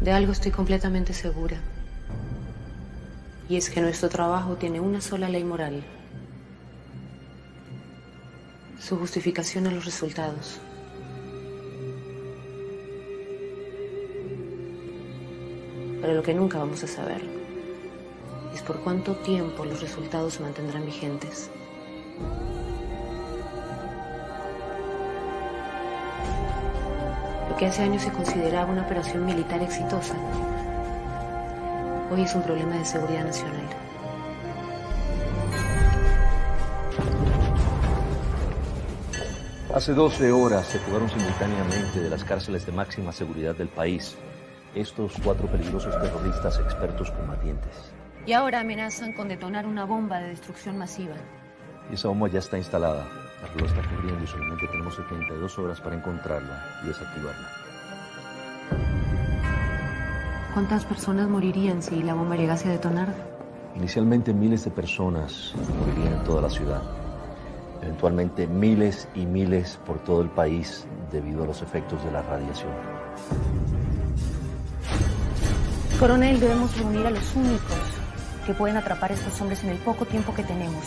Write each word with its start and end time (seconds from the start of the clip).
De 0.00 0.12
algo 0.12 0.32
estoy 0.32 0.50
completamente 0.50 1.12
segura. 1.12 1.58
Y 3.50 3.56
es 3.56 3.68
que 3.68 3.82
nuestro 3.82 4.08
trabajo 4.08 4.56
tiene 4.56 4.80
una 4.80 5.02
sola 5.02 5.28
ley 5.28 5.44
moral. 5.44 5.82
Su 8.78 8.96
justificación 8.96 9.66
a 9.66 9.70
los 9.70 9.84
resultados. 9.84 10.58
Pero 16.00 16.14
lo 16.14 16.22
que 16.22 16.32
nunca 16.32 16.58
vamos 16.58 16.82
a 16.82 16.86
saber 16.86 17.20
es 18.54 18.62
por 18.62 18.80
cuánto 18.80 19.16
tiempo 19.16 19.66
los 19.66 19.82
resultados 19.82 20.40
mantendrán 20.40 20.86
vigentes. 20.86 21.50
Que 27.60 27.66
hace 27.66 27.82
años 27.82 28.02
se 28.02 28.10
consideraba 28.10 28.72
una 28.72 28.80
operación 28.80 29.26
militar 29.26 29.62
exitosa, 29.62 30.14
hoy 32.10 32.22
es 32.22 32.34
un 32.34 32.42
problema 32.42 32.74
de 32.76 32.86
seguridad 32.86 33.22
nacional. 33.22 33.66
Hace 39.74 39.92
12 39.92 40.32
horas 40.32 40.68
se 40.68 40.78
fugaron 40.78 41.10
simultáneamente 41.10 42.00
de 42.00 42.08
las 42.08 42.24
cárceles 42.24 42.64
de 42.64 42.72
máxima 42.72 43.12
seguridad 43.12 43.54
del 43.54 43.68
país 43.68 44.16
estos 44.74 45.12
cuatro 45.22 45.46
peligrosos 45.46 46.00
terroristas 46.00 46.58
expertos 46.60 47.10
combatientes. 47.10 47.92
Y 48.24 48.32
ahora 48.32 48.60
amenazan 48.60 49.12
con 49.12 49.28
detonar 49.28 49.66
una 49.66 49.84
bomba 49.84 50.18
de 50.18 50.28
destrucción 50.28 50.78
masiva. 50.78 51.16
Y 51.90 51.94
esa 51.94 52.08
bomba 52.08 52.28
ya 52.28 52.38
está 52.38 52.56
instalada. 52.56 53.06
La 53.42 53.60
lo 53.60 53.66
está 53.66 53.82
cubriendo 53.88 54.22
y 54.22 54.26
solamente 54.26 54.66
tenemos 54.68 54.94
72 54.94 55.58
horas 55.58 55.80
para 55.80 55.96
encontrarla 55.96 56.62
y 56.84 56.88
desactivarla. 56.88 57.48
¿Cuántas 60.52 60.84
personas 60.84 61.28
morirían 61.28 61.82
si 61.82 62.02
la 62.02 62.14
bomba 62.14 62.36
llegase 62.36 62.68
a 62.68 62.72
detonar? 62.72 63.14
Inicialmente 63.76 64.34
miles 64.34 64.64
de 64.64 64.70
personas 64.70 65.54
morirían 65.78 66.18
en 66.18 66.24
toda 66.24 66.42
la 66.42 66.50
ciudad. 66.50 66.82
Eventualmente 67.82 68.46
miles 68.46 69.08
y 69.14 69.24
miles 69.24 69.78
por 69.86 69.98
todo 70.00 70.20
el 70.22 70.28
país 70.28 70.86
debido 71.10 71.44
a 71.44 71.46
los 71.46 71.62
efectos 71.62 72.04
de 72.04 72.10
la 72.10 72.22
radiación. 72.22 72.72
Coronel, 75.98 76.40
debemos 76.40 76.76
reunir 76.78 77.06
a 77.06 77.10
los 77.10 77.36
únicos 77.36 77.78
que 78.44 78.54
pueden 78.54 78.76
atrapar 78.76 79.12
a 79.12 79.14
estos 79.14 79.40
hombres 79.40 79.62
en 79.64 79.70
el 79.70 79.78
poco 79.78 80.04
tiempo 80.04 80.34
que 80.34 80.42
tenemos. 80.42 80.84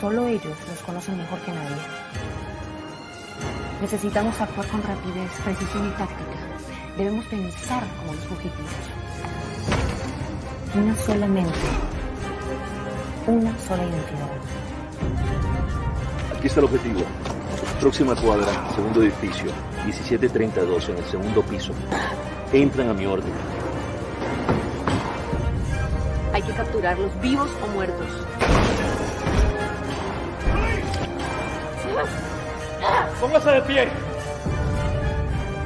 Solo 0.00 0.26
ellos 0.26 0.56
los 0.68 0.78
conocen 0.80 1.16
mejor 1.16 1.38
que 1.40 1.52
nadie. 1.52 1.76
Necesitamos 3.80 4.38
actuar 4.38 4.66
con 4.68 4.82
rapidez, 4.82 5.30
precisión 5.42 5.86
y 5.88 5.90
táctica. 5.90 6.38
Debemos 6.98 7.24
pensar 7.26 7.82
como 7.98 8.12
los 8.12 8.24
fugitivos. 8.24 8.70
Una 10.74 10.96
sola 10.96 11.26
mente. 11.26 11.50
Una 13.26 13.58
sola 13.58 13.84
identidad. 13.84 14.30
Aquí 16.36 16.46
está 16.46 16.60
el 16.60 16.66
objetivo. 16.66 17.00
Próxima 17.80 18.14
cuadra, 18.14 18.70
segundo 18.74 19.02
edificio, 19.02 19.50
1732 19.86 20.88
en 20.90 20.96
el 20.98 21.04
segundo 21.04 21.42
piso. 21.42 21.72
Entran 22.52 22.90
a 22.90 22.94
mi 22.94 23.06
orden. 23.06 23.32
Hay 26.34 26.42
que 26.42 26.52
capturarlos 26.52 27.20
vivos 27.22 27.50
o 27.62 27.66
muertos. 27.68 28.08
Póngase 33.20 33.50
de 33.50 33.62
pie. 33.62 33.88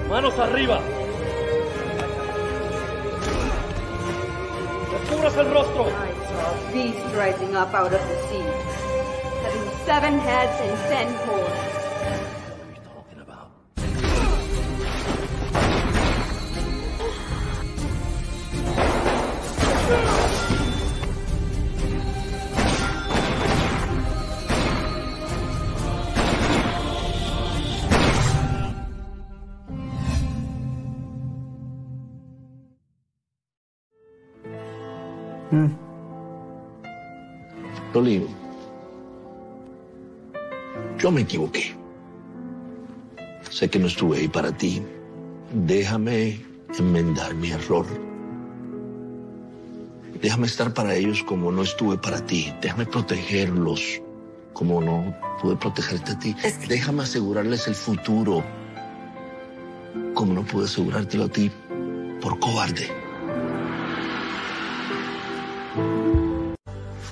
Manos 0.08 0.38
arriba. 0.38 0.80
Descúbrase 4.92 5.40
el 5.40 5.50
rostro. 5.50 5.86
I 5.88 6.12
saw 6.28 6.68
a 6.68 6.72
beast 6.72 7.14
rising 7.16 7.56
up 7.56 7.74
out 7.74 7.92
of 7.92 8.00
the 8.00 8.16
sea, 8.28 8.46
having 9.42 9.70
seven 9.84 10.18
heads 10.20 10.60
and 10.60 10.78
ten 10.88 11.08
horns. 11.26 11.49
Yo 41.10 41.14
me 41.14 41.22
equivoqué. 41.22 41.74
Sé 43.50 43.68
que 43.68 43.80
no 43.80 43.88
estuve 43.88 44.18
ahí 44.18 44.28
para 44.28 44.52
ti. 44.56 44.80
Déjame 45.52 46.40
enmendar 46.78 47.34
mi 47.34 47.50
error. 47.50 47.84
Déjame 50.22 50.46
estar 50.46 50.72
para 50.72 50.94
ellos 50.94 51.24
como 51.24 51.50
no 51.50 51.62
estuve 51.62 51.98
para 51.98 52.24
ti. 52.24 52.54
Déjame 52.62 52.86
protegerlos 52.86 54.00
como 54.52 54.80
no 54.80 55.16
pude 55.42 55.56
protegerte 55.56 56.12
a 56.12 56.18
ti. 56.20 56.36
Déjame 56.68 57.02
asegurarles 57.02 57.66
el 57.66 57.74
futuro 57.74 58.44
como 60.14 60.32
no 60.32 60.44
pude 60.44 60.66
asegurártelo 60.66 61.24
a 61.24 61.28
ti 61.28 61.50
por 62.22 62.38
cobarde. 62.38 62.86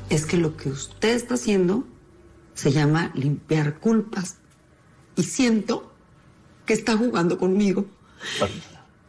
Es 0.08 0.24
que 0.24 0.36
lo 0.36 0.56
que 0.56 0.68
usted 0.68 1.16
está 1.16 1.34
haciendo 1.34 1.84
se 2.58 2.72
llama 2.72 3.12
limpiar 3.14 3.78
culpas. 3.78 4.38
Y 5.14 5.22
siento 5.22 5.92
que 6.66 6.72
está 6.72 6.96
jugando 6.96 7.38
conmigo. 7.38 7.86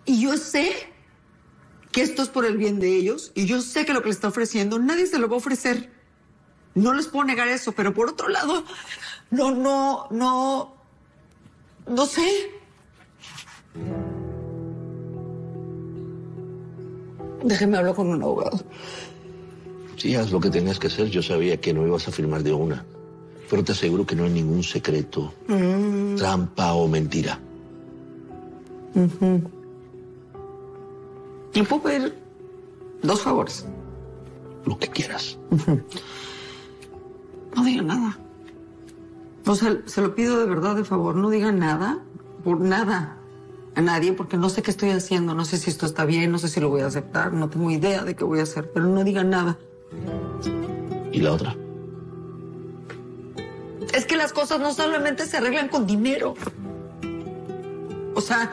Y 0.05 0.21
yo 0.21 0.37
sé 0.37 0.71
que 1.91 2.03
esto 2.03 2.21
es 2.21 2.29
por 2.29 2.45
el 2.45 2.57
bien 2.57 2.79
de 2.79 2.95
ellos. 2.95 3.31
Y 3.33 3.47
yo 3.47 3.59
sé 3.61 3.87
que 3.87 3.93
lo 3.93 4.03
que 4.03 4.09
le 4.09 4.13
está 4.13 4.27
ofreciendo, 4.27 4.77
nadie 4.77 5.07
se 5.07 5.17
lo 5.17 5.27
va 5.27 5.33
a 5.33 5.37
ofrecer. 5.37 5.89
No 6.75 6.93
les 6.93 7.07
puedo 7.07 7.25
negar 7.25 7.47
eso, 7.47 7.71
pero 7.71 7.91
por 7.91 8.07
otro 8.09 8.29
lado, 8.29 8.63
no, 9.31 9.49
no, 9.49 10.07
no, 10.11 10.75
no 11.87 12.05
sé. 12.05 12.51
Déjeme 17.43 17.77
hablar 17.79 17.95
con 17.95 18.09
un 18.09 18.21
abogado. 18.21 18.63
Sí, 19.97 20.13
haz 20.13 20.31
lo 20.31 20.39
que 20.39 20.51
tenías 20.51 20.77
que 20.77 20.85
hacer. 20.85 21.07
Yo 21.09 21.23
sabía 21.23 21.59
que 21.59 21.73
no 21.73 21.87
ibas 21.87 22.07
a 22.07 22.11
firmar 22.11 22.43
de 22.43 22.53
una. 22.53 22.85
Pero 23.49 23.63
te 23.63 23.71
aseguro 23.71 24.05
que 24.05 24.15
no 24.15 24.23
hay 24.25 24.29
ningún 24.31 24.63
secreto, 24.63 25.33
Mm. 25.47 26.15
trampa 26.15 26.73
o 26.73 26.87
mentira. 26.87 27.39
Ujú. 28.95 29.41
¿Le 31.53 31.63
puedo 31.63 31.81
pedir 31.83 32.15
dos 33.01 33.21
favores? 33.21 33.65
Lo 34.65 34.77
que 34.77 34.87
quieras. 34.87 35.37
Ujú. 35.51 35.79
No 37.55 37.63
diga 37.63 37.81
nada. 37.81 38.17
O 39.47 39.55
sea, 39.55 39.79
se 39.85 40.01
lo 40.01 40.13
pido 40.13 40.37
de 40.39 40.45
verdad, 40.45 40.75
de 40.75 40.83
favor. 40.83 41.15
No 41.15 41.29
diga 41.31 41.51
nada, 41.51 41.99
por 42.43 42.59
nada, 42.59 43.17
a 43.75 43.81
nadie, 43.81 44.13
porque 44.13 44.37
no 44.37 44.49
sé 44.49 44.61
qué 44.61 44.69
estoy 44.69 44.91
haciendo. 44.91 45.33
No 45.33 45.43
sé 45.45 45.57
si 45.57 45.71
esto 45.71 45.87
está 45.87 46.05
bien, 46.05 46.31
no 46.31 46.37
sé 46.37 46.49
si 46.49 46.59
lo 46.59 46.69
voy 46.69 46.81
a 46.81 46.87
aceptar, 46.87 47.33
no 47.33 47.49
tengo 47.49 47.71
idea 47.71 48.03
de 48.03 48.15
qué 48.15 48.23
voy 48.23 48.39
a 48.39 48.43
hacer, 48.43 48.69
pero 48.71 48.85
no 48.85 49.03
diga 49.03 49.23
nada. 49.23 49.57
¿Y 51.11 51.19
la 51.21 51.33
otra? 51.33 51.55
Es 53.93 54.05
que 54.05 54.15
las 54.15 54.33
cosas 54.33 54.59
no 54.59 54.73
solamente 54.73 55.25
se 55.25 55.37
arreglan 55.37 55.67
con 55.67 55.87
dinero. 55.87 56.35
O 58.13 58.21
sea, 58.21 58.51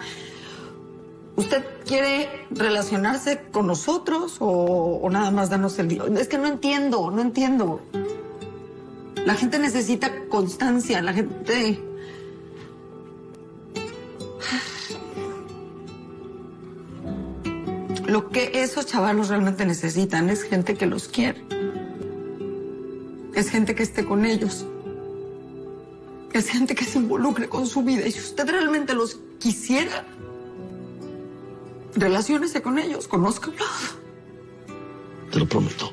¿usted 1.37 1.63
quiere 1.85 2.47
relacionarse 2.51 3.43
con 3.51 3.67
nosotros 3.67 4.37
o, 4.41 5.01
o 5.03 5.11
nada 5.11 5.31
más 5.31 5.51
darnos 5.51 5.79
el 5.79 5.89
dinero? 5.89 6.17
Es 6.17 6.29
que 6.29 6.39
no 6.39 6.47
entiendo, 6.47 7.11
no 7.11 7.21
entiendo. 7.21 7.83
La 9.27 9.35
gente 9.35 9.59
necesita 9.59 10.27
constancia, 10.29 11.03
la 11.03 11.13
gente... 11.13 11.83
Lo 18.07 18.31
que 18.31 18.63
esos 18.63 18.87
chavalos 18.87 19.29
realmente 19.29 19.67
necesitan 19.67 20.31
es 20.31 20.45
gente 20.45 20.75
que 20.75 20.87
los 20.87 21.09
quiere. 21.09 21.45
Es 23.35 23.51
gente 23.51 23.75
que 23.75 23.83
esté 23.83 24.07
con 24.07 24.25
ellos. 24.25 24.65
Es 26.33 26.49
gente 26.51 26.75
que 26.75 26.85
se 26.85 26.99
involucre 26.99 27.49
con 27.49 27.67
su 27.67 27.83
vida. 27.83 28.07
Y 28.07 28.13
si 28.13 28.21
usted 28.21 28.49
realmente 28.49 28.95
los 28.95 29.19
quisiera, 29.39 30.05
relaciónese 31.95 32.63
con 32.63 32.79
ellos, 32.79 33.09
conózcalos. 33.09 33.97
Te 35.31 35.39
lo 35.39 35.47
prometo. 35.47 35.93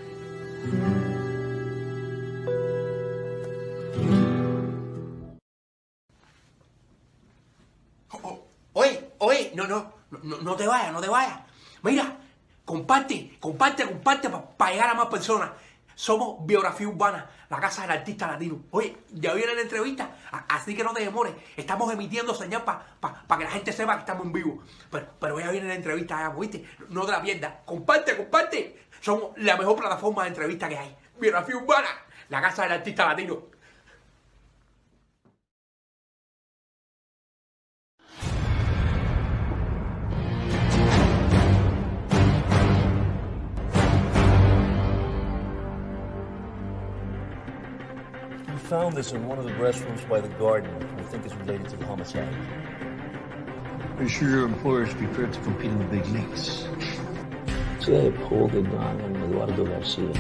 Oye, 8.74 9.12
oye, 9.19 9.51
no, 9.56 9.68
no, 9.68 9.94
no, 10.24 10.38
no 10.41 10.56
te 10.56 10.68
vayas, 10.68 10.91
no 10.91 11.00
te 11.00 11.07
vayas. 11.07 11.39
Mira, 11.83 12.18
comparte, 12.65 13.38
comparte, 13.39 13.85
comparte 13.85 14.30
para 14.57 14.71
llegar 14.71 14.89
a 14.89 14.94
más 14.94 15.07
personas. 15.07 15.51
Somos 15.95 16.45
Biografía 16.45 16.88
Urbana, 16.88 17.30
la 17.50 17.60
casa 17.60 17.84
del 17.84 17.92
artista 17.92 18.28
latino. 18.28 18.63
Oye, 18.72 18.98
ya 19.12 19.34
viene 19.34 19.54
la 19.54 19.62
entrevista, 19.62 20.16
así 20.50 20.75
que 20.75 20.84
no 20.84 20.94
te 20.94 21.04
demores. 21.04 21.34
Estamos 21.56 21.92
emitiendo 21.94 22.34
señal 22.34 22.63
para 22.63 23.38
que 23.38 23.44
la 23.44 23.51
gente 23.51 23.72
sepa 23.72 23.94
que 23.95 24.00
estamos 24.00 24.25
en 24.25 24.34
vivo. 24.34 24.63
Pero, 24.90 25.07
pero 25.19 25.40
ya 25.40 25.51
viene 25.51 25.68
la 25.68 25.75
entrevista, 25.75 26.18
ya, 26.19 26.30
¿viste? 26.30 26.66
No 26.90 27.06
te 27.06 27.12
la 27.12 27.22
pierdas. 27.22 27.54
Comparte, 27.66 28.18
comparte. 28.18 28.88
Somos 29.01 29.31
la 29.38 29.57
mejor 29.57 29.75
plataforma 29.75 30.24
de 30.24 30.30
entrevista 30.30 30.69
que 30.69 30.78
hay. 30.78 30.98
Biografía 31.19 31.57
Urbana, 31.57 31.90
la 32.30 32.42
casa 32.42 32.63
del 32.63 32.72
artista 32.74 33.06
latino. 33.06 33.52
Found 48.57 48.95
this 48.95 49.11
in 49.11 49.27
one 49.27 49.38
of 49.38 49.45
the 49.45 49.51
restrooms 49.51 50.07
by 50.09 50.21
the 50.21 50.29
garden. 50.39 50.71
We 50.97 51.03
think 51.03 51.25
it's 51.25 51.35
related 51.35 51.69
to 51.69 51.77
the 51.77 51.85
homicide. 51.85 52.33
Are 53.97 54.03
you 54.03 54.09
sure 54.09 54.29
your 54.29 54.45
employer 54.45 54.83
is 54.83 54.94
prepared 54.94 55.33
to 55.33 55.39
compete 55.41 55.71
in 55.71 55.79
the 55.79 55.85
big 55.85 56.05
leagues? 56.07 56.67
They 57.85 58.11
pulled 58.11 58.51
the 58.51 58.61
gun 58.61 59.01
on 59.01 59.15
Eduardo 59.23 59.65
Garcia. 59.65 60.13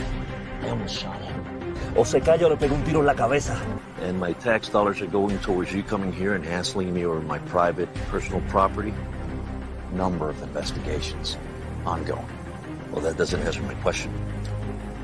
I 0.61 0.69
almost 0.69 0.95
shot 0.95 1.21
him. 1.21 1.53
O 1.95 2.03
se 2.03 2.19
calla 2.19 2.45
o 2.45 2.49
le 2.49 2.57
pego 2.57 2.75
un 2.75 2.83
tiro 2.83 2.99
en 2.99 3.05
la 3.05 3.13
cabeza. 3.13 3.55
And 4.01 4.19
my 4.19 4.33
tax 4.33 4.69
dollars 4.69 5.01
are 5.01 5.07
going 5.07 5.39
towards 5.39 5.71
you 5.71 5.83
coming 5.83 6.11
here 6.11 6.33
and 6.35 6.43
hassling 6.43 6.93
me 6.93 7.05
over 7.05 7.21
my 7.21 7.39
private, 7.39 7.93
personal 8.09 8.41
property? 8.49 8.93
Number 9.91 10.29
of 10.29 10.41
investigations. 10.41 11.37
Ongoing. 11.85 12.27
Well, 12.91 13.01
that 13.01 13.17
doesn't 13.17 13.41
answer 13.41 13.61
my 13.61 13.75
question. 13.75 14.11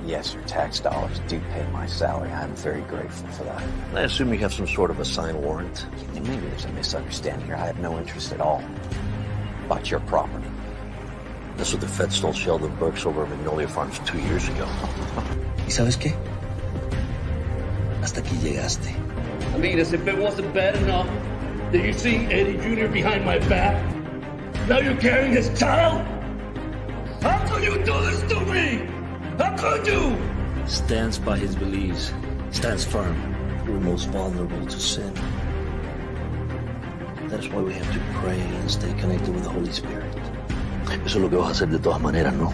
Yes, 0.10 0.34
your 0.34 0.42
tax 0.46 0.80
dollars 0.80 1.20
do 1.28 1.40
pay 1.52 1.64
my 1.72 1.86
salary. 1.86 2.32
I'm 2.32 2.56
very 2.56 2.82
grateful 2.82 3.28
for 3.30 3.44
that. 3.44 3.62
I 3.94 4.02
assume 4.02 4.34
you 4.34 4.40
have 4.40 4.52
some 4.52 4.66
sort 4.66 4.90
of 4.90 5.00
a 5.00 5.06
signed 5.06 5.40
warrant. 5.40 5.86
Maybe 6.16 6.48
there's 6.48 6.66
a 6.66 6.70
misunderstanding 6.70 7.46
here. 7.46 7.56
I 7.56 7.68
have 7.68 7.78
no 7.78 7.96
interest 8.00 8.32
at 8.32 8.42
all 8.42 8.64
about 9.68 9.92
your 9.92 10.00
property. 10.00 10.48
That's 11.58 11.74
what 11.74 11.82
the 11.82 11.88
feds 11.88 12.16
stole 12.16 12.34
Sheldon 12.34 12.76
Burks 12.78 13.06
over 13.06 13.22
at 13.22 13.30
Magnolia 13.30 13.68
Farms 13.68 14.00
two 14.00 14.18
years 14.18 14.50
ago. 14.50 14.66
¿Y 15.68 15.72
sabes 15.72 15.96
qué? 15.96 16.16
Hasta 18.02 18.22
aquí 18.22 18.36
llegaste. 18.42 18.90
I 19.54 19.60
mean, 19.60 19.78
as 19.78 19.94
if 19.94 20.08
it 20.08 20.18
wasn't 20.18 20.52
bad 20.56 20.76
enough 20.78 21.08
that 21.72 21.86
you 21.86 21.94
see 21.94 22.26
Eddie 22.32 22.58
Jr. 22.58 22.88
behind 22.88 23.26
my 23.26 23.38
back. 23.48 23.78
Now 24.68 24.80
you're 24.80 24.98
carrying 24.98 25.34
his 25.34 25.50
child? 25.60 26.02
How 27.22 27.48
could 27.48 27.64
you 27.64 27.78
do 27.86 27.94
this 28.06 28.24
to 28.32 28.40
me? 28.48 28.99
How 29.40 29.56
could 29.56 29.88
you? 29.88 30.18
Stands 30.68 31.18
by 31.18 31.38
his 31.38 31.56
beliefs. 31.56 32.12
Stands 32.52 32.84
firm. 32.84 33.16
We're 33.66 33.80
most 33.80 34.10
vulnerable 34.10 34.66
to 34.66 34.80
sin. 34.80 35.14
That's 37.30 37.48
why 37.48 37.62
we 37.62 37.74
have 37.74 37.90
to 37.94 38.00
pray 38.20 38.38
and 38.38 38.70
stay 38.70 38.94
connected 39.00 39.34
with 39.34 39.44
the 39.44 39.50
Holy 39.50 39.72
Spirit. 39.72 40.14
Eso 41.06 41.20
es 41.20 41.24
lo 41.24 41.30
que 41.30 41.38
vas 41.38 41.48
a 41.48 41.52
hacer 41.52 41.70
de 41.70 41.80
todas 41.80 42.02
maneras, 42.02 42.34
¿no? 42.34 42.52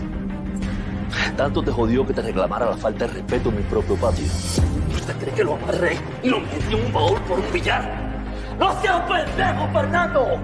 Tanto 1.35 1.63
te 1.63 1.71
jodió 1.71 2.05
que 2.05 2.13
te 2.13 2.21
reclamara 2.21 2.67
la 2.67 2.77
falta 2.77 3.07
de 3.07 3.13
respeto 3.13 3.49
en 3.49 3.55
mi 3.55 3.63
propio 3.63 3.95
patio. 3.95 4.25
¿Usted 4.93 5.15
cree 5.17 5.33
que 5.33 5.43
lo 5.43 5.55
amarré 5.55 5.97
y 6.21 6.29
lo 6.29 6.39
metí 6.39 6.71
en 6.71 6.85
un 6.85 6.93
baúl 6.93 7.19
por 7.21 7.39
un 7.39 7.51
billar? 7.51 7.83
¡No 8.59 8.79
seas 8.81 9.01
pendejo, 9.09 9.67
Fernando! 9.73 10.39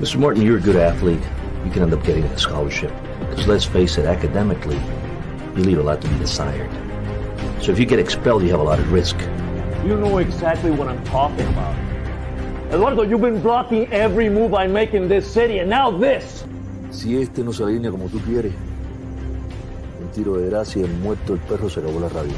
Mr. 0.00 0.18
Martin, 0.18 0.42
you're 0.42 0.58
a 0.58 0.60
good 0.60 0.74
athlete. 0.74 1.22
You 1.64 1.70
can 1.70 1.84
end 1.84 1.94
up 1.94 2.02
getting 2.04 2.24
a 2.24 2.36
scholarship. 2.36 2.90
Because 3.30 3.46
let's 3.46 3.64
face 3.64 3.96
it, 3.96 4.06
academically, 4.06 4.80
you 5.56 5.64
leave 5.64 5.78
a 5.78 5.82
lot 5.82 6.00
to 6.00 6.08
be 6.08 6.18
desired. 6.18 6.70
So 7.60 7.72
if 7.72 7.78
you 7.78 7.86
get 7.86 7.98
expelled, 7.98 8.42
you 8.42 8.50
have 8.50 8.60
a 8.60 8.64
lot 8.64 8.78
of 8.78 8.92
risk. 8.92 9.16
You 9.84 9.96
know 9.96 10.18
exactly 10.18 10.70
what 10.70 10.88
I'm 10.88 11.02
talking 11.04 11.46
about. 11.48 11.76
Eduardo, 12.72 13.02
you've 13.02 13.20
been 13.20 13.42
blocking 13.42 13.86
every 13.92 14.30
move 14.30 14.54
I 14.54 14.66
make 14.66 14.94
in 14.94 15.08
this 15.08 15.26
city, 15.30 15.58
and 15.58 15.68
now 15.68 15.90
this. 15.90 16.44
Si 16.90 17.20
este 17.20 17.42
no 17.44 17.52
se 17.52 17.64
alinea 17.64 17.90
como 17.90 18.08
tú 18.08 18.18
quieres, 18.20 18.52
un 20.00 20.08
tiro 20.08 20.38
de 20.38 20.48
gracia, 20.48 20.86
muerto 21.02 21.34
el 21.34 21.40
perro, 21.40 21.68
se 21.68 21.80
acabó 21.80 22.00
la 22.00 22.08
radio. 22.08 22.32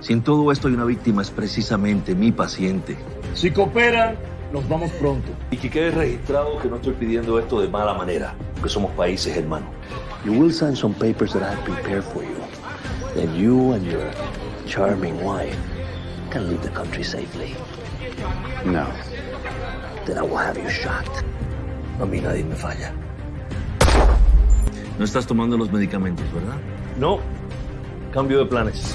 Si 0.00 0.12
en 0.12 0.22
todo 0.22 0.50
esto 0.52 0.68
hay 0.68 0.74
una 0.74 0.84
víctima, 0.84 1.22
es 1.22 1.30
precisamente 1.30 2.14
mi 2.14 2.32
paciente. 2.32 2.96
Si 3.34 3.50
cooperan, 3.50 4.16
nos 4.52 4.68
vamos 4.68 4.90
pronto. 4.92 5.28
Y 5.50 5.56
que 5.56 5.70
quede 5.70 5.90
registrado 5.90 6.58
que 6.58 6.68
no 6.68 6.76
estoy 6.76 6.94
pidiendo 6.94 7.38
esto 7.38 7.60
de 7.60 7.68
mala 7.68 7.94
manera, 7.94 8.34
porque 8.54 8.68
somos 8.68 8.90
países 8.92 9.36
hermanos. 9.36 9.68
You 10.24 10.32
will 10.32 10.52
sign 10.52 10.74
some 10.74 10.94
papers 10.94 11.32
that 11.32 11.42
I 11.42 11.54
have 11.54 11.64
prepared 11.64 12.02
for 12.02 12.22
you. 12.22 12.37
Then 13.18 13.34
you 13.34 13.72
and 13.72 13.84
your 13.84 14.12
charming 14.64 15.20
wife 15.24 15.58
can 16.30 16.48
leave 16.48 16.62
the 16.62 16.68
country 16.68 17.02
safely. 17.02 17.56
No. 18.64 18.86
Then 20.06 20.18
I 20.18 20.22
will 20.22 20.36
have 20.36 20.56
you 20.56 20.70
shot. 20.70 21.08
A 21.98 22.06
mí 22.06 22.22
nadie 22.22 22.44
me 22.44 22.54
falla. 22.54 22.94
No 25.00 25.04
estás 25.04 25.26
tomando 25.26 25.56
los 25.58 25.72
medicamentos, 25.72 26.32
¿verdad? 26.32 26.58
No. 26.96 27.18
Cambio 28.12 28.38
de 28.38 28.46
planes. 28.46 28.94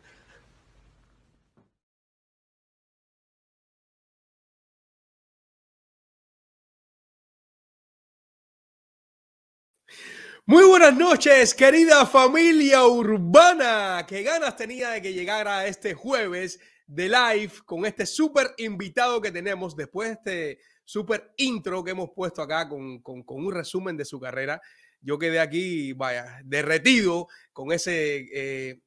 Muy 10.47 10.65
buenas 10.65 10.97
noches, 10.97 11.53
querida 11.53 12.03
familia 12.07 12.83
urbana. 12.87 14.03
Qué 14.07 14.23
ganas 14.23 14.55
tenía 14.55 14.89
de 14.89 15.01
que 15.01 15.13
llegara 15.13 15.67
este 15.67 15.93
jueves 15.93 16.59
de 16.87 17.09
live 17.09 17.53
con 17.63 17.85
este 17.85 18.07
súper 18.07 18.55
invitado 18.57 19.21
que 19.21 19.31
tenemos 19.31 19.75
después 19.75 20.07
de 20.07 20.13
este 20.13 20.59
súper 20.83 21.31
intro 21.37 21.83
que 21.83 21.91
hemos 21.91 22.09
puesto 22.15 22.41
acá 22.41 22.67
con, 22.67 23.03
un 23.03 23.53
resumen 23.53 23.95
de 23.95 24.03
su 24.03 24.19
carrera. 24.19 24.59
Yo 24.99 25.19
quedé 25.19 25.39
aquí, 25.39 25.93
vaya, 25.93 26.41
derretido 26.43 27.27
con 27.53 27.71
ese 27.71 28.25
eh, 28.33 28.81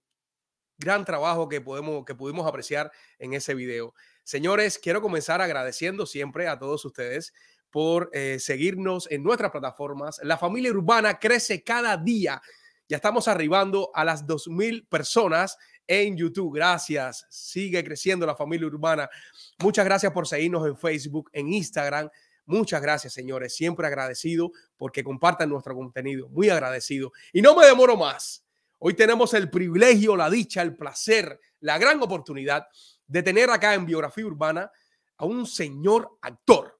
gran 0.76 1.04
trabajo 1.04 1.48
que, 1.48 1.60
podemos, 1.60 2.04
que 2.04 2.16
pudimos 2.16 2.48
apreciar 2.48 2.90
en 3.20 3.32
ese 3.32 3.54
video. 3.54 3.94
Señores, 4.24 4.76
quiero 4.76 5.00
comenzar 5.00 5.40
agradeciendo 5.40 6.04
siempre 6.04 6.48
a 6.48 6.58
todos 6.58 6.84
ustedes 6.84 7.32
por 7.74 8.08
eh, 8.12 8.38
seguirnos 8.38 9.08
en 9.10 9.24
nuestras 9.24 9.50
plataformas. 9.50 10.20
La 10.22 10.38
familia 10.38 10.70
urbana 10.70 11.18
crece 11.18 11.64
cada 11.64 11.96
día. 11.96 12.40
Ya 12.88 12.98
estamos 12.98 13.26
arribando 13.26 13.90
a 13.92 14.04
las 14.04 14.24
2.000 14.24 14.88
personas 14.88 15.58
en 15.84 16.16
YouTube. 16.16 16.54
Gracias. 16.54 17.26
Sigue 17.28 17.82
creciendo 17.82 18.26
la 18.26 18.36
familia 18.36 18.68
urbana. 18.68 19.10
Muchas 19.58 19.84
gracias 19.84 20.12
por 20.12 20.28
seguirnos 20.28 20.64
en 20.68 20.76
Facebook, 20.76 21.30
en 21.32 21.52
Instagram. 21.52 22.08
Muchas 22.46 22.80
gracias, 22.80 23.12
señores. 23.12 23.56
Siempre 23.56 23.88
agradecido 23.88 24.52
porque 24.76 25.02
compartan 25.02 25.48
nuestro 25.48 25.74
contenido. 25.74 26.28
Muy 26.28 26.50
agradecido. 26.50 27.10
Y 27.32 27.42
no 27.42 27.56
me 27.56 27.66
demoro 27.66 27.96
más. 27.96 28.44
Hoy 28.78 28.94
tenemos 28.94 29.34
el 29.34 29.50
privilegio, 29.50 30.14
la 30.14 30.30
dicha, 30.30 30.62
el 30.62 30.76
placer, 30.76 31.40
la 31.58 31.76
gran 31.78 32.00
oportunidad 32.00 32.68
de 33.08 33.22
tener 33.24 33.50
acá 33.50 33.74
en 33.74 33.84
Biografía 33.84 34.26
Urbana 34.26 34.70
a 35.16 35.24
un 35.24 35.44
señor 35.44 36.18
actor. 36.22 36.73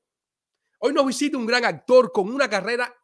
Hoy 0.78 0.93
nos 0.93 1.07
visita 1.07 1.38
un 1.38 1.47
gran 1.47 1.64
actor 1.64 2.12
con 2.12 2.33
una 2.33 2.49
carrera 2.49 2.95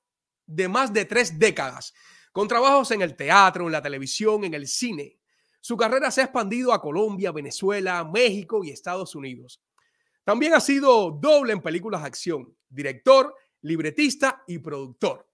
de 0.46 0.68
más 0.68 0.92
de 0.92 1.04
tres 1.04 1.38
décadas, 1.38 1.94
con 2.32 2.48
trabajos 2.48 2.90
en 2.90 3.02
el 3.02 3.16
teatro, 3.16 3.66
en 3.66 3.72
la 3.72 3.82
televisión, 3.82 4.44
en 4.44 4.54
el 4.54 4.66
cine. 4.66 5.18
Su 5.60 5.76
carrera 5.76 6.10
se 6.10 6.22
ha 6.22 6.24
expandido 6.24 6.72
a 6.72 6.80
Colombia, 6.80 7.32
Venezuela, 7.32 8.04
México 8.04 8.64
y 8.64 8.70
Estados 8.70 9.14
Unidos. 9.14 9.62
También 10.24 10.54
ha 10.54 10.60
sido 10.60 11.10
doble 11.10 11.52
en 11.52 11.60
películas 11.60 12.02
de 12.02 12.06
acción, 12.06 12.56
director, 12.68 13.34
libretista 13.62 14.42
y 14.46 14.58
productor. 14.58 15.28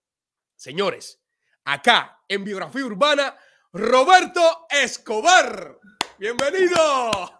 Señores, 0.54 1.20
acá 1.64 2.22
en 2.28 2.44
Biografía 2.44 2.84
Urbana, 2.84 3.36
Roberto 3.72 4.66
Escobar. 4.70 5.78
Bienvenido. 6.18 7.38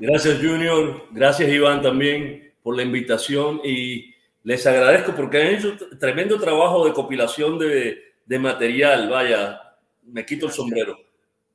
Gracias, 0.00 0.38
Junior. 0.38 1.06
Gracias, 1.10 1.48
Iván, 1.48 1.82
también 1.82 2.54
por 2.62 2.76
la 2.76 2.82
invitación 2.82 3.60
y 3.62 4.15
les 4.46 4.64
agradezco 4.64 5.12
porque 5.12 5.42
han 5.42 5.54
hecho 5.56 5.76
tremendo 5.98 6.38
trabajo 6.38 6.86
de 6.86 6.92
compilación 6.92 7.58
de, 7.58 8.14
de 8.24 8.38
material. 8.38 9.10
Vaya, 9.10 9.76
me 10.04 10.24
quito 10.24 10.46
el 10.46 10.52
sombrero. 10.52 10.96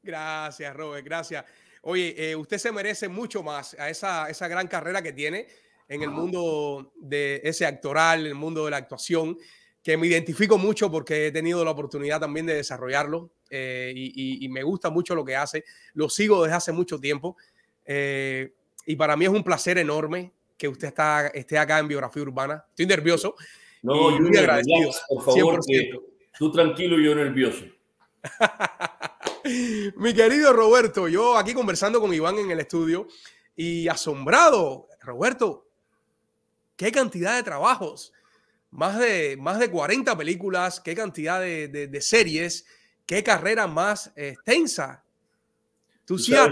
Gracias, 0.03 0.75
Robert, 0.75 1.05
gracias. 1.05 1.45
Oye, 1.83 2.13
eh, 2.17 2.35
usted 2.35 2.57
se 2.57 2.69
merece 2.69 3.07
mucho 3.07 3.43
más 3.43 3.75
a 3.79 3.89
esa, 3.89 4.29
esa 4.29 4.45
gran 4.49 4.67
carrera 4.67 5.01
que 5.01 5.13
tiene 5.13 5.47
en 5.87 6.03
el 6.03 6.09
mundo 6.09 6.91
de 6.97 7.39
ese 7.45 7.65
actoral, 7.65 8.25
en 8.25 8.27
el 8.27 8.35
mundo 8.35 8.65
de 8.65 8.71
la 8.71 8.77
actuación, 8.77 9.37
que 9.81 9.95
me 9.95 10.07
identifico 10.07 10.57
mucho 10.57 10.91
porque 10.91 11.27
he 11.27 11.31
tenido 11.31 11.63
la 11.63 11.71
oportunidad 11.71 12.19
también 12.19 12.45
de 12.45 12.55
desarrollarlo 12.55 13.31
eh, 13.49 13.93
y, 13.95 14.49
me 14.49 14.63
gusta 14.63 14.89
mucho 14.89 15.15
lo 15.15 15.23
que 15.23 15.37
hace. 15.37 15.63
Lo 15.93 16.09
sigo 16.09 16.43
desde 16.43 16.57
hace 16.57 16.71
mucho 16.73 16.99
tiempo 16.99 17.37
eh, 17.85 18.53
y 18.85 18.97
para 18.97 19.15
mí 19.15 19.23
es 19.23 19.31
un 19.31 19.45
placer 19.45 19.77
enorme 19.77 20.33
que 20.61 20.67
usted 20.67 20.89
está, 20.89 21.25
esté 21.29 21.57
acá 21.57 21.79
en 21.79 21.87
Biografía 21.87 22.21
Urbana. 22.21 22.63
Estoy 22.69 22.85
nervioso. 22.85 23.35
No, 23.81 24.15
y 24.15 24.19
muy 24.19 24.37
agradecido. 24.37 24.91
por 25.09 25.23
favor, 25.23 25.59
tú 26.37 26.51
tranquilo 26.51 26.99
y 26.99 27.05
yo 27.05 27.15
nervioso. 27.15 27.65
Mi 29.97 30.13
querido 30.13 30.53
Roberto, 30.53 31.07
yo 31.07 31.35
aquí 31.35 31.55
conversando 31.55 31.99
con 31.99 32.13
Iván 32.13 32.37
en 32.37 32.51
el 32.51 32.59
estudio 32.59 33.07
y 33.55 33.87
asombrado, 33.87 34.87
Roberto, 34.99 35.67
qué 36.75 36.91
cantidad 36.91 37.37
de 37.37 37.41
trabajos, 37.41 38.13
más 38.69 38.99
de, 38.99 39.37
más 39.39 39.57
de 39.57 39.71
40 39.71 40.15
películas, 40.15 40.79
qué 40.79 40.93
cantidad 40.93 41.41
de, 41.41 42.01
series, 42.01 42.67
qué 43.07 43.23
carrera 43.23 43.65
más 43.65 44.11
extensa. 44.15 45.03
Tú, 46.05 46.19
sí, 46.19 46.35
has, 46.35 46.51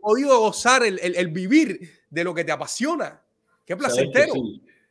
podido 0.00 0.38
gozar 0.38 0.84
el, 0.84 1.28
vivir 1.32 2.04
de 2.10 2.22
lo 2.22 2.32
que 2.32 2.44
te 2.44 2.52
apasiona. 2.52 3.24
Qué 3.70 3.76
placentero. 3.76 4.34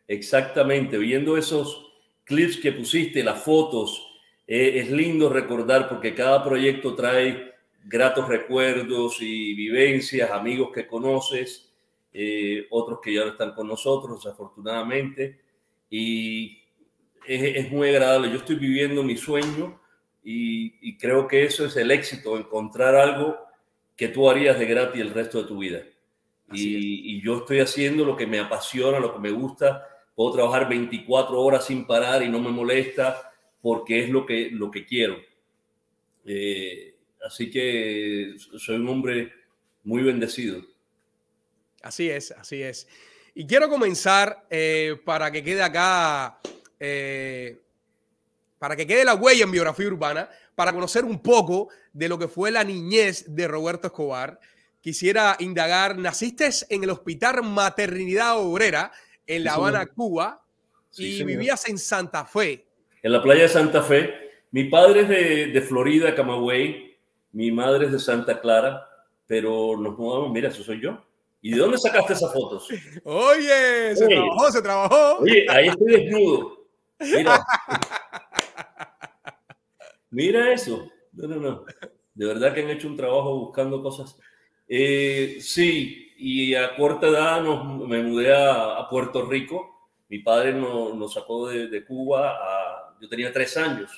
Exactamente, 0.08 0.98
viendo 0.98 1.36
esos 1.36 1.92
clips 2.24 2.56
que 2.56 2.72
pusiste, 2.72 3.22
las 3.26 3.44
fotos, 3.44 4.08
eh, 4.48 4.80
es 4.80 4.90
lindo 4.90 5.28
recordar 5.28 5.90
porque 5.90 6.16
cada 6.16 6.42
proyecto 6.42 6.96
trae 6.96 7.56
gratos 7.84 8.30
recuerdos 8.30 9.18
y 9.20 9.54
vivencias, 9.54 10.32
amigos 10.32 10.70
que 10.74 10.88
conoces, 10.88 11.74
eh, 12.14 12.68
otros 12.70 13.02
que 13.04 13.16
ya 13.16 13.26
no 13.26 13.32
están 13.32 13.54
con 13.54 13.68
nosotros, 13.68 14.24
desafortunadamente. 14.24 15.42
Y 15.90 16.64
es, 17.28 17.70
muy 17.74 17.90
agradable. 17.90 18.30
Yo 18.30 18.38
estoy 18.38 18.56
viviendo 18.56 19.04
mi 19.04 19.18
sueño 19.18 19.78
y, 20.24 20.98
creo 20.98 21.28
que 21.28 21.44
eso 21.44 21.66
es 21.66 21.76
el 21.76 21.92
éxito, 21.92 22.38
encontrar 22.38 22.96
algo 22.96 23.38
que 23.98 24.08
tú 24.08 24.30
harías 24.30 24.58
de 24.58 24.68
gratis 24.68 25.02
el 25.02 25.14
resto 25.14 25.42
de 25.42 25.48
tu 25.50 25.58
vida. 25.58 25.84
Y, 26.52 27.18
y, 27.18 27.22
yo 27.22 27.40
estoy 27.40 27.60
haciendo 27.60 28.04
lo 28.04 28.18
que 28.18 28.26
me 28.26 28.40
apasiona, 28.40 29.00
lo 29.00 29.14
que 29.14 29.20
me 29.20 29.32
gusta. 29.32 29.88
Puedo 30.16 30.34
trabajar 30.34 30.68
24 30.68 31.40
horas 31.40 31.66
sin 31.66 31.86
parar 31.86 32.24
y 32.24 32.30
no 32.30 32.40
me 32.40 32.50
molesta 32.50 33.30
porque 33.62 34.04
es 34.04 34.10
lo 34.10 34.26
que, 34.26 34.50
lo 34.52 34.72
que 34.72 34.86
quiero. 34.86 35.18
Eh, 36.26 36.96
así 37.26 37.50
que 37.50 38.36
soy 38.58 38.78
un 38.78 38.90
hombre 38.90 39.34
muy 39.84 40.04
bendecido. 40.04 40.62
Así 41.82 42.10
es, 42.10 42.32
así 42.32 42.62
es. 42.62 42.88
Y 43.34 43.46
quiero 43.48 43.70
comenzar 43.70 44.46
eh, 44.50 45.00
para 45.06 45.32
que 45.32 45.44
quede 45.44 45.64
acá, 45.64 46.40
eh, 46.80 47.62
para 48.58 48.76
que 48.76 48.86
quede 48.86 49.06
la 49.06 49.16
huella 49.16 49.46
en 49.46 49.52
biografía 49.52 49.88
urbana, 49.88 50.30
para 50.56 50.74
conocer 50.74 51.06
un 51.06 51.20
poco 51.20 51.70
de 51.94 52.10
lo 52.10 52.20
que 52.20 52.28
fue 52.28 52.52
la 52.52 52.64
niñez 52.64 53.34
de 53.34 53.48
Roberto 53.48 53.88
Escobar. 53.88 54.40
Quisiera 54.82 55.36
indagar, 55.40 55.98
naciste 55.98 56.50
en 56.70 56.84
el 56.84 56.90
Hospital 56.90 57.44
Maternidad 57.44 58.40
Obrera 58.40 58.92
en 59.28 59.44
La 59.44 59.54
Habana, 59.54 59.86
Cuba, 59.86 60.42
y 60.98 61.24
vivías 61.24 61.68
en 61.68 61.78
Santa 61.78 62.26
Fe 62.26 62.66
en 63.02 63.12
la 63.12 63.22
playa 63.22 63.44
de 63.44 63.50
Santa 63.50 63.84
Fe. 63.84 64.14
Mi 64.52 64.66
padre 64.66 65.02
es 65.02 65.10
de, 65.10 65.48
de 65.48 65.62
Florida, 65.62 66.16
Camagüey, 66.16 66.98
mi 67.34 67.52
madre 67.52 67.86
es 67.86 67.92
de 67.92 68.00
Santa 68.00 68.42
Clara, 68.42 68.88
pero 69.28 69.78
nos 69.78 69.98
mudamos, 69.98 70.32
mira, 70.32 70.50
eso 70.50 70.64
soy 70.64 70.82
yo. 70.82 71.04
¿Y 71.42 71.52
de 71.52 71.60
dónde 71.60 71.78
sacaste 71.78 72.14
esas 72.14 72.34
fotos? 72.34 72.68
Oye, 73.04 73.96
se 73.96 74.08
trabajó, 74.08 74.52
se 74.52 74.62
trabajó. 74.62 75.18
Oye, 75.20 75.46
ahí 75.50 75.68
estoy 75.68 75.92
desnudo. 75.92 76.66
Mira. 77.00 77.46
Mira 80.10 80.52
eso. 80.52 80.92
No, 81.14 81.28
no, 81.28 81.36
no. 81.36 81.66
De 82.14 82.26
verdad 82.26 82.54
que 82.54 82.62
han 82.62 82.70
hecho 82.72 82.88
un 82.88 82.98
trabajo 82.98 83.40
buscando 83.40 83.82
cosas. 83.82 84.18
Eh, 84.70 85.40
sí, 85.42 86.14
y 86.18 86.54
a 86.56 86.76
corta 86.76 87.08
edad 87.08 87.42
nos, 87.42 87.88
me 87.88 88.02
mudé 88.02 88.34
a, 88.34 88.78
a 88.78 88.88
Puerto 88.88 89.26
Rico. 89.26 89.90
Mi 90.08 90.20
padre 90.20 90.54
nos, 90.54 90.96
nos 90.96 91.14
sacó 91.14 91.50
de, 91.50 91.68
de 91.68 91.84
Cuba 91.84 92.38
a 92.38 92.80
yo 93.00 93.08
tenía 93.08 93.32
tres 93.32 93.56
años. 93.58 93.92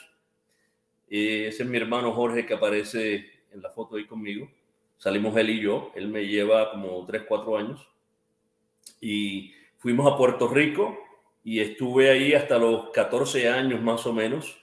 ese 1.10 1.64
es 1.64 1.70
mi 1.70 1.78
hermano 1.78 2.14
Jorge 2.14 2.46
que 2.46 2.54
aparece 2.54 3.44
en 3.52 3.62
la 3.62 3.70
foto 3.70 3.96
ahí 3.96 4.06
conmigo. 4.06 4.50
Salimos 4.98 5.36
él 5.38 5.50
y 5.50 5.62
yo. 5.62 5.92
Él 5.96 6.08
me 6.08 6.28
lleva 6.28 6.72
como 6.72 7.04
tres, 7.06 7.24
cuatro 7.28 7.58
años. 7.58 7.88
Y 9.00 9.54
fuimos 9.80 10.12
a 10.12 10.18
Puerto 10.18 10.48
Rico 10.48 10.98
y 11.44 11.60
estuve 11.60 12.12
ahí 12.12 12.34
hasta 12.34 12.60
los 12.60 12.92
14 12.92 13.50
años 13.50 13.82
más 13.82 14.06
o 14.06 14.14
menos. 14.14 14.58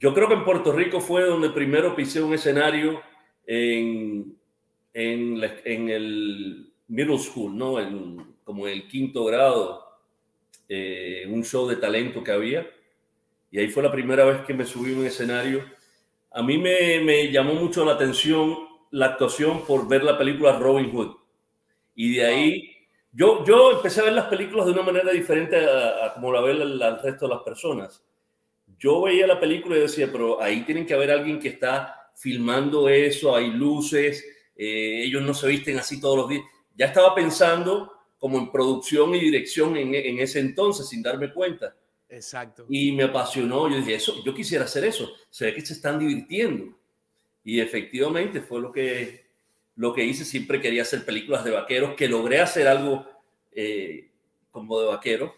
Yo 0.00 0.12
creo 0.12 0.26
que 0.26 0.34
en 0.34 0.44
Puerto 0.44 0.72
Rico 0.72 1.00
fue 1.00 1.24
donde 1.24 1.50
primero 1.50 1.94
pisé 1.94 2.20
un 2.20 2.34
escenario 2.34 3.00
en, 3.46 4.36
en, 4.92 5.40
en 5.64 5.88
el 5.88 6.72
middle 6.88 7.18
school, 7.18 7.56
¿no? 7.56 7.80
En, 7.80 8.34
como 8.44 8.66
en 8.66 8.74
el 8.74 8.88
quinto 8.88 9.24
grado, 9.24 9.86
eh, 10.68 11.26
un 11.28 11.44
show 11.44 11.68
de 11.68 11.76
talento 11.76 12.22
que 12.22 12.32
había 12.32 12.66
y 13.50 13.58
ahí 13.58 13.68
fue 13.68 13.82
la 13.82 13.90
primera 13.90 14.24
vez 14.24 14.42
que 14.46 14.54
me 14.54 14.64
subí 14.64 14.94
a 14.94 14.98
un 14.98 15.06
escenario. 15.06 15.64
A 16.30 16.42
mí 16.42 16.56
me, 16.56 17.00
me 17.00 17.30
llamó 17.32 17.54
mucho 17.54 17.84
la 17.84 17.92
atención 17.92 18.56
la 18.92 19.06
actuación 19.06 19.64
por 19.66 19.88
ver 19.88 20.04
la 20.04 20.16
película 20.16 20.58
Robin 20.58 20.90
Hood. 20.92 21.16
Y 21.96 22.14
de 22.14 22.24
ahí, 22.24 22.70
yo, 23.12 23.44
yo 23.44 23.72
empecé 23.72 24.00
a 24.00 24.04
ver 24.04 24.12
las 24.12 24.26
películas 24.26 24.66
de 24.66 24.72
una 24.72 24.82
manera 24.82 25.10
diferente 25.10 25.56
a, 25.56 26.14
como 26.14 26.32
la 26.32 26.40
ve 26.40 26.52
el, 26.52 26.80
resto 27.02 27.26
de 27.26 27.34
las 27.34 27.42
personas. 27.42 28.04
Yo 28.78 29.02
veía 29.02 29.26
la 29.26 29.40
película 29.40 29.76
y 29.76 29.80
decía, 29.80 30.08
pero 30.10 30.40
ahí 30.40 30.62
tienen 30.62 30.86
que 30.86 30.94
haber 30.94 31.10
alguien 31.10 31.40
que 31.40 31.48
está 31.48 32.12
filmando 32.14 32.88
eso, 32.88 33.34
hay 33.34 33.50
luces, 33.50 34.24
eh, 34.62 35.04
ellos 35.04 35.22
no 35.22 35.32
se 35.32 35.48
visten 35.48 35.78
así 35.78 35.98
todos 35.98 36.18
los 36.18 36.28
días. 36.28 36.42
Ya 36.76 36.84
estaba 36.84 37.14
pensando 37.14 37.94
como 38.18 38.36
en 38.36 38.52
producción 38.52 39.14
y 39.14 39.18
dirección 39.18 39.74
en, 39.74 39.94
en 39.94 40.18
ese 40.18 40.38
entonces, 40.38 40.86
sin 40.86 41.02
darme 41.02 41.32
cuenta. 41.32 41.74
Exacto. 42.10 42.66
Y 42.68 42.92
me 42.92 43.04
apasionó. 43.04 43.70
Yo 43.70 43.78
dije, 43.78 43.94
eso, 43.94 44.22
yo 44.22 44.34
quisiera 44.34 44.66
hacer 44.66 44.84
eso. 44.84 45.10
Se 45.30 45.46
ve 45.46 45.54
que 45.54 45.64
se 45.64 45.72
están 45.72 45.98
divirtiendo. 45.98 46.76
Y 47.42 47.58
efectivamente 47.60 48.42
fue 48.42 48.60
lo 48.60 48.70
que, 48.70 49.24
lo 49.76 49.94
que 49.94 50.04
hice. 50.04 50.26
Siempre 50.26 50.60
quería 50.60 50.82
hacer 50.82 51.06
películas 51.06 51.42
de 51.42 51.52
vaqueros, 51.52 51.94
que 51.94 52.06
logré 52.06 52.42
hacer 52.42 52.68
algo 52.68 53.06
eh, 53.52 54.10
como 54.50 54.78
de 54.78 54.88
vaquero 54.88 55.34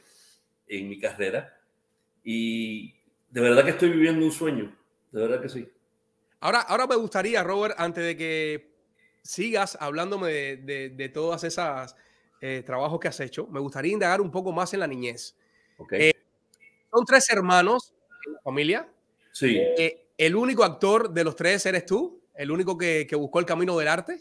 en 0.67 0.89
mi 0.89 0.99
carrera. 0.99 1.61
Y 2.25 2.93
de 3.31 3.41
verdad 3.41 3.65
que 3.65 3.71
estoy 3.71 3.91
viviendo 3.91 4.27
un 4.27 4.33
sueño. 4.33 4.77
De 5.13 5.21
verdad 5.21 5.41
que 5.41 5.49
sí. 5.49 5.69
Ahora, 6.41 6.63
ahora 6.63 6.89
me 6.89 6.97
gustaría, 6.97 7.45
Robert, 7.45 7.77
antes 7.79 8.05
de 8.05 8.17
que 8.17 8.72
sigas 9.23 9.79
hablándome 9.81 10.29
de, 10.29 10.57
de, 10.57 10.89
de 10.91 11.09
todas 11.09 11.45
esas 11.45 11.95
eh, 12.41 12.63
trabajos 12.67 12.99
que 12.99 13.09
has 13.09 13.21
hecho, 13.21 13.47
me 13.47 13.61
gustaría 13.61 13.93
indagar 13.93 14.21
un 14.21 14.31
poco 14.31 14.53
más 14.53 14.75
en 14.75 14.81
la 14.81 14.87
niñez. 14.87 15.37
Okay. 15.77 16.11
Eh, 16.11 16.15
son 16.91 17.05
tres 17.05 17.31
hermanos 17.31 17.95
en 18.27 18.33
la 18.33 18.41
familia. 18.41 18.89
Sí. 19.31 19.59
Eh, 19.59 20.07
¿El 20.19 20.35
único 20.35 20.65
actor 20.65 21.11
de 21.11 21.25
los 21.25 21.37
tres 21.37 21.65
eres 21.67 21.87
tú? 21.87 22.21
¿El 22.35 22.51
único 22.51 22.77
que, 22.77 23.07
que, 23.09 23.17
buscó 23.17 23.39
el 23.39 23.47
camino 23.47 23.79
del 23.79 23.89
arte? 23.89 24.21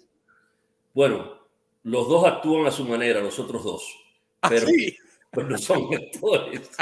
Bueno, 0.94 1.48
los 1.84 2.08
dos 2.08 2.28
actúan 2.28 2.68
a 2.68 2.72
su 2.72 2.86
manera, 2.86 3.22
los 3.22 3.40
otros 3.40 3.64
dos. 3.64 3.98
¿Ah, 4.42 4.50
pero, 4.50 4.68
sí? 4.68 4.96
pero 5.32 5.50
no 5.50 5.58
son 5.58 5.94
actores. 5.94 6.70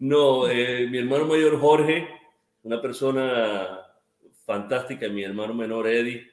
No, 0.00 0.48
eh, 0.48 0.86
mi 0.88 0.98
hermano 0.98 1.26
mayor 1.26 1.60
Jorge, 1.60 2.06
una 2.62 2.80
persona 2.80 3.87
fantástica, 4.48 5.06
mi 5.08 5.22
hermano 5.22 5.52
menor 5.52 5.86
Eddie. 5.86 6.26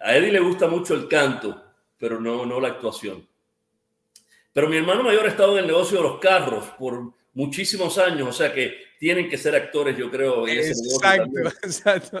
A 0.00 0.14
Eddie 0.14 0.30
le 0.30 0.38
gusta 0.38 0.68
mucho 0.68 0.94
el 0.94 1.08
canto, 1.08 1.60
pero 1.98 2.20
no, 2.20 2.46
no 2.46 2.60
la 2.60 2.68
actuación. 2.68 3.26
Pero 4.52 4.68
mi 4.68 4.76
hermano 4.76 5.02
mayor 5.02 5.26
ha 5.26 5.30
estado 5.30 5.54
en 5.58 5.64
el 5.64 5.66
negocio 5.66 5.96
de 5.96 6.04
los 6.04 6.20
carros 6.20 6.66
por 6.78 7.12
muchísimos 7.34 7.98
años, 7.98 8.28
o 8.28 8.32
sea 8.32 8.54
que 8.54 8.76
tienen 9.00 9.28
que 9.28 9.36
ser 9.36 9.56
actores, 9.56 9.96
yo 9.96 10.08
creo. 10.08 10.46
En 10.46 10.58
exacto, 10.58 11.40
exacto. 11.64 12.20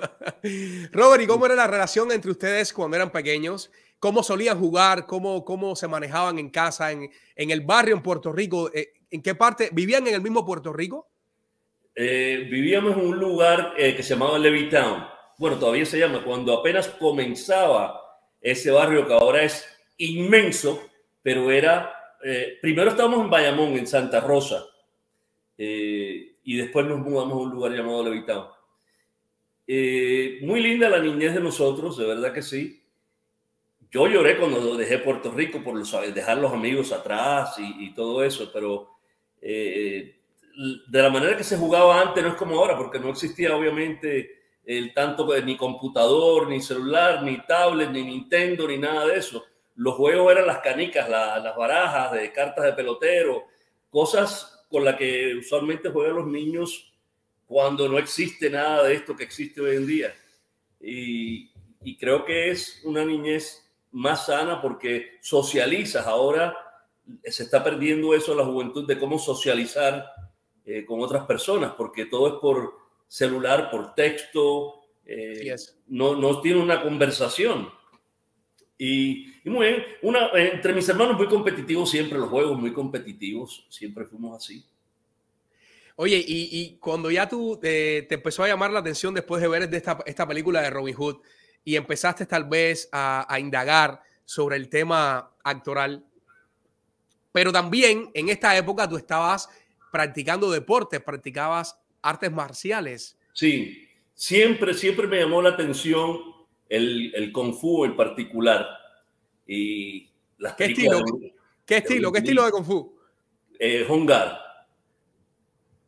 Robert, 0.90 1.22
¿y 1.22 1.26
cómo 1.28 1.46
era 1.46 1.54
la 1.54 1.68
relación 1.68 2.10
entre 2.10 2.32
ustedes 2.32 2.72
cuando 2.72 2.96
eran 2.96 3.12
pequeños? 3.12 3.70
¿Cómo 4.00 4.24
solían 4.24 4.58
jugar? 4.58 5.06
¿Cómo, 5.06 5.44
cómo 5.44 5.76
se 5.76 5.86
manejaban 5.86 6.40
en 6.40 6.50
casa, 6.50 6.90
en, 6.90 7.08
en 7.36 7.50
el 7.52 7.60
barrio 7.60 7.94
en 7.94 8.02
Puerto 8.02 8.32
Rico? 8.32 8.72
Eh, 8.74 8.92
¿En 9.08 9.22
qué 9.22 9.36
parte? 9.36 9.70
¿Vivían 9.72 10.04
en 10.08 10.14
el 10.14 10.20
mismo 10.20 10.44
Puerto 10.44 10.72
Rico? 10.72 11.08
Eh, 11.94 12.48
vivíamos 12.50 12.96
en 12.96 13.06
un 13.06 13.18
lugar 13.18 13.74
eh, 13.76 13.94
que 13.94 14.02
se 14.02 14.14
llamaba 14.14 14.36
Levittown. 14.36 15.17
Bueno, 15.38 15.58
todavía 15.58 15.86
se 15.86 15.98
llama. 15.98 16.22
Cuando 16.22 16.52
apenas 16.52 16.88
comenzaba 16.88 18.00
ese 18.40 18.70
barrio 18.70 19.06
que 19.06 19.14
ahora 19.14 19.42
es 19.42 19.66
inmenso, 19.96 20.82
pero 21.22 21.50
era... 21.50 21.94
primero 22.60 22.90
estábamos 22.90 23.20
en 23.20 23.30
Bayamón, 23.30 23.78
en 23.78 23.86
Santa 23.86 24.20
Rosa 24.20 24.64
eh, 25.58 26.36
y 26.44 26.56
después 26.56 26.86
nos 26.86 27.00
mudamos 27.00 27.32
a 27.32 27.42
un 27.42 27.50
lugar 27.50 27.72
llamado 27.72 28.04
Levittown. 28.04 28.46
Eh, 29.66 30.38
muy 30.42 30.62
linda 30.62 30.88
la 30.88 31.00
niñez 31.00 31.34
de 31.34 31.40
nosotros, 31.40 31.98
de 31.98 32.06
verdad 32.06 32.32
que 32.32 32.42
sí. 32.42 32.82
Yo 33.90 34.06
lloré 34.06 34.38
cuando 34.38 34.76
dejé 34.76 34.98
Puerto 34.98 35.32
Rico 35.32 35.62
por 35.62 35.74
los, 35.74 35.92
dejar 36.14 36.38
los 36.38 36.52
amigos 36.52 36.92
atrás 36.92 37.56
y, 37.58 37.92
todo 37.94 38.22
eso, 38.22 38.50
pero 38.52 38.90
eh, 39.42 40.20
de 40.86 41.02
la 41.02 41.10
manera 41.10 41.36
que 41.36 41.44
se 41.44 41.56
jugaba 41.56 42.00
antes 42.00 42.22
no 42.22 42.30
es 42.30 42.36
como 42.36 42.58
ahora, 42.58 42.76
porque 42.76 42.98
no 42.98 43.10
existía 43.10 43.56
obviamente 43.56 44.37
el 44.68 44.92
tanto 44.92 45.26
ni 45.40 45.56
computador, 45.56 46.46
ni 46.46 46.60
celular, 46.60 47.22
ni 47.22 47.38
tablet, 47.46 47.90
ni 47.90 48.04
Nintendo, 48.04 48.68
ni 48.68 48.76
nada 48.76 49.06
de 49.06 49.16
eso. 49.16 49.42
Los 49.76 49.94
juegos 49.94 50.30
eran 50.30 50.46
las 50.46 50.58
canicas, 50.58 51.08
las 51.08 51.56
barajas 51.56 52.12
de 52.12 52.30
cartas 52.32 52.66
de 52.66 52.74
pelotero, 52.74 53.44
cosas 53.88 54.66
con 54.68 54.84
la 54.84 54.94
que 54.94 55.36
usualmente 55.36 55.88
juegan 55.88 56.16
los 56.16 56.26
niños 56.26 56.92
cuando 57.46 57.88
no 57.88 57.96
existe 57.96 58.50
nada 58.50 58.82
de 58.82 58.92
esto 58.92 59.16
que 59.16 59.24
existe 59.24 59.62
hoy 59.62 59.76
en 59.76 59.86
día. 59.86 60.14
Y, 60.78 61.50
creo 61.98 62.26
que 62.26 62.50
es 62.50 62.82
una 62.84 63.02
niñez 63.06 63.66
más 63.92 64.26
sana 64.26 64.60
porque 64.60 65.16
socializas. 65.22 66.06
Ahora 66.06 66.54
se 67.24 67.44
está 67.44 67.64
perdiendo 67.64 68.12
eso 68.12 68.34
la 68.34 68.44
juventud 68.44 68.86
de 68.86 68.98
cómo 68.98 69.18
socializar 69.18 70.12
eh, 70.66 70.84
con 70.84 71.00
otras 71.00 71.24
personas, 71.24 71.72
porque 71.72 72.04
todo 72.04 72.28
es 72.28 72.34
por 72.34 72.87
celular, 73.08 73.70
por 73.70 73.94
texto, 73.94 74.82
eh, 75.04 75.56
no, 75.88 76.14
no 76.14 76.40
tiene 76.40 76.60
una 76.60 76.82
conversación. 76.82 77.68
Y, 78.78 79.26
muy 79.44 79.66
bien, 79.66 79.84
una, 80.02 80.30
entre 80.34 80.72
mis 80.72 80.88
hermanos 80.88 81.16
muy 81.16 81.26
competitivos 81.26 81.90
siempre, 81.90 82.18
los 82.18 82.28
juegos 82.28 82.58
muy 82.58 82.72
competitivos, 82.72 83.66
siempre 83.68 84.04
fuimos 84.04 84.36
así. 84.36 84.64
Oye, 85.96 86.22
y, 86.24 86.76
cuando 86.78 87.10
ya 87.10 87.28
tú 87.28 87.58
te, 87.60 88.06
empezó 88.14 88.44
a 88.44 88.48
llamar 88.48 88.70
la 88.70 88.78
atención 88.78 89.12
después 89.14 89.42
de 89.42 89.48
ver 89.48 89.74
esta, 89.74 89.98
esta 90.06 90.28
película 90.28 90.62
de 90.62 90.70
Robin 90.70 90.94
Hood 90.94 91.16
y 91.64 91.74
empezaste 91.74 92.24
tal 92.24 92.44
vez 92.44 92.88
a, 92.92 93.36
indagar 93.40 94.00
sobre 94.24 94.56
el 94.56 94.68
tema 94.68 95.32
actoral, 95.42 96.04
pero 97.32 97.50
también 97.50 98.10
en 98.14 98.28
esta 98.28 98.56
época 98.56 98.88
tú 98.88 98.96
estabas 98.96 99.48
practicando 99.90 100.50
deportes, 100.50 101.00
practicabas 101.00 101.78
artes 102.02 102.32
marciales. 102.32 103.18
Sí, 103.32 103.88
siempre, 104.14 104.74
siempre 104.74 105.06
me 105.06 105.20
llamó 105.20 105.42
la 105.42 105.50
atención 105.50 106.18
el, 106.68 107.12
el 107.14 107.32
Kung 107.32 107.54
Fu 107.54 107.84
en 107.84 107.96
particular. 107.96 108.66
Y 109.46 110.10
las 110.38 110.54
¿Qué 110.54 110.66
estilo? 110.66 111.04
¿Qué 111.64 111.78
estilo? 111.78 112.12
¿Qué 112.12 112.18
estilo 112.18 112.44
de 112.44 112.50
Kung 112.50 112.64
Fu? 112.64 112.98
Eh, 113.58 113.86
Hongar. 113.88 114.38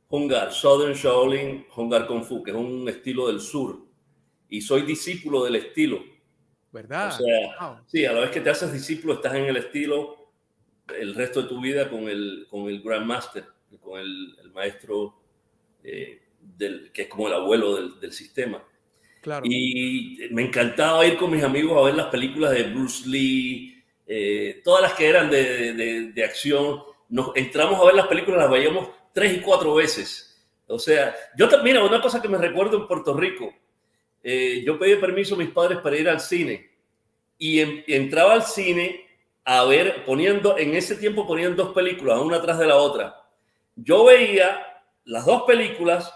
Hongar, 0.09 0.53
Southern 0.53 0.95
Shaolin, 0.95 1.67
Hongar 1.75 2.07
Kung 2.07 2.25
Fu, 2.25 2.43
que 2.43 2.51
es 2.51 2.57
un 2.57 2.89
estilo 2.89 3.29
del 3.29 3.41
sur. 3.41 3.87
Y 4.49 4.61
soy 4.61 4.83
discípulo 4.83 5.45
del 5.45 5.57
estilo. 5.57 6.03
¿Verdad? 6.73 7.15
O 7.15 7.25
sea, 7.25 7.83
sí, 7.87 8.05
a 8.05 8.13
la 8.13 8.21
vez 8.21 8.31
que 8.31 8.41
te 8.41 8.51
haces 8.51 8.73
discípulo, 8.73 9.15
estás 9.15 9.35
en 9.35 9.45
el 9.45 9.57
estilo 9.57 10.21
el 10.99 11.15
resto 11.15 11.43
de 11.43 11.49
tu 11.49 11.61
vida 11.61 11.89
con 11.89 12.09
el, 12.09 12.47
con 12.51 12.69
el 12.69 12.83
Grandmaster, 12.83 13.45
con 13.81 14.01
el, 14.01 14.37
el 14.43 14.51
maestro 14.53 15.20
eh, 15.85 16.23
del, 16.57 16.91
que 16.93 17.03
es 17.03 17.09
como 17.09 17.29
el 17.29 17.35
abuelo 17.35 17.77
del, 17.77 18.01
del 18.01 18.13
sistema. 18.13 18.63
Y 19.45 20.19
me 20.31 20.43
encantaba 20.43 21.07
ir 21.07 21.17
con 21.17 21.31
mis 21.31 21.45
amigos 21.45 21.77
a 21.77 21.85
ver 21.85 21.95
las 21.95 22.07
películas 22.07 22.53
de 22.53 22.63
Bruce 22.65 23.07
Lee, 23.07 23.83
eh, 24.07 24.61
todas 24.65 24.83
las 24.83 24.95
que 24.95 25.09
eran 25.09 25.31
de, 25.31 26.13
de, 26.13 26.25
acción. 26.25 26.83
Nos 27.11 27.37
entramos 27.37 27.79
a 27.81 27.85
ver 27.85 27.95
las 27.95 28.07
películas, 28.07 28.41
las 28.41 28.51
veíamos 28.51 28.89
tres 29.13 29.37
y 29.37 29.41
cuatro 29.41 29.75
veces. 29.75 30.43
O 30.67 30.79
sea, 30.79 31.15
yo 31.37 31.49
también, 31.49 31.79
una 31.79 32.01
cosa 32.01 32.23
que 32.23 32.29
me 32.29 32.39
recuerdo 32.39 32.79
en 32.79 32.87
Puerto 32.87 33.13
Rico, 33.15 33.53
eh, 34.23 34.63
yo 34.65 34.79
pedí 34.79 34.97
permiso 34.97 35.35
a 35.35 35.39
mis 35.39 35.51
padres 35.51 35.79
para 35.79 35.97
ir 35.97 36.09
al 36.09 36.21
cine 36.21 36.71
y, 37.39 37.61
entraba 37.93 38.35
al 38.35 38.45
cine 38.45 39.07
a 39.45 39.65
ver, 39.65 40.05
poniendo, 40.05 40.57
en 40.59 40.75
ese 40.75 40.97
tiempo 40.97 41.27
ponían 41.27 41.57
dos 41.57 41.75
películas, 41.75 42.21
una 42.21 42.41
tras 42.41 42.59
de 42.59 42.67
la 42.67 42.77
otra. 42.77 43.23
Yo 43.75 44.05
veía 44.05 44.70
las 45.11 45.27
dos 45.27 45.43
películas 45.43 46.15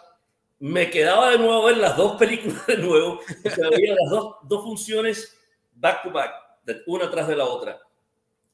me 0.61 0.88
quedaba 0.88 1.30
de 1.30 1.38
nuevo 1.38 1.62
a 1.62 1.66
ver 1.66 1.78
las 1.78 1.96
dos 1.96 2.16
películas 2.16 2.64
de 2.66 2.78
nuevo, 2.78 3.20
o 3.44 3.50
sea, 3.50 3.68
las 3.70 4.11
dos, 4.11 4.37
dos 4.44 4.62
funciones 4.62 5.37
back 5.74 6.04
to 6.04 6.12
back, 6.12 6.33
una 6.87 7.11
tras 7.11 7.26
de 7.28 7.37
la 7.37 7.44
otra. 7.44 7.80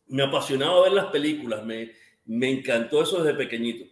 Me 0.07 0.23
apasionaba 0.23 0.83
ver 0.83 0.93
las 0.93 1.07
películas, 1.07 1.63
me, 1.65 1.93
me 2.25 2.51
encantó 2.51 3.03
eso 3.03 3.23
desde 3.23 3.37
pequeñito. 3.37 3.85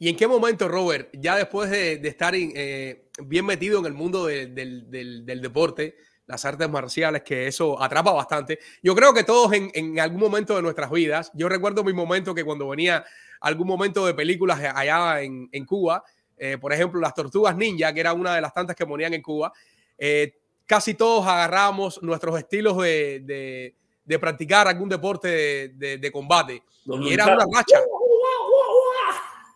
¿Y 0.00 0.08
en 0.08 0.16
qué 0.16 0.26
momento, 0.26 0.68
Robert, 0.68 1.10
ya 1.12 1.36
después 1.36 1.70
de, 1.70 1.98
de 1.98 2.08
estar 2.08 2.34
eh, 2.34 3.08
bien 3.22 3.46
metido 3.46 3.78
en 3.78 3.86
el 3.86 3.94
mundo 3.94 4.26
del, 4.26 4.54
del, 4.54 5.24
del, 5.24 5.40
deporte, 5.40 5.96
las 6.26 6.44
artes 6.44 6.68
marciales, 6.68 7.22
que 7.22 7.46
eso 7.46 7.80
atrapa 7.80 8.12
bastante, 8.12 8.58
yo 8.82 8.94
creo 8.94 9.14
que 9.14 9.24
todos 9.24 9.52
en, 9.52 9.70
en, 9.74 9.98
algún 9.98 10.20
momento 10.20 10.54
de 10.56 10.62
nuestras 10.62 10.90
vidas, 10.90 11.30
yo 11.34 11.48
recuerdo 11.48 11.82
mi 11.82 11.92
momento 11.92 12.34
que 12.34 12.44
cuando 12.44 12.68
venía 12.68 13.04
algún 13.40 13.66
momento 13.66 14.06
de 14.06 14.14
películas 14.14 14.58
allá 14.74 15.22
en, 15.22 15.48
en 15.52 15.64
Cuba, 15.64 16.02
eh, 16.36 16.56
por 16.58 16.72
ejemplo, 16.72 17.00
las 17.00 17.14
tortugas 17.14 17.56
ninja, 17.56 17.92
que 17.92 18.00
era 18.00 18.12
una 18.12 18.34
de 18.34 18.40
las 18.40 18.54
tantas 18.54 18.76
que 18.76 18.86
morían 18.86 19.12
en 19.14 19.22
Cuba, 19.22 19.52
eh, 19.96 20.34
casi 20.66 20.94
todos 20.94 21.26
agarramos 21.26 22.00
nuestros 22.02 22.38
estilos 22.38 22.76
de, 22.78 23.74
de, 24.04 24.18
practicar 24.18 24.68
algún 24.68 24.88
deporte 24.88 25.70
de, 25.74 26.10
combate. 26.12 26.62
y 26.84 27.12
era 27.12 27.26
una 27.26 27.44
racha. 27.52 27.78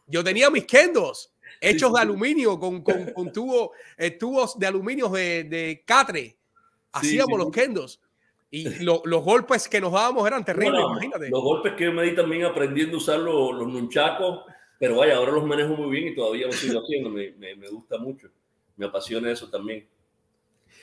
Yo 0.07 0.23
tenía 0.25 0.51
mis 0.51 0.67
kendos 0.67 1.33
hechos 1.61 1.93
de 1.93 2.01
aluminio 2.01 2.59
con, 2.59 2.83
con, 2.83 3.13
con 3.13 3.33
eh, 3.97 4.11
tubos 4.11 4.59
de 4.59 4.67
aluminio 4.67 5.09
de, 5.09 5.83
catre. 5.87 6.37
Hacíamos 6.91 7.39
los 7.39 7.51
kendos. 7.51 8.01
Y 8.53 8.69
los 8.85 9.25
golpes 9.25 9.67
que 9.67 9.81
nos 9.81 9.93
dábamos 9.93 10.25
eran 10.27 10.45
terribles, 10.45 10.81
imagínate. 10.81 11.31
Los 11.31 11.43
golpes 11.43 11.73
que 11.73 11.85
yo 11.85 11.93
me 11.93 12.05
di 12.05 12.15
también 12.15 12.45
aprendiendo 12.45 12.97
a 12.97 12.99
usar 12.99 13.19
los, 13.19 13.55
los 13.55 13.67
nunchacos 13.67 14.45
pero 14.83 14.97
vaya, 14.97 15.15
ahora 15.15 15.31
los 15.31 15.47
manejo 15.47 15.77
muy 15.77 15.93
bien 15.93 16.09
y 16.09 16.15
todavía 16.17 16.47
lo 16.47 16.53
sigo 16.53 16.81
haciendo. 16.81 17.09
Me, 17.09 17.31
me, 17.39 17.55
me 17.55 17.69
gusta 17.69 17.99
mucho. 17.99 18.27
Me 18.75 18.87
apasiona 18.87 19.31
eso 19.31 19.49
también. 19.49 19.89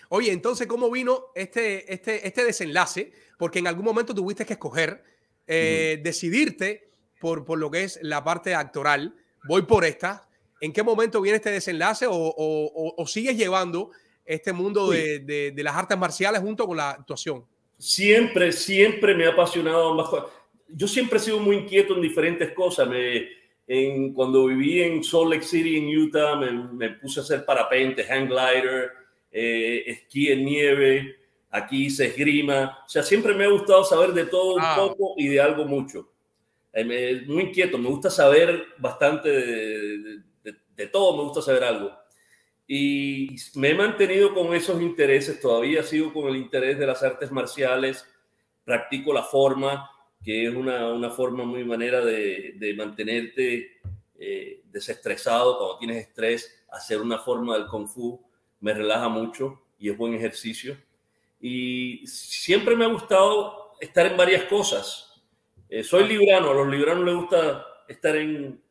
Oye, 0.08 0.32
entonces, 0.32 0.68
¿cómo 0.68 0.90
vino 0.90 1.26
este, 1.36 1.94
este, 1.94 2.26
este 2.26 2.46
desenlace? 2.46 3.12
Porque 3.38 3.60
en 3.60 3.68
algún 3.68 3.84
momento 3.84 4.16
tuviste 4.16 4.46
que 4.46 4.54
escoger, 4.54 5.04
eh, 5.46 6.00
decidirte 6.02 6.94
por, 7.20 7.44
por 7.44 7.60
lo 7.60 7.70
que 7.70 7.84
es 7.84 8.00
la 8.02 8.24
parte 8.24 8.56
actoral. 8.56 9.18
Voy 9.50 9.64
por 9.64 9.84
esta. 9.84 10.30
¿En 10.62 10.72
qué 10.72 10.82
momento 10.82 11.20
viene 11.20 11.36
este 11.36 11.52
desenlace 11.52 12.08
o, 12.08 12.14
o, 12.14 12.94
o 12.96 13.06
sigues 13.06 13.36
llevando 13.36 13.92
este 14.24 14.54
mundo 14.54 14.92
de, 14.92 15.20
de, 15.20 15.52
de, 15.52 15.64
las 15.64 15.76
artes 15.76 15.98
marciales 15.98 16.40
junto 16.40 16.66
con 16.68 16.78
la 16.78 16.92
actuación? 16.92 17.46
Siempre, 17.80 18.52
siempre 18.52 19.16
me 19.16 19.26
ha 19.26 19.30
apasionado 19.30 19.92
ambas 19.92 20.10
cosas. 20.10 20.30
Yo 20.68 20.86
siempre 20.86 21.18
he 21.18 21.22
sido 21.22 21.40
muy 21.40 21.56
inquieto 21.56 21.96
en 21.96 22.02
diferentes 22.02 22.52
cosas. 22.52 22.88
Me, 22.88 23.30
en, 23.66 24.14
cuando 24.14 24.48
viví 24.48 24.82
en 24.82 25.02
Salt 25.04 25.32
Lake 25.32 25.46
City, 25.46 25.78
en 25.78 25.98
Utah, 25.98 26.36
me, 26.36 26.90
puse 26.92 27.22
a 27.22 27.24
hacer 27.24 27.46
parapente, 27.46 28.04
hang 28.04 28.28
glider, 28.28 28.92
eh, 29.32 29.84
esquí 29.88 30.30
en 30.30 30.44
nieve, 30.44 31.16
aquí 31.50 31.86
hice 31.86 32.08
esgrima. 32.08 32.80
O 32.86 32.90
sea, 32.90 33.02
siempre 33.02 33.34
me 33.34 33.46
ha 33.46 33.50
gustado 33.50 33.86
saber 33.86 34.12
de 34.12 34.26
todo 34.26 34.56
un 34.56 34.76
poco 34.76 35.14
y 35.18 35.30
de 35.30 35.40
algo 35.40 35.64
mucho. 35.64 36.12
Eh, 36.74 37.24
muy 37.28 37.44
inquieto, 37.44 37.78
me 37.78 37.90
gusta 37.90 38.10
saber 38.10 38.68
bastante 38.78 39.30
de, 39.30 40.20
de, 40.76 40.88
todo, 40.88 41.16
me 41.16 41.24
gusta 41.24 41.42
saber 41.42 41.64
algo. 41.64 41.92
Y 42.72 43.36
me 43.56 43.72
he 43.72 43.74
mantenido 43.74 44.32
con 44.32 44.54
esos 44.54 44.80
intereses, 44.80 45.42
todavía 45.42 45.82
sigo 45.82 46.14
con 46.14 46.28
el 46.28 46.36
interés 46.36 46.78
de 46.78 46.86
las 46.86 47.02
artes 47.02 47.32
marciales, 47.32 48.06
practico 48.64 49.12
la 49.12 49.24
forma, 49.24 49.90
que 50.24 50.46
es 50.46 50.54
una, 50.54 50.94
una 50.94 51.10
forma 51.10 51.46
muy 51.46 51.64
manera 51.66 52.06
de, 52.06 52.54
de 52.58 52.74
mantenerte 52.76 53.80
eh, 54.20 54.62
desestresado 54.66 55.58
cuando 55.58 55.80
tienes 55.80 55.98
estrés. 55.98 56.64
Hacer 56.70 57.02
una 57.02 57.18
forma 57.18 57.58
del 57.58 57.66
kung 57.66 57.88
fu 57.88 58.24
me 58.60 58.72
relaja 58.72 59.10
mucho 59.10 59.64
y 59.80 59.90
es 59.90 59.98
buen 59.98 60.14
ejercicio. 60.14 60.78
Y 61.42 62.06
siempre 62.06 62.76
me 62.76 62.86
ha 62.86 62.90
gustado 62.90 63.74
estar 63.80 64.06
en 64.06 64.16
varias 64.16 64.44
cosas. 64.44 65.24
Eh, 65.70 65.84
soy 65.84 66.08
librano, 66.08 66.52
a 66.52 66.54
los 66.54 66.68
libranos 66.68 67.04
les 67.04 67.16
gusta 67.16 67.66
estar 67.88 68.16
en, 68.16 68.62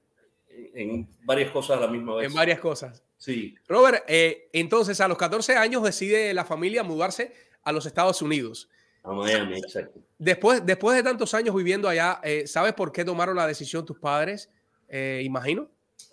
en 0.74 1.08
varias 1.24 1.50
cosas 1.50 1.78
a 1.78 1.80
la 1.80 1.88
misma 1.88 2.16
vez. 2.16 2.26
En 2.28 2.34
varias 2.34 2.60
cosas. 2.60 3.02
Sí. 3.16 3.54
Robert, 3.66 4.04
eh, 4.08 4.48
entonces 4.52 5.00
a 5.00 5.08
los 5.08 5.18
14 5.18 5.56
años 5.56 5.82
decide 5.82 6.32
la 6.34 6.44
familia 6.44 6.82
mudarse 6.82 7.32
a 7.62 7.72
los 7.72 7.84
Estados 7.86 8.22
Unidos. 8.22 8.68
A 9.02 9.12
Miami, 9.12 9.58
exacto. 9.58 10.00
Después, 10.18 10.64
después 10.66 10.96
de 10.96 11.02
tantos 11.02 11.32
años 11.34 11.54
viviendo 11.54 11.88
allá, 11.88 12.20
eh, 12.22 12.46
¿sabes 12.46 12.74
por 12.74 12.92
qué 12.92 13.04
tomaron 13.04 13.36
la 13.36 13.46
decisión 13.46 13.84
tus 13.84 13.98
padres? 13.98 14.50
Eh, 14.88 15.22
imagino. 15.24 15.68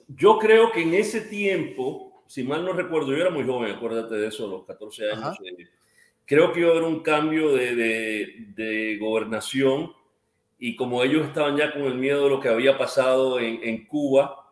Yo 0.08 0.38
creo 0.38 0.72
que 0.72 0.82
en 0.84 0.94
ese 0.94 1.22
tiempo, 1.22 2.24
si 2.28 2.44
mal 2.44 2.64
no 2.64 2.74
recuerdo, 2.74 3.08
yo 3.12 3.18
era 3.18 3.30
muy 3.32 3.44
joven, 3.46 3.72
acuérdate 3.72 4.16
de 4.16 4.28
eso, 4.28 4.46
a 4.46 4.50
los 4.50 4.66
14 4.66 5.12
años. 5.12 5.38
creo 6.26 6.52
que 6.54 6.60
iba 6.62 6.70
a 6.70 6.72
haber 6.72 6.84
un 6.84 7.02
cambio 7.02 7.54
de, 7.54 7.76
de- 7.76 8.34
de 8.56 8.98
gobernación 9.00 9.92
y 10.66 10.76
como 10.76 11.04
ellos 11.04 11.28
estaban 11.28 11.58
ya 11.58 11.74
con 11.74 11.84
el 11.84 11.96
miedo 11.96 12.24
de 12.24 12.30
lo 12.30 12.40
que 12.40 12.50
había 12.50 12.78
pasado 12.78 13.40
en, 13.40 13.60
en 13.64 13.86
Cuba, 13.86 14.46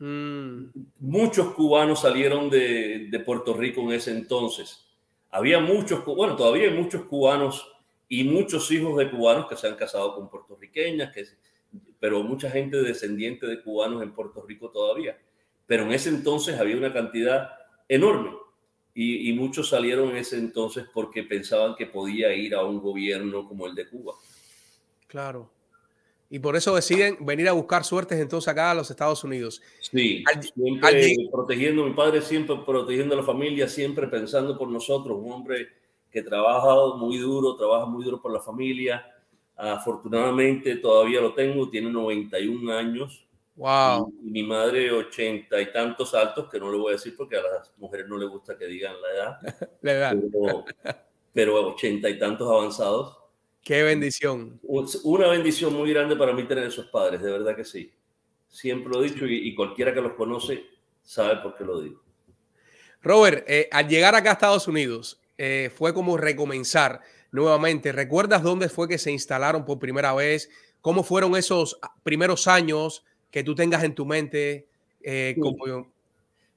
Mm, 0.00 0.70
muchos 0.98 1.52
cubanos 1.52 2.00
salieron 2.00 2.48
de, 2.48 3.08
de 3.10 3.20
Puerto 3.20 3.52
Rico 3.52 3.82
en 3.82 3.92
ese 3.92 4.10
entonces. 4.12 4.86
Había 5.30 5.60
muchos, 5.60 6.04
bueno, 6.06 6.36
todavía 6.36 6.70
hay 6.70 6.74
muchos 6.74 7.04
cubanos 7.04 7.70
y 8.08 8.24
muchos 8.24 8.70
hijos 8.72 8.96
de 8.96 9.10
cubanos 9.10 9.46
que 9.46 9.56
se 9.56 9.68
han 9.68 9.76
casado 9.76 10.14
con 10.14 10.30
puertorriqueñas, 10.30 11.12
que, 11.12 11.26
pero 12.00 12.22
mucha 12.22 12.50
gente 12.50 12.78
descendiente 12.78 13.46
de 13.46 13.62
cubanos 13.62 14.02
en 14.02 14.14
Puerto 14.14 14.42
Rico 14.42 14.70
todavía. 14.70 15.18
Pero 15.66 15.84
en 15.84 15.92
ese 15.92 16.08
entonces 16.08 16.58
había 16.58 16.78
una 16.78 16.94
cantidad 16.94 17.50
enorme 17.86 18.32
y, 18.94 19.28
y 19.28 19.34
muchos 19.34 19.68
salieron 19.68 20.08
en 20.10 20.16
ese 20.16 20.38
entonces 20.38 20.86
porque 20.94 21.24
pensaban 21.24 21.76
que 21.76 21.86
podía 21.86 22.32
ir 22.32 22.54
a 22.54 22.64
un 22.64 22.80
gobierno 22.80 23.46
como 23.46 23.66
el 23.66 23.74
de 23.74 23.86
Cuba. 23.86 24.14
claro. 25.06 25.59
Y 26.32 26.38
por 26.38 26.54
eso 26.54 26.74
deciden 26.76 27.16
venir 27.26 27.48
a 27.48 27.52
buscar 27.52 27.82
suertes 27.84 28.20
entonces 28.20 28.46
acá 28.46 28.70
a 28.70 28.74
los 28.74 28.88
Estados 28.88 29.24
Unidos. 29.24 29.60
Sí, 29.80 30.22
Al- 30.32 30.42
siempre 30.42 30.88
al 30.88 31.30
protegiendo, 31.32 31.84
mi 31.84 31.92
padre 31.92 32.22
siempre 32.22 32.56
protegiendo 32.64 33.14
a 33.14 33.18
la 33.18 33.24
familia, 33.24 33.68
siempre 33.68 34.06
pensando 34.06 34.56
por 34.56 34.68
nosotros, 34.68 35.18
un 35.20 35.32
hombre 35.32 35.68
que 36.08 36.22
trabaja 36.22 36.96
muy 36.96 37.18
duro, 37.18 37.56
trabaja 37.56 37.86
muy 37.86 38.04
duro 38.04 38.22
por 38.22 38.32
la 38.32 38.40
familia. 38.40 39.04
Afortunadamente 39.56 40.76
todavía 40.76 41.20
lo 41.20 41.34
tengo, 41.34 41.68
tiene 41.68 41.90
91 41.90 42.72
años. 42.72 43.26
Wow. 43.56 44.12
Y, 44.22 44.28
y 44.28 44.30
mi 44.30 44.42
madre 44.42 44.90
80 44.90 45.60
y 45.60 45.72
tantos 45.72 46.14
altos, 46.14 46.48
que 46.48 46.58
no 46.58 46.70
le 46.70 46.78
voy 46.78 46.90
a 46.90 46.96
decir 46.96 47.14
porque 47.16 47.36
a 47.36 47.42
las 47.42 47.72
mujeres 47.76 48.06
no 48.08 48.16
les 48.16 48.28
gusta 48.28 48.56
que 48.56 48.66
digan 48.66 48.94
la 49.02 49.08
edad, 49.14 49.38
La 49.82 49.92
verdad. 49.92 50.16
pero, 50.32 50.64
pero 51.32 51.66
80 51.74 52.08
y 52.08 52.18
tantos 52.18 52.48
avanzados. 52.50 53.16
Qué 53.62 53.82
bendición. 53.82 54.58
Una 54.62 55.28
bendición 55.28 55.74
muy 55.74 55.90
grande 55.92 56.16
para 56.16 56.32
mí 56.32 56.44
tener 56.44 56.64
esos 56.64 56.86
padres, 56.86 57.20
de 57.22 57.30
verdad 57.30 57.54
que 57.54 57.64
sí. 57.64 57.92
Siempre 58.48 58.92
lo 58.92 59.02
he 59.04 59.08
dicho 59.08 59.26
y, 59.26 59.48
y 59.48 59.54
cualquiera 59.54 59.92
que 59.94 60.00
los 60.00 60.14
conoce 60.14 60.64
sabe 61.02 61.36
por 61.42 61.56
qué 61.56 61.64
lo 61.64 61.80
digo. 61.80 62.02
Robert, 63.02 63.44
eh, 63.48 63.68
al 63.70 63.88
llegar 63.88 64.14
acá 64.14 64.30
a 64.30 64.32
Estados 64.34 64.66
Unidos, 64.68 65.20
eh, 65.38 65.70
fue 65.74 65.94
como 65.94 66.16
recomenzar 66.16 67.00
nuevamente. 67.32 67.92
¿Recuerdas 67.92 68.42
dónde 68.42 68.68
fue 68.68 68.88
que 68.88 68.98
se 68.98 69.10
instalaron 69.12 69.64
por 69.64 69.78
primera 69.78 70.12
vez? 70.14 70.50
¿Cómo 70.80 71.02
fueron 71.04 71.36
esos 71.36 71.78
primeros 72.02 72.46
años 72.48 73.04
que 73.30 73.44
tú 73.44 73.54
tengas 73.54 73.84
en 73.84 73.94
tu 73.94 74.04
mente? 74.04 74.66
Eh, 75.02 75.36
como- 75.40 75.90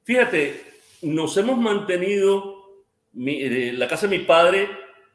Fíjate, 0.03 0.61
nos 1.03 1.37
hemos 1.37 1.57
mantenido, 1.57 2.81
mi- 3.13 3.41
eh, 3.41 3.71
la 3.73 3.87
casa 3.87 4.07
de 4.07 4.17
mi 4.17 4.25
padre, 4.25 4.67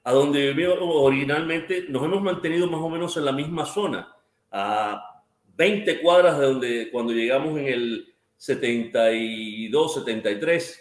a 0.09 0.12
donde 0.12 0.55
vivió 0.55 0.83
originalmente, 0.83 1.85
nos 1.90 2.03
hemos 2.03 2.23
mantenido 2.23 2.66
más 2.66 2.81
o 2.81 2.88
menos 2.88 3.14
en 3.18 3.27
la 3.27 3.33
misma 3.33 3.66
zona, 3.66 4.11
a 4.51 5.23
20 5.55 6.01
cuadras 6.01 6.38
de 6.38 6.47
donde 6.47 6.90
cuando 6.90 7.12
llegamos 7.12 7.59
en 7.59 7.66
el 7.66 8.14
72, 8.38 9.94
73. 9.97 10.81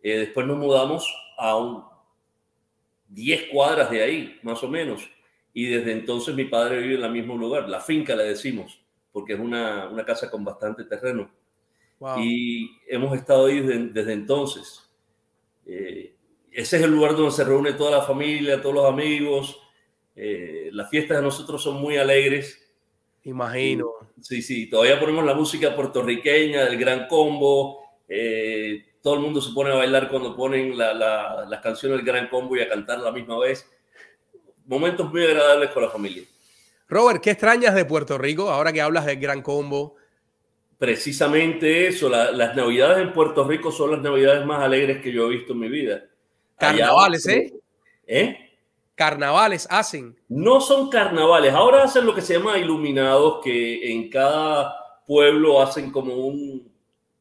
Eh, 0.00 0.18
después 0.18 0.46
nos 0.46 0.58
mudamos 0.58 1.12
a 1.38 1.56
un 1.56 1.82
10 3.08 3.48
cuadras 3.50 3.90
de 3.90 4.00
ahí, 4.00 4.38
más 4.44 4.62
o 4.62 4.68
menos. 4.68 5.10
Y 5.52 5.66
desde 5.66 5.90
entonces 5.90 6.32
mi 6.32 6.44
padre 6.44 6.82
vive 6.82 6.94
en 6.94 7.02
el 7.02 7.10
mismo 7.10 7.36
lugar, 7.36 7.68
la 7.68 7.80
finca 7.80 8.14
le 8.14 8.22
decimos, 8.22 8.80
porque 9.10 9.32
es 9.32 9.40
una, 9.40 9.88
una 9.88 10.04
casa 10.04 10.30
con 10.30 10.44
bastante 10.44 10.84
terreno 10.84 11.28
Wow. 11.98 12.20
y 12.20 12.78
hemos 12.88 13.16
estado 13.16 13.46
ahí 13.46 13.60
desde, 13.60 13.88
desde 13.88 14.12
entonces. 14.12 14.88
Eh, 15.66 16.11
ese 16.52 16.76
es 16.76 16.82
el 16.82 16.90
lugar 16.90 17.14
donde 17.16 17.30
se 17.32 17.44
reúne 17.44 17.72
toda 17.72 17.90
la 17.98 18.02
familia, 18.02 18.60
todos 18.60 18.74
los 18.74 18.86
amigos. 18.86 19.58
Eh, 20.14 20.68
las 20.72 20.90
fiestas 20.90 21.16
de 21.18 21.22
nosotros 21.22 21.62
son 21.62 21.76
muy 21.80 21.96
alegres. 21.96 22.58
Imagino. 23.24 23.86
Sí, 24.20 24.42
sí, 24.42 24.68
todavía 24.68 24.98
ponemos 25.00 25.24
la 25.24 25.34
música 25.34 25.74
puertorriqueña 25.74 26.64
del 26.64 26.76
Gran 26.78 27.06
Combo. 27.08 27.80
eh, 28.14 28.84
todo 29.02 29.14
el 29.14 29.20
mundo 29.20 29.40
se 29.40 29.52
pone 29.54 29.70
a 29.70 29.74
bailar 29.76 30.08
cuando 30.10 30.36
ponen 30.36 30.76
la- 30.76 30.92
la- 30.92 31.46
las 31.48 31.60
canciones 31.60 31.96
del 31.98 32.06
Gran 32.06 32.28
Combo 32.28 32.56
y 32.56 32.60
a 32.60 32.68
cantar 32.68 32.98
a 32.98 33.02
la 33.02 33.10
misma 33.12 33.38
vez. 33.38 33.66
Momentos 34.66 35.10
muy 35.10 35.24
agradables 35.24 35.70
con 35.70 35.82
la 35.82 35.88
familia. 35.88 36.22
Robert, 36.88 37.22
¿qué 37.22 37.30
extrañas 37.30 37.74
de 37.74 37.84
Puerto 37.86 38.18
Rico 38.18 38.50
ahora 38.50 38.72
que 38.72 38.82
hablas 38.82 39.06
del 39.06 39.18
Gran 39.18 39.40
Combo? 39.40 39.96
Precisamente 40.78 41.86
eso, 41.86 42.08
la- 42.08 42.32
las 42.32 42.54
navidades 42.54 42.98
en 42.98 43.12
Puerto 43.12 43.46
Rico 43.48 43.72
son 43.72 43.92
las 43.92 44.00
navidades 44.02 44.44
más 44.44 44.62
alegres 44.62 45.00
que 45.00 45.12
yo 45.12 45.26
he 45.26 45.30
visto 45.36 45.52
en 45.54 45.60
mi 45.60 45.68
vida. 45.68 46.04
Carnavales, 46.62 47.26
¿eh? 47.26 47.52
¿Eh? 48.06 48.50
Carnavales 48.94 49.66
hacen. 49.68 50.16
No 50.28 50.60
son 50.60 50.90
carnavales, 50.90 51.52
ahora 51.52 51.82
hacen 51.82 52.06
lo 52.06 52.14
que 52.14 52.20
se 52.20 52.34
llama 52.34 52.58
iluminados, 52.58 53.40
que 53.42 53.92
en 53.92 54.08
cada 54.08 55.02
pueblo 55.06 55.60
hacen 55.60 55.90
como 55.90 56.14
un 56.14 56.70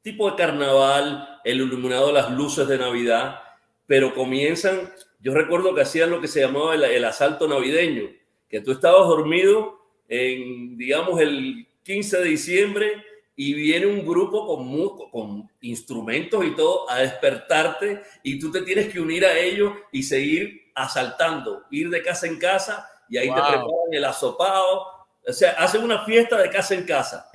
tipo 0.02 0.30
de 0.30 0.36
carnaval, 0.36 1.40
el 1.44 1.62
iluminado 1.62 2.12
las 2.12 2.32
luces 2.32 2.68
de 2.68 2.78
Navidad, 2.78 3.40
pero 3.88 4.14
comienzan, 4.14 4.92
yo 5.20 5.34
recuerdo 5.34 5.74
que 5.74 5.82
hacían 5.82 6.12
lo 6.12 6.22
que 6.22 6.28
se 6.28 6.42
llamaba 6.42 6.76
el, 6.76 6.84
el 6.84 7.06
asalto 7.06 7.48
navideño, 7.48 8.10
que 8.48 8.62
tú 8.62 8.72
estabas 8.72 9.08
dormido 9.08 9.80
en, 10.08 10.78
digamos, 10.78 11.20
el 11.20 11.68
15 11.84 12.18
de 12.20 12.26
diciembre 12.26 13.04
y 13.44 13.56
viene 13.56 13.88
un 13.88 14.06
grupo 14.06 14.46
con, 14.46 15.10
con 15.10 15.52
instrumentos 15.62 16.46
y 16.46 16.56
todo 16.56 16.88
a 16.88 17.00
despertarte 17.00 18.04
y 18.22 18.38
tú 18.38 18.52
te 18.52 18.62
tienes 18.62 18.94
que 18.94 19.00
unir 19.00 19.26
a 19.26 19.36
ellos 19.36 19.74
y 19.92 20.04
seguir 20.04 20.72
asaltando, 20.76 21.64
ir 21.72 21.90
de 21.90 22.04
casa 22.04 22.28
en 22.28 22.38
casa 22.38 22.88
y 23.10 23.18
ahí 23.18 23.30
te 23.30 23.34
Wow. 23.34 23.46
preparan 23.50 23.94
el 23.94 24.06
asopado, 24.06 24.86
o 25.28 25.34
sea, 25.34 25.54
hacen 25.54 25.84
una 25.84 26.06
fiesta 26.06 26.40
de 26.40 26.52
casa 26.52 26.76
en 26.76 26.86
casa. 26.86 27.32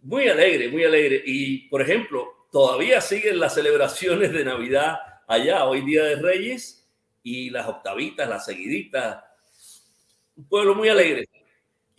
Muy 0.00 0.26
alegre, 0.26 0.70
muy 0.70 0.84
alegre. 0.84 1.22
Y, 1.26 1.68
por 1.68 1.82
ejemplo, 1.82 2.46
todavía 2.50 3.02
siguen 3.02 3.38
las 3.38 3.52
celebraciones 3.52 4.32
de 4.32 4.46
Navidad 4.46 5.00
allá, 5.28 5.66
hoy 5.66 5.82
Día 5.82 6.04
de 6.04 6.16
Reyes, 6.16 6.90
y 7.22 7.50
las 7.50 7.68
octavitas, 7.68 8.26
las 8.26 8.46
seguiditas. 8.46 9.22
Un 10.34 10.48
pueblo 10.48 10.74
muy 10.74 10.88
alegre. 10.88 11.28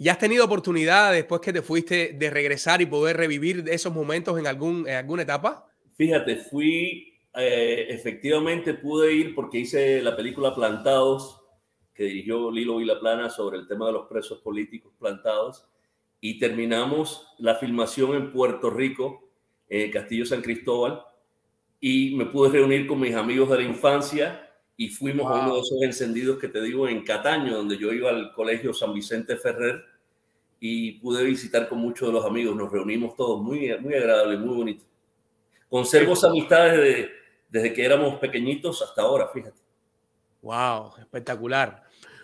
¿Y 0.04 0.10
has 0.10 0.20
tenido 0.20 0.44
oportunidad 0.44 1.14
después 1.14 1.40
que 1.40 1.54
te 1.54 1.62
fuiste 1.62 2.12
de 2.20 2.30
regresar 2.30 2.82
y 2.82 2.86
poder 2.86 3.16
revivir 3.16 3.64
esos 3.70 3.94
momentos 3.94 4.38
en, 4.38 4.48
algún, 4.48 4.86
en 4.86 4.96
alguna 4.96 5.22
etapa? 5.22 5.66
Fíjate, 5.96 6.36
fui, 6.36 7.14
eh, 7.34 7.86
efectivamente 7.88 8.74
pude 8.74 9.14
ir 9.14 9.34
porque 9.34 9.60
hice 9.60 10.02
la 10.02 10.14
película 10.14 10.54
Plantados, 10.54 11.40
que 11.94 12.04
dirigió 12.04 12.52
Lilo 12.52 12.80
Vilaplana 12.80 13.30
sobre 13.30 13.58
el 13.58 13.66
tema 13.66 13.88
de 13.88 13.94
los 13.94 14.08
presos 14.08 14.40
políticos 14.40 14.92
plantados, 15.00 15.70
y 16.20 16.38
terminamos 16.38 17.26
la 17.38 17.56
filmación 17.56 18.14
en 18.16 18.34
Puerto 18.34 18.70
Rico, 18.70 19.32
en 19.70 19.84
el 19.84 19.92
Castillo 19.92 20.26
San 20.26 20.42
Cristóbal, 20.42 21.02
y 21.80 22.14
me 22.18 22.26
pude 22.26 22.50
reunir 22.50 22.88
con 22.88 23.00
mis 23.00 23.16
amigos 23.16 23.50
de 23.52 23.56
la 23.56 23.64
infancia 23.64 24.50
y 24.76 24.90
fuimos 24.90 25.32
a 25.32 25.36
uno 25.36 25.46
Wow. 25.46 25.56
de 25.56 25.62
esos 25.62 25.82
encendidos 25.84 26.40
que 26.40 26.50
te 26.50 26.62
digo 26.62 26.90
en 26.90 27.06
Cataño, 27.06 27.56
donde 27.56 27.78
yo 27.78 27.94
iba 27.94 28.10
al 28.10 28.34
colegio 28.34 28.74
San 28.74 28.94
Vicente 28.94 29.38
Ferrer, 29.38 29.93
y 30.66 30.94
pude 30.94 31.26
visitar 31.26 31.68
con 31.68 31.80
muchos 31.80 32.08
de 32.08 32.14
los 32.14 32.26
amigos, 32.26 32.56
nos 32.56 32.72
reunimos 32.72 33.18
todos, 33.18 33.42
muy, 33.42 33.78
muy 33.80 33.96
agradable, 33.96 34.38
muy 34.38 34.56
bonito. 34.56 34.86
Conservo 35.68 36.14
esas 36.14 36.30
amistades 36.30 36.78
de- 36.80 37.10
desde 37.50 37.74
que 37.74 37.84
éramos 37.84 38.18
pequeñitos 38.18 38.82
hasta 38.82 39.02
ahora, 39.02 39.28
fíjate. 39.34 39.60
Wow, 40.42 40.94
espectacular. 41.00 41.84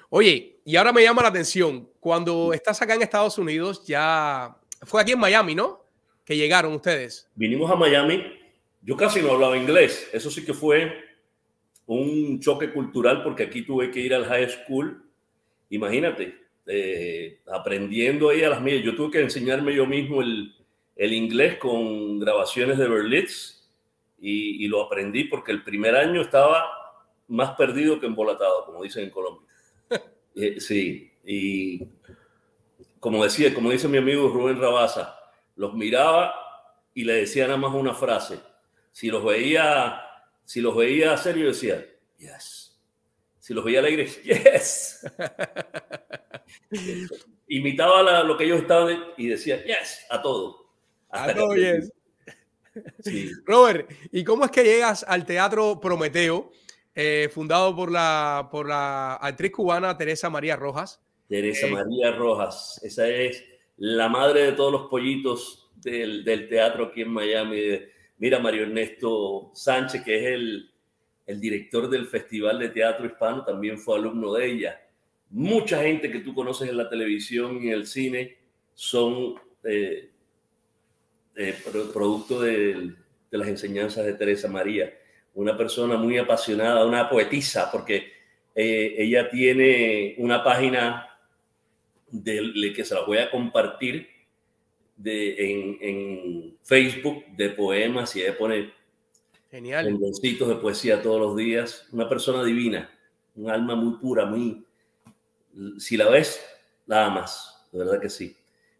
Oye, 0.09 0.55
y 0.63 0.77
ahora 0.77 0.93
me 0.93 1.03
llama 1.03 1.21
la 1.21 1.27
atención, 1.27 1.89
cuando 1.99 2.53
estás 2.53 2.81
acá 2.81 2.95
en 2.95 3.01
Estados 3.01 3.37
Unidos, 3.37 3.85
ya 3.85 4.55
fue 4.83 5.01
aquí 5.01 5.11
en 5.11 5.19
Miami, 5.19 5.53
¿no? 5.53 5.83
Que 6.23 6.37
llegaron 6.37 6.71
ustedes. 6.71 7.29
Vinimos 7.35 7.69
a 7.69 7.75
Miami, 7.75 8.23
yo 8.81 8.95
casi 8.95 9.21
no 9.21 9.31
hablaba 9.33 9.57
inglés, 9.57 10.09
eso 10.13 10.31
sí 10.31 10.45
que 10.45 10.53
fue 10.53 10.93
un 11.87 12.39
choque 12.39 12.71
cultural 12.71 13.21
porque 13.21 13.43
aquí 13.43 13.63
tuve 13.63 13.91
que 13.91 13.99
ir 13.99 14.13
al 14.13 14.23
high 14.23 14.47
school. 14.49 15.03
Imagínate, 15.69 16.37
eh, 16.71 17.41
aprendiendo 17.51 18.29
ahí 18.29 18.43
a 18.43 18.49
las 18.49 18.61
mías. 18.61 18.83
Yo 18.83 18.95
tuve 18.95 19.11
que 19.11 19.21
enseñarme 19.21 19.73
yo 19.73 19.87
mismo 19.87 20.21
el, 20.21 20.55
el 20.95 21.13
inglés 21.13 21.57
con 21.57 22.19
grabaciones 22.19 22.77
de 22.77 22.87
Berlitz 22.87 23.67
y, 24.19 24.63
y, 24.63 24.67
lo 24.67 24.83
aprendí 24.83 25.23
porque 25.23 25.51
el 25.51 25.63
primer 25.63 25.95
año 25.95 26.21
estaba 26.21 26.69
más 27.27 27.55
perdido 27.55 27.99
que 27.99 28.05
embolatado, 28.05 28.65
como 28.65 28.83
dicen 28.83 29.05
en 29.05 29.09
Colombia. 29.09 29.47
Eh, 30.35 30.61
sí, 30.61 31.11
y 31.25 31.85
como 32.99 33.23
decía, 33.23 33.53
como 33.53 33.71
dice 33.71 33.89
mi 33.89 33.97
amigo 33.97 34.29
Rubén 34.29 34.61
Rabaza, 34.61 35.19
los 35.55 35.73
miraba 35.73 36.33
y 36.93 37.03
le 37.03 37.15
decía 37.15 37.45
nada 37.45 37.57
más 37.57 37.73
una 37.73 37.93
frase. 37.93 38.39
Si 38.91 39.09
los 39.09 39.25
veía, 39.25 40.01
si 40.45 40.61
los 40.61 40.77
veía 40.77 41.17
serio, 41.17 41.47
decía, 41.47 41.85
yes. 42.17 42.79
Si 43.39 43.53
los 43.53 43.65
veía 43.65 43.79
alegres, 43.79 44.21
yes. 44.23 45.05
Imitaba 47.47 48.23
lo 48.23 48.37
que 48.37 48.45
ellos 48.45 48.61
estaban 48.61 48.97
y 49.17 49.27
decía, 49.27 49.63
yes, 49.63 50.05
a 50.09 50.21
todo. 50.21 50.69
a 51.09 51.33
todo, 51.33 51.55
yes. 51.55 51.91
Robert, 53.45 53.91
¿y 54.11 54.23
cómo 54.23 54.45
es 54.45 54.51
que 54.51 54.63
llegas 54.63 55.03
al 55.07 55.25
Teatro 55.25 55.79
Prometeo, 55.79 56.51
eh, 56.93 57.29
fundado 57.33 57.75
por 57.75 57.91
la, 57.91 58.47
por 58.51 58.67
la 58.67 59.15
actriz 59.15 59.51
cubana 59.51 59.97
Teresa 59.97 60.29
María 60.29 60.55
Rojas? 60.55 61.01
Teresa 61.27 61.67
eh, 61.67 61.71
María 61.71 62.11
Rojas, 62.11 62.79
esa 62.83 63.07
es 63.07 63.43
la 63.77 64.09
madre 64.09 64.43
de 64.43 64.51
todos 64.51 64.71
los 64.71 64.89
pollitos 64.89 65.71
del, 65.75 66.23
del 66.23 66.49
teatro 66.49 66.85
aquí 66.85 67.01
en 67.01 67.09
Miami. 67.09 67.79
Mira, 68.17 68.39
Mario 68.39 68.63
Ernesto 68.63 69.51
Sánchez, 69.53 70.03
que 70.03 70.17
es 70.17 70.25
el, 70.33 70.71
el 71.25 71.39
director 71.39 71.89
del 71.89 72.07
Festival 72.07 72.59
de 72.59 72.69
Teatro 72.69 73.05
Hispano, 73.05 73.43
también 73.43 73.77
fue 73.77 73.97
alumno 73.97 74.33
de 74.33 74.51
ella. 74.51 74.81
Mucha 75.31 75.83
gente 75.83 76.11
que 76.11 76.19
tú 76.19 76.33
conoces 76.33 76.69
en 76.69 76.77
la 76.77 76.89
televisión 76.89 77.61
y 77.61 77.67
en 77.67 77.73
el 77.73 77.87
cine 77.87 78.37
son 78.73 79.35
eh, 79.63 80.09
eh, 81.35 81.55
producto 81.93 82.41
de, 82.41 82.93
de, 83.31 83.37
las 83.37 83.47
enseñanzas 83.47 84.05
de 84.05 84.13
Teresa 84.13 84.47
María. 84.47 84.93
Una 85.35 85.55
persona 85.55 85.97
muy 85.97 86.17
apasionada, 86.17 86.85
una 86.85 87.09
poetisa, 87.09 87.71
porque 87.71 88.11
eh, 88.55 88.95
ella 88.97 89.29
tiene 89.29 90.15
una 90.17 90.43
página 90.43 91.07
de, 92.11 92.73
que 92.75 92.83
se 92.83 92.95
la 92.95 93.05
voy 93.05 93.19
a 93.19 93.31
compartir 93.31 94.07
de, 94.97 95.51
en, 95.51 95.77
en, 95.81 96.57
Facebook 96.63 97.25
de 97.37 97.49
poemas 97.51 98.15
y 98.15 98.21
ella 98.21 98.37
pone 98.37 98.73
Genial. 99.49 99.97
de 99.97 100.55
poesía 100.55 101.01
todos 101.01 101.19
los 101.19 101.37
días. 101.37 101.87
Una 101.91 102.09
persona 102.09 102.43
divina, 102.43 102.89
un 103.35 103.49
alma 103.49 103.75
muy 103.75 103.97
pura, 103.97 104.25
muy... 104.25 104.65
Si 105.77 105.97
la 105.97 106.09
ves, 106.09 106.43
la 106.85 107.05
amas, 107.05 107.67
de 107.71 107.79
verdad 107.79 107.99
que 107.99 108.09
sí. 108.09 108.35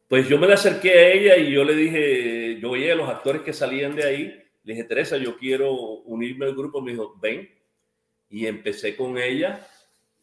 Pues 0.07 0.27
yo 0.27 0.37
me 0.37 0.47
le 0.47 0.53
acerqué 0.53 0.91
a 0.91 1.07
ella 1.09 1.37
y 1.37 1.51
yo 1.51 1.63
le 1.63 1.75
dije, 1.75 2.59
yo 2.59 2.71
veía 2.71 2.93
a 2.93 2.95
los 2.95 3.09
actores 3.09 3.43
que 3.43 3.53
salían 3.53 3.95
de 3.95 4.03
ahí, 4.03 4.43
le 4.63 4.73
dije, 4.73 4.83
Teresa, 4.83 5.17
yo 5.17 5.37
quiero 5.37 5.71
unirme 5.73 6.45
al 6.45 6.55
grupo. 6.55 6.81
Me 6.81 6.91
dijo, 6.91 7.15
ven. 7.21 7.49
Y 8.29 8.45
empecé 8.45 8.95
con 8.95 9.17
ella, 9.17 9.65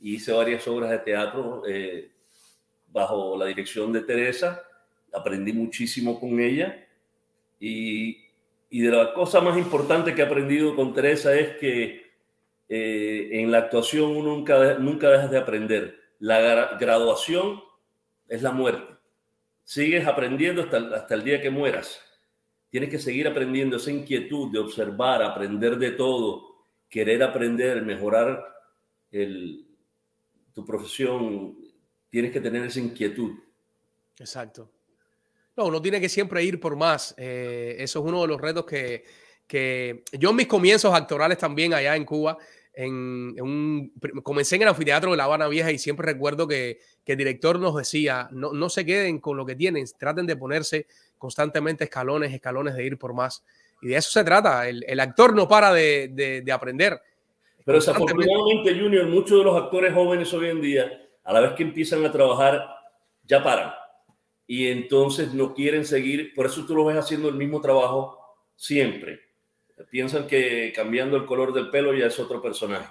hice 0.01 0.33
varias 0.33 0.67
obras 0.69 0.91
de 0.91 0.99
teatro. 0.99 1.63
Eh, 1.67 2.11
bajo 2.97 3.37
la 3.37 3.47
dirección 3.47 3.93
de 3.93 4.03
Teresa, 4.03 4.63
aprendí 5.13 5.53
muchísimo 5.53 6.19
con 6.19 6.41
ella 6.41 6.87
y, 7.61 8.19
y 8.71 8.81
de 8.81 8.91
la 8.91 9.13
cosa 9.13 9.41
más 9.41 9.59
importante 9.59 10.15
que 10.15 10.23
he 10.23 10.25
aprendido 10.25 10.75
con 10.75 10.95
Teresa 10.95 11.35
es 11.35 11.57
que 11.59 12.07
eh, 12.69 13.29
en 13.33 13.51
la 13.51 13.59
actuación 13.59 14.17
uno 14.17 14.35
nunca, 14.35 14.79
nunca 14.79 15.11
dejas 15.11 15.31
de 15.31 15.39
aprender. 15.39 16.06
La 16.19 16.77
graduación 16.79 17.63
es 18.29 18.43
la 18.43 18.53
muerte. 18.53 18.95
Sigues 19.65 20.07
aprendiendo 20.07 20.63
hasta, 20.63 20.79
hasta 20.97 21.15
el 21.15 21.25
día 21.25 21.41
que 21.41 21.51
mueras. 21.51 22.01
Tienes 22.71 22.91
que 22.91 22.99
seguir 22.99 23.27
aprendiendo 23.29 23.77
esa 23.77 23.91
inquietud 23.91 24.53
de 24.53 24.59
observar, 24.59 25.23
aprender 25.23 25.77
de 25.79 25.93
todo, 25.93 26.57
querer 26.89 27.23
aprender, 27.23 27.83
mejorar 27.83 28.45
tu 30.53 30.65
profesión, 30.65 31.57
tienes 32.11 32.33
que 32.33 32.41
tener 32.41 32.65
esa 32.65 32.81
inquietud. 32.81 33.33
Exacto. 34.19 34.71
No, 35.57 35.67
uno 35.67 35.81
tiene 35.81 36.01
que 36.01 36.09
siempre 36.09 36.43
ir 36.45 36.61
por 36.61 36.77
más. 36.77 37.15
Eh, 37.17 37.77
eso 37.79 38.01
es 38.01 38.05
uno 38.05 38.23
de 38.23 38.29
los 38.29 38.41
retos 38.41 38.67
que, 38.67 39.05
que, 39.47 40.05
yo 40.13 40.31
en 40.31 40.37
mis 40.37 40.47
comienzos 40.47 40.95
actorales 40.95 41.39
también 41.39 41.73
allá 41.73 41.97
en 41.97 42.05
Cuba, 42.05 42.37
en, 42.77 43.41
un, 43.41 43.93
comencé 44.23 44.57
en 44.57 44.63
el 44.63 44.69
anfiteatro 44.69 45.11
de 45.11 45.17
La 45.17 45.25
Habana 45.25 45.49
Vieja 45.49 45.73
y 45.73 45.79
siempre 45.79 46.13
recuerdo 46.13 46.47
que, 46.47 46.79
que 47.05 47.13
el 47.13 47.19
director 47.19 47.59
nos 47.59 47.75
decía, 47.75 48.29
no, 48.31 48.53
no, 48.53 48.69
se 48.69 48.85
queden 48.85 49.19
con 49.19 49.39
lo 49.39 49.47
que 49.47 49.57
tienen, 49.57 49.87
traten 49.99 50.27
de 50.27 50.37
ponerse 50.37 50.87
constantemente 51.17 51.85
escalones, 51.85 52.35
escalones 52.35 52.75
de 52.75 52.85
ir 52.85 52.99
por 52.99 53.15
más. 53.15 53.43
Y 53.81 53.89
de 53.89 53.97
eso 53.97 54.11
se 54.11 54.23
trata. 54.25 54.69
El, 54.69 54.85
el 54.87 55.01
actor 55.01 55.35
no 55.35 55.49
para 55.49 55.73
de, 55.73 56.11
de, 56.13 56.43
de 56.43 56.53
aprender. 56.53 57.01
Pero 57.65 57.79
desafortunadamente, 57.79 58.79
Junior, 58.79 59.07
muchos 59.07 59.39
de 59.39 59.45
los 59.45 59.57
actores 59.57 59.95
jóvenes 59.95 60.33
hoy 60.35 60.51
en 60.51 60.61
día 60.61 61.03
a 61.25 61.33
la 61.33 61.41
vez 61.41 61.53
que 61.53 61.63
empiezan 61.63 62.05
a 62.05 62.13
trabajar, 62.13 62.63
ya 63.25 63.43
paran. 63.43 63.73
Y 64.47 64.69
entonces 64.69 65.33
no 65.33 65.55
quieren 65.55 65.85
seguir, 65.85 66.35
por 66.35 66.47
eso 66.47 66.65
tú 66.67 66.77
lo 66.77 66.85
ves 66.85 66.97
haciendo 66.97 67.29
el 67.29 67.35
mismo 67.35 67.61
trabajo 67.61 68.19
siempre. 68.55 69.26
Piensan 69.91 70.27
que 70.27 70.73
cambiando 70.75 71.17
el 71.17 71.27
color 71.27 71.53
del 71.53 71.71
pelo 71.71 71.95
ya 71.95 72.07
es 72.07 72.19
otro 72.19 72.41
personaje. 72.41 72.89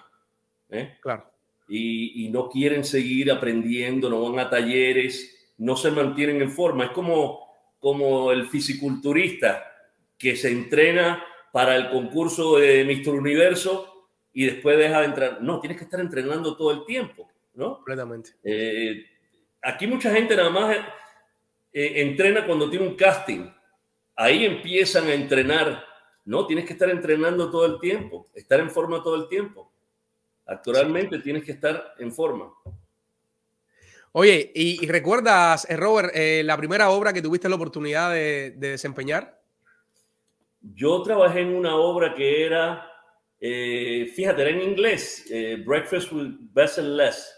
¿eh? 0.70 0.98
Claro. 1.02 1.30
Y, 1.68 2.26
y, 2.26 2.30
no 2.30 2.48
quieren 2.50 2.84
seguir 2.84 3.32
aprendiendo, 3.32 4.10
no 4.10 4.22
van 4.30 4.40
a 4.40 4.50
talleres, 4.50 5.54
no 5.58 5.76
se 5.76 5.90
mantienen 5.90 6.42
en 6.42 6.52
forma. 6.52 6.86
Es 6.86 6.92
como, 6.92 7.48
como 7.80 8.32
el 8.32 8.48
fisiculturista 8.48 9.64
que 10.18 10.36
se 10.36 10.52
entrena 10.52 11.24
para 11.52 11.76
el 11.76 11.90
concurso 11.90 12.58
de 12.58 12.84
Mr. 12.84 13.16
Universo 13.16 14.10
y 14.34 14.46
después 14.46 14.78
deja 14.78 15.00
de 15.00 15.06
entrar. 15.06 15.42
No, 15.42 15.60
tienes 15.60 15.78
que 15.78 15.86
estar 15.86 16.00
entrenando 16.00 16.56
todo 16.56 16.72
el 16.72 16.86
tiempo. 16.86 17.30
¿no? 17.54 17.76
Completamente. 17.76 18.32
Eh, 18.44 19.06
aquí 19.62 19.88
mucha 19.88 20.12
gente 20.12 20.36
nada 20.36 20.50
más 20.50 20.76
eh, 21.72 21.94
entrena 22.02 22.46
cuando 22.46 22.70
tiene 22.70 22.86
un 22.88 22.96
casting. 22.96 23.50
Ahí 24.16 24.46
empiezan 24.46 25.08
a 25.08 25.14
entrenar. 25.14 25.85
No, 26.26 26.46
tienes 26.48 26.66
que 26.66 26.74
estar 26.74 26.90
entrenando 26.90 27.50
todo 27.50 27.66
el 27.66 27.80
tiempo, 27.80 28.28
estar 28.34 28.60
en 28.60 28.70
forma 28.70 29.02
todo 29.02 29.16
el 29.16 29.28
tiempo. 29.28 29.72
Actualmente 30.46 31.20
tienes 31.20 31.44
que 31.44 31.54
estar 31.54 31.94
en 32.00 32.12
forma. 32.12 32.52
Oye, 34.12 34.52
¿y, 34.56 34.86
recuerdas, 34.88 35.70
eh, 35.70 35.76
Robert, 35.76 36.14
la 36.44 36.58
primera 36.58 36.90
obra 36.90 37.14
que 37.14 37.22
tuviste 37.22 37.50
la 37.50 37.56
oportunidad 37.56 38.12
de, 38.12 38.52
desempeñar? 38.58 39.42
Yo 40.62 41.02
trabajé 41.04 41.42
en 41.42 41.54
una 41.56 41.76
obra 41.76 42.16
que 42.16 42.46
era, 42.46 42.90
fíjate, 43.40 44.42
era 44.42 44.50
en 44.52 44.62
inglés, 44.62 45.26
Breakfast 45.66 46.12
with 46.12 46.32
Bessel 46.54 46.98
Less 46.98 47.36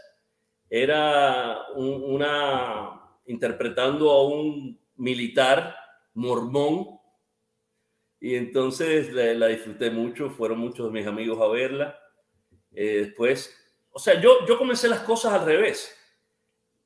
era 0.69 1.67
una 1.75 3.01
interpretando 3.25 4.11
a 4.11 4.27
un 4.27 4.79
militar 4.97 5.75
mormón 6.13 6.96
y 8.19 8.35
entonces 8.35 9.13
la, 9.13 9.47
disfruté 9.47 9.91
mucho, 9.91 10.29
fueron 10.31 10.59
muchos 10.59 10.87
de 10.87 10.99
mis 10.99 11.07
amigos 11.07 11.39
a 11.41 11.47
verla. 11.47 11.99
Eh, 12.73 13.05
después, 13.05 13.55
o 13.91 13.99
sea, 13.99 14.19
yo, 14.19 14.45
yo 14.47 14.57
comencé 14.57 14.87
las 14.87 15.01
cosas 15.01 15.33
al 15.33 15.45
revés. 15.45 15.95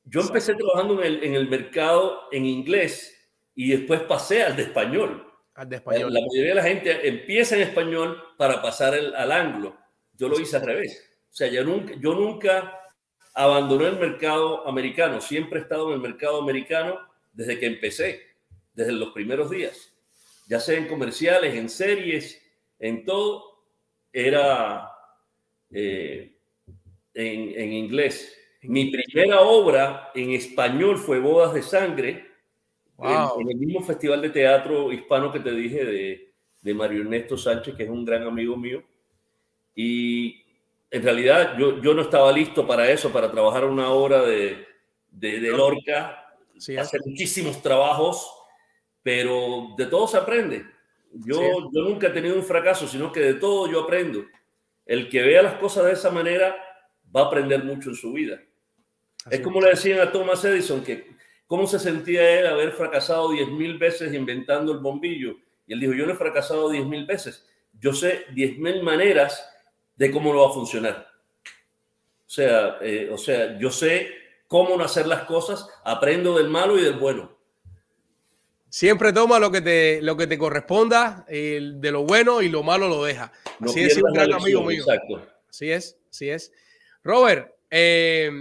Yo 0.04 0.22
empecé 0.22 0.56
trabajando 0.56 1.02
en 1.02 1.06
el, 1.06 1.24
en 1.24 1.36
el 1.36 1.50
mercado 1.50 2.28
en 2.32 2.46
inglés 2.46 3.18
y 3.56 3.72
después 3.72 4.02
pasé 4.02 4.44
al 4.44 4.56
de 4.56 4.64
español. 4.64 5.28
Al 5.54 5.70
de 5.70 5.78
español. 5.78 6.14
La 6.14 6.22
mayoría 6.22 6.50
de 6.50 6.56
la 6.56 6.64
gente 6.64 7.08
empieza 7.08 7.56
en 7.56 7.62
español 7.62 8.22
para 8.38 8.62
pasar 8.62 8.96
el, 8.96 9.14
al 9.16 9.32
anglo. 9.32 9.78
Yo 10.14 10.28
lo 10.28 10.40
hice 10.40 10.58
al 10.58 10.66
revés. 10.66 11.10
O 11.30 11.34
sea, 11.34 11.48
yo 11.48 11.64
nunca, 11.64 11.94
yo 12.00 12.14
nunca 12.14 12.78
abandonó 13.34 13.88
el 13.88 13.98
mercado 13.98 14.68
americano. 14.68 15.22
Siempre 15.22 15.60
he 15.60 15.62
estado 15.62 15.88
en 15.88 15.94
el 15.94 16.00
mercado 16.00 16.42
americano 16.42 17.00
desde 17.32 17.58
que 17.58 17.68
empecé, 17.68 18.22
desde 18.74 18.92
los 18.92 19.12
primeros 19.12 19.50
días. 19.50 19.91
Ya 20.52 20.60
sea 20.60 20.78
en 20.78 20.90
comerciales, 20.90 21.56
en 21.56 21.70
series, 21.70 22.46
en 22.78 23.06
todo, 23.06 23.64
era 24.12 24.92
eh, 25.72 26.36
en, 27.14 27.54
en, 27.58 27.72
inglés. 27.72 28.38
Mi 28.64 28.92
primera 28.92 29.40
obra 29.40 30.12
en 30.14 30.32
español 30.32 30.98
fue 30.98 31.22
Bodas 31.22 31.54
de 31.54 31.62
Sangre, 31.62 32.28
en, 33.00 33.50
el 33.50 33.56
mismo 33.56 33.82
festival 33.82 34.22
de 34.22 34.30
teatro 34.32 34.92
hispano 34.92 35.32
que 35.32 35.40
te 35.40 35.54
dije 35.54 35.86
de, 35.86 36.34
de 36.60 36.74
Mario 36.74 37.04
Ernesto 37.04 37.38
Sánchez, 37.38 37.74
que 37.76 37.84
es 37.84 37.90
un 37.90 38.04
gran 38.04 38.24
amigo 38.24 38.58
mío. 38.58 38.84
Y 39.74 40.44
en 40.90 41.02
realidad 41.02 41.58
yo, 41.58 41.82
yo 41.82 41.94
no 41.94 42.02
estaba 42.02 42.30
listo 42.30 42.68
para 42.68 42.92
eso, 42.92 43.10
para 43.14 43.32
trabajar 43.32 43.64
una 43.64 43.90
obra 43.92 44.22
de, 44.24 44.68
de, 45.12 45.40
de 45.40 45.50
Lorca, 45.52 46.36
sí, 46.58 46.76
hacer 46.76 47.00
muchísimos 47.06 47.62
trabajos, 47.62 48.41
pero 49.04 49.70
de 49.78 49.86
todo 49.86 50.08
se 50.08 50.18
aprende. 50.18 50.66
Yo, 51.14 51.36
sí. 51.36 51.70
yo 51.74 51.82
nunca 51.82 52.08
he 52.08 52.12
tenido 52.12 52.36
un 52.36 52.44
fracaso, 52.44 52.88
sino 52.88 53.12
que 53.12 53.20
de 53.20 53.34
todo 53.36 53.70
yo 53.70 53.82
aprendo. 53.82 54.26
El 54.86 55.10
que 55.10 55.22
vea 55.22 55.42
las 55.42 55.56
cosas 55.56 55.86
de 55.86 55.94
esa 55.94 56.10
manera 56.10 56.56
va 57.16 57.22
a 57.22 57.26
aprender 57.26 57.64
mucho 57.64 57.90
en 57.90 57.96
su 57.96 58.14
vida. 58.14 58.42
es 59.30 59.40
como 59.42 59.62
le 59.62 59.72
decían 59.72 60.00
a 60.00 60.12
Thomas 60.12 60.44
Edison 60.46 60.84
que 60.84 61.12
cómo 61.48 61.68
se 61.68 61.80
sentía 61.80 62.40
él 62.40 62.48
haber 62.48 62.72
fracasado 62.72 63.32
diez 63.32 63.48
mil 63.50 63.78
veces 63.78 64.14
inventando 64.14 64.72
el 64.72 64.80
bombillo. 64.80 65.36
Y 65.68 65.74
él 65.74 65.80
dijo, 65.80 65.94
yo 65.94 66.06
no 66.06 66.14
he 66.14 66.18
fracasado 66.18 66.70
diez 66.70 66.86
mil 66.86 67.06
veces, 67.06 67.46
yo 67.80 67.94
sé 67.94 68.26
diez 68.34 68.58
mil 68.58 68.82
maneras 68.84 69.50
de 69.96 70.12
cómo 70.12 70.34
lo 70.34 70.44
va 70.44 70.50
a 70.50 70.54
funcionar. 70.54 71.08
O 72.26 72.30
sea, 72.34 72.78
eh, 72.82 73.10
o 73.12 73.18
sea, 73.18 73.60
yo 73.60 73.70
sé 73.70 74.10
cómo 74.48 74.78
no 74.78 74.84
hacer 74.84 75.08
las 75.08 75.24
cosas, 75.24 75.68
aprendo 75.84 76.38
del 76.38 76.50
malo 76.50 76.78
y 76.78 76.82
del 76.82 76.94
bueno. 76.94 77.38
Siempre 78.72 79.12
toma 79.12 79.38
lo 79.38 79.52
que 79.52 79.60
te, 79.60 80.02
lo 80.02 80.16
que 80.16 80.28
te 80.28 80.38
corresponda, 80.38 81.26
de 81.28 81.92
lo 81.92 82.06
bueno 82.06 82.42
y 82.42 82.48
lo 82.48 82.64
malo 82.64 82.88
lo 82.88 83.04
deja. 83.04 83.30
así 83.60 83.82
es, 83.82 83.98
un 83.98 84.14
gran 84.14 84.32
amigo 84.32 84.64
mío. 84.64 84.80
Exacto. 84.80 85.28
Así 85.50 85.70
es, 85.70 85.98
así 86.10 86.30
es. 86.30 86.54
Robert, 87.04 87.54
eh, 87.70 88.32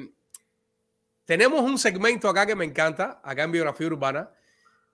tenemos 1.25 1.63
un 1.63 1.77
segmento 1.79 2.29
acá 2.29 2.47
que 2.47 2.55
me 2.55 2.65
encanta, 2.65 3.21
acá 3.25 3.43
en 3.43 3.51
Biografía 3.51 3.89
Urbana. 3.89 4.31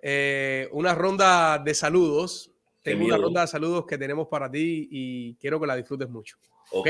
Eh, 0.00 0.70
una 0.72 0.94
ronda 0.94 1.58
de 1.58 1.74
saludos. 1.74 2.50
Tengo 2.80 3.04
una 3.04 3.18
ronda 3.18 3.42
de 3.42 3.48
saludos 3.48 3.84
que 3.84 3.98
tenemos 3.98 4.28
para 4.28 4.50
ti 4.50 4.88
y 4.90 5.34
quiero 5.34 5.60
que 5.60 5.66
la 5.66 5.76
disfrutes 5.76 6.08
mucho. 6.08 6.38
¿Ok? 6.70 6.88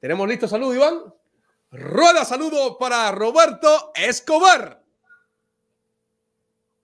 ¿Tenemos 0.00 0.28
listo 0.28 0.48
saludo, 0.48 0.74
Iván? 0.74 1.04
Rueda 1.70 2.24
saludo 2.24 2.76
para 2.78 3.12
Roberto 3.12 3.92
Escobar. 3.94 4.79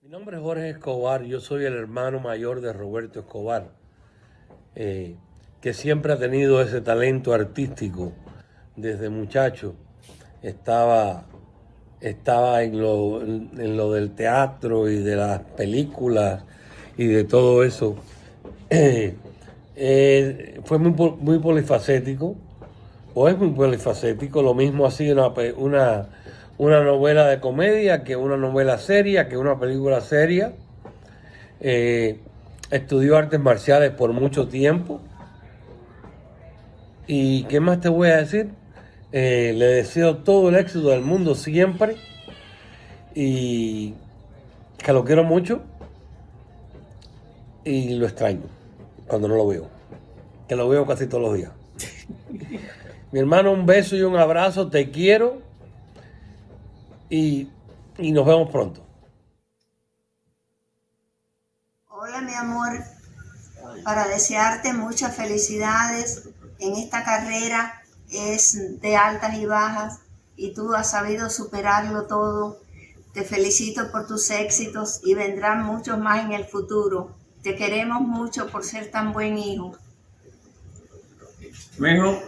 Mi 0.07 0.13
nombre 0.13 0.37
es 0.37 0.41
Jorge 0.41 0.69
Escobar, 0.69 1.23
yo 1.23 1.41
soy 1.41 1.65
el 1.65 1.73
hermano 1.73 2.21
mayor 2.21 2.61
de 2.61 2.71
Roberto 2.71 3.19
Escobar, 3.19 3.71
eh, 4.73 5.17
que 5.59 5.73
siempre 5.73 6.13
ha 6.13 6.17
tenido 6.17 6.61
ese 6.61 6.79
talento 6.79 7.33
artístico 7.33 8.13
desde 8.77 9.09
muchacho. 9.09 9.75
Estaba, 10.41 11.25
estaba 11.99 12.63
en, 12.63 12.79
lo, 12.79 13.21
en 13.21 13.75
lo 13.75 13.91
del 13.91 14.11
teatro 14.11 14.89
y 14.89 14.95
de 14.95 15.17
las 15.17 15.41
películas 15.41 16.41
y 16.97 17.07
de 17.07 17.25
todo 17.25 17.65
eso. 17.65 17.97
Eh, 19.79 20.59
fue 20.63 20.79
muy, 20.79 20.91
muy 21.19 21.37
polifacético, 21.37 22.35
o 23.13 23.29
es 23.29 23.37
muy 23.37 23.49
polifacético, 23.49 24.41
lo 24.41 24.55
mismo 24.55 24.87
así 24.87 25.11
una, 25.11 25.27
una 25.57 26.09
una 26.57 26.83
novela 26.83 27.27
de 27.27 27.39
comedia, 27.39 28.03
que 28.03 28.15
una 28.15 28.37
novela 28.37 28.77
seria, 28.77 29.27
que 29.27 29.37
una 29.37 29.59
película 29.59 30.01
seria. 30.01 30.53
Eh, 31.59 32.19
estudió 32.71 33.17
artes 33.17 33.39
marciales 33.39 33.91
por 33.91 34.11
mucho 34.13 34.47
tiempo. 34.47 35.01
¿Y 37.05 37.43
qué 37.43 37.59
más 37.59 37.79
te 37.79 37.89
voy 37.89 38.09
a 38.09 38.17
decir? 38.17 38.49
Eh, 39.11 39.53
le 39.55 39.67
deseo 39.67 40.17
todo 40.17 40.49
el 40.49 40.55
éxito 40.55 40.89
del 40.89 41.01
mundo 41.01 41.33
siempre 41.33 41.95
y 43.15 43.93
que 44.77 44.91
lo 44.91 45.05
quiero 45.05 45.23
mucho 45.23 45.61
y 47.63 47.95
lo 47.95 48.05
extraño 48.05 48.43
cuando 49.07 49.29
no 49.29 49.35
lo 49.35 49.47
veo, 49.47 49.69
que 50.49 50.57
lo 50.57 50.67
veo 50.67 50.85
casi 50.85 51.07
todos 51.07 51.23
los 51.23 51.35
días. 51.35 51.51
Mi 53.11 53.19
hermano, 53.19 53.53
un 53.53 53.65
beso 53.65 53.95
y 53.95 54.01
un 54.01 54.17
abrazo, 54.17 54.69
te 54.69 54.91
quiero 54.91 55.46
y, 57.09 57.49
nos 57.97 58.25
vemos 58.25 58.49
pronto. 58.49 58.85
Hola 61.89 62.21
mi 62.21 62.33
amor, 62.33 62.83
para 63.83 64.07
desearte 64.07 64.73
muchas 64.73 65.15
felicidades 65.15 66.29
en 66.59 66.73
esta 66.75 67.03
carrera 67.03 67.81
es 68.11 68.79
de 68.79 68.95
altas 68.95 69.35
y 69.35 69.45
bajas 69.45 69.99
y 70.35 70.53
tú 70.53 70.73
has 70.73 70.91
sabido 70.91 71.29
superarlo 71.29 72.03
todo. 72.07 72.59
Te 73.13 73.23
felicito 73.23 73.91
por 73.91 74.05
tus 74.05 74.29
éxitos 74.29 75.01
y 75.03 75.15
vendrán 75.15 75.63
muchos 75.63 75.97
más 75.97 76.23
en 76.23 76.33
el 76.33 76.45
futuro. 76.45 77.15
Te 77.41 77.55
queremos 77.55 78.01
mucho 78.01 78.47
por 78.47 78.63
ser 78.63 78.91
tan 78.91 79.11
buen 79.11 79.37
hijo. 79.37 79.75
Mi 81.79 81.91
hijo, 81.91 82.21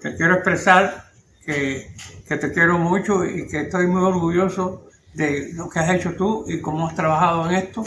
te 0.00 0.14
quiero 0.16 0.34
expresar 0.34 1.09
que 1.44 1.94
que 2.30 2.36
te 2.36 2.52
quiero 2.52 2.78
mucho 2.78 3.24
y 3.24 3.48
que 3.48 3.62
estoy 3.62 3.88
muy 3.88 4.02
orgulloso 4.02 4.86
de 5.14 5.52
lo 5.54 5.68
que 5.68 5.80
has 5.80 5.90
hecho 5.96 6.14
tú 6.14 6.44
y 6.46 6.60
cómo 6.60 6.86
has 6.86 6.94
trabajado 6.94 7.50
en 7.50 7.56
esto. 7.56 7.82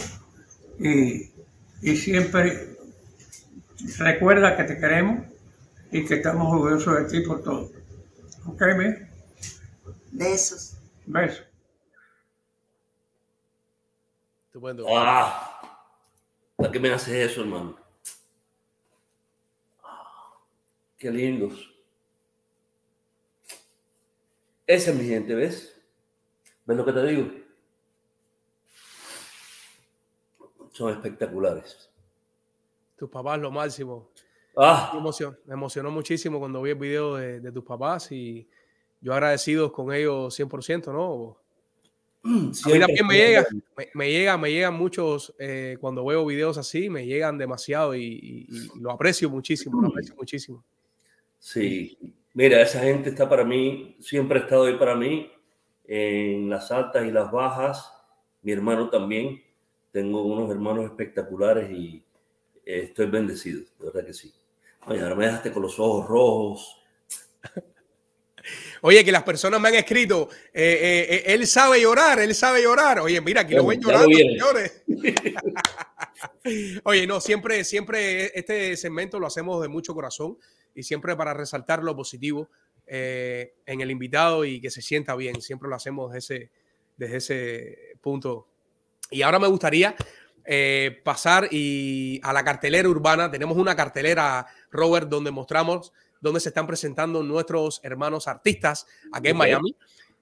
Y, 0.77 1.31
siempre 1.95 2.75
recuerda 3.99 4.57
que 4.57 4.65
te 4.65 4.77
queremos 4.77 5.25
y 5.93 6.03
que 6.03 6.15
estamos 6.15 6.51
orgullosos 6.51 6.93
de 6.93 7.05
ti 7.05 7.25
por 7.25 7.41
todo. 7.41 7.71
¿Ok, 8.45 8.61
me? 8.75 9.09
Besos. 10.11 10.77
Besos. 11.05 11.45
Ah, 14.89 15.61
¿Para 16.57 16.69
qué 16.69 16.79
me 16.81 16.91
haces 16.91 17.31
eso, 17.31 17.43
hermano? 17.43 17.77
Qué 20.97 21.09
lindos. 21.09 21.72
Esa 24.65 24.91
es 24.91 24.97
mi 24.97 25.05
gente, 25.05 25.35
¿ves? 25.35 25.81
¿Ves 26.65 26.77
lo 26.77 26.85
que 26.85 26.93
te 26.93 27.05
digo? 27.05 27.29
Son 30.71 30.91
espectaculares. 30.91 31.89
Tus 32.97 33.09
papás, 33.09 33.39
lo 33.39 33.51
máximo. 33.51 34.09
Ah. 34.55 34.91
Me, 34.93 34.99
emocionó, 34.99 35.37
me 35.45 35.53
emocionó 35.53 35.91
muchísimo 35.91 36.39
cuando 36.39 36.61
vi 36.61 36.71
el 36.71 36.77
video 36.77 37.15
de, 37.15 37.51
tus 37.51 37.63
papás 37.63 38.11
y 38.11 38.47
yo 39.01 39.13
agradecido 39.13 39.71
con 39.71 39.93
ellos 39.93 40.39
100%, 40.39 40.93
¿no? 40.93 41.37
Mm, 42.23 42.51
a 42.63 42.69
mí 42.69 42.79
también 42.79 43.07
me 43.07 43.17
llega, 43.17 43.45
me, 43.93 44.09
llega, 44.09 44.37
me 44.37 44.49
llegan 44.49 44.75
muchos, 44.75 45.35
eh, 45.37 45.75
cuando 45.81 46.05
veo 46.05 46.25
videos 46.25 46.57
así, 46.57 46.89
me 46.89 47.05
llegan 47.05 47.37
demasiado 47.37 47.95
y, 47.95 48.47
lo 48.79 48.91
aprecio 48.91 49.29
muchísimo, 49.29 49.81
lo 49.81 49.89
aprecio 49.89 50.15
muchísimo. 50.15 50.63
Sí, 51.37 51.97
Mira, 52.33 52.61
esa 52.61 52.79
gente 52.79 53.09
está 53.09 53.29
para 53.29 53.43
mí, 53.43 53.95
siempre 53.99 54.39
ha 54.39 54.41
estado 54.43 54.65
ahí 54.65 54.75
para 54.75 54.95
mí, 54.95 55.31
en 55.85 56.49
las 56.49 56.71
altas 56.71 57.05
y 57.05 57.11
las 57.11 57.31
bajas. 57.31 57.93
Mi 58.41 58.51
hermano 58.51 58.89
también. 58.89 59.41
Tengo 59.91 60.23
unos 60.23 60.49
hermanos 60.49 60.85
espectaculares 60.85 61.69
y 61.69 62.03
estoy 62.65 63.05
bendecido, 63.05 63.61
de 63.77 63.85
verdad 63.85 64.07
que 64.07 64.13
sí. 64.13 64.33
Oye, 64.87 65.01
ahora 65.01 65.13
me 65.13 65.25
dejaste 65.25 65.51
con 65.51 65.61
los 65.61 65.79
ojos 65.79 66.07
rojos. 66.07 66.81
Oye, 68.81 69.05
que 69.05 69.11
las 69.11 69.23
personas 69.23 69.61
me 69.61 69.69
han 69.69 69.75
escrito, 69.75 70.29
eh, 70.51 70.79
eh, 70.81 71.15
eh, 71.15 71.23
él 71.27 71.45
sabe 71.45 71.79
llorar, 71.79 72.19
él 72.19 72.33
sabe 72.33 72.63
llorar. 72.63 72.99
Oye, 72.99 73.21
mira, 73.21 73.41
aquí 73.41 73.53
lo 73.53 73.67
ven 73.67 73.79
llorando, 73.79 74.17
señores. 74.17 74.83
Oye, 76.83 77.07
no, 77.07 77.21
siempre, 77.21 77.63
siempre 77.63 78.37
este 78.37 78.75
segmento 78.75 79.19
lo 79.19 79.27
hacemos 79.27 79.61
de 79.61 79.67
mucho 79.67 79.93
corazón 79.93 80.37
y 80.75 80.83
siempre 80.83 81.15
para 81.15 81.33
resaltar 81.33 81.83
lo 81.83 81.95
positivo 81.95 82.49
eh, 82.85 83.53
en 83.65 83.81
el 83.81 83.91
invitado 83.91 84.45
y 84.45 84.59
que 84.59 84.69
se 84.69 84.81
sienta 84.81 85.15
bien. 85.15 85.41
Siempre 85.41 85.69
lo 85.69 85.75
hacemos 85.75 86.11
desde 86.11 86.35
ese, 86.35 86.51
desde 86.97 87.17
ese 87.17 87.77
punto. 88.01 88.47
Y 89.09 89.21
ahora 89.21 89.39
me 89.39 89.47
gustaría 89.47 89.95
eh, 90.45 91.01
pasar 91.03 91.47
y 91.51 92.19
a 92.23 92.33
la 92.33 92.43
cartelera 92.43 92.89
urbana. 92.89 93.31
Tenemos 93.31 93.57
una 93.57 93.75
cartelera, 93.75 94.45
Robert, 94.71 95.07
donde 95.07 95.31
mostramos 95.31 95.93
donde 96.19 96.39
se 96.39 96.49
están 96.49 96.65
presentando 96.65 97.21
nuestros 97.21 97.81
hermanos 97.83 98.27
artistas 98.27 98.87
aquí 99.11 99.29
en 99.29 99.37
Miami. 99.37 99.75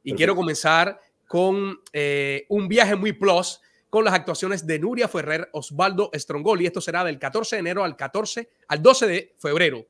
Y 0.04 0.14
quiero 0.14 0.36
comenzar 0.36 1.00
con 1.28 1.80
eh, 1.94 2.46
un 2.50 2.68
viaje 2.68 2.96
muy 2.96 3.14
plus 3.14 3.62
con 3.90 4.06
las 4.06 4.14
actuaciones 4.14 4.66
de 4.66 4.80
Nuria 4.80 5.08
Ferrer, 5.08 5.50
Osvaldo 5.54 6.10
Strongoli. 6.14 6.66
Esto 6.66 6.82
será 6.82 7.04
del 7.04 7.20
14 7.20 7.56
de 7.56 7.60
enero 7.60 7.84
al 7.84 7.96
14 7.96 8.50
al 8.68 8.82
12 8.82 9.08
de 9.08 9.36
febrero. 9.38 9.86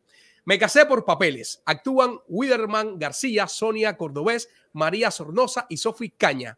Me 0.46 0.58
casé 0.58 0.86
por 0.86 1.06
papeles. 1.06 1.62
Actúan 1.66 2.20
Widerman 2.28 2.98
García, 2.98 3.48
Sonia 3.48 3.96
Cordobés, 3.96 4.50
María 4.74 5.12
Sornosa 5.12 5.68
y 5.70 5.78
Sofi 5.78 6.10
Caña. 6.10 6.58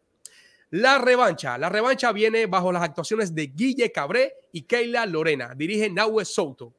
La 0.70 0.98
revancha. 0.98 1.58
La 1.58 1.68
revancha 1.68 2.10
viene 2.12 2.46
bajo 2.46 2.72
las 2.72 2.82
actuaciones 2.82 3.34
de 3.34 3.48
Guille 3.48 3.92
Cabré 3.92 4.34
y 4.52 4.62
Keila 4.62 5.06
Lorena. 5.06 5.54
Dirige 5.54 5.90
Nahue 5.90 6.24
Souto. 6.24 6.72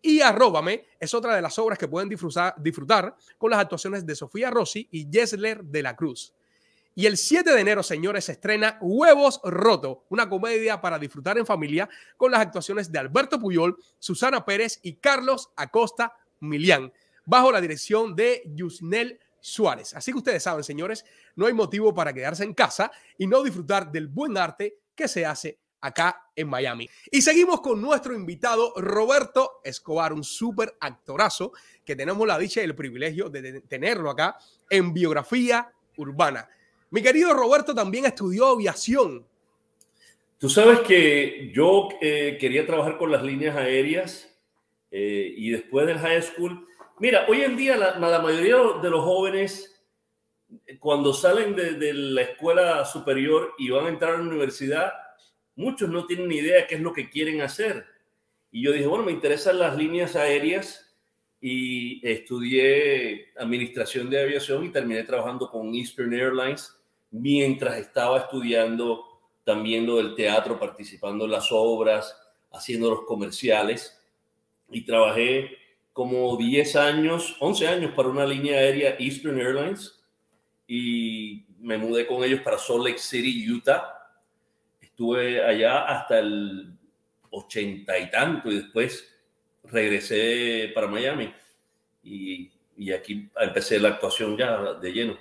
Y 0.00 0.20
Arróbame 0.20 0.86
es 1.00 1.12
otra 1.14 1.34
de 1.34 1.42
las 1.42 1.58
obras 1.58 1.78
que 1.78 1.88
pueden 1.88 2.08
disfrutar, 2.08 2.54
disfrutar 2.58 3.16
con 3.38 3.50
las 3.50 3.60
actuaciones 3.60 4.06
de 4.06 4.14
Sofía 4.14 4.50
Rossi 4.50 4.86
y 4.92 5.08
Jessler 5.10 5.64
de 5.64 5.82
la 5.82 5.96
Cruz. 5.96 6.32
Y 6.94 7.06
el 7.06 7.16
7 7.16 7.52
de 7.52 7.60
enero, 7.60 7.82
señores, 7.82 8.26
se 8.26 8.32
estrena 8.32 8.78
Huevos 8.80 9.40
Roto, 9.42 10.04
una 10.10 10.28
comedia 10.28 10.80
para 10.80 10.98
disfrutar 10.98 11.36
en 11.38 11.46
familia 11.46 11.88
con 12.16 12.30
las 12.30 12.40
actuaciones 12.40 12.92
de 12.92 13.00
Alberto 13.00 13.40
Puyol, 13.40 13.76
Susana 13.98 14.44
Pérez 14.44 14.78
y 14.82 14.94
Carlos 14.94 15.50
Acosta 15.56 16.12
Milian, 16.48 16.92
bajo 17.24 17.50
la 17.50 17.60
dirección 17.60 18.14
de 18.14 18.42
Yusnel 18.54 19.18
Suárez. 19.40 19.94
Así 19.94 20.12
que 20.12 20.18
ustedes 20.18 20.42
saben, 20.42 20.64
señores, 20.64 21.04
no 21.36 21.46
hay 21.46 21.52
motivo 21.52 21.94
para 21.94 22.12
quedarse 22.12 22.44
en 22.44 22.54
casa 22.54 22.90
y 23.18 23.26
no 23.26 23.42
disfrutar 23.42 23.90
del 23.90 24.08
buen 24.08 24.36
arte 24.38 24.78
que 24.94 25.08
se 25.08 25.26
hace 25.26 25.58
acá 25.80 26.30
en 26.34 26.48
Miami. 26.48 26.88
Y 27.10 27.20
seguimos 27.20 27.60
con 27.60 27.80
nuestro 27.80 28.14
invitado 28.14 28.72
Roberto 28.76 29.60
Escobar, 29.62 30.14
un 30.14 30.24
súper 30.24 30.74
actorazo 30.80 31.52
que 31.84 31.94
tenemos 31.94 32.26
la 32.26 32.38
dicha 32.38 32.62
y 32.62 32.64
el 32.64 32.74
privilegio 32.74 33.28
de 33.28 33.60
tenerlo 33.60 34.08
acá 34.08 34.38
en 34.70 34.94
Biografía 34.94 35.70
urbana. 35.98 36.48
Mi 36.90 37.02
querido 37.02 37.34
Roberto 37.34 37.74
también 37.74 38.06
estudió 38.06 38.46
aviación. 38.46 39.26
Tú 40.38 40.48
sabes 40.48 40.80
que 40.80 41.50
yo 41.54 41.88
eh, 42.00 42.38
quería 42.40 42.66
trabajar 42.66 42.96
con 42.96 43.12
las 43.12 43.22
líneas 43.22 43.56
aéreas 43.56 44.33
eh, 44.96 45.34
y 45.36 45.50
después 45.50 45.88
del 45.88 45.98
high 45.98 46.22
school. 46.22 46.68
Mira, 47.00 47.26
hoy 47.28 47.42
en 47.42 47.56
día 47.56 47.76
la, 47.76 47.98
la 47.98 48.20
mayoría 48.20 48.58
de 48.80 48.90
los 48.90 49.04
jóvenes, 49.04 49.84
cuando 50.78 51.12
salen 51.12 51.56
de, 51.56 51.72
de, 51.72 51.92
la 51.92 52.22
escuela 52.22 52.84
superior 52.84 53.54
y 53.58 53.70
van 53.70 53.86
a 53.86 53.88
entrar 53.88 54.14
a 54.14 54.18
la 54.18 54.22
universidad, 54.22 54.92
muchos 55.56 55.90
no 55.90 56.06
tienen 56.06 56.28
ni 56.28 56.36
idea 56.36 56.68
qué 56.68 56.76
es 56.76 56.80
lo 56.80 56.92
que 56.92 57.10
quieren 57.10 57.42
hacer. 57.42 57.84
Y 58.52 58.62
yo 58.62 58.70
dije, 58.70 58.86
bueno, 58.86 59.04
me 59.04 59.10
interesan 59.10 59.58
las 59.58 59.76
líneas 59.76 60.14
aéreas 60.14 60.96
y 61.40 62.00
estudié 62.08 63.32
administración 63.36 64.08
de 64.08 64.22
aviación 64.22 64.64
y 64.64 64.70
terminé 64.70 65.02
trabajando 65.02 65.50
con 65.50 65.74
Eastern 65.74 66.14
Airlines 66.14 66.72
mientras 67.10 67.78
estaba 67.78 68.20
estudiando 68.20 69.04
también 69.42 69.86
lo 69.86 69.96
del 69.96 70.14
teatro, 70.14 70.56
participando 70.56 71.24
en 71.24 71.32
las 71.32 71.48
obras, 71.50 72.16
haciendo 72.52 72.90
los 72.90 73.02
comerciales. 73.02 74.00
Y 74.74 74.84
trabajé 74.84 75.56
como 75.92 76.36
10 76.36 76.76
años, 76.76 77.36
11 77.38 77.68
años 77.68 77.92
para 77.94 78.08
una 78.08 78.26
línea 78.26 78.58
aérea 78.58 78.96
Eastern 78.98 79.40
Airlines 79.40 80.04
y 80.66 81.46
me 81.60 81.78
mudé 81.78 82.06
con 82.06 82.24
ellos 82.24 82.40
para 82.40 82.58
Salt 82.58 82.84
Lake 82.84 82.98
City, 82.98 83.48
Utah. 83.50 83.94
Estuve 84.80 85.44
allá 85.44 85.84
hasta 85.84 86.18
el 86.18 86.76
80 87.30 87.98
y 87.98 88.10
tanto 88.10 88.50
y 88.50 88.56
después 88.56 89.08
regresé 89.62 90.72
para 90.74 90.88
Miami 90.88 91.32
y, 92.02 92.50
y 92.76 92.92
aquí 92.92 93.30
empecé 93.40 93.78
la 93.78 93.90
actuación 93.90 94.36
ya 94.36 94.74
de 94.74 94.92
lleno. 94.92 95.18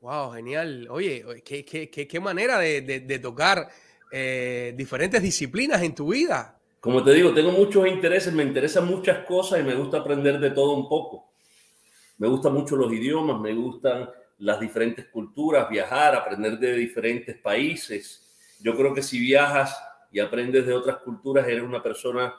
Wow, 0.00 0.32
genial. 0.32 0.88
Oye, 0.88 1.22
qué, 1.44 1.62
qué, 1.66 1.90
qué, 1.90 2.08
qué 2.08 2.20
manera 2.20 2.58
de, 2.58 2.80
de, 2.80 3.00
de 3.00 3.18
tocar 3.18 3.68
eh, 4.10 4.72
diferentes 4.76 5.22
disciplinas 5.22 5.82
en 5.82 5.94
tu 5.94 6.12
vida. 6.12 6.59
Como 6.80 7.04
te 7.04 7.12
digo, 7.12 7.32
tengo 7.34 7.52
muchos 7.52 7.86
intereses, 7.86 8.32
me 8.32 8.42
interesan 8.42 8.86
muchas 8.86 9.24
cosas 9.26 9.60
y 9.60 9.62
me 9.62 9.74
gusta 9.74 9.98
aprender 9.98 10.40
de 10.40 10.50
todo 10.50 10.72
un 10.72 10.88
poco. 10.88 11.30
Me 12.18 12.26
gustan 12.26 12.54
mucho 12.54 12.76
los 12.76 12.92
idiomas, 12.92 13.38
me 13.40 13.54
gustan 13.54 14.08
las 14.38 14.58
diferentes 14.58 15.06
culturas, 15.08 15.68
viajar, 15.68 16.14
aprender 16.14 16.58
de 16.58 16.74
diferentes 16.74 17.36
países. 17.36 18.56
Yo 18.60 18.74
creo 18.76 18.94
que 18.94 19.02
si 19.02 19.18
viajas 19.20 19.78
y 20.10 20.20
aprendes 20.20 20.66
de 20.66 20.72
otras 20.72 20.96
culturas, 20.98 21.46
eres 21.46 21.62
una 21.62 21.82
persona 21.82 22.34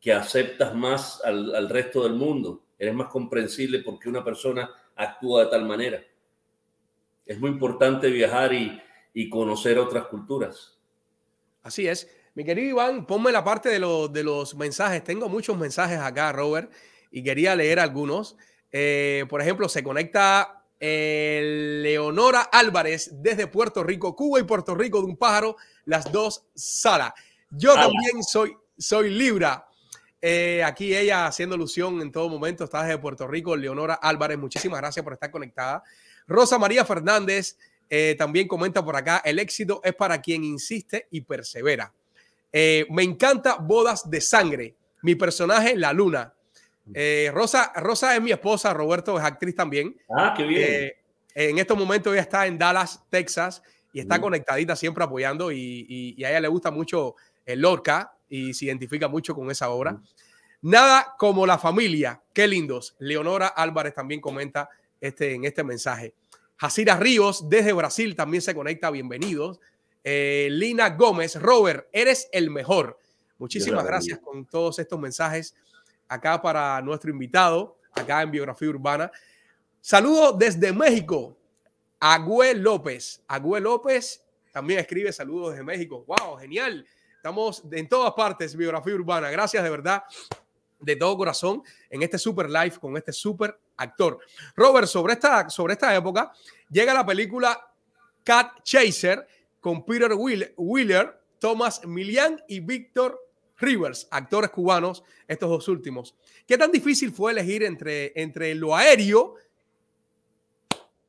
que 0.00 0.12
aceptas 0.12 0.74
más 0.74 1.24
al, 1.24 1.54
al 1.54 1.68
resto 1.68 2.02
del 2.02 2.14
mundo. 2.14 2.64
Eres 2.78 2.94
más 2.94 3.08
comprensible 3.08 3.78
porque 3.78 4.08
una 4.08 4.24
persona 4.24 4.68
actúa 4.96 5.44
de 5.44 5.50
tal 5.50 5.64
manera 5.64 6.02
es 7.26 7.38
muy 7.38 7.50
importante 7.50 8.10
viajar 8.10 8.52
y, 8.52 8.80
y, 9.12 9.28
conocer 9.28 9.78
otras 9.78 10.06
culturas. 10.06 10.78
Así 11.62 11.86
es. 11.86 12.10
Mi 12.34 12.44
querido 12.44 12.70
Iván, 12.70 13.06
ponme 13.06 13.30
la 13.30 13.44
parte 13.44 13.68
de, 13.68 13.78
lo, 13.78 14.08
de 14.08 14.24
los 14.24 14.56
mensajes. 14.56 15.04
Tengo 15.04 15.28
muchos 15.28 15.56
mensajes 15.56 15.98
acá, 15.98 16.32
Robert, 16.32 16.72
y 17.10 17.22
quería 17.22 17.54
leer 17.54 17.78
algunos. 17.78 18.36
Eh, 18.72 19.24
por 19.28 19.40
ejemplo, 19.40 19.68
se 19.68 19.84
conecta 19.84 20.64
eh, 20.80 21.80
Leonora 21.80 22.42
Álvarez 22.42 23.10
desde 23.22 23.46
Puerto 23.46 23.84
Rico, 23.84 24.16
Cuba 24.16 24.40
y 24.40 24.42
Puerto 24.42 24.74
Rico 24.74 24.98
de 24.98 25.06
un 25.06 25.16
pájaro, 25.16 25.56
las 25.84 26.10
dos 26.10 26.44
Sara. 26.54 27.14
Yo 27.50 27.74
también 27.74 28.22
soy, 28.22 28.56
soy 28.76 29.10
Libra. 29.10 29.68
Eh, 30.20 30.64
aquí 30.64 30.96
ella 30.96 31.26
haciendo 31.26 31.54
alusión 31.54 32.00
en 32.00 32.10
todo 32.10 32.28
momento, 32.28 32.64
está 32.64 32.82
desde 32.82 32.98
Puerto 32.98 33.28
Rico, 33.28 33.54
Leonora 33.54 33.94
Álvarez, 33.94 34.38
muchísimas 34.38 34.80
gracias 34.80 35.04
por 35.04 35.12
estar 35.12 35.30
conectada. 35.30 35.82
Rosa 36.26 36.58
María 36.58 36.84
Fernández 36.84 37.58
eh, 37.90 38.16
también 38.18 38.48
comenta 38.48 38.84
por 38.84 38.96
acá, 38.96 39.22
el 39.24 39.38
éxito 39.38 39.82
es 39.84 39.94
para 39.94 40.20
quien 40.20 40.42
insiste 40.42 41.08
y 41.10 41.20
persevera. 41.20 41.92
Eh, 42.56 42.86
me 42.88 43.02
encanta 43.02 43.56
Bodas 43.56 44.08
de 44.08 44.20
Sangre, 44.20 44.76
mi 45.02 45.16
personaje, 45.16 45.76
La 45.76 45.92
Luna. 45.92 46.32
Eh, 46.94 47.32
Rosa, 47.34 47.72
Rosa 47.74 48.14
es 48.14 48.22
mi 48.22 48.30
esposa, 48.30 48.72
Roberto 48.72 49.18
es 49.18 49.24
actriz 49.24 49.56
también. 49.56 49.96
Ah, 50.08 50.32
qué 50.36 50.44
bien. 50.44 50.62
Eh, 50.62 50.96
en 51.34 51.58
estos 51.58 51.76
momentos 51.76 52.12
ella 52.12 52.22
está 52.22 52.46
en 52.46 52.56
Dallas, 52.56 53.02
Texas, 53.10 53.60
y 53.92 53.98
está 53.98 54.18
mm. 54.18 54.20
conectadita, 54.20 54.76
siempre 54.76 55.02
apoyando, 55.02 55.50
y, 55.50 55.58
y, 55.58 56.14
y, 56.16 56.22
a 56.22 56.30
ella 56.30 56.42
le 56.42 56.48
gusta 56.48 56.70
mucho 56.70 57.16
el 57.44 57.60
Lorca 57.60 58.12
y 58.28 58.54
se 58.54 58.66
identifica 58.66 59.08
mucho 59.08 59.34
con 59.34 59.50
esa 59.50 59.70
obra. 59.70 59.94
Mm. 59.94 60.04
Nada 60.62 61.16
como 61.18 61.46
la 61.46 61.58
familia, 61.58 62.22
qué 62.32 62.46
lindos. 62.46 62.94
Leonora 63.00 63.48
Álvarez 63.48 63.94
también 63.94 64.20
comenta 64.20 64.68
este, 65.00 65.34
en 65.34 65.44
este 65.44 65.64
mensaje. 65.64 66.14
Jacira 66.56 66.96
Ríos 66.96 67.48
desde 67.48 67.72
Brasil 67.72 68.14
también 68.14 68.42
se 68.42 68.54
conecta, 68.54 68.92
bienvenidos. 68.92 69.58
Eh, 70.04 70.48
Lina 70.50 70.90
Gómez, 70.90 71.40
Robert, 71.40 71.88
eres 71.90 72.28
el 72.30 72.50
mejor. 72.50 72.98
Muchísimas 73.38 73.84
gracias 73.84 74.18
con 74.18 74.44
todos 74.44 74.78
estos 74.78 75.00
mensajes 75.00 75.54
acá 76.06 76.40
para 76.40 76.80
nuestro 76.82 77.10
invitado, 77.10 77.78
acá 77.92 78.20
en 78.20 78.30
Biografía 78.30 78.68
Urbana. 78.68 79.10
Saludo 79.80 80.32
desde 80.32 80.72
México, 80.72 81.38
Agüe 81.98 82.54
López. 82.54 83.22
Agüe 83.26 83.60
López 83.60 84.22
también 84.52 84.80
escribe 84.80 85.12
saludos 85.12 85.52
desde 85.52 85.64
México. 85.64 86.04
¡Wow! 86.06 86.36
Genial. 86.36 86.86
Estamos 87.16 87.62
en 87.72 87.88
todas 87.88 88.12
partes, 88.12 88.54
Biografía 88.54 88.94
Urbana. 88.94 89.30
Gracias 89.30 89.64
de 89.64 89.70
verdad, 89.70 90.04
de 90.78 90.96
todo 90.96 91.16
corazón, 91.16 91.62
en 91.88 92.02
este 92.02 92.18
super 92.18 92.50
live 92.50 92.78
con 92.78 92.96
este 92.98 93.12
super 93.12 93.58
actor. 93.78 94.18
Robert, 94.54 94.86
sobre 94.86 95.14
esta, 95.14 95.48
sobre 95.48 95.72
esta 95.72 95.94
época, 95.94 96.30
llega 96.68 96.92
la 96.92 97.06
película 97.06 97.58
Cat 98.22 98.62
Chaser 98.62 99.26
con 99.64 99.82
Peter 99.86 100.12
Wheeler, 100.12 101.18
Thomas 101.38 101.86
Milian 101.86 102.38
y 102.46 102.60
Víctor 102.60 103.18
Rivers, 103.56 104.06
actores 104.10 104.50
cubanos, 104.50 105.02
estos 105.26 105.48
dos 105.48 105.68
últimos. 105.68 106.14
¿Qué 106.46 106.58
tan 106.58 106.70
difícil 106.70 107.10
fue 107.10 107.32
elegir 107.32 107.62
entre, 107.62 108.12
entre 108.14 108.54
lo 108.54 108.76
aéreo 108.76 109.36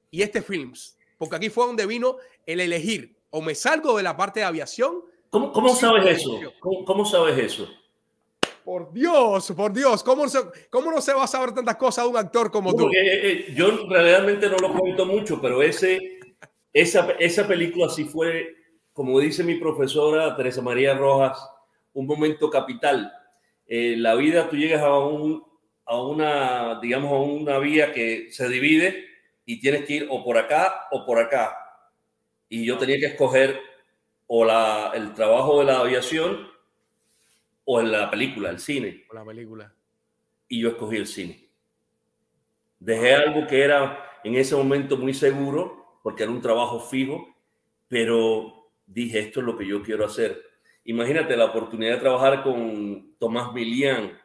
y 0.10 0.22
este 0.22 0.42
films? 0.42 0.98
Porque 1.18 1.36
aquí 1.36 1.50
fue 1.50 1.66
donde 1.66 1.86
vino 1.86 2.16
el 2.46 2.62
elegir. 2.62 3.18
O 3.30 3.42
me 3.42 3.56
salgo 3.56 3.98
de 3.98 4.04
la 4.04 4.16
parte 4.16 4.40
de 4.40 4.46
aviación. 4.46 5.02
¿Cómo, 5.30 5.52
cómo 5.52 5.76
sabes 5.76 6.22
eso? 6.22 6.40
¿Cómo, 6.62 6.86
¿Cómo 6.86 7.04
sabes 7.04 7.38
eso? 7.38 7.68
Por 8.64 8.94
Dios, 8.94 9.52
por 9.52 9.74
Dios, 9.74 10.02
¿cómo, 10.02 10.30
se, 10.30 10.40
¿cómo 10.70 10.92
no 10.92 11.02
se 11.02 11.14
va 11.14 11.26
a 11.26 11.28
saber 11.28 11.54
tantas 11.54 11.76
cosas 11.76 12.06
de 12.06 12.10
un 12.10 12.18
actor 12.18 12.50
como 12.50 12.74
tú? 12.74 12.88
Eh, 12.88 12.94
eh, 12.94 13.54
yo 13.54 13.86
realmente 13.88 14.50
no 14.50 14.56
lo 14.58 14.74
cuento 14.74 15.06
mucho, 15.06 15.42
pero 15.42 15.62
ese, 15.62 16.15
esa, 16.76 17.12
esa 17.20 17.48
película 17.48 17.88
sí 17.88 18.04
fue, 18.04 18.54
como 18.92 19.18
dice 19.22 19.46
mi 19.46 19.56
profesora 19.56 20.36
Teresa 20.36 20.62
María 20.62 20.94
Rojas, 20.94 21.40
un 21.94 22.06
momento 22.06 22.50
capital. 22.50 23.14
Eh, 23.66 23.96
la 23.98 24.14
vida, 24.16 24.50
tú 24.50 24.58
llegas 24.58 24.82
a, 24.84 25.00
un, 25.00 25.42
a 25.86 26.02
una, 26.02 26.82
digamos, 26.82 27.14
a 27.14 27.16
una 27.16 27.60
vía 27.60 27.94
que 27.94 28.30
se 28.30 28.50
divide 28.50 29.06
y 29.46 29.62
tienes 29.62 29.86
que 29.86 29.94
ir 29.94 30.08
o 30.10 30.22
por 30.22 30.38
acá 30.38 30.88
o 30.92 31.06
por 31.06 31.18
acá. 31.18 31.58
Y 32.50 32.66
yo 32.66 32.78
tenía 32.78 33.00
que 33.00 33.06
escoger 33.06 33.58
o 34.28 34.44
la, 34.44 34.92
el 34.96 35.14
trabajo 35.14 35.60
de 35.60 35.66
la 35.68 35.80
aviación 35.80 36.46
o 37.64 37.80
en 37.80 37.90
la 37.90 38.12
película, 38.12 38.50
el 38.50 38.60
cine. 38.60 39.06
O 39.10 39.14
la 39.14 39.24
película. 39.24 39.74
Y 40.50 40.60
yo 40.60 40.72
escogí 40.72 40.98
el 40.98 41.08
cine. 41.08 41.48
Dejé 42.80 43.16
algo 43.16 43.48
que 43.48 43.64
era 43.64 44.20
en 44.26 44.36
ese 44.36 44.58
momento 44.58 44.98
muy 44.98 45.14
seguro, 45.14 45.85
porque 46.06 46.22
era 46.22 46.32
un 46.32 46.40
trabajo 46.40 46.80
fijo, 46.80 47.36
pero 47.88 48.70
dije, 48.86 49.18
esto 49.18 49.40
es 49.40 49.46
lo 49.48 49.58
que 49.58 49.66
yo 49.66 49.82
quiero 49.82 50.06
hacer. 50.06 50.40
Imagínate 50.84 51.36
la 51.36 51.46
oportunidad 51.46 51.94
de 51.94 52.00
trabajar 52.00 52.44
con 52.44 53.16
Tomás 53.18 53.52
Milian, 53.56 54.16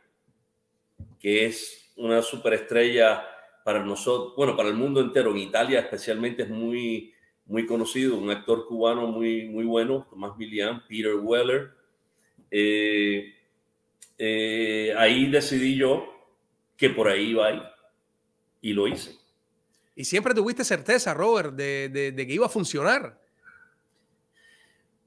que 1.18 1.47
es 1.47 1.91
una 1.97 2.20
superestrella 2.20 3.26
para 3.64 3.83
nosotros, 3.83 4.35
bueno, 4.37 4.55
para 4.59 4.68
el 4.68 4.74
mundo 4.74 5.01
entero, 5.01 5.31
en 5.31 5.39
Italia 5.39 5.81
especialmente 5.81 6.43
es 6.43 6.51
muy, 6.51 7.14
muy 7.47 7.64
conocido, 7.64 8.18
un 8.18 8.28
actor 8.28 8.66
cubano 8.66 9.07
muy, 9.07 9.49
muy 9.49 9.64
bueno, 9.64 10.07
Tomás 10.11 10.37
Milian, 10.37 10.87
Peter 10.87 11.14
Weller, 11.14 11.70
eh, 12.51 13.37
eh, 14.18 14.95
ahí 14.99 15.31
decidí 15.31 15.76
yo 15.76 16.12
que 16.76 16.91
por 16.91 17.09
ahí 17.09 17.31
iba 17.31 17.51
y, 17.55 17.62
y 18.68 18.72
lo 18.74 18.87
hice. 18.87 19.19
Y 20.01 20.05
siempre 20.05 20.32
tuviste 20.32 20.64
certeza, 20.64 21.12
Robert, 21.12 21.53
de, 21.53 21.90
de, 21.90 22.12
de, 22.12 22.26
que 22.26 22.32
iba 22.32 22.46
a 22.46 22.48
funcionar. 22.48 23.20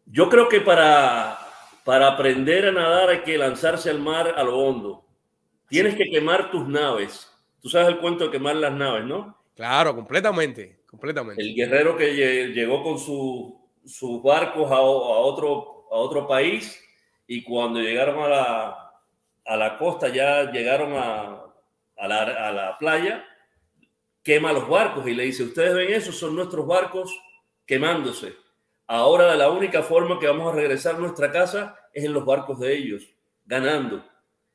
Yo 0.05 0.29
creo 0.29 0.47
que 0.47 0.61
para, 0.61 1.39
para 1.83 2.09
aprender 2.09 2.67
a 2.67 2.71
nadar 2.71 3.09
hay 3.09 3.23
que 3.23 3.35
lanzarse 3.35 3.89
al 3.89 3.97
mar 3.97 4.35
a 4.37 4.43
lo 4.43 4.55
hondo. 4.55 5.03
Tienes 5.67 5.95
que 5.95 6.11
quemar 6.11 6.51
tus 6.51 6.67
naves. 6.67 7.27
Tú 7.59 7.69
sabes 7.69 7.87
el 7.87 7.97
cuento 7.97 8.25
de 8.25 8.29
quemar 8.29 8.55
las 8.57 8.71
naves, 8.71 9.05
¿no? 9.05 9.35
Claro, 9.55 9.95
completamente, 9.95 10.83
completamente. 10.85 11.41
El 11.41 11.55
guerrero 11.55 11.97
que 11.97 12.13
llegó 12.53 12.83
con 12.83 12.99
su, 12.99 13.67
sus 13.83 14.21
barcos 14.21 14.71
a, 14.71 14.75
a, 14.75 14.81
otro, 14.81 15.87
a 15.89 15.95
otro 15.95 16.27
país 16.27 16.79
y 17.25 17.43
cuando 17.43 17.79
llegaron 17.79 18.21
a 18.21 18.27
la, 18.27 18.93
a 19.43 19.57
la 19.57 19.75
costa, 19.75 20.09
ya 20.09 20.51
llegaron 20.51 20.93
a, 20.93 21.45
a, 21.97 22.07
la, 22.07 22.21
a 22.21 22.51
la 22.51 22.77
playa, 22.77 23.25
quema 24.23 24.53
los 24.53 24.67
barcos 24.67 25.05
y 25.07 25.13
le 25.13 25.25
dice, 25.25 25.43
ustedes 25.43 25.75
ven 25.75 25.93
eso, 25.93 26.11
son 26.11 26.35
nuestros 26.35 26.65
barcos 26.65 27.13
quemándose. 27.65 28.33
Ahora 28.87 29.35
la 29.35 29.49
única 29.49 29.83
forma 29.83 30.19
que 30.19 30.27
vamos 30.27 30.51
a 30.51 30.55
regresar 30.55 30.95
a 30.95 30.99
nuestra 30.99 31.31
casa 31.31 31.77
es 31.93 32.05
en 32.05 32.13
los 32.13 32.25
barcos 32.25 32.59
de 32.59 32.73
ellos, 32.73 33.07
ganando. 33.45 34.03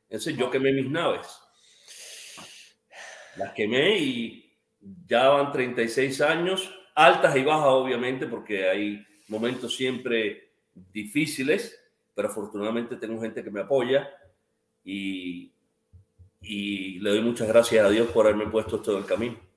Entonces 0.08 0.36
yo 0.36 0.50
quemé 0.50 0.72
mis 0.72 0.90
naves. 0.90 1.26
Las 3.36 3.52
quemé 3.52 3.98
y 3.98 4.56
ya 5.06 5.28
van 5.28 5.52
36 5.52 6.20
años, 6.22 6.74
altas 6.94 7.36
y 7.36 7.42
bajas 7.42 7.68
obviamente, 7.68 8.26
porque 8.26 8.68
hay 8.68 9.06
momentos 9.28 9.76
siempre 9.76 10.52
difíciles, 10.74 11.78
pero 12.14 12.28
afortunadamente 12.28 12.96
tengo 12.96 13.20
gente 13.20 13.44
que 13.44 13.50
me 13.50 13.60
apoya 13.60 14.08
y, 14.82 15.52
y 16.40 16.98
le 17.00 17.10
doy 17.10 17.20
muchas 17.20 17.48
gracias 17.48 17.84
a 17.84 17.90
Dios 17.90 18.08
por 18.08 18.26
haberme 18.26 18.50
puesto 18.50 18.76
esto 18.76 18.92
en 18.92 18.98
el 18.98 19.04
camino. 19.04 19.47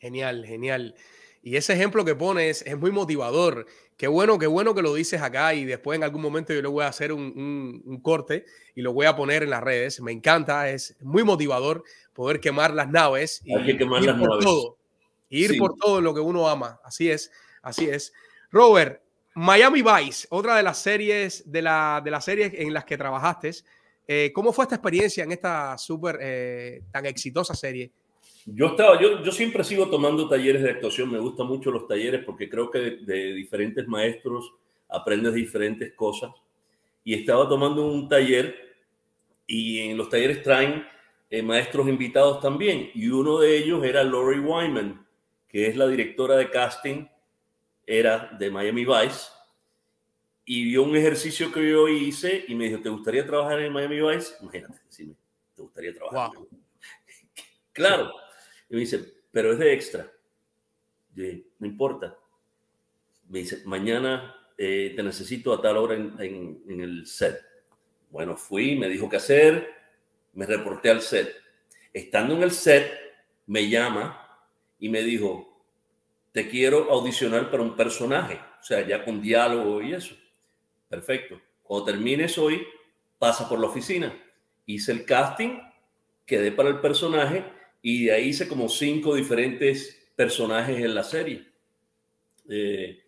Genial, 0.00 0.44
genial. 0.46 0.94
Y 1.42 1.56
ese 1.56 1.72
ejemplo 1.72 2.04
que 2.04 2.14
pones 2.14 2.62
es 2.66 2.76
muy 2.76 2.90
motivador. 2.90 3.66
Qué 3.96 4.06
bueno, 4.06 4.38
qué 4.38 4.46
bueno 4.46 4.74
que 4.74 4.82
lo 4.82 4.94
dices 4.94 5.22
acá 5.22 5.54
y 5.54 5.64
después 5.64 5.96
en 5.96 6.04
algún 6.04 6.22
momento 6.22 6.52
yo 6.52 6.62
le 6.62 6.68
voy 6.68 6.84
a 6.84 6.88
hacer 6.88 7.12
un, 7.12 8.00
corte 8.02 8.44
y 8.74 8.82
lo 8.82 8.92
voy 8.92 9.06
a 9.06 9.16
poner 9.16 9.42
en 9.42 9.50
las 9.50 9.62
redes. 9.62 10.00
Me 10.00 10.12
encanta, 10.12 10.68
es 10.68 10.96
muy 11.00 11.24
motivador 11.24 11.84
poder 12.12 12.40
quemar 12.40 12.74
las 12.74 12.88
naves 12.90 13.40
y 13.44 13.52
ir 13.54 13.78
por 14.18 14.38
todo. 14.40 14.76
Ir 15.30 15.58
por 15.58 15.74
todo 15.74 16.00
lo 16.00 16.14
que 16.14 16.20
uno 16.20 16.48
ama. 16.48 16.80
Así 16.84 17.10
es, 17.10 17.30
así 17.62 17.88
es. 17.88 18.12
Robert, 18.50 19.02
Miami 19.34 19.82
Vice, 19.82 20.26
otra 20.30 20.56
de 20.56 20.62
las 20.62 20.78
series 20.78 21.50
de, 21.50 21.62
la, 21.62 22.00
de 22.04 22.10
las 22.10 22.24
series 22.24 22.52
en 22.54 22.72
las 22.72 22.84
que 22.84 22.96
trabajaste. 22.96 23.52
Eh, 24.06 24.32
¿Cómo 24.34 24.52
fue 24.52 24.64
esta 24.64 24.76
experiencia 24.76 25.24
en 25.24 25.32
esta 25.32 25.76
súper 25.76 26.18
eh, 26.20 26.82
tan 26.90 27.04
exitosa 27.06 27.54
serie? 27.54 27.92
Yo, 28.54 28.68
estaba, 28.68 29.00
yo, 29.00 29.22
yo 29.22 29.30
siempre 29.30 29.62
sigo 29.62 29.90
tomando 29.90 30.26
talleres 30.26 30.62
de 30.62 30.70
actuación, 30.70 31.10
me 31.10 31.18
gustan 31.18 31.46
mucho 31.46 31.70
los 31.70 31.86
talleres 31.86 32.24
porque 32.24 32.48
creo 32.48 32.70
que 32.70 32.78
de, 32.78 33.34
diferentes 33.34 33.86
maestros 33.86 34.54
aprendes 34.88 35.34
diferentes 35.34 35.92
cosas. 35.92 36.30
Y 37.04 37.14
estaba 37.14 37.48
tomando 37.48 37.86
un 37.86 38.08
taller 38.08 38.54
y 39.46 39.80
en 39.80 39.98
los 39.98 40.08
talleres 40.08 40.42
traen 40.42 40.86
eh, 41.28 41.42
maestros 41.42 41.88
invitados 41.88 42.40
también. 42.40 42.90
Y 42.94 43.08
uno 43.08 43.38
de 43.38 43.56
ellos 43.58 43.84
era 43.84 44.02
Lori 44.02 44.40
Wyman, 44.40 45.06
que 45.46 45.66
es 45.66 45.76
la 45.76 45.86
directora 45.86 46.36
de 46.36 46.50
casting, 46.50 47.06
era 47.86 48.30
de 48.38 48.50
Miami 48.50 48.86
Vice. 48.86 49.28
Y 50.46 50.64
vio 50.64 50.84
un 50.84 50.96
ejercicio 50.96 51.52
que 51.52 51.68
yo 51.68 51.86
hice 51.88 52.46
y 52.48 52.54
me 52.54 52.64
dijo, 52.64 52.80
¿te 52.80 52.88
gustaría 52.88 53.26
trabajar 53.26 53.60
en 53.60 53.72
Miami 53.72 54.00
Vice? 54.00 54.34
Imagínate, 54.40 54.80
decime, 54.86 55.14
¿te 55.54 55.62
gustaría 55.62 55.92
trabajar? 55.92 56.30
claro. 57.72 58.27
Y 58.70 58.74
me 58.74 58.80
dice, 58.80 59.14
pero 59.30 59.52
es 59.52 59.58
de 59.58 59.72
extra. 59.72 60.10
no 61.14 61.66
importa. 61.66 62.16
Me 63.28 63.40
dice, 63.40 63.62
mañana 63.66 64.34
eh, 64.56 64.92
te 64.96 65.02
necesito 65.02 65.52
a 65.52 65.60
tal 65.60 65.76
hora 65.76 65.94
en, 65.94 66.60
en, 66.66 66.80
el 66.80 67.06
set. 67.06 67.40
Bueno, 68.10 68.36
fui, 68.36 68.76
me 68.76 68.88
dijo 68.88 69.08
qué 69.08 69.16
hacer, 69.16 69.68
me 70.32 70.46
reporté 70.46 70.90
al 70.90 71.02
set. 71.02 71.34
Estando 71.92 72.34
en 72.34 72.42
el 72.42 72.50
set, 72.50 72.90
me 73.46 73.68
llama 73.68 74.26
y 74.78 74.88
me 74.88 75.02
dijo, 75.02 75.62
te 76.32 76.48
quiero 76.48 76.90
audicionar 76.90 77.50
para 77.50 77.62
un 77.62 77.76
personaje, 77.76 78.40
o 78.60 78.62
sea, 78.62 78.86
ya 78.86 79.04
con 79.04 79.20
diálogo 79.20 79.82
y 79.82 79.94
eso. 79.94 80.14
Perfecto. 80.88 81.40
Cuando 81.62 81.86
termines 81.86 82.38
hoy, 82.38 82.66
pasa 83.18 83.48
por 83.48 83.58
la 83.58 83.66
oficina. 83.66 84.14
Hice 84.64 84.92
el 84.92 85.04
casting, 85.04 85.58
quedé 86.24 86.52
para 86.52 86.70
el 86.70 86.80
personaje 86.80 87.44
y 87.82 88.06
de 88.06 88.12
ahí 88.12 88.28
hice 88.28 88.48
como 88.48 88.68
cinco 88.68 89.14
diferentes 89.14 90.10
personajes 90.16 90.78
en 90.78 90.94
la 90.94 91.04
serie. 91.04 91.46
Eh, 92.48 93.00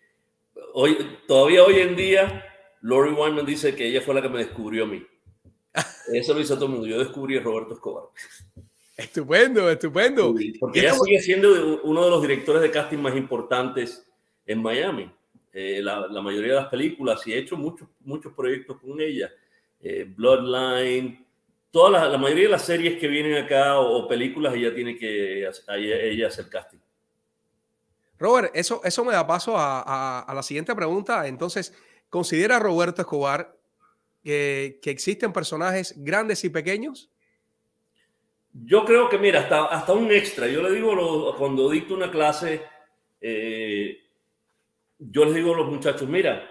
hoy, 0.75 0.97
todavía 1.27 1.65
hoy 1.65 1.81
en 1.81 1.97
día, 1.97 2.45
Lori 2.83 3.11
Wyman 3.11 3.47
dice 3.47 3.75
que 3.75 3.87
ella 3.87 4.01
fue 4.01 4.15
la 4.15 4.23
que 4.23 4.29
me 4.29 4.39
descubrió 4.39 4.85
a 4.85 4.87
mí. 4.87 5.05
Eso 6.13 6.35
lo 6.35 6.41
hizo 6.41 6.55
todo 6.55 6.67
el 6.67 6.73
mundo. 6.73 6.87
Yo 6.87 6.99
descubrí 6.99 7.37
a 7.37 7.41
Roberto 7.41 7.75
Escobar. 7.75 8.05
Estupendo, 8.97 9.71
estupendo. 9.71 10.35
porque 10.59 10.81
ella 10.81 10.93
sigue 10.93 11.21
siendo 11.21 11.81
uno 11.83 12.05
de 12.05 12.11
los 12.11 12.21
directores 12.21 12.61
de 12.61 12.71
casting 12.71 12.99
más 12.99 13.17
importantes 13.17 14.07
en 14.45 14.61
Miami. 14.61 15.11
Eh, 15.53 15.81
la, 15.83 16.07
la, 16.07 16.23
mayoría 16.23 16.53
de 16.53 16.61
las 16.61 16.69
películas 16.69 17.27
y 17.27 17.33
he 17.33 17.39
hecho 17.39 17.57
muchos, 17.57 17.89
muchos 18.01 18.33
proyectos 18.35 18.79
con 18.81 19.01
ella. 19.01 19.33
Eh, 19.81 20.07
Bloodline, 20.07 21.25
toda 21.71 22.09
la, 22.09 22.19
mayoría 22.19 22.45
de 22.45 22.51
las 22.51 22.65
series 22.65 22.99
que 22.99 23.09
vienen 23.09 23.45
acá 23.45 23.79
o, 23.79 24.07
películas, 24.09 24.55
ella 24.55 24.75
tiene 24.75 24.97
que 24.97 25.49
ella, 25.69 26.27
hacer 26.27 26.49
casting. 26.49 26.79
Robert, 28.19 28.51
eso, 28.55 28.81
eso 28.85 29.05
me 29.05 29.13
da 29.13 29.27
paso 29.27 29.55
a, 29.57 30.31
la 30.35 30.43
siguiente 30.43 30.75
pregunta. 30.75 31.27
Entonces, 31.27 31.75
¿considera 32.09 32.59
Roberto 32.59 33.03
Escobar 33.03 33.57
que, 34.23 34.81
existen 34.85 35.33
personajes 35.33 35.95
grandes 35.97 36.45
y 36.45 36.51
pequeños? 36.51 37.11
Yo 38.53 38.85
creo 38.85 39.09
que, 39.09 39.17
mira, 39.17 39.41
hasta, 39.41 39.67
hasta 39.67 39.93
un 39.93 40.11
extra. 40.11 40.49
Yo 40.49 40.63
le 40.63 40.73
digo 40.73 41.37
cuando 41.39 41.71
dicto 41.71 41.95
una 41.95 42.11
clase, 42.11 42.63
eh, 43.21 44.01
yo 44.99 45.25
les 45.25 45.35
digo 45.35 45.55
a 45.55 45.59
los 45.59 45.69
muchachos, 45.69 46.09
mira, 46.09 46.51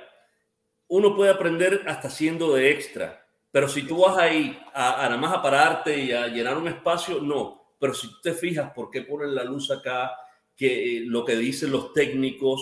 uno 0.87 1.15
puede 1.15 1.31
aprender 1.31 1.83
hasta 1.87 2.09
siendo 2.09 2.55
de 2.55 2.71
extra. 2.71 3.18
Pero 3.51 3.67
si 3.67 3.83
tú 3.83 4.01
vas 4.01 4.17
ahí 4.17 4.59
a, 4.73 5.03
nada 5.03 5.17
más 5.17 5.33
a 5.33 5.41
pararte 5.41 5.97
y 5.97 6.11
a 6.11 6.27
llenar 6.27 6.57
un 6.57 6.67
espacio, 6.67 7.19
no. 7.19 7.73
Pero 7.79 7.93
si 7.93 8.07
tú 8.07 8.21
te 8.21 8.33
fijas 8.33 8.71
por 8.73 8.91
qué 8.91 9.01
ponen 9.01 9.33
la 9.33 9.43
luz 9.43 9.71
acá, 9.71 10.11
que 10.55 10.97
eh, 10.97 11.01
lo 11.05 11.25
que 11.25 11.35
dicen 11.35 11.71
los 11.71 11.93
técnicos, 11.93 12.61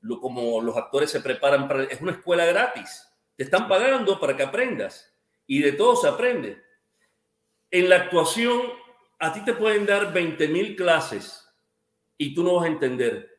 lo, 0.00 0.20
como 0.20 0.60
los 0.60 0.76
actores 0.76 1.10
se 1.10 1.20
preparan 1.20 1.66
para... 1.66 1.84
Es 1.84 2.00
una 2.02 2.12
escuela 2.12 2.44
gratis. 2.44 3.08
Te 3.34 3.44
están 3.44 3.66
pagando 3.68 4.20
para 4.20 4.36
que 4.36 4.42
aprendas. 4.42 5.14
Y 5.46 5.60
de 5.60 5.72
todo 5.72 5.96
se 5.96 6.08
aprende. 6.08 6.62
En 7.70 7.88
la 7.88 7.96
actuación, 7.96 8.60
a 9.18 9.32
ti 9.32 9.40
te 9.40 9.54
pueden 9.54 9.86
dar 9.86 10.12
20 10.12 10.48
mil 10.48 10.76
clases 10.76 11.48
y 12.18 12.34
tú 12.34 12.42
no 12.42 12.54
vas 12.54 12.64
a 12.64 12.68
entender. 12.68 13.38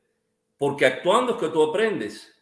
Porque 0.58 0.86
actuando 0.86 1.34
es 1.34 1.40
que 1.40 1.50
tú 1.50 1.62
aprendes. 1.62 2.34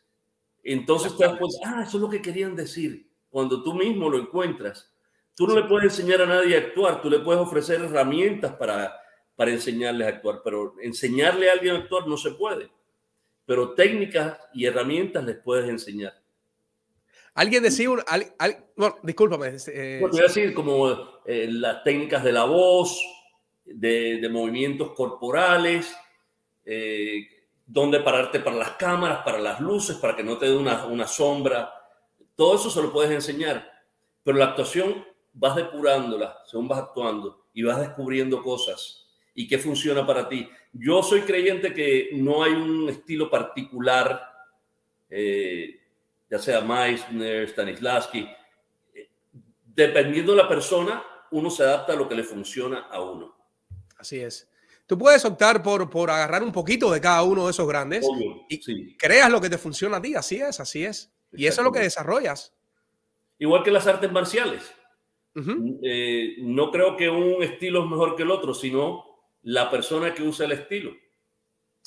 Entonces 0.63 1.15
te 1.17 1.25
das 1.25 1.37
ah, 1.65 1.83
eso 1.85 1.97
es 1.97 2.01
lo 2.01 2.09
que 2.09 2.21
querían 2.21 2.55
decir 2.55 3.04
cuando 3.35 3.61
tú 3.61 3.73
mismo 3.73 4.09
lo 4.09 4.17
encuentras. 4.17 4.95
Tú 5.35 5.45
no 5.45 5.59
le 5.59 5.67
puedes 5.67 5.91
enseñar 5.91 6.21
a 6.21 6.25
nadie 6.25 6.55
a 6.55 6.59
actuar, 6.59 7.01
tú 7.01 7.09
le 7.09 7.19
puedes 7.19 7.41
ofrecer 7.41 7.81
herramientas 7.81 8.53
para, 8.53 8.97
para 9.35 9.51
enseñarles 9.51 10.07
a 10.07 10.11
actuar, 10.11 10.39
pero 10.41 10.75
enseñarle 10.81 11.49
a 11.49 11.51
alguien 11.51 11.75
a 11.75 11.79
actuar 11.79 12.07
no 12.07 12.15
se 12.15 12.31
puede. 12.31 12.69
Pero 13.45 13.73
técnicas 13.73 14.39
y 14.53 14.63
herramientas 14.63 15.25
les 15.25 15.35
puedes 15.35 15.67
enseñar. 15.67 16.13
Alguien 17.33 17.63
decía, 17.63 17.89
bueno, 17.89 18.05
discúlpame. 19.03 19.57
Eh, 19.67 19.99
voy 19.99 20.19
a 20.21 20.23
decir 20.23 20.53
como 20.53 21.21
eh, 21.25 21.49
las 21.51 21.83
técnicas 21.83 22.23
de 22.23 22.31
la 22.31 22.45
voz, 22.45 22.97
de, 23.65 24.29
movimientos 24.31 24.93
corporales, 24.93 25.93
eh, 26.63 27.27
dónde 27.65 27.99
pararte 27.99 28.39
para 28.39 28.55
las 28.55 28.71
cámaras, 28.77 29.25
para 29.25 29.39
las 29.39 29.59
luces, 29.59 29.97
para 29.97 30.15
que 30.15 30.23
no 30.23 30.37
te 30.37 30.45
dé 30.45 30.55
una, 30.55 30.85
una 30.85 31.05
sombra 31.05 31.74
todo 32.35 32.55
eso 32.55 32.69
se 32.69 32.81
lo 32.81 32.91
puedes 32.91 33.11
enseñar, 33.11 33.71
pero 34.23 34.37
la 34.37 34.45
actuación 34.45 35.05
vas 35.33 35.55
depurándola 35.55 36.39
según 36.45 36.67
vas 36.67 36.79
actuando 36.79 37.47
y 37.53 37.63
vas 37.63 37.79
descubriendo 37.79 38.41
cosas 38.41 39.05
y 39.33 39.47
qué 39.47 39.57
funciona 39.57 40.05
para 40.05 40.27
ti. 40.27 40.49
Yo 40.71 41.03
soy 41.03 41.21
creyente 41.21 41.73
que 41.73 42.09
no 42.13 42.43
hay 42.43 42.53
un 42.53 42.89
estilo 42.89 43.29
particular, 43.29 44.21
eh, 45.09 45.79
ya 46.29 46.39
sea 46.39 46.61
Meissner, 46.61 47.47
Stanislavski, 47.47 48.27
dependiendo 49.63 50.31
de 50.31 50.41
la 50.41 50.47
persona, 50.47 51.03
uno 51.31 51.49
se 51.49 51.63
adapta 51.63 51.93
a 51.93 51.95
lo 51.95 52.07
que 52.07 52.15
le 52.15 52.23
funciona 52.23 52.87
a 52.89 53.01
uno. 53.01 53.35
Así 53.97 54.19
es. 54.19 54.49
Tú 54.85 54.97
puedes 54.97 55.25
optar 55.25 55.63
por, 55.63 55.89
por 55.89 56.09
agarrar 56.11 56.43
un 56.43 56.51
poquito 56.51 56.91
de 56.91 57.01
cada 57.01 57.23
uno 57.23 57.45
de 57.45 57.51
esos 57.51 57.67
grandes 57.67 58.05
y 58.47 58.95
creas 58.95 59.31
lo 59.31 59.41
que 59.41 59.49
te 59.49 59.57
funciona 59.57 59.97
a 59.97 60.01
ti. 60.01 60.15
Así 60.15 60.37
es, 60.37 60.59
así 60.59 60.85
es. 60.85 61.11
Y 61.33 61.47
eso 61.47 61.61
es 61.61 61.65
lo 61.65 61.71
que 61.71 61.79
desarrollas. 61.79 62.55
Igual 63.39 63.63
que 63.63 63.71
las 63.71 63.87
artes 63.87 64.11
marciales. 64.11 64.73
Eh, 65.83 66.37
no 66.39 66.71
creo 66.71 66.95
que 66.95 67.09
un 67.09 67.43
estilo 67.43 67.83
es 67.83 67.89
mejor 67.89 68.15
que 68.15 68.23
el 68.23 68.31
otro, 68.31 68.53
sino 68.53 69.03
la 69.41 69.69
persona 69.69 70.13
que 70.13 70.23
usa 70.23 70.45
el 70.45 70.53
estilo. 70.53 70.95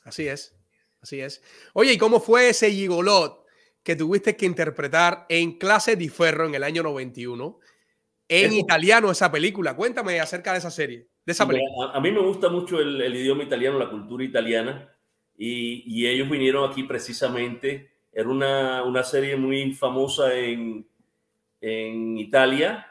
Así 0.05 0.29
es, 0.29 0.57
así 1.01 1.21
es. 1.21 1.43
Oye, 1.73 1.95
¿y 1.95 1.99
cómo 1.99 2.21
fue 2.21 2.51
ese 2.51 2.71
gigolot 2.71 3.47
que 3.83 3.97
tuviste 3.97 4.37
que 4.37 4.45
interpretar 4.45 5.25
en 5.31 5.59
Clase 5.59 5.97
di 5.97 6.09
Ferro 6.09 6.47
en 6.47 6.55
el 6.55 6.63
año 6.63 6.83
91? 6.83 7.59
En 8.31 8.53
italiano 8.53 9.11
esa 9.11 9.33
película. 9.33 9.75
Cuéntame 9.75 10.21
acerca 10.21 10.53
de 10.53 10.59
esa 10.59 10.71
serie, 10.71 11.09
de 11.25 11.33
esa 11.33 11.47
película. 11.47 11.93
A, 11.95 12.01
mí 12.01 12.13
me 12.13 12.21
gusta 12.21 12.51
mucho 12.51 12.79
el, 12.79 13.15
idioma 13.15 13.45
italiano, 13.45 13.79
la 13.79 13.89
cultura 13.89 14.23
italiana, 14.23 14.95
y, 15.35 15.85
y 15.87 16.07
ellos 16.07 16.29
vinieron 16.29 16.71
aquí 16.71 16.83
precisamente 16.83 17.98
era 18.19 18.29
una, 18.31 18.83
una 18.83 19.05
serie 19.05 19.37
muy 19.37 19.73
famosa 19.75 20.35
en, 20.35 20.85
en, 21.61 22.19
Italia 22.19 22.85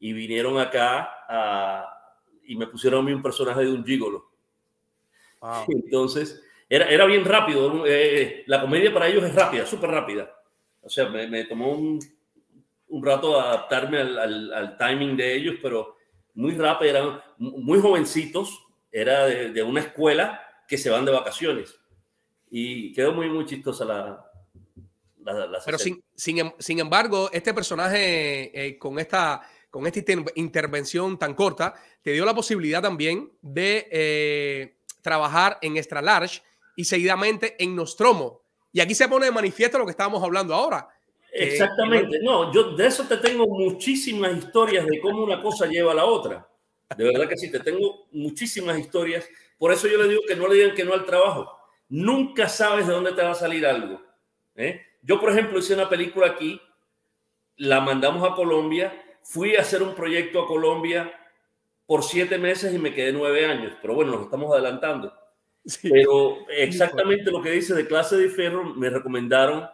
y 0.00 0.12
vinieron 0.12 0.58
acá 0.58 1.08
a, 1.28 1.86
y 2.42 2.56
me 2.56 2.66
pusieron 2.66 2.98
a 2.98 3.02
mí 3.04 3.12
un 3.12 3.22
personaje 3.22 3.60
de 3.60 3.70
un 3.70 3.84
gigolo. 3.84 4.28
Entonces, 5.68 6.42
era, 6.68 6.88
era 6.88 7.04
bien 7.06 7.24
rápido. 7.24 7.84
eh, 7.86 8.42
la 8.48 8.60
comedia 8.60 8.92
para 8.92 9.06
ellos 9.06 9.22
es 9.22 9.36
rápida, 9.36 9.64
súper 9.66 9.88
rápida. 9.90 10.34
O 10.82 10.88
sea, 10.88 11.08
me, 11.10 11.28
me 11.28 11.44
tomó 11.44 11.70
un, 11.70 12.00
un 12.88 13.04
rato 13.06 13.40
adaptarme 13.40 13.98
al, 14.00 14.18
al- 14.18 14.52
al 14.52 14.76
timing 14.76 15.16
de 15.16 15.32
ellos, 15.36 15.54
pero 15.62 15.94
muy 16.34 16.56
rápido, 16.56 16.90
eran 16.90 17.20
muy 17.38 17.78
jovencitos, 17.78 18.66
era 18.90 19.26
de, 19.26 19.52
de 19.52 19.62
una 19.62 19.78
escuela 19.82 20.42
que 20.66 20.76
se 20.76 20.90
van 20.90 21.04
de 21.04 21.12
vacaciones. 21.12 21.78
Y 22.50 22.92
quedó 22.94 23.12
muy, 23.12 23.30
muy 23.30 23.46
chistosa 23.46 23.84
la... 23.84 24.25
Pero 25.64 25.78
sin, 25.78 26.02
sin, 26.14 26.38
em- 26.38 26.52
sin 26.58 26.78
embargo, 26.80 27.28
este 27.32 27.52
personaje 27.52 28.50
eh, 28.66 28.78
con 28.78 28.98
esta, 28.98 29.42
con 29.70 29.86
esta 29.86 29.98
inter- 29.98 30.32
intervención 30.36 31.18
tan 31.18 31.34
corta 31.34 31.74
te 32.02 32.12
dio 32.12 32.24
la 32.24 32.34
posibilidad 32.34 32.80
también 32.82 33.30
de 33.42 33.88
eh, 33.90 34.76
trabajar 35.02 35.58
en 35.62 35.76
Extra 35.76 36.00
Large 36.00 36.42
y 36.76 36.84
seguidamente 36.84 37.56
en 37.62 37.74
Nostromo. 37.74 38.42
Y 38.72 38.80
aquí 38.80 38.94
se 38.94 39.08
pone 39.08 39.26
de 39.26 39.32
manifiesto 39.32 39.78
lo 39.78 39.84
que 39.84 39.90
estábamos 39.92 40.22
hablando 40.22 40.54
ahora. 40.54 40.88
Eh, 41.32 41.48
Exactamente. 41.52 42.18
No, 42.22 42.52
yo 42.52 42.76
de 42.76 42.86
eso 42.86 43.04
te 43.04 43.16
tengo 43.18 43.46
muchísimas 43.46 44.36
historias 44.36 44.86
de 44.86 45.00
cómo 45.00 45.24
una 45.24 45.42
cosa 45.42 45.66
lleva 45.66 45.92
a 45.92 45.94
la 45.96 46.04
otra. 46.04 46.48
De 46.96 47.02
verdad 47.04 47.28
que 47.28 47.36
sí, 47.36 47.50
te 47.50 47.58
tengo 47.60 48.06
muchísimas 48.12 48.78
historias. 48.78 49.28
Por 49.58 49.72
eso 49.72 49.88
yo 49.88 50.00
le 50.00 50.08
digo 50.08 50.20
que 50.28 50.36
no 50.36 50.46
le 50.46 50.54
digan 50.54 50.74
que 50.76 50.84
no 50.84 50.92
al 50.94 51.04
trabajo. 51.04 51.50
Nunca 51.88 52.48
sabes 52.48 52.86
de 52.86 52.92
dónde 52.92 53.12
te 53.12 53.22
va 53.22 53.32
a 53.32 53.34
salir 53.34 53.66
algo. 53.66 54.00
¿eh? 54.54 54.82
Yo, 55.06 55.20
por 55.20 55.30
ejemplo, 55.30 55.58
hice 55.60 55.74
una 55.74 55.88
película 55.88 56.26
aquí, 56.26 56.60
la 57.58 57.80
mandamos 57.80 58.28
a 58.28 58.34
Colombia, 58.34 58.92
fui 59.22 59.54
a 59.54 59.60
hacer 59.60 59.82
un 59.82 59.94
proyecto 59.94 60.42
a 60.42 60.46
Colombia 60.46 61.12
por 61.86 62.02
siete 62.02 62.36
meses 62.38 62.74
y 62.74 62.78
me 62.78 62.92
quedé 62.92 63.12
nueve 63.12 63.46
años. 63.46 63.72
Pero 63.80 63.94
bueno, 63.94 64.12
nos 64.12 64.22
estamos 64.24 64.52
adelantando. 64.52 65.14
Pero 65.82 66.38
exactamente 66.48 67.30
lo 67.30 67.40
que 67.40 67.50
dice 67.52 67.74
de 67.74 67.86
clase 67.86 68.16
de 68.16 68.28
ferro, 68.28 68.64
me 68.64 68.90
recomendaron 68.90 69.68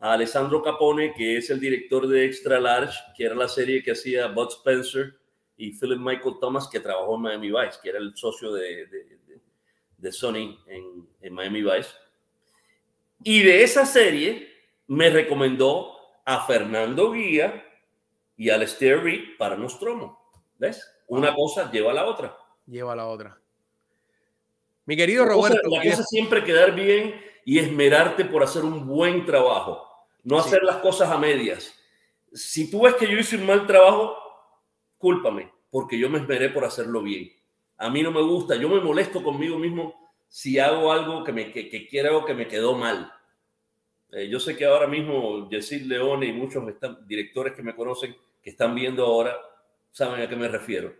a 0.00 0.12
Alessandro 0.12 0.60
Capone, 0.62 1.14
que 1.14 1.36
es 1.36 1.48
el 1.50 1.60
director 1.60 2.08
de 2.08 2.24
Extra 2.24 2.58
Large, 2.58 2.98
que 3.16 3.24
era 3.24 3.36
la 3.36 3.46
serie 3.48 3.82
que 3.84 3.92
hacía 3.92 4.26
Bud 4.26 4.48
Spencer 4.48 5.14
y 5.56 5.72
Philip 5.78 5.98
Michael 6.00 6.36
Thomas, 6.40 6.68
que 6.68 6.80
trabajó 6.80 7.14
en 7.14 7.22
Miami 7.22 7.52
Vice, 7.52 7.78
que 7.80 7.90
era 7.90 7.98
el 7.98 8.16
socio 8.16 8.52
de, 8.52 8.86
de, 8.86 9.04
de- 9.04 9.40
de 9.98 10.10
Sony 10.10 10.58
en, 10.66 11.06
en 11.20 11.32
Miami 11.32 11.62
Vice. 11.62 11.90
Y 13.22 13.44
de 13.44 13.62
esa 13.62 13.86
serie 13.86 14.51
me 14.92 15.08
recomendó 15.08 15.96
a 16.24 16.44
Fernando 16.46 17.12
Guía 17.12 17.64
y 18.36 18.50
a 18.50 18.58
Lester 18.58 19.02
Reed 19.02 19.36
para 19.38 19.56
Nostromo. 19.56 20.18
¿Ves? 20.58 20.86
Una 21.08 21.34
cosa 21.34 21.70
lleva 21.70 21.92
a 21.92 21.94
la 21.94 22.04
otra. 22.06 22.36
Lleva 22.66 22.92
a 22.92 22.96
la 22.96 23.06
otra. 23.06 23.38
Mi 24.84 24.96
querido 24.96 25.24
La 25.24 25.32
cosa- 25.34 25.48
Roberto. 25.48 25.70
la 25.70 25.82
cosa 25.90 26.02
es 26.02 26.08
siempre 26.08 26.44
quedar 26.44 26.74
bien 26.74 27.20
y 27.44 27.58
esmerarte 27.58 28.24
por 28.26 28.42
hacer 28.42 28.64
un 28.64 28.86
buen 28.86 29.24
trabajo, 29.24 29.82
no 30.24 30.40
Sí. 30.40 30.48
hacer 30.48 30.62
las 30.62 30.76
cosas 30.76 31.10
a 31.10 31.16
medias. 31.18 31.74
Si 32.32 32.70
tú 32.70 32.82
ves 32.82 32.94
que 32.94 33.10
yo 33.10 33.18
hice 33.18 33.36
un 33.36 33.46
mal 33.46 33.66
trabajo, 33.66 34.16
cúlpame, 34.98 35.50
porque 35.70 35.98
yo 35.98 36.08
me 36.10 36.18
esmeré 36.18 36.50
por 36.50 36.64
hacerlo 36.64 37.02
bien. 37.02 37.30
A 37.78 37.88
mí 37.90 38.02
no 38.02 38.10
me 38.12 38.22
gusta, 38.22 38.56
yo 38.56 38.68
me 38.68 38.80
molesto 38.80 39.22
conmigo 39.22 39.58
mismo 39.58 39.94
si 40.28 40.58
hago 40.58 40.92
algo 40.92 41.24
que, 41.24 41.32
me, 41.32 41.50
que, 41.50 41.68
que 41.68 41.86
quiero 41.88 42.24
que 42.24 42.34
me 42.34 42.46
quedó 42.46 42.74
mal. 42.76 43.12
Eh, 44.12 44.28
yo 44.28 44.38
sé 44.38 44.56
que 44.56 44.66
ahora 44.66 44.86
mismo 44.86 45.48
Yesid 45.48 45.86
Leone 45.86 46.26
y 46.26 46.32
muchos 46.32 46.62
directores 47.06 47.54
que 47.54 47.62
me 47.62 47.74
conocen, 47.74 48.14
que 48.42 48.50
están 48.50 48.74
viendo 48.74 49.06
ahora, 49.06 49.34
saben 49.90 50.20
a 50.20 50.28
qué 50.28 50.36
me 50.36 50.48
refiero. 50.48 50.94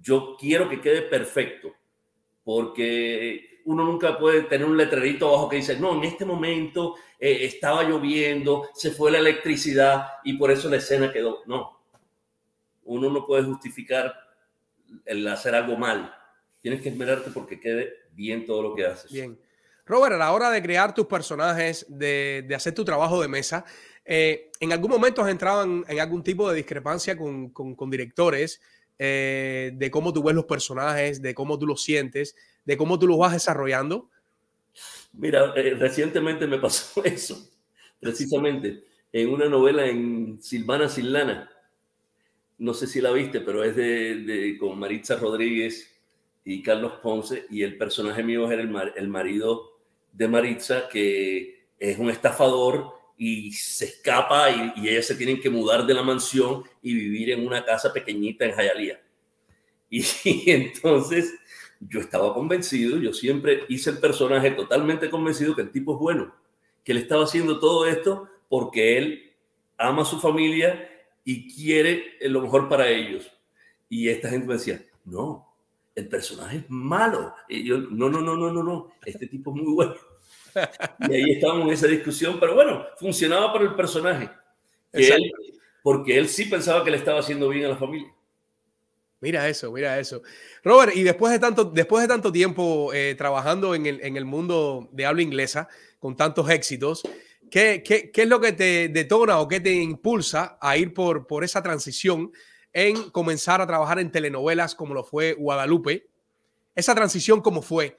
Yo 0.00 0.36
quiero 0.38 0.68
que 0.68 0.80
quede 0.80 1.02
perfecto 1.02 1.72
porque 2.42 3.60
uno 3.66 3.84
nunca 3.84 4.18
puede 4.18 4.42
tener 4.42 4.66
un 4.66 4.76
letrerito 4.76 5.28
abajo 5.28 5.48
que 5.48 5.56
dice, 5.56 5.78
no, 5.78 5.96
en 5.96 6.04
este 6.04 6.24
momento 6.24 6.96
eh, 7.18 7.38
estaba 7.42 7.84
lloviendo, 7.84 8.68
se 8.74 8.90
fue 8.90 9.10
la 9.10 9.18
electricidad 9.18 10.06
y 10.24 10.34
por 10.34 10.50
eso 10.50 10.68
la 10.68 10.76
escena 10.76 11.12
quedó. 11.12 11.42
No, 11.46 11.80
uno 12.84 13.10
no 13.10 13.26
puede 13.26 13.44
justificar 13.44 14.14
el 15.04 15.26
hacer 15.28 15.54
algo 15.54 15.76
mal. 15.76 16.14
Tienes 16.60 16.80
que 16.80 16.88
esmerarte 16.88 17.30
porque 17.30 17.60
quede 17.60 17.92
bien 18.12 18.44
todo 18.44 18.62
lo 18.62 18.74
que 18.74 18.86
haces. 18.86 19.12
Bien. 19.12 19.38
Robert, 19.86 20.14
a 20.14 20.18
la 20.18 20.32
hora 20.32 20.50
de 20.50 20.62
crear 20.62 20.92
tus 20.94 21.06
personajes, 21.06 21.86
de, 21.88 22.44
de 22.46 22.54
hacer 22.54 22.74
tu 22.74 22.84
trabajo 22.84 23.20
de 23.22 23.28
mesa, 23.28 23.64
eh, 24.04 24.50
¿en 24.60 24.72
algún 24.72 24.90
momento 24.90 25.22
has 25.22 25.30
entrado 25.30 25.62
en, 25.62 25.84
en 25.88 26.00
algún 26.00 26.22
tipo 26.22 26.48
de 26.50 26.56
discrepancia 26.56 27.16
con, 27.16 27.50
con- 27.50 27.74
con 27.76 27.88
directores 27.90 28.60
eh, 28.98 29.70
de 29.74 29.90
cómo 29.90 30.12
tú 30.12 30.22
ves 30.22 30.34
los 30.34 30.44
personajes, 30.46 31.22
de 31.22 31.34
cómo 31.34 31.58
tú 31.58 31.66
los 31.66 31.82
sientes, 31.82 32.34
de 32.64 32.76
cómo 32.76 32.98
tú 32.98 33.06
los 33.06 33.18
vas 33.18 33.32
desarrollando? 33.32 34.10
Mira, 35.12 35.52
eh, 35.56 35.74
recientemente 35.78 36.46
me 36.46 36.58
pasó 36.58 37.04
eso, 37.04 37.48
precisamente, 38.00 38.84
en 39.12 39.30
una 39.32 39.48
novela 39.48 39.86
en 39.86 40.38
Silvana 40.42 40.88
Silana. 40.88 41.50
No 42.58 42.74
sé 42.74 42.86
si 42.86 43.00
la 43.00 43.12
viste, 43.12 43.40
pero 43.40 43.62
es 43.62 43.76
de, 43.76 44.16
de- 44.22 44.58
con 44.58 44.78
Maritza 44.78 45.16
Rodríguez 45.16 45.92
y 46.44 46.62
Carlos 46.62 46.94
Ponce, 47.02 47.46
y 47.50 47.62
el 47.62 47.76
personaje 47.76 48.22
mío 48.22 48.50
era 48.50 48.62
el, 48.62 48.68
mar- 48.68 48.94
el 48.96 49.08
marido 49.08 49.75
de 50.16 50.28
Maritza, 50.28 50.88
que 50.88 51.66
es 51.78 51.98
un 51.98 52.10
estafador 52.10 52.94
y 53.18 53.52
se 53.52 53.86
escapa 53.86 54.50
y, 54.50 54.72
y 54.76 54.88
ellas 54.88 55.06
se 55.06 55.14
tienen 55.14 55.40
que 55.40 55.50
mudar 55.50 55.86
de 55.86 55.94
la 55.94 56.02
mansión 56.02 56.64
y 56.82 56.94
vivir 56.94 57.30
en 57.30 57.46
una 57.46 57.64
casa 57.64 57.92
pequeñita 57.92 58.44
en 58.44 58.52
Hialeah. 58.52 59.00
Y, 59.90 60.50
entonces 60.50 61.34
yo 61.80 62.00
estaba 62.00 62.34
convencido, 62.34 62.98
yo 62.98 63.12
siempre 63.12 63.64
hice 63.68 63.90
el 63.90 63.98
personaje 63.98 64.50
totalmente 64.50 65.10
convencido 65.10 65.54
que 65.54 65.62
el 65.62 65.70
tipo 65.70 65.94
es 65.94 66.00
bueno, 66.00 66.34
que 66.82 66.92
él 66.92 66.98
estaba 66.98 67.24
haciendo 67.24 67.60
todo 67.60 67.86
esto 67.86 68.28
porque 68.48 68.98
él 68.98 69.32
ama 69.76 70.02
a 70.02 70.06
su 70.06 70.18
familia 70.18 70.90
y 71.24 71.54
quiere 71.54 72.16
lo 72.22 72.40
mejor 72.40 72.68
para 72.68 72.88
ellos. 72.88 73.30
Y 73.88 74.08
esta 74.08 74.28
gente 74.28 74.46
me 74.46 74.54
decía, 74.54 74.82
no, 75.04 75.54
el 75.94 76.08
personaje 76.08 76.58
es 76.58 76.64
malo. 76.68 77.34
Y 77.48 77.64
yo, 77.64 77.78
no, 77.78 78.08
no, 78.08 78.20
no, 78.20 78.36
no, 78.36 78.52
no, 78.52 78.62
no, 78.62 78.92
este 79.04 79.26
tipo 79.26 79.54
es 79.54 79.62
muy 79.62 79.72
bueno. 79.74 79.94
Y 81.08 81.14
ahí 81.14 81.30
estábamos 81.32 81.66
en 81.68 81.72
esa 81.74 81.86
discusión, 81.86 82.38
pero 82.40 82.54
bueno, 82.54 82.84
funcionaba 82.98 83.52
para 83.52 83.64
el 83.64 83.74
personaje. 83.74 84.30
él- 84.92 85.32
porque 85.82 86.18
él 86.18 86.28
sí 86.28 86.46
pensaba 86.46 86.82
que 86.82 86.90
le 86.90 86.96
estaba 86.96 87.20
haciendo 87.20 87.48
bien 87.48 87.66
a 87.66 87.68
la 87.68 87.76
familia. 87.76 88.12
Mira 89.20 89.48
eso, 89.48 89.72
mira 89.72 89.98
eso. 89.98 90.22
Robert, 90.62 90.94
y 90.96 91.02
después 91.02 91.32
de 91.32 91.38
tanto, 91.38 91.64
después 91.64 92.02
de 92.02 92.08
tanto 92.08 92.30
tiempo 92.32 92.92
eh, 92.92 93.14
trabajando 93.16 93.74
en 93.74 93.86
el, 93.86 94.00
en 94.02 94.16
el 94.16 94.24
mundo 94.24 94.88
de 94.92 95.06
habla 95.06 95.22
inglesa, 95.22 95.68
con 95.98 96.16
tantos 96.16 96.50
éxitos, 96.50 97.02
¿qué, 97.50 97.82
qué, 97.84 98.10
qué 98.10 98.22
es 98.22 98.28
lo 98.28 98.40
que 98.40 98.52
te 98.52 98.88
detona 98.88 99.40
o 99.40 99.48
qué 99.48 99.60
te 99.60 99.72
impulsa 99.72 100.58
a 100.60 100.76
ir 100.76 100.92
por, 100.92 101.26
por 101.26 101.44
esa 101.44 101.62
transición 101.62 102.30
en 102.72 103.10
comenzar 103.10 103.60
a 103.60 103.66
trabajar 103.66 103.98
en 103.98 104.10
telenovelas 104.12 104.74
como 104.74 104.92
lo 104.92 105.02
fue 105.02 105.32
Guadalupe? 105.32 106.08
Esa 106.74 106.94
transición, 106.94 107.40
¿cómo 107.40 107.62
fue? 107.62 107.96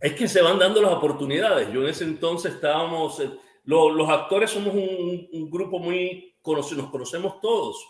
Es 0.00 0.12
que 0.14 0.28
se 0.28 0.42
van 0.42 0.58
dando 0.58 0.82
las 0.82 0.92
oportunidades. 0.92 1.72
Yo 1.72 1.82
en 1.82 1.88
ese 1.88 2.04
entonces 2.04 2.54
estábamos, 2.54 3.18
eh, 3.20 3.30
lo- 3.64 3.90
los 3.90 4.08
actores 4.08 4.50
somos 4.50 4.74
un, 4.74 5.28
un 5.32 5.50
grupo 5.50 5.78
muy 5.78 6.34
conocido, 6.42 6.82
nos 6.82 6.90
conocemos 6.90 7.40
todos. 7.40 7.84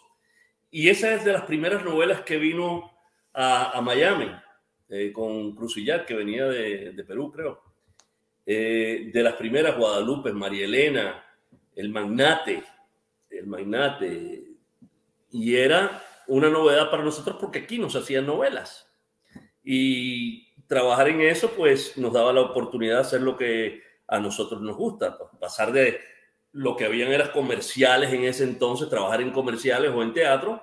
Y 0.71 0.89
esa 0.89 1.15
es 1.15 1.25
de 1.25 1.33
las 1.33 1.43
primeras 1.43 1.85
novelas 1.85 2.21
que 2.23 2.37
vino 2.37 2.91
a, 3.33 3.77
a 3.77 3.81
Miami 3.81 4.31
eh, 4.89 5.13
con 5.13 5.55
Crucillar, 5.55 6.07
que 6.07 6.15
venía 6.15 6.47
de, 6.47 6.93
de 6.93 7.05
Perú, 7.05 7.31
creo. 7.31 7.63
Eh, 8.45 9.11
de 9.13 9.23
las 9.23 9.35
primeras, 9.35 9.77
Guadalupe, 9.77 10.33
María 10.33 10.65
Elena, 10.65 11.25
El 11.75 11.89
Magnate, 11.91 12.63
El 13.31 13.47
Magnate. 13.49 14.45
Y 15.33 15.57
era 15.57 16.03
una 16.29 16.49
novedad 16.49 16.89
para 16.91 17.03
nosotros 17.03 17.37
porque 17.41 17.61
aquí 17.61 17.79
nos 17.79 17.97
hacían 17.97 18.27
novelas. 18.27 18.89
Y 19.65 20.46
trabajar 20.67 21.09
en 21.09 21.21
eso, 21.21 21.51
pues 21.51 21.97
nos 21.97 22.13
daba 22.13 22.33
la 22.33 22.43
oportunidad 22.43 22.97
de 22.97 23.01
hacer 23.01 23.23
lo 23.23 23.37
que 23.37 23.83
a 24.09 24.19
nosotros 24.19 24.61
nos 24.61 24.77
gusta, 24.77 25.17
pues, 25.17 25.31
pasar 25.41 25.73
de 25.73 25.99
lo 26.53 26.77
que 26.77 26.87
habían 26.87 27.13
eran 27.13 27.31
comerciales 27.33 28.13
en 28.13 28.25
ese 28.25 28.45
entonces, 28.45 28.89
trabajar 28.89 29.21
en 29.21 29.31
comerciales 29.31 29.91
o 29.95 30.03
en 30.03 30.13
teatro, 30.13 30.63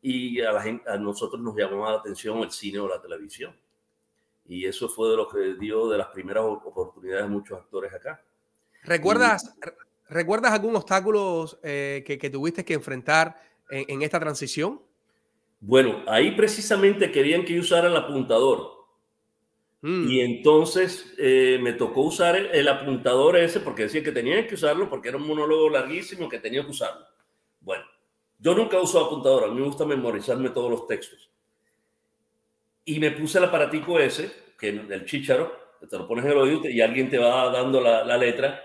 y 0.00 0.40
a, 0.40 0.52
la 0.52 0.62
gente, 0.62 0.88
a 0.90 0.96
nosotros 0.96 1.40
nos 1.40 1.56
llamaba 1.56 1.92
la 1.92 1.98
atención 1.98 2.38
el 2.38 2.50
cine 2.50 2.78
o 2.78 2.88
la 2.88 3.00
televisión. 3.00 3.54
Y 4.46 4.64
eso 4.64 4.88
fue 4.88 5.10
de 5.10 5.16
lo 5.16 5.28
que 5.28 5.54
dio 5.54 5.88
de 5.88 5.98
las 5.98 6.08
primeras 6.08 6.44
oportunidades 6.44 7.24
de 7.24 7.30
muchos 7.30 7.58
actores 7.58 7.92
acá. 7.92 8.22
¿Recuerdas, 8.84 9.54
¿recuerdas 10.08 10.52
algún 10.52 10.76
obstáculo 10.76 11.46
eh, 11.62 12.02
que, 12.06 12.16
que, 12.16 12.30
tuviste 12.30 12.64
que 12.64 12.74
enfrentar 12.74 13.40
en, 13.70 13.84
en, 13.88 14.02
esta 14.02 14.18
transición? 14.18 14.80
Bueno, 15.60 16.02
ahí 16.06 16.34
precisamente 16.34 17.12
querían 17.12 17.44
que 17.44 17.54
yo 17.54 17.60
usara 17.60 17.88
el 17.88 17.96
apuntador. 17.96 18.77
Mm. 19.80 20.10
Y 20.10 20.20
entonces 20.20 21.14
eh, 21.18 21.58
me 21.62 21.72
tocó 21.72 22.02
usar 22.02 22.36
el, 22.36 22.46
el, 22.46 22.68
apuntador 22.68 23.36
ese 23.36 23.60
porque 23.60 23.82
decían 23.82 24.02
que 24.02 24.10
tenía 24.12 24.44
que 24.46 24.56
usarlo 24.56 24.90
porque 24.90 25.08
era 25.08 25.18
un 25.18 25.26
monólogo 25.26 25.70
larguísimo 25.70 26.28
que 26.28 26.40
tenía 26.40 26.64
que 26.64 26.70
usarlo. 26.70 27.06
Bueno, 27.60 27.84
yo 28.38 28.54
nunca 28.54 28.80
uso 28.80 29.04
apuntador, 29.04 29.44
a 29.44 29.48
mí 29.48 29.60
me 29.60 29.66
gusta 29.66 29.84
memorizarme 29.84 30.50
todos 30.50 30.70
los 30.70 30.86
textos. 30.86 31.30
Y 32.84 32.98
me 32.98 33.10
puse 33.10 33.38
el 33.38 33.44
aparatico 33.44 33.98
ese 33.98 34.32
que 34.58 34.70
el 34.70 35.04
chícharo, 35.04 35.52
te 35.88 35.96
lo 35.96 36.08
pones 36.08 36.24
en 36.24 36.32
el 36.32 36.38
oído 36.38 36.68
y 36.68 36.80
alguien 36.80 37.08
te 37.08 37.18
va 37.18 37.50
dando 37.50 37.80
la, 37.80 38.04
la 38.04 38.16
letra. 38.16 38.64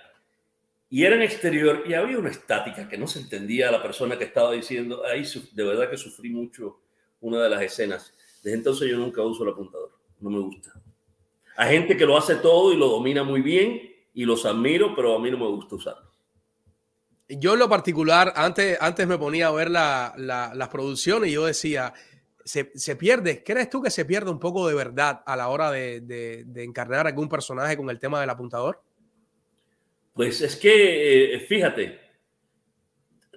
Y 0.90 1.04
era 1.04 1.16
en 1.16 1.24
exterior 1.24 1.84
y 1.88 1.94
había 1.94 2.18
una 2.18 2.30
estática 2.30 2.88
que 2.88 2.98
no 2.98 3.08
se 3.08 3.20
entendía 3.20 3.70
a 3.70 3.72
la 3.72 3.82
persona 3.82 4.18
que 4.18 4.24
estaba 4.26 4.52
diciendo. 4.52 5.04
Ahí 5.06 5.24
de 5.52 5.64
verdad 5.64 5.90
que 5.90 5.98
sufrí 5.98 6.30
mucho 6.30 6.80
una 7.22 7.42
de 7.42 7.50
las 7.50 7.62
escenas. 7.62 8.14
Desde 8.44 8.58
entonces 8.58 8.90
yo 8.90 8.98
nunca 8.98 9.22
uso 9.22 9.44
el 9.44 9.50
apuntador, 9.50 9.92
no 10.20 10.30
me 10.30 10.40
gusta. 10.40 10.83
Hay 11.56 11.78
gente 11.78 11.96
que 11.98 12.06
lo 12.06 12.18
hace 12.18 12.36
todo 12.36 12.74
y 12.74 12.78
lo 12.78 12.88
domina 12.88 13.24
muy 13.24 13.42
bien 13.42 13.82
y 14.14 14.26
los 14.26 14.46
admiro, 14.46 14.96
pero 14.96 15.16
a 15.16 15.20
mí 15.20 15.30
no 15.32 15.38
me 15.38 15.48
gusta 15.48 15.76
usarlo. 15.76 16.12
Yo 17.28 17.54
en 17.54 17.60
lo 17.60 17.70
particular, 17.70 18.34
antes, 18.36 18.78
antes 18.82 19.08
me 19.08 19.18
ponía 19.18 19.48
a 19.48 19.52
ver 19.52 19.70
la, 19.70 20.14
las 20.18 20.70
producciones 20.70 21.30
y 21.30 21.34
yo 21.34 21.46
decía, 21.46 21.94
se, 22.44 22.72
se, 22.76 22.96
pierde, 22.96 23.44
¿crees 23.44 23.70
tú 23.70 23.82
que 23.82 23.90
se 23.90 24.06
pierde 24.06 24.30
un 24.30 24.40
poco 24.40 24.68
de 24.68 24.76
verdad 24.76 25.24
a 25.26 25.36
la 25.36 25.48
hora 25.50 25.72
de, 25.72 26.02
de, 26.02 26.44
de 26.46 26.64
encarnar 26.64 27.08
algún 27.08 27.30
personaje 27.30 27.78
con 27.78 27.90
el 27.90 28.00
tema 28.00 28.20
del 28.20 28.30
apuntador? 28.30 28.82
Pues 30.14 30.42
es 30.42 30.56
que, 30.56 31.36
eh, 31.36 31.40
fíjate, 31.40 32.00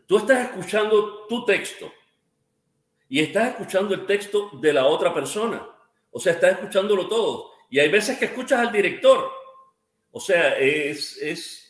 tú 0.06 0.18
estás 0.18 0.50
escuchando 0.50 1.26
tu 1.26 1.44
texto 1.44 1.90
y 3.08 3.20
estás 3.20 3.50
escuchando 3.50 3.94
el 3.94 4.04
texto 4.04 4.50
de 4.60 4.72
la 4.72 4.84
otra 4.86 5.14
persona. 5.14 5.66
O 6.10 6.20
sea, 6.20 6.32
estás 6.32 6.52
escuchándolo 6.52 7.08
todo. 7.08 7.55
Y 7.70 7.78
hay 7.78 7.88
veces 7.88 8.18
que 8.18 8.26
escuchas 8.26 8.60
al 8.60 8.72
director. 8.72 9.30
O 10.10 10.20
sea, 10.20 10.56
es, 10.58 11.16
es 11.18 11.66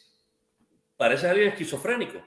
parece 0.97 1.29
alguien 1.29 1.49
esquizofrénico. 1.49 2.23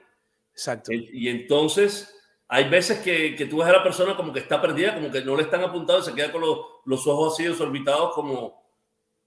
Exacto. 0.52 0.92
Y 0.92 1.28
entonces 1.28 2.14
hay 2.48 2.68
veces 2.68 2.98
que, 2.98 3.36
que, 3.36 3.46
tú 3.46 3.58
ves 3.58 3.68
a 3.68 3.72
la 3.72 3.82
persona 3.82 4.16
como 4.16 4.32
que 4.32 4.40
está 4.40 4.60
perdida, 4.60 4.94
como 4.94 5.10
que 5.10 5.22
no 5.22 5.36
le 5.36 5.44
están 5.44 5.62
apuntando, 5.62 6.02
se 6.02 6.14
queda 6.14 6.32
con 6.32 6.40
los, 6.40 6.58
los 6.84 7.06
ojos 7.06 7.34
así 7.34 7.44
desorbitados 7.44 8.12
como, 8.14 8.62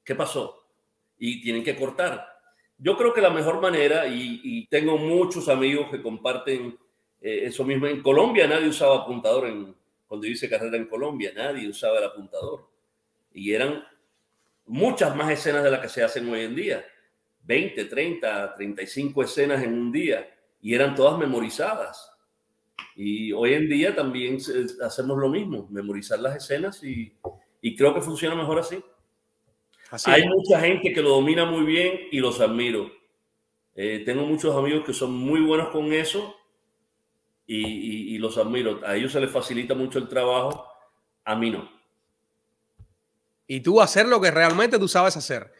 ¿qué 0.03 0.13
pasó? 0.13 0.67
Y 1.17 1.41
tienen 1.41 1.63
que 1.63 1.75
cortar. 1.75 2.27
Yo 2.77 2.97
creo 2.97 3.13
que 3.13 3.21
la 3.21 3.29
mejor 3.29 3.61
manera, 3.61 4.05
y, 4.07 4.41
y 4.43 4.67
tengo 4.67 4.97
muchos 4.97 5.47
amigos 5.47 5.89
que 5.89 6.01
comparten 6.01 6.77
eh, 7.21 7.45
eso 7.45 7.63
mismo, 7.63 7.87
en 7.87 8.01
Colombia 8.01 8.45
nadie 8.45 8.67
usaba 8.67 8.97
apuntador, 8.97 9.47
en, 9.47 9.73
cuando 10.05 10.27
hice 10.27 10.49
carrera 10.49 10.75
en 10.75 10.87
Colombia, 10.87 11.31
nadie 11.33 11.69
usaba 11.69 11.97
el 11.99 12.03
apuntador. 12.03 12.69
Y 13.33 13.53
eran 13.53 13.83
muchas 14.65 15.15
más 15.15 15.31
escenas 15.31 15.63
de 15.63 15.71
las 15.71 15.79
que 15.79 15.89
se 15.89 16.03
hacen 16.03 16.29
hoy 16.29 16.41
en 16.41 16.55
día. 16.55 16.85
20, 17.43 17.85
30, 17.85 18.55
35 18.55 19.23
escenas 19.23 19.63
en 19.63 19.73
un 19.73 19.91
día 19.91 20.29
y 20.61 20.73
eran 20.73 20.95
todas 20.95 21.19
memorizadas. 21.19 22.09
Y 22.95 23.31
hoy 23.33 23.53
en 23.53 23.67
día 23.67 23.95
también 23.95 24.37
hacemos 24.81 25.17
lo 25.17 25.29
mismo, 25.29 25.67
memorizar 25.69 26.19
las 26.19 26.35
escenas 26.37 26.83
y, 26.83 27.13
y 27.61 27.75
creo 27.75 27.93
que 27.93 28.01
funciona 28.01 28.35
mejor 28.35 28.59
así. 28.59 28.81
así 29.89 30.09
Hay 30.09 30.21
es. 30.21 30.27
mucha 30.27 30.59
gente 30.61 30.93
que 30.93 31.01
lo 31.01 31.09
domina 31.09 31.45
muy 31.45 31.65
bien 31.65 32.07
y 32.11 32.19
los 32.19 32.39
admiro. 32.39 32.91
Eh, 33.75 34.03
tengo 34.05 34.23
muchos 34.25 34.55
amigos 34.55 34.85
que 34.85 34.93
son 34.93 35.11
muy 35.13 35.41
buenos 35.41 35.69
con 35.69 35.91
eso 35.91 36.35
y, 37.45 37.57
y, 37.65 38.15
y 38.15 38.17
los 38.19 38.37
admiro. 38.37 38.79
A 38.85 38.95
ellos 38.95 39.11
se 39.11 39.19
les 39.19 39.31
facilita 39.31 39.73
mucho 39.75 39.99
el 39.99 40.07
trabajo, 40.07 40.65
a 41.25 41.35
mí 41.35 41.51
no 41.51 41.82
y 43.47 43.61
tú 43.61 43.81
hacer 43.81 44.07
lo 44.07 44.21
que 44.21 44.31
realmente 44.31 44.79
tú 44.79 44.87
sabes 44.87 45.17
hacer. 45.17 45.51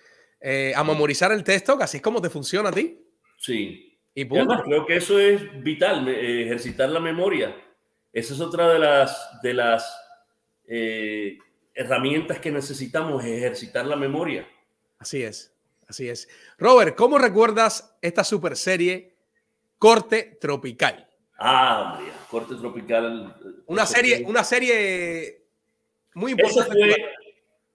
Eh, 0.46 0.74
a 0.76 0.84
memorizar 0.84 1.32
el 1.32 1.44
texto, 1.44 1.78
que 1.78 1.86
así 1.86 1.98
es 1.98 2.04
como 2.04 2.22
te 2.22 2.30
funciona 2.30 2.70
a 2.70 2.74
ti. 2.74 3.00
Sí. 3.38 3.98
Y, 4.14 4.28
además, 4.28 4.62
creo 4.66 4.86
que 4.86 4.98
eso 4.98 5.18
es 5.18 5.42
vital, 5.64 6.08
eh, 6.08 6.44
ejercitar 6.44 6.90
la 6.90 7.00
memoria. 7.00 7.56
Esa 8.12 8.34
es 8.34 8.42
otra 8.42 8.72
de 8.72 8.78
las, 8.78 9.42
de 9.42 9.54
las 9.54 9.98
eh, 10.68 11.38
herramientas 11.74 12.40
que 12.40 12.52
necesitamos, 12.52 13.24
ejercitar 13.24 13.86
la 13.86 13.96
memoria. 13.96 14.48
Así 15.00 15.24
es, 15.24 15.56
así 15.88 16.10
es. 16.10 16.28
Robert, 16.58 16.96
¿cómo 16.96 17.18
recuerdas 17.18 17.98
esta 18.02 18.24
super 18.24 18.56
serie 18.56 19.16
Corte 19.80 20.38
Tropical? 20.40 21.08
Ah, 21.40 21.96
María, 21.96 22.14
Corte 22.30 22.56
Tropical. 22.56 23.64
Una 23.66 23.86
serie, 23.86 24.24
una 24.28 24.44
serie 24.44 25.48
muy 26.14 26.32
importante. 26.32 26.96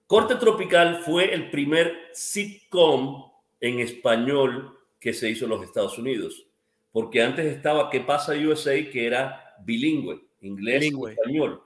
Corte 0.09 0.37
Tropical 0.37 1.03
fue 1.03 1.31
el 1.35 1.51
primer 1.51 2.09
sitcom 2.13 3.31
en 3.59 3.79
español 3.79 4.75
que 4.99 5.13
se 5.13 5.29
hizo 5.29 5.45
en 5.45 5.51
los 5.51 5.63
Estados 5.63 5.99
Unidos, 5.99 6.47
porque 6.91 7.21
antes 7.21 7.45
estaba 7.45 7.91
¿Qué 7.91 7.99
pasa 7.99 8.33
USA? 8.33 8.73
que 8.91 9.05
era 9.05 9.53
bilingüe, 9.63 10.19
inglés 10.41 10.85
y 10.85 11.09
español. 11.11 11.61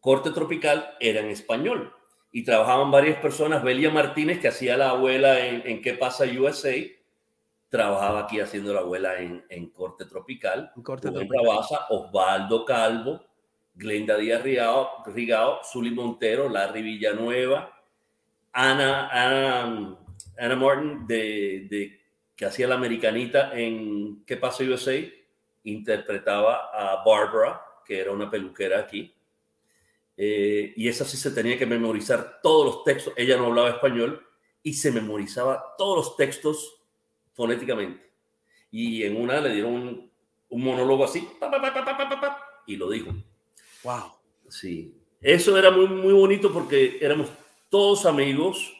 Corte 0.00 0.30
Tropical 0.30 0.96
era 0.98 1.20
en 1.20 1.26
español 1.26 1.92
y 2.32 2.42
trabajaban 2.42 2.90
varias 2.90 3.20
personas. 3.20 3.62
Belia 3.62 3.90
Martínez, 3.90 4.40
que 4.40 4.48
hacía 4.48 4.78
la 4.78 4.88
abuela 4.88 5.46
en, 5.46 5.62
en 5.66 5.82
¿Qué 5.82 5.92
pasa 5.92 6.24
USA? 6.24 6.72
Trabajaba 7.68 8.20
aquí 8.20 8.40
haciendo 8.40 8.72
la 8.72 8.80
abuela 8.80 9.20
en, 9.20 9.44
en 9.50 9.68
Corte 9.68 10.06
Tropical. 10.06 10.72
Corte 10.82 11.10
Tropical. 11.10 11.46
Osvaldo 11.90 12.64
Calvo, 12.64 13.27
Glenda 13.78 14.16
Díaz 14.16 14.42
Rigao, 14.42 15.04
Rigao 15.06 15.60
Zuli 15.62 15.92
Montero, 15.92 16.48
Larry 16.48 16.82
Villanueva, 16.82 17.72
Ana, 18.52 19.08
Ana, 19.08 19.96
Ana 20.36 20.56
Martin, 20.56 21.06
de, 21.06 21.68
de, 21.70 22.00
que 22.34 22.44
hacía 22.44 22.66
la 22.66 22.74
americanita 22.74 23.56
en 23.56 24.24
¿Qué 24.26 24.36
pasa 24.36 24.64
USA? 24.64 24.96
Interpretaba 25.64 26.70
a 26.72 27.04
Barbara, 27.04 27.60
que 27.84 28.00
era 28.00 28.10
una 28.10 28.28
peluquera 28.28 28.80
aquí. 28.80 29.14
Eh, 30.16 30.72
y 30.76 30.88
esa 30.88 31.04
sí 31.04 31.16
se 31.16 31.30
tenía 31.30 31.56
que 31.56 31.66
memorizar 31.66 32.40
todos 32.42 32.66
los 32.66 32.84
textos. 32.84 33.12
Ella 33.16 33.36
no 33.36 33.46
hablaba 33.46 33.70
español 33.70 34.26
y 34.62 34.74
se 34.74 34.90
memorizaba 34.90 35.76
todos 35.78 35.96
los 35.96 36.16
textos 36.16 36.82
fonéticamente. 37.34 38.10
Y 38.72 39.04
en 39.04 39.16
una 39.16 39.40
le 39.40 39.54
dieron 39.54 40.10
un, 40.48 40.64
monólogo 40.64 41.04
así, 41.04 41.26
y 42.66 42.76
lo 42.76 42.90
dijo. 42.90 43.12
Wow. 43.84 44.12
Sí, 44.48 44.94
eso 45.20 45.58
era 45.58 45.70
muy, 45.70 45.88
muy 45.88 46.12
bonito 46.12 46.52
porque 46.52 46.98
éramos 47.00 47.28
todos 47.68 48.06
amigos 48.06 48.72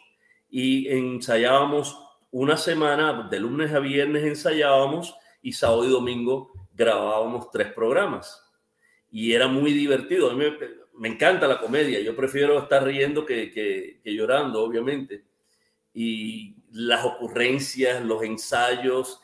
y 0.51 0.88
ensayábamos 0.88 1.99
una 2.30 2.57
semana, 2.57 3.28
de 3.30 3.40
lunes 3.40 3.72
a 3.72 3.78
viernes 3.80 4.24
ensayábamos 4.24 5.14
y 5.42 5.53
sábado 5.53 5.84
y 5.84 5.90
domingo 5.90 6.53
grabábamos 6.74 7.51
tres 7.51 7.72
programas. 7.72 8.44
Y 9.11 9.32
era 9.32 9.49
muy 9.49 9.72
divertido. 9.72 10.30
A 10.30 10.34
mí 10.34 10.44
me, 10.44 10.57
me 10.94 11.09
encanta 11.09 11.49
la 11.49 11.59
comedia. 11.59 12.01
Yo 12.01 12.14
prefiero 12.14 12.59
estar 12.59 12.84
riendo 12.84 13.24
que, 13.24 13.51
que, 13.51 14.01
que 14.03 14.14
llorando, 14.14 14.62
obviamente. 14.62 15.24
Y 15.94 16.57
las 16.70 17.05
ocurrencias, 17.05 18.05
los 18.05 18.22
ensayos, 18.22 19.20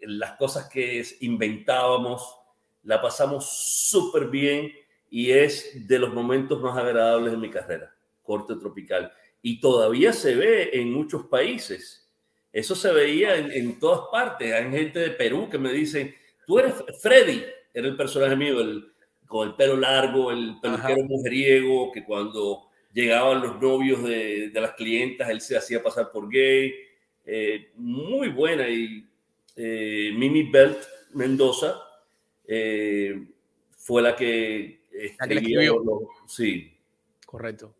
las 0.00 0.32
cosas 0.32 0.68
que 0.68 1.04
inventábamos, 1.20 2.36
la 2.84 3.02
pasamos 3.02 3.46
súper 3.46 4.28
bien 4.28 4.72
y 5.14 5.30
es 5.30 5.86
de 5.86 6.00
los 6.00 6.12
momentos 6.12 6.60
más 6.60 6.76
agradables 6.76 7.30
de 7.30 7.38
mi 7.38 7.48
carrera, 7.48 7.94
corte 8.24 8.56
tropical. 8.56 9.12
Y 9.42 9.60
todavía 9.60 10.12
se 10.12 10.34
ve 10.34 10.70
en 10.72 10.90
muchos 10.90 11.26
países. 11.26 12.10
Eso 12.52 12.74
se 12.74 12.92
veía 12.92 13.36
en, 13.36 13.52
en 13.52 13.78
todas 13.78 14.08
partes. 14.10 14.52
Hay 14.52 14.68
gente 14.72 14.98
de 14.98 15.10
Perú 15.10 15.48
que 15.48 15.56
me 15.56 15.72
dice, 15.72 16.16
tú 16.44 16.58
eres 16.58 16.74
Freddy, 17.00 17.44
era 17.72 17.86
el 17.86 17.96
personaje 17.96 18.34
mío, 18.34 18.60
el, 18.60 18.92
con 19.28 19.46
el 19.46 19.54
pelo 19.54 19.76
largo, 19.76 20.32
el 20.32 20.56
peluquero 20.60 20.94
Ajá. 20.94 21.06
mujeriego, 21.08 21.92
que 21.92 22.02
cuando 22.02 22.70
llegaban 22.92 23.40
los 23.40 23.62
novios 23.62 24.02
de, 24.02 24.50
de, 24.50 24.60
las 24.60 24.72
clientas, 24.72 25.30
él 25.30 25.40
se 25.40 25.56
hacía 25.56 25.80
pasar 25.80 26.10
por 26.10 26.28
gay. 26.28 26.74
Eh, 27.24 27.70
muy 27.76 28.30
buena. 28.30 28.68
Y 28.68 29.06
eh, 29.54 30.10
Mimi 30.12 30.50
Belt 30.50 30.78
Mendoza 31.12 31.80
eh, 32.48 33.28
fue 33.76 34.02
la 34.02 34.16
que 34.16 34.82
escribió. 34.94 35.78
Lo, 35.78 36.08
sí. 36.26 36.72
Correcto. 37.26 37.74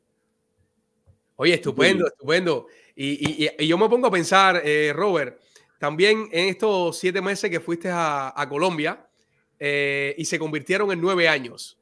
Oye, 1.37 1.55
estupendo, 1.55 2.07
estupendo. 2.07 2.67
Y, 2.95 3.45
y, 3.45 3.51
y, 3.59 3.67
yo 3.67 3.77
me 3.77 3.89
pongo 3.89 4.07
a 4.07 4.11
pensar, 4.11 4.63
eh, 4.65 4.93
Robert, 4.95 5.41
también 5.79 6.29
en 6.31 6.49
estos 6.49 6.99
siete 6.99 7.21
meses 7.21 7.51
que 7.51 7.61
fuiste 7.61 7.89
a, 7.91 8.33
a 8.35 8.49
Colombia 8.49 9.07
eh, 9.59 10.15
y 10.17 10.25
se 10.25 10.39
convirtieron 10.39 10.93
en 10.93 11.01
nueve 11.01 11.29
años. 11.29 11.79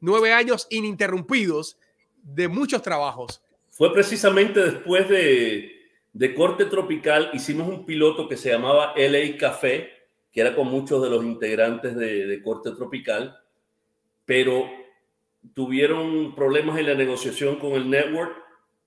Nueve 0.00 0.32
años 0.32 0.66
ininterrumpidos 0.70 1.78
de 2.22 2.48
muchos 2.48 2.82
trabajos. 2.82 3.42
Fue 3.70 3.92
precisamente 3.92 4.60
después 4.60 5.08
de, 5.08 5.70
de 6.12 6.34
Corte 6.34 6.66
Tropical, 6.66 7.30
hicimos 7.32 7.68
un 7.68 7.84
piloto 7.86 8.28
que 8.28 8.36
se 8.36 8.50
llamaba 8.50 8.94
LA 8.96 9.38
Café, 9.38 9.90
que 10.32 10.40
era 10.40 10.54
con 10.54 10.68
muchos 10.68 11.02
de 11.02 11.10
los 11.10 11.24
integrantes 11.24 11.96
de, 11.96 12.26
de 12.26 12.42
Corte 12.42 12.72
Tropical 12.72 13.38
pero 14.26 14.70
tuvieron 15.54 16.34
problemas 16.34 16.78
en 16.78 16.86
la 16.86 16.94
negociación 16.94 17.56
con 17.56 17.72
el 17.72 17.88
network 17.88 18.36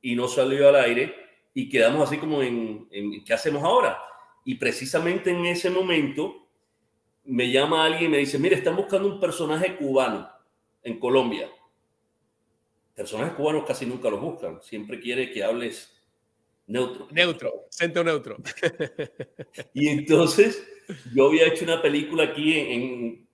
y 0.01 0.15
no 0.15 0.27
salió 0.27 0.69
al 0.69 0.75
aire 0.75 1.15
y 1.53 1.67
quedamos 1.69 2.07
así 2.07 2.19
como 2.19 2.43
en, 2.43 2.87
en, 2.91 3.23
¿qué 3.23 3.33
hacemos 3.33 3.63
ahora? 3.63 3.97
Y 4.45 4.55
precisamente 4.55 5.31
en 5.31 5.45
ese 5.47 5.71
momento 5.71 6.47
me 7.25 7.51
llama 7.51 7.85
alguien 7.85 8.05
y 8.05 8.07
me 8.09 8.17
dice, 8.17 8.39
mire, 8.39 8.55
están 8.55 8.75
buscando 8.75 9.07
un 9.07 9.19
personaje 9.19 9.75
cubano 9.75 10.29
en 10.83 10.99
Colombia. 10.99 11.49
personajes 12.95 13.33
cubanos 13.33 13.65
casi 13.65 13.85
nunca 13.85 14.09
los 14.09 14.21
buscan. 14.21 14.61
Siempre 14.61 14.99
quiere 14.99 15.31
que 15.31 15.43
hables 15.43 15.95
neutro. 16.67 17.07
Neutro, 17.11 17.67
centro 17.69 18.03
neutro. 18.03 18.37
y 19.73 19.89
entonces 19.89 20.67
yo 21.13 21.27
había 21.27 21.47
hecho 21.47 21.65
una 21.65 21.81
película 21.81 22.25
aquí 22.25 22.57
en, 22.57 23.27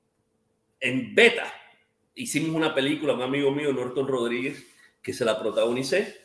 en, 0.79 1.15
beta. 1.15 1.51
Hicimos 2.15 2.55
una 2.55 2.73
película, 2.73 3.13
un 3.13 3.21
amigo 3.21 3.51
mío, 3.51 3.73
Norton 3.73 4.07
Rodríguez, 4.07 4.65
que 5.01 5.13
se 5.13 5.25
la 5.25 5.37
protagonicé. 5.37 6.15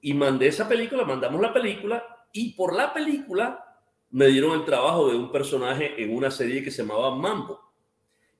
Y 0.00 0.14
mandé 0.14 0.48
esa 0.48 0.68
película, 0.68 1.04
mandamos 1.04 1.40
la 1.40 1.52
película. 1.52 2.04
Y 2.32 2.54
por 2.54 2.74
la 2.74 2.92
película 2.92 3.66
me 4.10 4.26
dieron 4.26 4.52
el 4.58 4.64
trabajo 4.64 5.08
de 5.08 5.16
un 5.16 5.30
personaje 5.30 6.02
en 6.02 6.14
una 6.14 6.30
serie 6.30 6.62
que 6.62 6.70
se 6.70 6.82
llamaba 6.82 7.14
Mambo, 7.14 7.60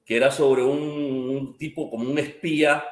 que 0.05 0.17
era 0.17 0.31
sobre 0.31 0.63
un, 0.63 1.57
tipo 1.59 1.89
como 1.91 2.09
un 2.09 2.19
espía 2.19 2.85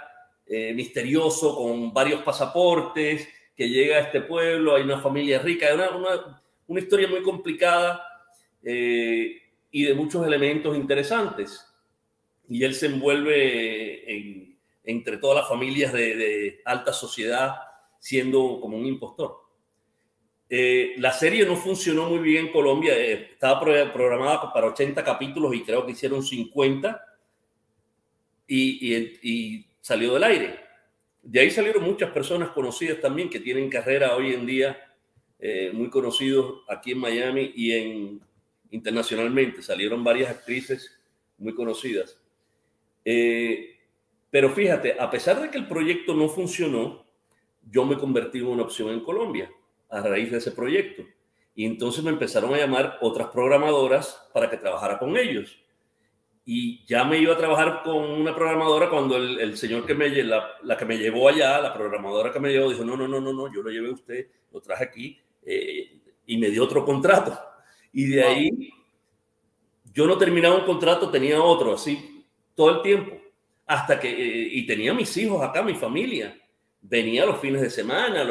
eh, 0.47 0.73
misterioso 0.73 1.57
con 1.57 1.93
varios 1.93 2.23
pasaportes 2.23 3.29
que 3.57 3.69
llega 3.69 3.97
a 3.97 4.01
este 4.01 4.21
pueblo, 4.21 4.75
hay 4.75 4.83
una 4.83 5.01
familia 5.01 5.39
rica, 5.39 5.69
es 5.69 5.75
una, 5.75 6.43
una, 6.67 6.81
historia 6.81 7.09
muy 7.09 7.23
complicada 7.23 8.05
eh, 8.63 9.41
y 9.71 9.85
de 9.85 9.95
muchos 9.95 10.27
elementos 10.27 10.77
interesantes. 10.77 11.74
Y 12.49 12.65
él 12.65 12.75
se 12.75 12.87
envuelve 12.87 14.53
entre 14.85 15.17
todas 15.17 15.39
las 15.39 15.49
familias 15.49 15.93
de, 15.93 16.17
de 16.17 16.61
alta 16.65 16.93
sociedad 16.93 17.57
siendo 18.05 18.61
como 18.61 18.77
un 18.77 18.85
impostor. 18.85 19.45
Eh, 20.51 20.95
la 20.99 21.11
serie 21.11 21.47
no 21.47 21.57
funcionó 21.57 22.09
muy 22.11 22.19
bien 22.19 22.47
en 22.47 22.53
Colombia, 22.53 22.95
eh, 22.95 23.31
estaba 23.33 23.59
programada 23.93 24.53
para 24.53 24.67
80 24.67 25.03
capítulos 25.03 25.55
y 25.55 25.63
creo 25.63 25.87
que 25.87 25.93
hicieron 25.93 26.23
50 26.23 27.03
y, 28.47 28.95
y, 29.23 29.67
salió 29.81 30.13
del 30.13 30.25
aire. 30.25 30.61
De 31.23 31.41
ahí 31.41 31.51
salieron 31.51 31.83
muchas 31.83 32.11
personas 32.11 32.51
conocidas 32.51 33.01
también 33.01 33.31
que 33.31 33.41
tienen 33.41 33.71
carrera 33.71 34.15
hoy 34.15 34.35
en 34.35 34.45
día, 34.45 34.95
eh, 35.39 35.71
muy 35.73 35.89
conocidos 35.89 36.63
aquí 36.69 36.93
en 36.93 36.99
Miami 36.99 37.53
y 37.57 37.73
en, 37.73 38.21
internacionalmente. 38.71 39.63
Salieron 39.63 40.05
varias 40.05 40.31
actrices 40.31 41.01
muy 41.39 41.55
conocidas. 41.55 42.21
Pero 43.05 44.51
fíjate, 44.51 44.97
a 44.99 45.11
pesar 45.11 45.41
de 45.41 45.51
que 45.51 45.59
el 45.59 45.69
proyecto 45.69 46.15
no 46.15 46.29
funcionó, 46.29 47.05
yo 47.71 47.85
me 47.85 47.99
convertí 47.99 48.39
en 48.39 48.47
una 48.47 48.63
opción 48.63 48.91
en 48.91 49.01
Colombia 49.01 49.51
a 49.89 50.01
raíz 50.01 50.31
de 50.31 50.39
ese 50.39 50.53
proyecto. 50.53 51.03
Y 51.55 51.67
entonces 51.67 52.03
me 52.03 52.11
empezaron 52.11 52.53
a 52.53 52.59
llamar 52.59 52.99
otras 53.01 53.29
programadoras 53.29 54.29
para 54.33 54.51
que 54.51 54.57
trabajara 54.57 54.99
con 54.99 55.17
ellos. 55.17 55.57
Y 56.45 56.85
ya 56.85 57.05
me 57.05 57.19
iba 57.19 57.33
a 57.33 57.39
trabajar 57.39 57.83
con 57.85 57.97
una 57.97 58.35
programadora 58.35 58.91
cuando 58.91 59.17
el, 59.17 59.57
señor 59.57 59.87
que 59.87 59.95
me, 59.95 60.11
la, 60.25 60.51
la, 60.63 60.77
que 60.77 60.85
me 60.85 60.99
llevó 60.99 61.29
allá, 61.29 61.61
la 61.61 61.73
programadora 61.73 62.33
que 62.33 62.41
me 62.41 62.51
llevó, 62.51 62.69
dijo, 62.69 62.85
no, 62.85 62.97
no, 62.97 63.09
no, 63.09 63.21
no, 63.21 63.33
no, 63.33 63.53
yo 63.53 63.63
lo 63.63 63.71
llevé 63.71 63.89
a 63.89 63.93
usted, 63.93 64.27
lo 64.53 64.61
traje 64.61 64.85
aquí 64.85 65.19
eh, 65.47 66.01
y 66.27 66.37
me 66.37 66.51
dio 66.51 66.65
otro 66.65 66.85
contrato. 66.85 67.39
Y 67.93 68.07
de 68.07 68.25
ahí 68.25 68.71
yo 69.95 70.07
no 70.07 70.19
terminaba 70.19 70.57
un 70.57 70.67
contrato, 70.67 71.09
tenía 71.09 71.41
otro, 71.41 71.75
así, 71.75 72.14
todo 72.55 72.77
el 72.77 72.83
tiempo. 72.83 73.21
Hasta 73.67 73.99
que, 73.99 74.09
eh, 74.09 74.49
y 74.53 74.67
tenía 74.67 74.93
mis 74.93 75.17
hijos 75.17 75.43
acá, 75.43 75.63
mi 75.63 75.75
familia. 75.75 76.39
Venía 76.83 77.25
los 77.25 77.41
fines 77.41 77.63
de 77.63 77.71
semana, 77.71 78.27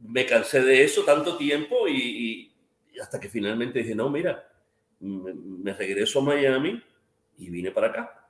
me 0.00 0.26
cansé 0.26 0.62
de 0.62 0.84
eso 0.84 1.02
tanto 1.04 1.36
tiempo 1.36 1.88
y, 1.88 2.52
hasta 3.00 3.18
que 3.18 3.28
finalmente 3.28 3.80
dije, 3.80 3.94
no, 3.94 4.10
mira, 4.10 4.48
me, 5.00 5.72
regreso 5.72 6.20
a 6.20 6.22
Miami 6.22 6.82
y 7.38 7.50
vine 7.50 7.70
para 7.70 7.88
acá. 7.88 8.28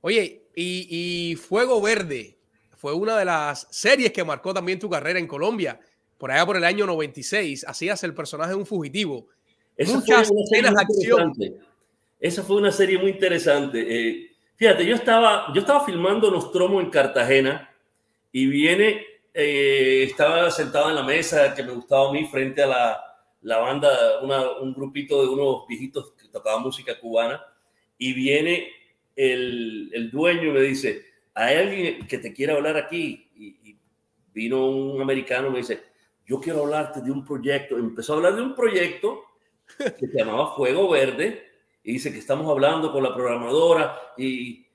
Oye, 0.00 0.42
y, 0.54 1.36
Fuego 1.36 1.80
Verde 1.80 2.36
fue 2.76 2.94
una 2.94 3.16
de 3.16 3.24
las 3.24 3.66
series 3.70 4.12
que 4.12 4.24
marcó 4.24 4.54
también 4.54 4.78
tu 4.78 4.88
carrera 4.88 5.18
en 5.18 5.26
Colombia, 5.26 5.80
por 6.18 6.30
allá 6.30 6.46
por 6.46 6.56
el 6.56 6.64
año 6.64 6.86
96. 6.86 7.64
Hacías 7.66 8.02
el 8.04 8.14
personaje 8.14 8.50
de 8.50 8.56
un 8.56 8.66
fugitivo. 8.66 9.28
Esa 9.76 9.94
Muchas 9.94 10.30
escenas 10.30 10.74
de 10.74 10.82
acción. 10.82 11.32
Esa 12.20 12.42
fue 12.42 12.56
una 12.56 12.70
serie 12.70 12.98
muy 12.98 13.10
interesante. 13.10 13.80
Eh, 13.88 14.30
fíjate, 14.54 14.84
yo 14.84 14.94
estaba, 14.94 15.52
yo 15.54 15.60
estaba 15.60 15.84
filmando 15.84 16.30
Nostromo 16.30 16.80
en 16.80 16.90
Cartagena 16.90 17.74
y 18.30 18.46
viene 18.46 19.06
eh, 19.32 20.04
estaba 20.10 20.50
sentado 20.50 20.90
en 20.90 20.96
la 20.96 21.02
mesa 21.02 21.54
que 21.54 21.62
me 21.62 21.72
gustaba 21.72 22.08
a 22.08 22.12
mí 22.12 22.26
frente 22.26 22.62
a 22.62 22.66
la, 22.66 23.10
la 23.42 23.58
banda, 23.58 24.20
un 24.60 24.74
grupito 24.74 25.22
de 25.22 25.28
unos 25.28 25.66
viejitos 25.68 26.12
que 26.12 26.28
tocaban 26.28 26.62
música 26.62 26.98
cubana, 26.98 27.42
y 27.96 28.12
viene 28.12 28.68
el, 29.14 29.90
el, 29.92 30.10
dueño 30.10 30.48
y 30.48 30.52
me 30.52 30.60
dice, 30.62 31.06
hay 31.34 31.56
alguien 31.56 32.06
que 32.06 32.18
te 32.18 32.32
quiere 32.32 32.52
hablar 32.54 32.76
aquí, 32.76 33.30
y, 33.36 33.76
vino 34.32 34.64
un 34.66 35.02
americano 35.02 35.48
y 35.48 35.50
me 35.50 35.58
dice, 35.58 35.82
yo 36.24 36.40
quiero 36.40 36.60
hablarte 36.62 37.00
de 37.00 37.10
un 37.10 37.24
proyecto, 37.24 37.76
empezó 37.76 38.12
a 38.12 38.16
hablar 38.16 38.36
de 38.36 38.42
un 38.42 38.54
proyecto 38.54 39.24
que 39.76 40.06
se 40.06 40.18
llamaba 40.18 40.54
Fuego 40.54 40.88
Verde, 40.88 41.49
y 41.82 41.92
dice 41.92 42.12
que 42.12 42.18
estamos 42.18 42.50
hablando 42.50 42.92
con 42.92 43.02
la 43.02 43.14
programadora, 43.14 43.98
y 44.16 44.66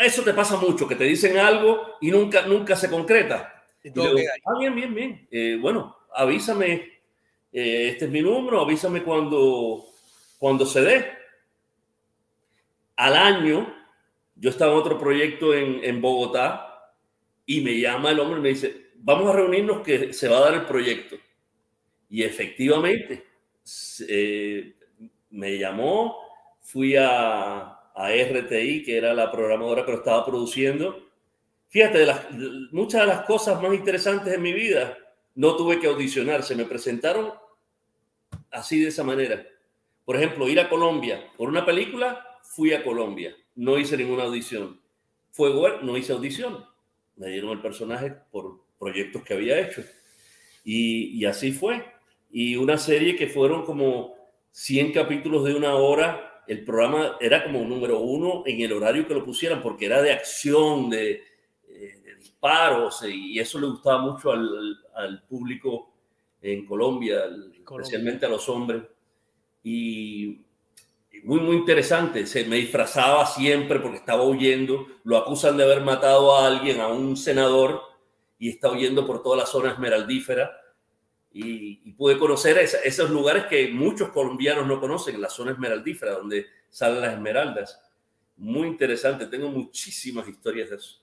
eso 0.00 0.22
te 0.22 0.34
pasa 0.34 0.56
mucho, 0.56 0.86
que 0.86 0.96
te 0.96 1.04
dicen 1.04 1.38
algo 1.38 1.96
y 2.00 2.10
nunca, 2.10 2.46
nunca 2.46 2.76
se 2.76 2.90
concreta. 2.90 3.64
Ah, 3.96 4.58
bien, 4.58 4.74
bien, 4.74 4.94
bien. 4.94 5.28
Eh, 5.30 5.58
bueno, 5.60 5.96
avísame, 6.14 6.72
eh, 7.52 7.88
este 7.90 8.04
es 8.06 8.10
mi 8.10 8.20
número, 8.20 8.60
avísame 8.60 9.02
cuando, 9.02 9.84
cuando 10.38 10.66
se 10.66 10.82
dé. 10.82 11.12
Al 12.96 13.16
año, 13.16 13.74
yo 14.34 14.50
estaba 14.50 14.72
en 14.72 14.78
otro 14.78 14.98
proyecto 14.98 15.54
en, 15.54 15.84
en 15.84 16.00
Bogotá 16.00 16.94
y 17.46 17.60
me 17.60 17.78
llama 17.78 18.10
el 18.10 18.20
hombre 18.20 18.40
y 18.40 18.42
me 18.42 18.48
dice, 18.50 18.90
vamos 18.96 19.28
a 19.28 19.36
reunirnos 19.36 19.82
que 19.82 20.12
se 20.12 20.28
va 20.28 20.38
a 20.38 20.50
dar 20.50 20.54
el 20.54 20.66
proyecto. 20.66 21.16
Y 22.10 22.22
efectivamente, 22.22 23.24
eh, 24.08 24.74
me 25.30 25.58
llamó, 25.58 26.16
fui 26.60 26.96
a, 26.96 27.78
a 27.94 28.12
RTI, 28.12 28.82
que 28.82 28.96
era 28.96 29.14
la 29.14 29.30
programadora 29.30 29.84
que 29.84 29.92
estaba 29.92 30.24
produciendo, 30.24 31.08
Fíjate, 31.68 31.98
de 31.98 32.14
muchas 32.72 33.02
de 33.02 33.06
las 33.06 33.26
cosas 33.26 33.60
más 33.60 33.74
interesantes 33.74 34.32
en 34.32 34.42
mi 34.42 34.52
vida 34.52 34.96
no 35.34 35.54
tuve 35.54 35.78
que 35.78 35.86
audicionar, 35.86 36.42
se 36.42 36.56
me 36.56 36.64
presentaron 36.64 37.32
así 38.50 38.80
de 38.80 38.88
esa 38.88 39.04
manera. 39.04 39.46
Por 40.04 40.16
ejemplo, 40.16 40.48
ir 40.48 40.58
a 40.58 40.68
Colombia 40.68 41.30
por 41.36 41.48
una 41.48 41.66
película, 41.66 42.38
fui 42.42 42.72
a 42.72 42.82
Colombia, 42.82 43.36
no 43.54 43.78
hice 43.78 43.96
ninguna 43.96 44.24
audición. 44.24 44.80
Fuego, 45.30 45.68
no 45.82 45.96
hice 45.96 46.12
audición, 46.12 46.64
me 47.16 47.28
dieron 47.28 47.50
el 47.50 47.60
personaje 47.60 48.14
por 48.32 48.62
proyectos 48.78 49.22
que 49.22 49.34
había 49.34 49.60
hecho. 49.60 49.84
Y 50.64 51.24
así 51.24 51.52
fue. 51.52 51.84
Y 52.30 52.56
una 52.56 52.76
serie 52.76 53.14
que 53.14 53.28
fueron 53.28 53.64
como 53.64 54.16
100 54.58 54.90
capítulos 54.92 55.44
de 55.44 55.54
una 55.54 55.76
hora, 55.76 56.42
el 56.48 56.64
programa 56.64 57.16
era 57.20 57.44
como 57.44 57.60
número 57.60 58.00
uno 58.00 58.42
en 58.44 58.60
el 58.60 58.72
horario 58.72 59.06
que 59.06 59.14
lo 59.14 59.24
pusieran, 59.24 59.62
porque 59.62 59.86
era 59.86 60.02
de 60.02 60.10
acción, 60.10 60.90
de, 60.90 61.22
paros 62.40 63.04
y 63.04 63.38
eso 63.38 63.60
le 63.60 63.68
gustaba 63.68 64.02
mucho 64.02 64.32
al, 64.32 65.22
público 65.28 65.92
en 66.42 66.66
Colombia, 66.66 67.22
especialmente 67.54 68.26
a 68.26 68.30
los 68.30 68.48
hombres. 68.48 68.82
Y, 69.62 70.40
muy, 71.22 71.38
muy 71.38 71.56
interesante. 71.56 72.26
Se 72.26 72.44
me 72.44 72.56
disfrazaba 72.56 73.26
siempre 73.26 73.78
porque 73.78 73.98
estaba 73.98 74.24
huyendo. 74.24 74.88
Lo 75.04 75.18
acusan 75.18 75.56
de 75.56 75.64
haber 75.64 75.82
matado 75.82 76.36
a 76.36 76.48
alguien, 76.48 76.80
a 76.80 76.88
un 76.88 77.16
senador, 77.16 77.80
y 78.40 78.48
está 78.48 78.72
huyendo 78.72 79.06
por 79.06 79.22
toda 79.22 79.36
la 79.36 79.46
zona 79.46 79.70
esmeraldífera. 79.70 80.50
Y, 81.30 81.92
pude 81.92 82.18
conocer 82.18 82.58
esos 82.58 83.10
lugares 83.10 83.46
que 83.46 83.68
muchos 83.68 84.10
colombianos 84.10 84.66
no 84.66 84.80
conocen, 84.80 85.20
la 85.20 85.28
zona 85.28 85.52
esmeraldífera, 85.52 86.12
donde 86.12 86.46
salen 86.70 87.00
las 87.00 87.14
esmeraldas. 87.14 87.80
Muy 88.36 88.68
interesante. 88.68 89.26
Tengo 89.26 89.48
muchísimas 89.48 90.28
historias 90.28 90.70
de 90.70 90.76
eso. 90.76 91.00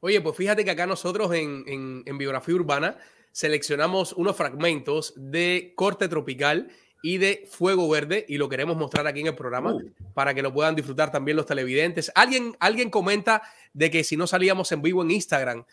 Oye, 0.00 0.20
pues 0.20 0.36
fíjate 0.36 0.64
que 0.64 0.70
acá 0.70 0.86
nosotros 0.86 1.32
en, 1.32 2.04
Biografía 2.18 2.54
Urbana 2.54 2.98
seleccionamos 3.30 4.12
unos 4.12 4.36
fragmentos 4.36 5.14
de 5.16 5.72
Corte 5.76 6.08
Tropical 6.08 6.68
y 7.02 7.18
de 7.18 7.48
Fuego 7.50 7.88
Verde 7.88 8.24
y 8.28 8.36
lo 8.36 8.48
queremos 8.48 8.76
mostrar 8.76 9.06
aquí 9.06 9.20
en 9.20 9.28
el 9.28 9.34
programa 9.34 9.74
uh. 9.74 9.80
para 10.12 10.34
que 10.34 10.42
lo 10.42 10.52
puedan 10.52 10.74
disfrutar 10.74 11.10
también 11.10 11.36
los 11.36 11.46
televidentes. 11.46 12.12
Alguien, 12.14 12.56
alguien 12.60 12.90
comenta 12.90 13.42
de 13.72 13.90
que 13.90 14.04
si 14.04 14.16
no 14.16 14.26
salíamos 14.26 14.70
en 14.72 14.82
vivo 14.82 15.02
en 15.02 15.12
Instagram, 15.12 15.64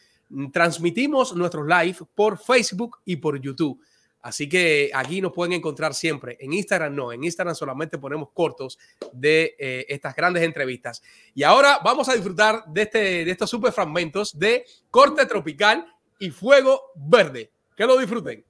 transmitimos 0.52 1.36
nuestros 1.36 1.66
live 1.68 1.98
por 2.16 2.38
Facebook 2.38 3.00
y 3.06 3.16
por 3.18 3.40
YouTube. 3.40 3.82
Así 4.22 4.50
que 4.50 4.92
aquí 4.94 5.22
nos 5.22 5.32
pueden 5.32 5.54
encontrar 5.54 5.94
siempre. 5.94 6.38
En 6.42 6.52
Instagram 6.52 6.94
no, 6.94 7.12
en 7.12 7.24
Instagram 7.24 7.56
solamente 7.56 7.98
ponemos 7.98 8.30
cortos 8.34 8.78
de 9.14 9.56
eh, 9.58 9.86
estas 9.88 10.14
grandes 10.16 10.44
entrevistas. 10.44 11.02
Y 11.34 11.44
ahora 11.44 11.80
vamos 11.84 12.10
a 12.10 12.14
disfrutar 12.14 12.66
de, 12.68 12.82
este, 12.82 13.00
de 13.26 13.32
estos 13.32 13.50
super 13.50 13.72
fragmentos 13.72 14.38
de 14.38 14.66
Corte 14.92 15.26
Tropical 15.26 15.86
y 16.20 16.32
Fuego 16.32 16.92
Verde. 16.96 17.52
Que 17.76 17.86
lo 17.86 17.98
disfruten. 17.98 18.44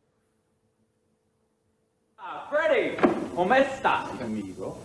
Freddy, 2.49 2.95
¿cómo 3.35 3.53
estás? 3.53 4.09
Amigo. 4.21 4.79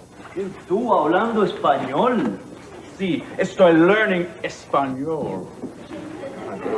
Tú 0.69 0.93
hablando 0.93 1.45
español. 1.45 2.39
Sí, 2.99 3.23
estoy 3.39 3.73
learning 3.73 4.29
español. 4.43 5.49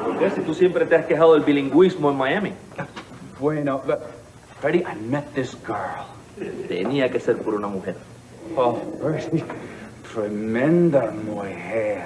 ¿Por 0.05 0.19
qué? 0.19 0.31
Si 0.31 0.41
tú 0.41 0.55
siempre 0.55 0.87
te 0.87 0.97
has 0.97 1.07
quejado 1.07 1.35
del 1.35 1.43
bilingüismo 1.43 2.11
en 2.11 2.17
Miami. 2.17 2.53
Bueno, 3.39 3.83
but, 3.87 3.99
Freddie, 4.61 4.81
I 4.83 4.95
met 5.09 5.25
this 5.35 5.57
girl. 5.67 6.07
Tenía 6.69 7.11
que 7.11 7.21
ser 7.21 7.37
por 7.39 7.55
una 7.55 7.69
mujer. 7.69 7.97
Oh, 8.57 8.79
Freddie, 9.01 9.45
tremenda 10.13 11.11
mujer. 11.11 12.03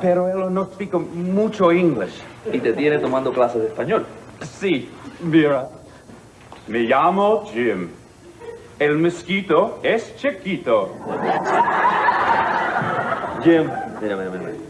Pero 0.00 0.28
él 0.28 0.52
no 0.52 0.62
explica 0.62 0.98
mucho 0.98 1.72
inglés. 1.72 2.22
Y 2.52 2.58
te 2.58 2.72
tiene 2.72 2.98
tomando 2.98 3.32
clases 3.32 3.62
de 3.62 3.68
español. 3.68 4.06
Sí, 4.42 4.90
mira. 5.20 5.68
Me 6.68 6.80
llamo 6.80 7.44
Jim. 7.52 7.90
El 8.78 8.98
mosquito 8.98 9.78
es 9.82 10.16
chiquito. 10.16 10.94
Jim, 13.42 13.70
mira, 14.00 14.16
mira, 14.16 14.30
mira. 14.30 14.65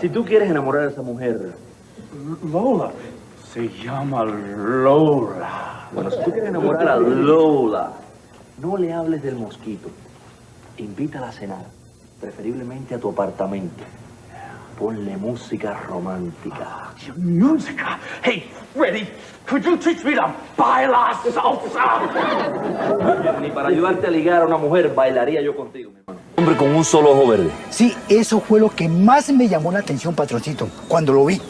Si 0.00 0.08
tú 0.08 0.24
quieres 0.24 0.50
enamorar 0.50 0.88
a 0.88 0.90
esa 0.90 1.02
mujer, 1.02 1.54
Lola. 2.44 2.90
Se 3.52 3.68
llama 3.68 4.24
Lola. 4.24 5.88
bueno, 5.92 6.10
si 6.10 6.22
tú 6.24 6.30
quieres 6.32 6.50
enamorar 6.50 6.88
a 6.88 6.96
Lola, 6.96 7.92
no 8.58 8.76
le 8.76 8.92
hables 8.92 9.22
del 9.22 9.36
mosquito. 9.36 9.88
Invítala 10.78 11.28
a 11.28 11.32
cenar, 11.32 11.64
preferiblemente 12.20 12.94
a 12.94 12.98
tu 12.98 13.10
apartamento. 13.10 13.84
Ponle 14.78 15.16
música 15.16 15.72
romántica. 15.88 16.90
Música. 17.16 17.98
Hey, 18.22 18.50
Freddie, 18.74 19.08
could 19.46 19.64
you 19.64 19.76
teach 19.76 20.04
me 20.04 20.14
to 20.14 20.34
bailar 20.56 21.14
salsa? 21.14 22.00
Ni 23.40 23.50
para 23.50 23.68
ayudarte 23.68 24.08
a 24.08 24.10
ligar 24.10 24.42
a 24.42 24.46
una 24.46 24.56
mujer, 24.56 24.92
bailaría 24.92 25.40
yo 25.42 25.54
contigo, 25.54 25.92
mi 25.92 25.98
hermano. 26.00 26.13
Hombre 26.44 26.58
con 26.58 26.74
un 26.74 26.84
solo 26.84 27.12
ojo 27.12 27.26
verde. 27.26 27.50
Sí, 27.70 27.94
eso 28.06 28.38
fue 28.38 28.60
lo 28.60 28.68
que 28.68 28.86
más 28.86 29.32
me 29.32 29.48
llamó 29.48 29.72
la 29.72 29.78
atención, 29.78 30.14
patroncito, 30.14 30.68
cuando 30.88 31.14
lo 31.14 31.24
vi. 31.24 31.40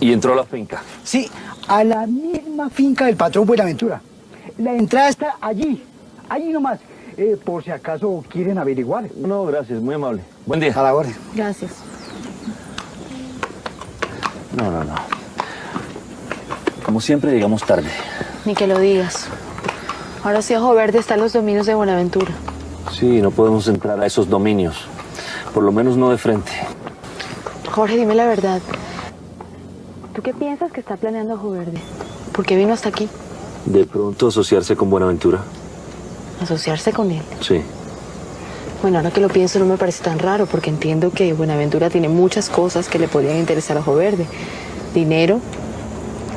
Y 0.00 0.12
entró 0.12 0.32
a 0.32 0.36
la 0.36 0.44
finca. 0.44 0.82
Sí, 1.04 1.30
a 1.68 1.84
la 1.84 2.08
misma 2.08 2.70
finca 2.70 3.06
del 3.06 3.14
patrón 3.14 3.46
Buenaventura. 3.46 4.02
La 4.58 4.74
entrada 4.74 5.10
está 5.10 5.36
allí, 5.40 5.84
allí 6.28 6.48
nomás. 6.48 6.80
Eh, 7.16 7.36
por 7.44 7.62
si 7.62 7.70
acaso 7.70 8.24
quieren 8.28 8.58
averiguar. 8.58 9.04
No, 9.14 9.44
gracias, 9.44 9.80
muy 9.80 9.94
amable. 9.94 10.24
Buen 10.44 10.58
día. 10.58 10.72
A 10.74 10.82
la 10.82 10.92
orden. 10.92 11.14
Gracias. 11.32 11.70
No, 14.56 14.72
no, 14.72 14.82
no. 14.82 14.94
Como 16.84 17.00
siempre, 17.00 17.30
llegamos 17.30 17.62
tarde. 17.62 17.88
Ni 18.44 18.56
que 18.56 18.66
lo 18.66 18.76
digas. 18.80 19.28
Ahora 20.24 20.42
sí, 20.42 20.52
Ojo 20.56 20.74
Verde 20.74 20.98
está 20.98 21.14
en 21.14 21.20
los 21.20 21.32
dominios 21.32 21.66
de 21.66 21.74
Buenaventura. 21.76 22.32
Sí, 22.92 23.20
no 23.20 23.30
podemos 23.30 23.68
entrar 23.68 24.00
a 24.00 24.06
esos 24.06 24.28
dominios. 24.28 24.76
Por 25.54 25.62
lo 25.62 25.72
menos 25.72 25.96
no 25.96 26.10
de 26.10 26.18
frente. 26.18 26.52
Jorge, 27.70 27.96
dime 27.96 28.14
la 28.14 28.26
verdad. 28.26 28.60
¿Tú 30.14 30.22
qué 30.22 30.34
piensas 30.34 30.72
que 30.72 30.80
está 30.80 30.96
planeando 30.96 31.34
Ojo 31.34 31.50
Verde? 31.50 31.78
¿Por 32.32 32.44
qué 32.44 32.56
vino 32.56 32.72
hasta 32.72 32.88
aquí? 32.88 33.08
De 33.64 33.84
pronto 33.84 34.28
asociarse 34.28 34.76
con 34.76 34.90
Buenaventura. 34.90 35.40
Asociarse 36.42 36.92
con 36.92 37.10
él. 37.10 37.22
Sí. 37.40 37.60
Bueno, 38.82 38.98
ahora 38.98 39.10
que 39.10 39.20
lo 39.20 39.28
pienso 39.28 39.58
no 39.58 39.66
me 39.66 39.76
parece 39.76 40.02
tan 40.02 40.18
raro 40.18 40.46
porque 40.46 40.70
entiendo 40.70 41.10
que 41.10 41.32
Buenaventura 41.32 41.90
tiene 41.90 42.08
muchas 42.08 42.48
cosas 42.48 42.88
que 42.88 42.98
le 42.98 43.08
podrían 43.08 43.36
interesar 43.36 43.76
a 43.76 43.80
Ojo 43.80 43.94
Verde. 43.94 44.26
Dinero, 44.94 45.38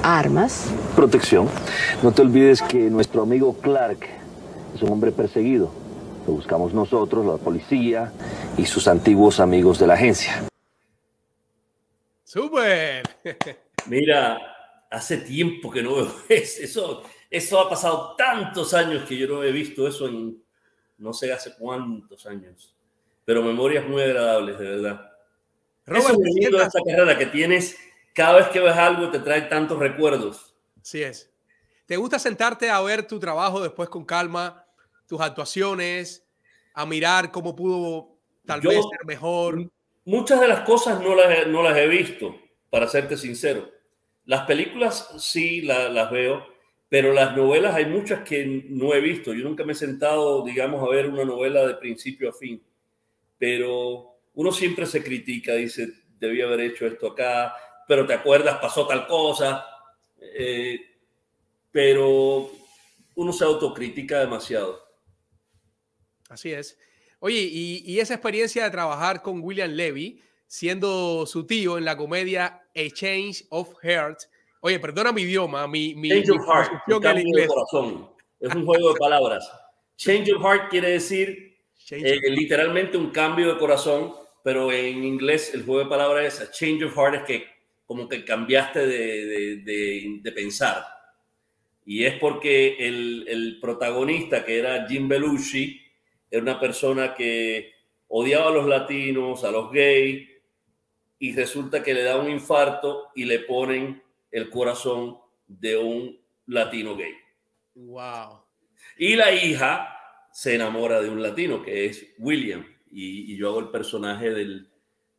armas. 0.04 0.66
Protección. 0.96 1.48
No 2.04 2.12
te 2.12 2.22
olvides 2.22 2.62
que 2.62 2.90
nuestro 2.90 3.24
amigo 3.24 3.56
Clark 3.62 4.00
es 4.76 4.82
un 4.82 4.92
hombre 4.92 5.12
perseguido. 5.12 5.83
Lo 6.26 6.34
buscamos 6.34 6.74
nosotros, 6.74 7.26
la 7.26 7.38
policía 7.38 8.12
y 8.58 8.66
sus 8.66 8.88
antiguos 8.88 9.40
amigos 9.40 9.80
de 9.80 9.88
la 9.88 9.96
agencia. 9.96 10.48
¡Súper! 12.24 13.04
Mira, 13.88 14.40
hace 14.90 15.18
tiempo 15.18 15.70
que 15.70 15.84
no 15.84 15.96
veo 15.96 16.12
eso. 16.30 17.04
Eso 17.30 17.60
ha 17.60 17.70
pasado 17.70 18.16
tantos 18.16 18.74
años 18.74 19.04
que 19.08 19.18
yo 19.18 19.28
no 19.28 19.44
he 19.44 19.52
visto 19.52 19.88
eso 19.88 20.08
en 20.08 20.42
no 20.98 21.14
sé 21.14 21.34
hace 21.34 21.54
cuántos 21.58 22.26
años. 22.26 22.76
Pero 23.26 23.42
memorias 23.42 23.88
muy 23.88 24.02
agradables, 24.04 24.58
de 24.60 24.66
verdad. 24.66 25.12
Robert, 25.86 26.06
eso 26.06 26.14
es 26.14 26.18
¿te 26.18 26.24
lo 26.24 26.36
lindo 26.36 26.58
de 26.60 26.64
esta 26.64 26.80
carrera, 26.86 27.18
que 27.18 27.26
tienes, 27.26 27.78
cada 28.14 28.38
vez 28.38 28.48
que 28.48 28.60
ves 28.60 28.76
algo 28.76 29.10
te 29.10 29.20
trae 29.20 29.42
tantos 29.44 29.80
recuerdos. 29.80 30.56
Así 30.82 31.04
es. 31.04 31.30
¿Te 31.86 31.98
gusta 31.98 32.20
sentarte 32.20 32.70
a 32.70 32.80
ver 32.82 33.06
tu 33.08 33.20
trabajo 33.20 33.62
después 33.62 33.90
con 33.90 34.06
calma, 34.06 34.63
tus 35.14 35.22
actuaciones, 35.22 36.26
a 36.74 36.88
mirar 36.88 37.32
cómo 37.32 37.56
pudo 37.56 38.18
tal 38.48 38.62
Yo- 38.62 38.70
vez 38.72 38.80
ser 38.90 39.06
mejor? 39.06 39.70
Muchas 40.06 40.42
de 40.42 40.48
las 40.48 40.62
cosas 40.62 41.00
no 41.02 41.14
las, 41.14 41.46
no 41.48 41.62
las 41.62 41.78
he 41.78 41.88
visto, 41.88 42.36
para 42.72 42.88
serte 42.88 43.16
sincero. 43.16 43.70
Las 44.26 44.48
películas 44.48 45.14
sí 45.20 45.62
la- 45.62 45.88
las 45.90 46.10
veo, 46.10 46.44
pero 46.90 47.14
las 47.14 47.38
novelas 47.38 47.76
hay 47.76 47.86
muchas 47.86 48.28
que 48.28 48.66
no 48.70 48.96
he 48.96 49.02
visto. 49.02 49.34
Yo 49.34 49.44
nunca 49.44 49.64
me 49.64 49.74
he 49.74 49.76
sentado, 49.76 50.44
digamos, 50.44 50.84
a 50.84 50.90
ver 50.90 51.08
una 51.08 51.26
novela 51.26 51.66
de 51.68 51.76
principio 51.76 52.30
a 52.30 52.34
fin. 52.34 52.60
Pero 53.38 54.16
uno 54.34 54.52
siempre 54.52 54.88
se 54.88 55.04
critica, 55.04 55.54
dice, 55.54 55.90
debí 56.20 56.42
haber 56.42 56.62
hecho 56.62 56.88
esto 56.88 57.08
acá, 57.12 57.54
pero 57.88 58.08
te 58.08 58.14
acuerdas, 58.16 58.58
pasó 58.60 58.88
tal 58.88 59.06
cosa. 59.06 59.64
Eh, 60.20 60.80
pero 61.72 62.50
uno 63.16 63.32
se 63.32 63.44
autocritica 63.46 64.20
demasiado. 64.20 64.83
Así 66.34 66.52
es. 66.52 66.78
Oye, 67.20 67.42
y, 67.42 67.84
y 67.86 68.00
esa 68.00 68.16
experiencia 68.16 68.64
de 68.66 68.72
trabajar 68.72 69.22
con 69.22 69.40
William 69.42 69.72
Levy, 69.72 70.20
siendo 70.48 71.26
su 71.26 71.46
tío 71.46 71.78
en 71.78 71.86
la 71.86 71.96
comedia 71.96 72.62
A 72.76 72.90
Change 72.94 73.46
of 73.50 73.74
Heart. 73.82 74.20
Oye, 74.62 74.80
perdona 74.80 75.12
mi 75.12 75.22
idioma, 75.22 75.68
mi, 75.68 75.94
mi, 75.96 76.10
Change 76.10 76.32
mi 76.32 76.38
of 76.38 76.46
heart, 76.48 76.72
en 77.06 77.20
inglés. 77.28 77.48
corazón. 77.48 78.10
Es 78.40 78.54
un 78.54 78.66
juego 78.66 78.94
de 78.94 79.00
palabras. 79.00 79.50
Change 79.96 80.34
of 80.34 80.42
heart 80.44 80.70
quiere 80.70 80.90
decir 80.90 81.58
eh, 81.92 82.20
literalmente 82.30 82.98
un 82.98 83.12
cambio 83.12 83.54
de 83.54 83.60
corazón, 83.60 84.14
pero 84.44 84.72
en 84.72 85.04
inglés 85.04 85.54
el 85.54 85.64
juego 85.64 85.84
de 85.84 85.90
palabras 85.90 86.26
es 86.26 86.42
a 86.42 86.52
change 86.52 86.84
of 86.84 86.96
heart, 86.98 87.16
es 87.16 87.24
que 87.24 87.46
como 87.86 88.10
que 88.10 88.26
cambiaste 88.26 88.86
de, 88.88 89.26
de- 89.26 89.56
de- 89.58 90.20
de 90.22 90.32
pensar. 90.32 90.84
Y 91.86 92.06
es 92.06 92.18
porque 92.20 92.78
el, 92.80 93.26
el 93.28 93.60
protagonista, 93.62 94.44
que 94.46 94.58
era 94.58 94.88
Jim 94.88 95.08
Belushi, 95.08 95.82
era 96.34 96.42
una 96.42 96.60
persona 96.60 97.14
que 97.14 97.74
odiaba 98.08 98.48
a 98.48 98.54
los 98.54 98.66
latinos, 98.66 99.44
a 99.44 99.52
los 99.52 99.72
gays, 99.72 100.28
y 101.20 101.36
resulta 101.36 101.84
que 101.84 101.94
le 101.94 102.02
da 102.02 102.18
un 102.18 102.28
infarto 102.28 103.10
y 103.14 103.26
le 103.26 103.42
ponen 103.42 104.02
el 104.32 104.50
corazón 104.50 105.20
de 105.46 105.78
un 105.78 106.20
latino 106.48 106.96
gay. 106.96 107.14
Wow. 107.76 108.46
Y 108.98 109.16
la 109.16 109.32
hija 109.32 109.96
se 110.32 110.56
enamora 110.56 111.02
de 111.02 111.10
un 111.10 111.22
latino 111.22 111.62
que 111.62 111.86
es 111.86 112.16
William. 112.18 112.66
Y, 112.92 113.32
y 113.32 113.38
yo 113.38 113.50
hago 113.50 113.60
el 113.60 113.70
personaje 113.70 114.32
del, 114.32 114.72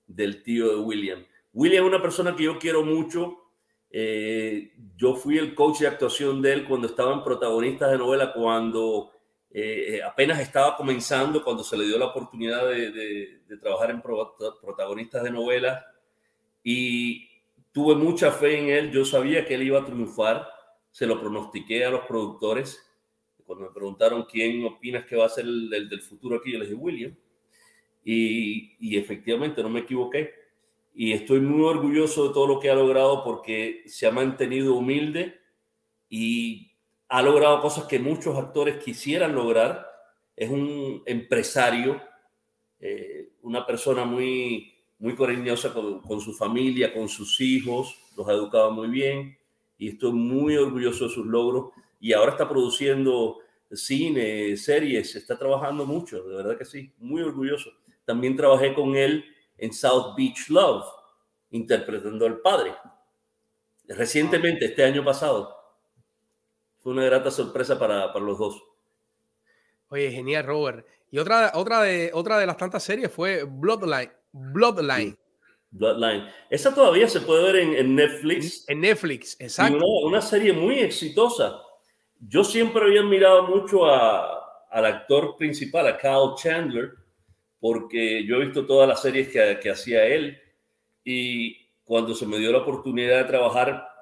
del 0.08 0.42
tío 0.42 0.68
de 0.68 0.82
William. 0.82 1.24
William 1.52 1.84
es 1.84 1.90
una 1.90 2.02
persona 2.02 2.34
que 2.34 2.42
yo 2.42 2.58
quiero 2.58 2.82
mucho. 2.82 3.38
Eh, 3.88 4.72
yo 4.96 5.14
fui 5.14 5.38
el 5.38 5.54
coach 5.54 5.78
de 5.78 5.86
actuación 5.86 6.42
de 6.42 6.54
él 6.54 6.64
cuando 6.64 6.88
estaban 6.88 7.22
protagonistas 7.22 7.92
de 7.92 7.98
novela, 7.98 8.32
cuando 8.32 9.13
eh, 9.57 10.02
apenas 10.02 10.40
estaba 10.40 10.76
comenzando, 10.76 11.44
cuando 11.44 11.62
se 11.62 11.76
le 11.76 11.86
dio 11.86 11.96
la 11.96 12.07
oportunidad 12.07 12.68
de, 12.68 13.40
trabajar 13.62 13.92
en 13.92 14.02
pro- 14.02 14.34
protagonistas 14.61 15.22
de 15.22 15.30
novela. 15.30 15.86
Y 16.64 17.28
tuve 17.70 17.94
mucha 17.94 18.32
fe 18.32 18.59
en 18.59 18.68
él. 18.68 18.90
Yo 18.90 19.05
sabía 19.05 19.46
que 19.46 19.55
él 19.55 19.62
iba 19.62 19.80
a 19.80 19.84
triunfar. 19.84 20.48
Se 20.90 21.07
lo 21.07 21.20
pronostiqué 21.20 21.84
a 21.84 21.90
los 21.90 22.05
productores 22.07 22.80
cuando 23.46 23.66
me 23.66 23.70
preguntaron 23.72 24.24
quién 24.24 24.64
opinas 24.64 25.05
que 25.05 25.16
va 25.16 25.26
a 25.26 25.28
ser 25.28 25.44
el 25.44 25.68
del, 25.68 26.00
futuro 26.00 26.36
aquí, 26.36 26.52
yo 26.52 26.59
les 26.59 26.68
dije 26.68 26.80
William. 26.80 27.14
Y 28.02 28.96
efectivamente 28.96 29.62
no 29.62 29.68
me 29.68 29.80
equivoqué. 29.80 30.32
Y 30.94 31.12
estoy 31.12 31.40
muy 31.40 31.64
orgulloso 31.64 32.28
de 32.28 32.34
todo 32.34 32.46
lo 32.46 32.61
que 32.61 32.70
ha 32.70 32.74
logrado 32.74 33.22
porque 33.22 33.82
se 33.86 34.07
ha 34.07 34.11
mantenido 34.11 34.74
humilde 34.74 35.40
y 36.09 36.73
ha 37.14 37.22
logrado 37.22 37.60
cosas 37.60 37.84
que 37.84 38.00
muchos 38.00 38.36
actores 38.36 38.82
quisieran 38.82 39.36
lograr. 39.36 39.88
Es 40.34 40.50
un 40.50 41.00
empresario, 41.06 42.02
eh, 42.80 43.34
una 43.42 43.64
persona 43.64 44.04
muy, 44.04 44.74
muy 44.98 45.14
cariñosa 45.14 45.72
con, 45.72 46.00
con 46.00 46.20
su 46.20 46.32
familia, 46.32 46.92
con 46.92 47.08
sus 47.08 47.40
hijos, 47.40 47.96
los 48.16 48.28
ha 48.28 48.32
educado 48.32 48.72
muy 48.72 48.88
bien 48.88 49.38
y 49.78 49.90
estoy 49.90 50.10
muy 50.10 50.56
orgulloso 50.56 51.04
de 51.04 51.14
sus 51.14 51.24
logros. 51.24 51.70
Y 52.00 52.12
ahora 52.14 52.32
está 52.32 52.48
produciendo 52.48 53.38
cine, 53.70 54.56
series, 54.56 55.14
está 55.14 55.38
trabajando 55.38 55.86
mucho, 55.86 56.20
de 56.24 56.34
verdad 56.34 56.58
que 56.58 56.64
sí, 56.64 56.92
muy 56.98 57.22
orgulloso. 57.22 57.70
También 58.04 58.34
trabajé 58.34 58.74
con 58.74 58.96
él 58.96 59.24
en 59.56 59.72
South 59.72 60.16
Beach 60.16 60.48
Love, 60.48 60.84
interpretando 61.52 62.26
al 62.26 62.40
padre. 62.40 62.74
Recientemente, 63.86 64.64
este 64.64 64.82
año 64.82 65.04
pasado. 65.04 65.63
Fue 66.85 66.93
una 66.93 67.07
grata 67.07 67.30
sorpresa 67.30 67.78
para, 67.78 68.12
para 68.12 68.26
los 68.26 68.39
dos. 68.39 68.62
Oye, 69.89 70.12
genial, 70.12 70.45
Robert. 70.45 70.87
Y 71.11 71.16
otra, 71.16 71.53
otra, 71.55 71.80
de, 71.80 72.11
otra 72.12 72.39
de 72.39 72.45
las 72.45 72.59
tantas 72.59 72.82
series 72.82 73.11
fue 73.11 73.45
Bloodline. 73.45 74.12
Bloodline. 74.32 75.16
Bloodline. 75.70 76.28
Esa 76.51 76.74
todavía 76.74 77.09
se 77.09 77.22
puede 77.22 77.43
ver 77.43 77.78
en, 77.78 77.97
Netflix. 77.97 78.68
En 78.68 78.80
Netflix, 78.80 79.41
exacto. 79.41 79.78
Una, 79.78 80.09
una, 80.09 80.20
serie 80.20 80.53
muy 80.53 80.80
exitosa. 80.80 81.59
Yo 82.20 82.45
siempre 82.45 82.82
había 82.82 83.01
admirado 83.01 83.45
mucho 83.45 83.87
a, 83.87 84.66
al 84.70 84.85
actor 84.85 85.37
principal, 85.39 85.87
a 85.87 85.97
Kyle 85.97 86.35
Chandler, 86.37 86.91
porque 87.61 88.26
yo 88.26 88.37
he 88.37 88.45
visto 88.45 88.66
todas 88.66 88.87
las 88.87 89.01
series 89.01 89.28
que, 89.28 89.59
que 89.59 89.70
hacía 89.70 90.05
él. 90.05 90.39
Y 91.03 91.66
cuando 91.82 92.14
se 92.14 92.26
me 92.26 92.37
dio 92.37 92.53
la 92.53 92.59
oportunidad 92.59 93.22
de 93.22 93.24
trabajar 93.24 93.93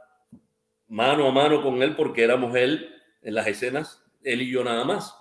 mano 0.92 1.26
a 1.26 1.32
mano 1.32 1.62
con 1.62 1.82
él, 1.82 1.96
porque 1.96 2.22
éramos 2.22 2.54
él 2.54 2.94
en 3.22 3.34
las 3.34 3.46
escenas, 3.46 4.04
él 4.22 4.42
y 4.42 4.50
yo 4.50 4.62
nada 4.62 4.84
más. 4.84 5.16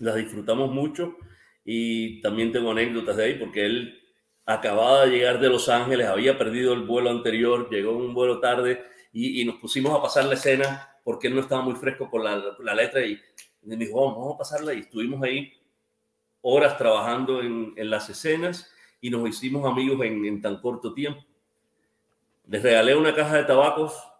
Las 0.00 0.16
disfrutamos 0.16 0.72
mucho 0.72 1.16
y 1.64 2.20
también 2.20 2.50
tengo 2.50 2.72
anécdotas 2.72 3.16
de 3.16 3.24
ahí, 3.24 3.34
porque 3.34 3.64
él 3.64 4.02
acababa 4.44 5.06
de 5.06 5.12
llegar 5.12 5.38
de 5.38 5.48
Los 5.48 5.68
Ángeles, 5.68 6.08
había 6.08 6.36
perdido 6.36 6.72
el 6.72 6.82
vuelo 6.82 7.10
anterior, 7.10 7.70
llegó 7.70 7.92
un 7.92 8.12
vuelo 8.12 8.40
tarde 8.40 8.84
y, 9.12 9.44
nos 9.44 9.56
pusimos 9.56 9.96
a 9.96 10.02
pasar 10.02 10.24
la 10.24 10.34
escena 10.34 10.88
porque 11.04 11.28
él 11.28 11.36
no 11.36 11.42
estaba 11.42 11.62
muy 11.62 11.76
fresco 11.76 12.10
con 12.10 12.24
la, 12.24 12.42
la 12.58 12.74
letra 12.74 13.06
y, 13.06 13.20
me 13.62 13.76
dijo, 13.76 14.04
vamos, 14.04 14.34
a 14.34 14.38
pasarla 14.38 14.74
y 14.74 14.80
estuvimos 14.80 15.22
ahí 15.22 15.52
horas 16.40 16.76
trabajando 16.76 17.40
en, 17.40 17.72
en 17.76 17.88
las 17.88 18.10
escenas 18.10 18.68
y 19.00 19.10
nos 19.10 19.28
hicimos 19.28 19.64
amigos 19.64 20.04
en, 20.04 20.24
en 20.24 20.42
tan 20.42 20.60
corto 20.60 20.92
tiempo. 20.92 21.24
Les 22.48 22.60
regalé 22.60 22.96
una 22.96 23.14
caja 23.14 23.36
de 23.36 23.44
tabacos, 23.44 24.11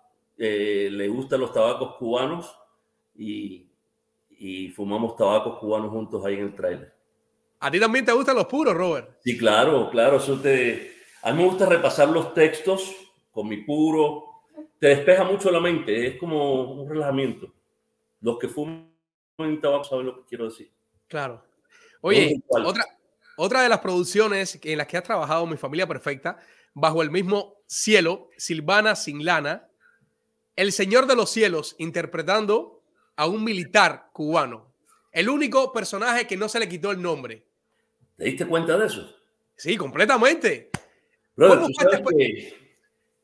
eh, 0.45 0.91
le 0.91 1.07
gustan 1.07 1.39
los 1.39 1.53
tabacos 1.53 1.95
cubanos 1.95 2.53
y, 3.15 3.71
y, 4.29 4.71
fumamos 4.71 5.15
tabacos 5.15 5.61
cubanos 5.61 5.93
juntos 5.93 6.25
ahí 6.27 6.35
en 6.35 6.47
el 6.47 6.55
trailer. 6.57 6.93
¿A 7.61 7.71
ti 7.71 7.79
también 7.79 8.05
te 8.05 8.11
gustan 8.11 8.35
los 8.35 8.47
puros, 8.47 8.75
Robert? 8.75 9.19
Sí, 9.23 9.39
claro, 9.39 9.89
claro. 9.89 10.17
Eso 10.17 10.41
te... 10.41 10.97
A 11.23 11.31
mí 11.31 11.39
me 11.39 11.49
gusta 11.49 11.67
repasar 11.67 12.09
los 12.09 12.35
textos 12.35 12.93
con 13.31 13.47
mi 13.47 13.59
puro. 13.59 14.25
Te 14.81 14.89
despeja 14.89 15.23
mucho 15.23 15.49
la 15.53 15.61
mente, 15.61 16.09
es 16.09 16.17
como 16.19 16.73
un 16.73 16.91
relajamiento. 16.91 17.47
Los 18.21 18.37
que 18.41 18.49
fuman 18.49 18.91
tabaco 19.61 19.85
saben 19.85 20.07
lo 20.07 20.17
que 20.17 20.25
quiero 20.29 20.47
decir. 20.47 20.73
Claro. 21.07 21.41
Oye, 22.01 22.43
otra, 22.49 22.85
otra 23.37 23.63
de 23.63 23.69
las 23.69 23.79
producciones 23.79 24.59
en 24.61 24.79
las 24.79 24.89
que 24.89 24.97
has 24.97 25.05
trabajado, 25.05 25.47
Mi 25.47 25.57
Familia 25.57 25.87
Perfecta, 25.87 26.41
bajo 26.75 27.01
el 27.01 27.13
mismo 27.13 27.59
cielo, 27.69 28.29
Silvana 28.37 28.97
sin 28.97 29.25
lana, 29.25 29.69
el 30.57 30.73
Señor 30.73 31.07
de 31.07 31.17
los 31.17 31.31
Cielos 31.31 31.75
interpretando 31.79 32.83
a 33.17 33.27
un 33.27 33.45
militar 33.45 34.11
cubano, 34.13 34.73
el 35.13 35.29
único 35.29 35.73
personaje 35.73 36.27
que 36.27 36.37
no 36.37 36.49
se 36.49 36.59
le 36.59 36.69
quitó 36.69 36.91
el 36.91 37.01
nombre. 37.01 37.45
¿Te 38.17 38.25
diste 38.25 38.47
cuenta 38.47 38.77
de 38.77 38.87
eso? 38.87 39.15
Sí, 39.57 39.77
completamente. 39.77 40.71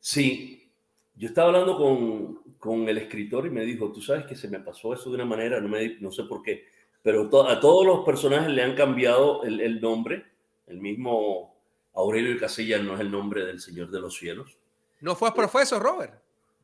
sí, 0.00 0.70
yo 1.14 1.28
estaba 1.28 1.48
hablando 1.48 1.76
con, 1.76 2.54
con, 2.58 2.88
el 2.88 2.98
escritor 2.98 3.46
y 3.46 3.50
me 3.50 3.64
dijo, 3.64 3.90
tú 3.92 4.00
sabes 4.00 4.26
que 4.26 4.36
se 4.36 4.48
me 4.48 4.60
pasó 4.60 4.94
eso 4.94 5.10
de 5.10 5.16
una 5.16 5.24
manera, 5.24 5.60
no, 5.60 5.68
me, 5.68 5.98
no 6.00 6.10
sé 6.10 6.24
por 6.24 6.42
qué, 6.42 6.66
pero 7.02 7.28
a 7.48 7.60
todos 7.60 7.86
los 7.86 8.04
personajes 8.04 8.50
le 8.50 8.62
han 8.62 8.74
cambiado 8.74 9.42
el, 9.44 9.60
el 9.60 9.80
nombre, 9.80 10.24
el 10.66 10.78
mismo 10.78 11.56
Aurelio 11.94 12.32
y 12.32 12.38
Casillas 12.38 12.82
no 12.82 12.94
es 12.94 13.00
el 13.00 13.10
nombre 13.10 13.44
del 13.44 13.60
Señor 13.60 13.90
de 13.90 14.00
los 14.00 14.16
Cielos. 14.16 14.56
¿No 15.00 15.16
fue 15.16 15.28
a 15.28 15.34
profesor, 15.34 15.82
Robert? 15.82 16.14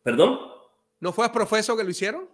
¿Perdón? 0.02 0.53
¿No 1.00 1.12
fue 1.12 1.26
a 1.26 1.32
profesor 1.32 1.76
que 1.76 1.84
lo 1.84 1.90
hicieron? 1.90 2.28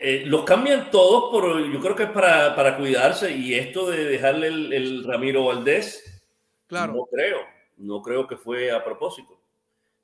Eh, 0.00 0.24
los 0.26 0.44
cambian 0.44 0.90
todos, 0.90 1.30
pero 1.32 1.58
yo 1.60 1.80
creo 1.80 1.96
que 1.96 2.04
es 2.04 2.10
para, 2.10 2.54
para 2.54 2.76
cuidarse. 2.76 3.32
Y 3.32 3.54
esto 3.54 3.90
de 3.90 4.04
dejarle 4.04 4.48
el, 4.48 5.04
Ramiro 5.04 5.46
Valdés, 5.46 6.22
claro. 6.66 6.94
no 6.94 7.06
creo. 7.06 7.38
No 7.76 8.02
creo 8.02 8.26
que 8.26 8.36
fue 8.36 8.70
a 8.70 8.84
propósito. 8.84 9.40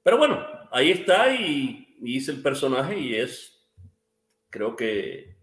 Pero 0.02 0.18
bueno, 0.18 0.44
ahí 0.70 0.90
está 0.90 1.34
y, 1.34 1.96
y 2.00 2.16
hice 2.16 2.32
el 2.32 2.42
personaje 2.42 2.98
y 2.98 3.16
es, 3.16 3.66
creo 4.50 4.76
que 4.76 5.36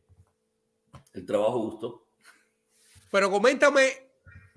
el 1.13 1.25
trabajo 1.25 1.59
gustó. 1.59 2.07
Pero 3.11 3.29
coméntame 3.29 3.89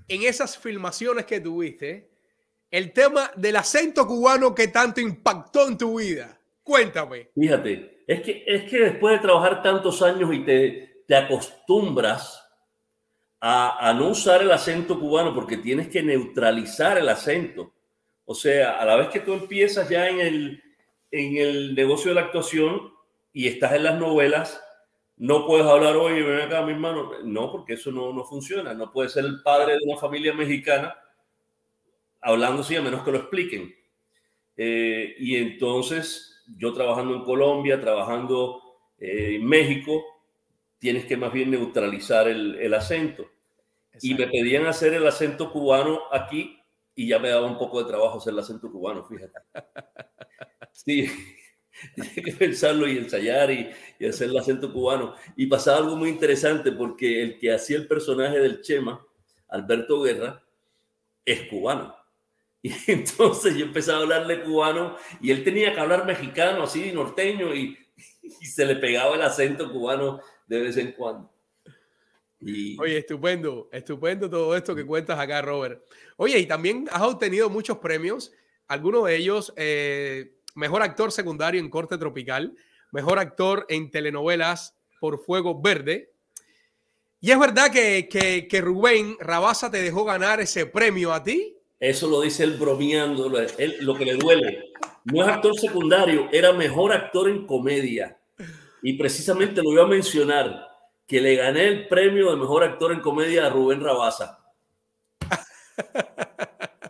en 0.09 0.23
esas 0.23 0.59
filmaciones 0.59 1.25
que 1.25 1.41
tuviste 1.41 2.11
el 2.71 2.93
tema 2.93 3.31
del 3.37 3.57
acento 3.57 4.07
cubano 4.07 4.55
que 4.55 4.69
tanto 4.69 5.01
impactó 5.01 5.69
en 5.69 5.79
tu 5.79 5.99
vida. 5.99 6.34
Cuéntame. 6.65 7.29
Fíjate, 7.35 8.03
es 8.07 8.23
que, 8.23 8.45
es 8.47 8.65
que 8.65 8.79
después 8.81 9.15
de 9.15 9.23
trabajar 9.23 9.63
tantos 9.63 10.03
años 10.03 10.35
y 10.35 10.41
te, 10.41 11.05
te 11.07 11.15
acostumbras 11.15 12.43
a, 13.41 13.89
a, 13.89 13.95
no 13.95 14.09
usar 14.09 14.41
el 14.43 14.51
acento 14.51 14.99
cubano 14.99 15.35
porque 15.35 15.59
tienes 15.59 15.89
que 15.89 16.03
neutralizar 16.03 16.99
el 16.99 17.09
acento. 17.09 17.73
O 18.25 18.35
sea, 18.35 18.81
a 18.81 18.85
la 18.87 18.97
vez 18.97 19.09
que 19.09 19.21
tú 19.21 19.35
empiezas 19.35 19.89
ya 19.89 20.09
en 20.09 20.21
el, 20.21 20.63
en 21.11 21.37
el 21.37 21.75
negocio 21.75 22.11
de 22.11 22.15
la 22.15 22.23
actuación 22.23 22.93
y 23.33 23.47
estás 23.47 23.75
en 23.75 23.85
las 23.85 23.99
novelas, 24.01 24.65
no 25.17 25.47
puedes 25.47 25.67
hablar, 25.67 25.97
hoy 25.97 26.23
ven 26.23 26.41
acá, 26.41 26.63
mi 26.63 26.73
hermano. 26.73 27.13
No, 27.23 27.53
porque 27.53 27.75
eso 27.75 27.93
no, 27.93 28.13
no 28.13 28.25
funciona. 28.25 28.75
No 28.75 28.91
puede 28.91 29.11
ser 29.11 29.25
el 29.25 29.43
padre 29.43 29.75
de 29.75 29.81
una 29.85 29.99
familia 29.99 30.33
mexicana 30.33 30.97
hablando 32.21 32.63
así, 32.63 32.75
a 32.75 32.83
menos 32.83 33.05
que 33.05 33.13
lo 33.13 33.19
expliquen. 33.19 33.75
Eh, 34.57 35.15
y 35.19 35.37
entonces, 35.37 36.34
yo 36.47 36.73
trabajando 36.73 37.15
en 37.15 37.25
Colombia, 37.25 37.81
trabajando 37.81 38.61
eh, 38.99 39.37
en 39.37 39.47
México, 39.47 40.05
tienes 40.79 41.07
que 41.07 41.17
más 41.17 41.33
bien 41.33 41.51
neutralizar 41.51 42.29
el, 42.29 42.57
el 42.57 42.75
acento. 42.75 43.27
Y 44.03 44.15
me 44.15 44.27
pedían 44.27 44.67
hacer 44.67 44.93
el 44.95 45.07
acento 45.07 45.53
cubano 45.53 46.01
aquí 46.11 46.59
y 46.97 47.09
ya 47.09 47.19
me 47.19 47.29
daba 47.29 47.47
un 47.47 47.59
poco 47.59 47.83
de 47.83 47.89
trabajo 47.89 48.19
hacer 48.19 48.33
el 48.33 48.41
acento 48.41 48.71
cubano, 48.71 49.05
fíjate. 49.05 49.39
Sí. 50.73 51.09
Tiene 51.95 52.15
que 52.15 52.33
pensarlo 52.33 52.89
y 52.89 52.99
ensayar 52.99 53.51
y, 53.51 53.71
hacer 54.07 54.31
el 54.31 54.39
acento 54.39 54.73
cubano. 54.73 55.15
Y 55.37 55.47
pasaba 55.47 55.79
algo 55.79 55.97
muy 55.97 56.09
interesante 56.09 56.73
porque 56.73 57.23
el 57.23 57.39
que 57.39 57.53
hacía 57.53 57.77
el 57.77 57.87
personaje 57.87 58.39
del 58.39 58.61
Chema, 58.61 59.05
Alberto 59.49 60.03
Guerra, 60.03 60.43
es 61.25 61.49
cubano. 61.49 61.95
Y 62.65 62.73
entonces 62.91 63.55
yo 63.57 63.67
empezaba 63.67 63.99
a 63.99 64.03
hablarle 64.03 64.43
cubano 64.43 64.97
y 65.21 65.31
él 65.31 65.45
tenía 65.45 65.75
que 65.75 65.81
hablar 65.81 66.07
mexicano, 66.07 66.63
así 66.63 66.91
norteño, 66.93 67.55
y, 67.55 67.79
se 68.43 68.65
le 68.65 68.77
pegaba 68.77 69.15
el 69.15 69.23
acento 69.23 69.71
cubano 69.71 70.19
de 70.47 70.61
vez 70.61 70.77
en 70.79 70.93
cuando. 70.93 71.31
Y... 72.41 72.81
Oye, 72.81 72.99
estupendo, 72.99 73.69
estupendo 73.71 74.31
todo 74.31 74.57
esto 74.57 74.75
que 74.75 74.85
cuentas 74.85 75.19
acá, 75.19 75.43
Robert. 75.43 75.83
Oye, 76.17 76.39
y 76.39 76.47
también 76.47 76.89
has 76.91 77.03
obtenido 77.03 77.51
muchos 77.51 77.79
premios, 77.79 78.33
algunos 78.67 79.05
de 79.07 79.17
ellos 79.17 79.53
eh, 79.57 80.39
mejor 80.55 80.83
actor 80.83 81.13
secundario 81.13 81.61
en 81.61 81.69
Corte 81.69 81.99
Tropical, 81.99 82.57
mejor 82.93 83.19
actor 83.19 83.67
en 83.69 83.91
telenovelas 83.91 84.75
por 85.01 85.23
Fuego 85.23 85.61
Verde. 85.61 86.13
Y 87.21 87.31
es 87.31 87.39
verdad 87.39 87.71
que, 87.71 88.09
que, 88.09 88.61
Rubén 88.63 89.17
Rabasa 89.21 89.71
te 89.71 89.83
dejó 89.83 90.05
ganar 90.05 90.41
ese 90.41 90.65
premio 90.65 91.13
a 91.13 91.23
ti. 91.23 91.54
Eso 91.85 92.09
lo 92.09 92.23
dice 92.23 92.45
él 92.45 92.53
bromeando, 92.53 93.29
lo 93.29 93.95
que 93.95 94.05
le 94.07 94.15
duele. 94.15 94.73
No 95.05 95.23
es 95.23 95.29
actor 95.29 95.55
secundario, 95.55 96.31
era 96.33 96.51
mejor 96.55 96.95
actor 96.95 97.29
en 97.29 97.47
comedia. 97.47 98.17
Y 98.83 98.95
precisamente 98.95 99.63
lo 99.63 99.71
iba 99.71 99.83
a 99.83 99.87
mencionar, 99.87 100.67
que 101.07 101.21
le 101.21 101.37
gané 101.37 101.69
el 101.69 101.87
premio 101.87 102.31
de 102.31 102.39
mejor 102.39 102.65
actor 102.65 102.91
en 102.91 103.01
comedia 103.01 103.45
a 103.45 103.51
Rubén 103.51 103.83
Rabasa. 103.83 104.39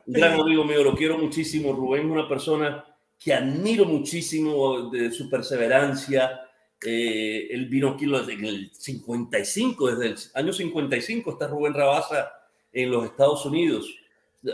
Un 0.06 0.12
gran 0.14 0.40
amigo 0.40 0.62
mío, 0.62 0.84
lo 0.84 0.94
quiero 0.94 1.18
muchísimo. 1.18 1.72
Rubén 1.72 2.06
es 2.06 2.12
una 2.12 2.28
persona 2.28 2.84
que 3.18 3.34
admiro 3.34 3.86
muchísimo 3.86 4.90
de 4.90 5.10
su 5.10 5.28
perseverancia. 5.28 6.40
Eh, 6.86 7.48
él 7.50 7.66
vino 7.66 7.88
aquí 7.88 8.04
en 8.04 8.44
el 8.44 8.70
55, 8.72 9.90
desde 9.90 10.06
el 10.06 10.16
año 10.34 10.52
55 10.52 11.32
está 11.32 11.48
Rubén 11.48 11.74
Rabasa 11.74 12.30
en 12.72 12.92
los 12.92 13.06
Estados 13.06 13.44
Unidos. 13.44 14.03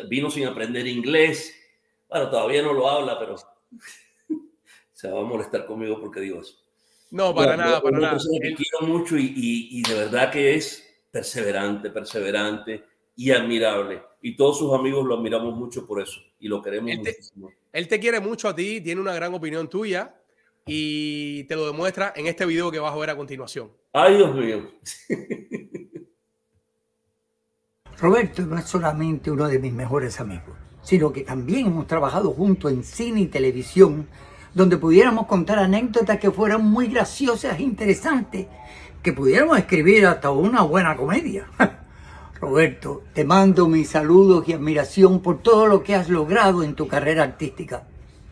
Vino 0.09 0.31
sin 0.31 0.47
aprender 0.47 0.87
inglés. 0.87 1.55
Bueno, 2.09 2.31
todavía 2.31 2.63
no 2.63 2.73
lo 2.73 2.89
habla, 2.89 3.19
pero 3.19 3.37
se 4.93 5.11
va 5.11 5.21
a 5.21 5.25
molestar 5.25 5.67
conmigo 5.67 6.01
porque 6.01 6.21
digo 6.21 6.41
eso. 6.41 6.57
No, 7.11 7.35
para 7.35 7.57
nada, 7.57 7.83
para 7.83 7.99
nada. 7.99 8.19
Que 8.41 8.55
quiero 8.55 8.87
mucho 8.87 9.17
y, 9.17 9.25
y, 9.25 9.79
y 9.79 9.83
de 9.83 9.95
verdad 9.95 10.31
que 10.31 10.55
es 10.55 10.87
perseverante, 11.11 11.91
perseverante 11.91 12.85
y 13.17 13.33
admirable. 13.33 14.03
Y 14.23 14.37
todos 14.37 14.59
sus 14.59 14.73
amigos 14.73 15.07
lo 15.07 15.17
admiramos 15.17 15.55
mucho 15.57 15.87
por 15.87 16.01
eso 16.01 16.21
y 16.39 16.49
lo 16.49 16.63
queremos 16.63 16.91
él 16.91 17.03
te, 17.03 17.11
muchísimo. 17.11 17.51
Él 17.73 17.89
te 17.89 18.01
quiere 18.01 18.21
mucho 18.21 18.49
a 18.49 18.55
ti, 18.55 18.81
tiene 18.81 19.01
una 19.01 19.15
gran 19.15 19.35
opinión 19.35 19.69
tuya 19.69 20.15
y 20.67 21.45
te 21.45 21.57
lo 21.57 21.67
demuestra 21.67 22.13
en 22.17 22.27
este 22.27 22.47
video 22.47 22.71
que 22.71 22.79
vas 22.79 22.95
a 22.95 22.99
ver 22.99 23.11
a 23.11 23.17
continuación. 23.17 23.73
Ay, 23.93 24.17
Dios 24.17 24.35
mío. 24.35 24.71
Roberto 28.01 28.47
no 28.47 28.57
es 28.57 28.65
solamente 28.65 29.31
uno 29.31 29.47
de 29.47 29.59
mis 29.59 29.75
mejores 29.75 30.21
amigos, 30.21 30.57
sino 30.83 31.13
que 31.13 31.21
también 31.21 31.67
hemos 31.67 31.87
trabajado 31.87 32.31
juntos 32.33 32.73
en 32.73 32.83
cine 32.83 33.21
y 33.21 33.27
televisión, 33.27 34.09
donde 34.55 34.79
pudiéramos 34.79 35.27
contar 35.27 35.59
anécdotas 35.59 36.19
que 36.19 36.31
fueran 36.31 36.65
muy 36.65 36.87
graciosas 36.87 37.59
e 37.59 37.63
interesantes, 37.63 38.47
que 39.03 39.13
pudiéramos 39.13 39.59
escribir 39.59 40.07
hasta 40.07 40.31
una 40.31 40.63
buena 40.63 40.97
comedia. 40.97 41.47
Roberto, 42.41 43.03
te 43.13 43.23
mando 43.23 43.69
mis 43.69 43.91
saludos 43.91 44.49
y 44.49 44.55
admiración 44.55 45.21
por 45.21 45.43
todo 45.43 45.67
lo 45.67 45.83
que 45.83 45.95
has 45.95 46.09
logrado 46.09 46.63
en 46.63 46.75
tu 46.75 46.89
carrera 46.89 47.25
artística. 47.25 47.87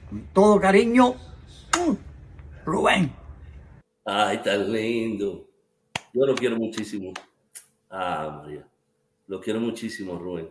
Con 0.08 0.22
todo 0.32 0.58
cariño, 0.58 1.12
mm, 1.12 2.64
Rubén. 2.64 3.12
Ay, 4.06 4.42
tan 4.42 4.72
lindo. 4.72 5.46
Yo 6.14 6.24
lo 6.24 6.34
quiero 6.34 6.56
muchísimo. 6.56 7.12
Ah, 7.90 8.40
María. 8.42 8.67
Lo 9.28 9.40
quiero 9.40 9.60
muchísimo, 9.60 10.18
Rubén. 10.18 10.50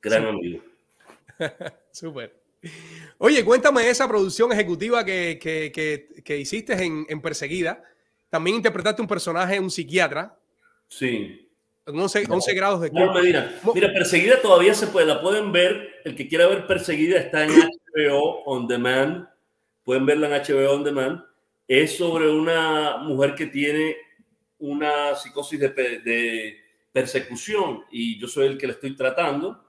Gran 0.00 0.22
Sí. 0.22 0.28
amigo. 0.28 0.62
Súper. 1.90 2.34
Oye, 3.18 3.44
cuéntame 3.44 3.88
esa 3.88 4.06
producción 4.06 4.52
ejecutiva 4.52 5.04
que, 5.04 5.38
que- 5.40 5.72
que- 5.72 6.22
que 6.22 6.38
hiciste 6.38 6.74
en, 6.74 7.04
en 7.08 7.20
Perseguida. 7.20 7.82
También 8.30 8.56
interpretaste 8.56 9.02
un 9.02 9.08
personaje, 9.08 9.58
un 9.58 9.70
psiquiatra, 9.70 10.38
Sí. 10.88 11.48
en 11.86 11.98
11, 11.98 12.24
11 12.28 12.54
grados 12.54 12.80
de 12.80 12.90
culpa. 12.90 13.14
Medina. 13.20 13.58
Mira, 13.74 13.92
Perseguida 13.92 14.40
todavía 14.40 14.74
se 14.74 14.86
puede, 14.86 15.06
la 15.06 15.20
pueden 15.20 15.50
ver. 15.50 16.00
El 16.04 16.14
que 16.14 16.28
quiera 16.28 16.46
ver 16.46 16.66
Perseguida 16.66 17.18
está 17.18 17.44
en 17.44 17.50
HBO 17.50 18.42
On 18.44 18.66
Demand. 18.68 19.26
Pueden 19.84 20.06
verla 20.06 20.28
en 20.28 20.42
HBO 20.42 20.72
On 20.74 20.84
Demand. 20.84 21.22
Es 21.66 21.96
sobre 21.96 22.30
una 22.30 22.98
mujer 22.98 23.34
que 23.34 23.46
tiene 23.46 23.96
una 24.58 25.14
psicosis 25.16 25.58
de 25.58 25.70
persecución 26.92 27.84
y 27.90 28.18
yo 28.18 28.28
soy 28.28 28.46
el 28.46 28.58
que 28.58 28.66
la 28.66 28.74
estoy 28.74 28.94
tratando, 28.96 29.64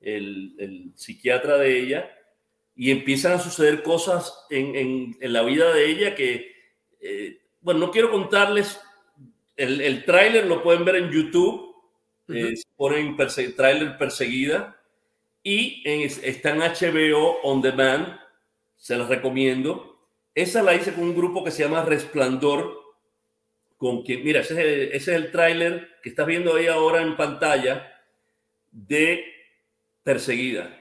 el, 0.00 0.54
el 0.58 0.92
psiquiatra 0.94 1.58
de 1.58 1.78
ella, 1.80 2.10
y 2.74 2.90
empiezan 2.90 3.32
a 3.32 3.38
suceder 3.38 3.82
cosas 3.82 4.46
en, 4.50 4.74
en- 4.76 5.16
en 5.20 5.32
la 5.32 5.42
vida 5.42 5.72
de 5.74 5.86
ella 5.90 6.14
que, 6.14 6.52
eh, 7.00 7.38
bueno, 7.60 7.80
no 7.80 7.90
quiero 7.90 8.10
contarles, 8.10 8.80
el, 9.56 9.80
el 9.80 10.04
tráiler 10.04 10.46
lo 10.46 10.62
pueden 10.62 10.84
ver 10.84 10.96
en 10.96 11.10
YouTube, 11.10 11.74
eh, 12.28 12.54
ponen 12.76 13.16
perse- 13.16 13.54
tráiler 13.54 13.98
perseguida 13.98 14.80
y 15.42 15.82
en- 15.84 16.02
está 16.02 16.50
en 16.50 16.62
HBO 16.62 17.40
On 17.42 17.60
Demand, 17.62 18.18
se 18.76 18.96
los 18.96 19.08
recomiendo. 19.08 19.98
Esa 20.34 20.62
la 20.62 20.74
hice 20.74 20.94
con 20.94 21.04
un 21.04 21.14
grupo 21.16 21.44
que 21.44 21.50
se 21.50 21.62
llama 21.64 21.84
Resplandor, 21.84 22.81
con 23.82 24.04
quien, 24.04 24.22
mira, 24.22 24.42
ese 24.42 24.94
es 24.94 25.08
el, 25.08 25.32
tráiler 25.32 25.98
que 26.04 26.10
estás 26.10 26.24
viendo 26.24 26.54
ahí 26.54 26.68
ahora 26.68 27.02
en 27.02 27.16
pantalla 27.16 27.92
de 28.70 29.24
Perseguida. 30.04 30.78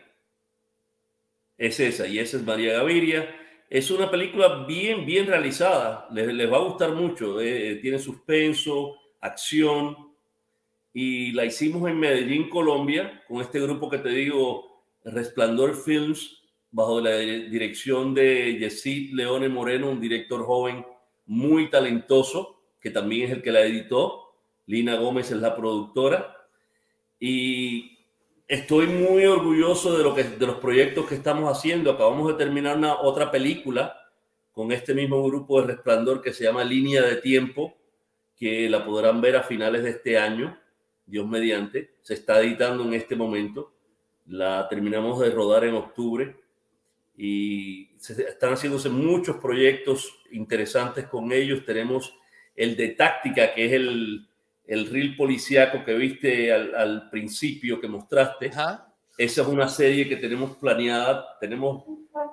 Es 1.57 1.80
esa, 1.80 2.06
y 2.06 2.19
esa 2.19 2.38
es 2.38 2.44
María 2.44 2.73
Gaviria. 2.73 3.28
Es 3.72 3.90
una 3.90 4.11
película 4.11 4.65
bien, 4.68 5.03
bien 5.03 5.26
realizada. 5.26 6.07
Les, 6.11 6.28
va 6.52 6.57
a 6.57 6.61
gustar 6.61 6.91
mucho. 6.91 7.41
eh, 7.41 7.80
tiene 7.82 7.98
suspenso, 7.98 8.95
acción. 9.19 9.98
Y 10.94 11.32
la 11.32 11.44
hicimos 11.45 11.90
en 11.90 11.99
Medellín, 11.99 12.49
Colombia, 12.49 13.23
con 13.28 13.41
este 13.41 13.60
grupo 13.60 13.90
que 13.90 13.98
te 13.98 14.10
digo, 14.10 14.86
Resplandor 15.06 15.76
Films, 15.76 16.40
bajo 16.69 17.02
la 17.02 17.18
dire- 17.18 17.49
dirección 17.49 18.14
de 18.14 18.60
Yesid 18.60 19.14
Leone 19.15 19.49
Moreno, 19.49 19.90
un 19.90 19.99
director 19.99 20.45
joven 20.45 20.86
muy 21.26 21.68
talentoso, 21.72 22.60
que 22.82 22.90
también 22.90 23.28
es 23.28 23.32
el 23.32 23.41
que 23.41 23.52
la 23.52 23.62
editó. 23.62 24.34
Lina 24.66 24.95
Gómez 24.95 25.32
es 25.32 25.38
la 25.38 25.56
productora. 25.56 26.36
Y 27.20 27.99
estoy 28.48 28.88
muy 28.88 29.26
orgulloso 29.26 29.98
de, 29.98 30.03
lo 30.03 30.16
que, 30.16 30.24
de 30.24 30.48
los 30.48 30.58
proyectos 30.58 31.06
que 31.08 31.16
estamos 31.16 31.49
haciendo. 31.56 31.91
Acabamos 31.91 32.28
de 32.30 32.44
terminar 32.44 32.78
una, 32.78 32.99
otra 32.99 33.32
película 33.32 33.98
con 34.52 34.72
este 34.72 34.94
mismo 34.94 35.24
grupo 35.24 35.62
de 35.62 35.68
Resplandor 35.68 36.22
que 36.22 36.34
se 36.34 36.44
llama 36.44 36.64
Línea 36.64 37.03
de 37.03 37.18
Tiempo, 37.18 37.74
que 38.36 38.70
la 38.70 38.84
podrán 38.84 39.22
ver 39.22 39.38
a 39.38 39.44
finales 39.44 39.84
de 39.84 39.91
este 39.91 40.18
año, 40.18 40.60
Dios 41.06 41.28
mediante. 41.28 41.94
Se 42.02 42.16
está 42.16 42.41
editando 42.41 42.84
en 42.84 42.95
este 42.95 43.16
momento. 43.16 43.72
La 44.26 44.68
terminamos 44.68 45.20
de 45.20 45.30
rodar 45.30 45.64
en 45.66 45.76
octubre 45.76 46.36
y 47.16 47.91
se 47.98 48.22
están 48.24 48.53
haciéndose 48.53 48.90
muchos 48.90 49.38
proyectos 49.38 50.22
interesantes 50.32 51.06
con 51.06 51.32
ellos. 51.32 51.66
Tenemos 51.66 52.14
el 52.56 52.76
de 52.76 52.90
táctica, 52.90 53.53
que 53.53 53.65
es 53.65 53.73
el, 53.73 54.28
el 54.68 54.90
reel 54.90 55.15
policíaco 55.15 55.84
que 55.84 55.94
viste 55.95 56.52
al, 56.52 56.76
al 56.76 57.10
principio, 57.10 57.80
que 57.80 57.88
mostraste. 57.88 58.48
Esa 59.18 59.41
es 59.41 59.48
una 59.48 59.68
serie 59.68 60.07
que 60.07 60.18
tenemos 60.18 60.57
planeada. 60.57 61.38
Tenemos 61.40 61.84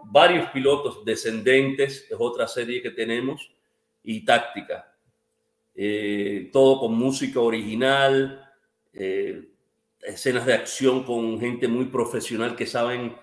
varios 0.05 0.49
pilotos 0.51 1.05
descendentes, 1.05 2.07
es 2.11 2.17
otra 2.19 2.47
serie 2.47 2.83
que 2.83 2.91
tenemos, 2.91 3.51
y 4.03 4.25
táctica. 4.25 4.95
Eh, 5.75 6.51
todo 6.53 6.81
con 6.81 6.95
música 6.95 7.41
original, 7.41 8.45
eh, 8.93 9.49
escenas 10.03 10.47
de 10.47 10.55
acción 10.55 11.05
con 11.05 11.39
gente 11.39 11.69
muy 11.69 11.87
profesional 11.87 12.57
que 12.57 12.67
saben 12.67 13.15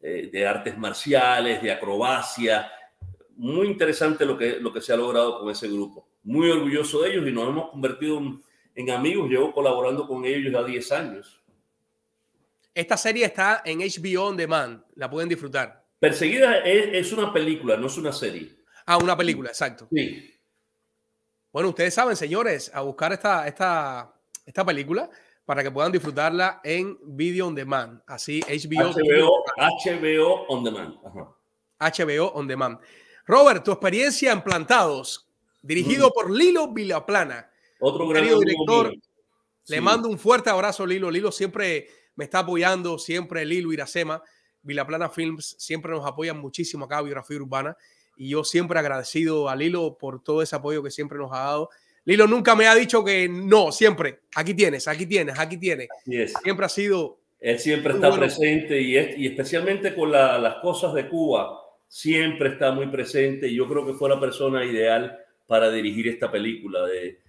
eh, 0.00 0.28
de 0.32 0.46
artes 0.46 0.76
marciales, 0.76 1.62
de 1.62 1.70
acrobacia. 1.72 2.70
Muy 3.36 3.66
interesante 3.66 4.24
lo 4.24 4.36
que, 4.36 4.58
lo 4.60 4.72
que 4.72 4.80
se 4.80 4.92
ha 4.92 4.96
logrado 4.96 5.40
con 5.40 5.50
ese 5.50 5.68
grupo. 5.68 6.08
Muy 6.22 6.50
orgulloso 6.50 7.02
de 7.02 7.12
ellos 7.12 7.26
y 7.26 7.32
nos 7.32 7.48
hemos 7.48 7.70
convertido 7.70 8.18
en, 8.18 8.42
en 8.74 8.90
amigos. 8.90 9.28
Llevo 9.28 9.52
colaborando 9.52 10.06
con 10.06 10.24
ellos 10.24 10.52
ya 10.52 10.62
10 10.62 10.92
años. 10.92 11.40
Esta 12.74 12.96
serie 12.96 13.26
está 13.26 13.62
en 13.64 13.80
HBO 13.80 14.28
On 14.28 14.36
Demand. 14.36 14.82
La 14.94 15.10
pueden 15.10 15.28
disfrutar. 15.28 15.84
Perseguida 15.98 16.58
es, 16.58 17.06
es 17.06 17.12
una 17.12 17.32
película, 17.32 17.76
no 17.76 17.86
es 17.86 17.96
una 17.96 18.12
serie. 18.12 18.56
Ah, 18.86 18.96
una 18.96 19.16
película, 19.16 19.50
exacto. 19.50 19.88
Sí. 19.92 20.34
Bueno, 21.52 21.68
ustedes 21.68 21.92
saben, 21.92 22.16
señores, 22.16 22.70
a 22.74 22.80
buscar 22.80 23.12
esta, 23.12 23.46
esta, 23.46 24.12
esta 24.46 24.64
película 24.64 25.08
para 25.44 25.62
que 25.62 25.70
puedan 25.70 25.92
disfrutarla 25.92 26.60
en 26.64 26.98
Video 27.04 27.46
On 27.46 27.54
Demand. 27.54 28.00
Así, 28.06 28.40
HBO. 28.40 28.90
HBO, 28.90 29.44
HBO 29.58 30.46
On 30.48 30.64
Demand. 30.64 30.96
Ajá. 31.04 31.28
HBO 31.78 32.32
On 32.34 32.46
Demand. 32.46 32.80
Robert, 33.26 33.64
tu 33.64 33.72
experiencia 33.72 34.32
en 34.32 34.42
Plantados, 34.42 35.28
dirigido 35.62 36.10
por 36.12 36.30
Lilo 36.30 36.72
Vilaplana. 36.72 37.50
Otro 37.80 38.08
gran 38.08 38.24
director, 38.24 38.90
mío. 38.90 39.00
le 39.68 39.76
Sí. 39.76 39.80
mando 39.80 40.08
un 40.08 40.18
fuerte 40.18 40.50
abrazo, 40.50 40.84
Lilo. 40.86 41.10
Lilo 41.10 41.30
siempre 41.32 41.88
me 42.16 42.24
está 42.24 42.40
apoyando, 42.40 42.98
siempre 42.98 43.44
Lilo 43.44 43.72
Iracema. 43.72 44.22
Vilaplana 44.62 45.08
Films 45.08 45.56
siempre 45.58 45.90
nos 45.92 46.06
apoyan 46.06 46.38
muchísimo 46.38 46.84
acá, 46.84 47.00
Biografía 47.02 47.36
Urbana. 47.36 47.76
Y 48.16 48.28
yo 48.30 48.44
siempre 48.44 48.78
agradecido 48.78 49.48
a 49.48 49.56
Lilo 49.56 49.96
por 49.98 50.22
todo 50.22 50.42
ese 50.42 50.54
apoyo 50.56 50.82
que 50.82 50.90
siempre 50.90 51.18
nos 51.18 51.32
ha 51.32 51.38
dado. 51.44 51.70
Lilo 52.04 52.26
nunca 52.26 52.54
me 52.56 52.66
ha 52.66 52.74
dicho 52.74 53.04
que 53.04 53.28
no, 53.28 53.70
siempre. 53.72 54.20
Aquí 54.34 54.54
tienes, 54.54 54.86
aquí 54.88 55.06
tienes, 55.06 55.38
aquí 55.38 55.56
tienes. 55.56 55.88
Siempre 56.42 56.66
ha 56.66 56.68
sido 56.68 57.18
Él 57.40 57.58
siempre 57.58 57.94
está 57.94 58.08
bueno. 58.08 58.22
presente 58.24 58.80
y, 58.80 58.96
es- 58.96 59.16
y 59.18 59.26
especialmente 59.28 59.94
con 59.94 60.12
la- 60.12 60.38
las 60.38 60.56
cosas 60.56 60.94
de 60.94 61.08
Cuba, 61.08 61.60
siempre 61.92 62.48
está 62.48 62.72
muy 62.72 62.86
presente 62.86 63.46
y 63.48 63.56
yo 63.56 63.68
creo 63.68 63.84
que 63.84 63.92
fue 63.92 64.08
la 64.08 64.18
persona 64.18 64.64
ideal 64.64 65.14
para 65.46 65.70
dirigir 65.70 66.08
esta 66.08 66.30
película 66.30 66.86
de, 66.86 67.20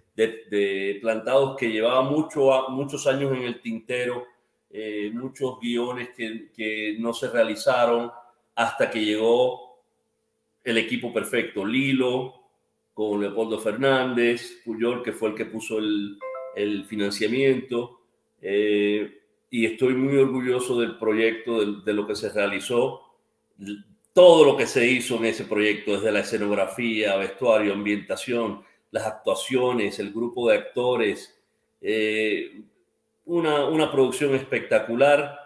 Plantados 1.01 1.57
que 1.57 1.69
llevaba 1.69 2.03
muchos 2.03 3.07
años 3.07 3.35
en 3.35 3.43
el 3.43 3.59
tintero, 3.59 4.25
eh, 4.69 5.11
muchos 5.13 5.59
guiones 5.59 6.11
que, 6.15 6.95
no 6.99 7.11
se 7.11 7.29
realizaron 7.29 8.09
hasta 8.55 8.89
que 8.89 9.03
llegó 9.03 9.81
el 10.63 10.77
equipo 10.77 11.11
perfecto, 11.11 11.65
Lilo, 11.65 12.33
con 12.93 13.19
Leopoldo 13.19 13.59
Fernández, 13.59 14.61
Puyol, 14.63 15.03
que 15.03 15.11
fue 15.11 15.29
el 15.29 15.35
que 15.35 15.45
puso 15.45 15.77
el, 15.79 16.85
financiamiento. 16.87 17.99
eh, 18.41 19.19
y 19.49 19.65
estoy 19.65 19.93
muy 19.93 20.17
orgulloso 20.17 20.79
del 20.79 20.97
proyecto, 20.97 21.81
de, 21.81 21.93
lo 21.93 22.07
que 22.07 22.15
se 22.15 22.29
realizó, 22.31 23.01
todo 24.13 24.45
lo 24.45 24.55
que 24.55 24.67
se 24.67 24.85
hizo 24.85 25.17
en 25.17 25.25
ese 25.25 25.45
proyecto, 25.45 25.93
desde 25.93 26.11
la 26.11 26.19
escenografía, 26.19 27.17
vestuario, 27.17 27.73
ambientación, 27.73 28.63
las 28.91 29.05
actuaciones, 29.05 29.97
el 29.99 30.13
grupo 30.13 30.49
de 30.49 30.57
actores, 30.57 31.35
eh, 31.81 32.61
una, 33.25 33.65
una 33.65 33.91
producción 33.91 34.35
espectacular 34.35 35.39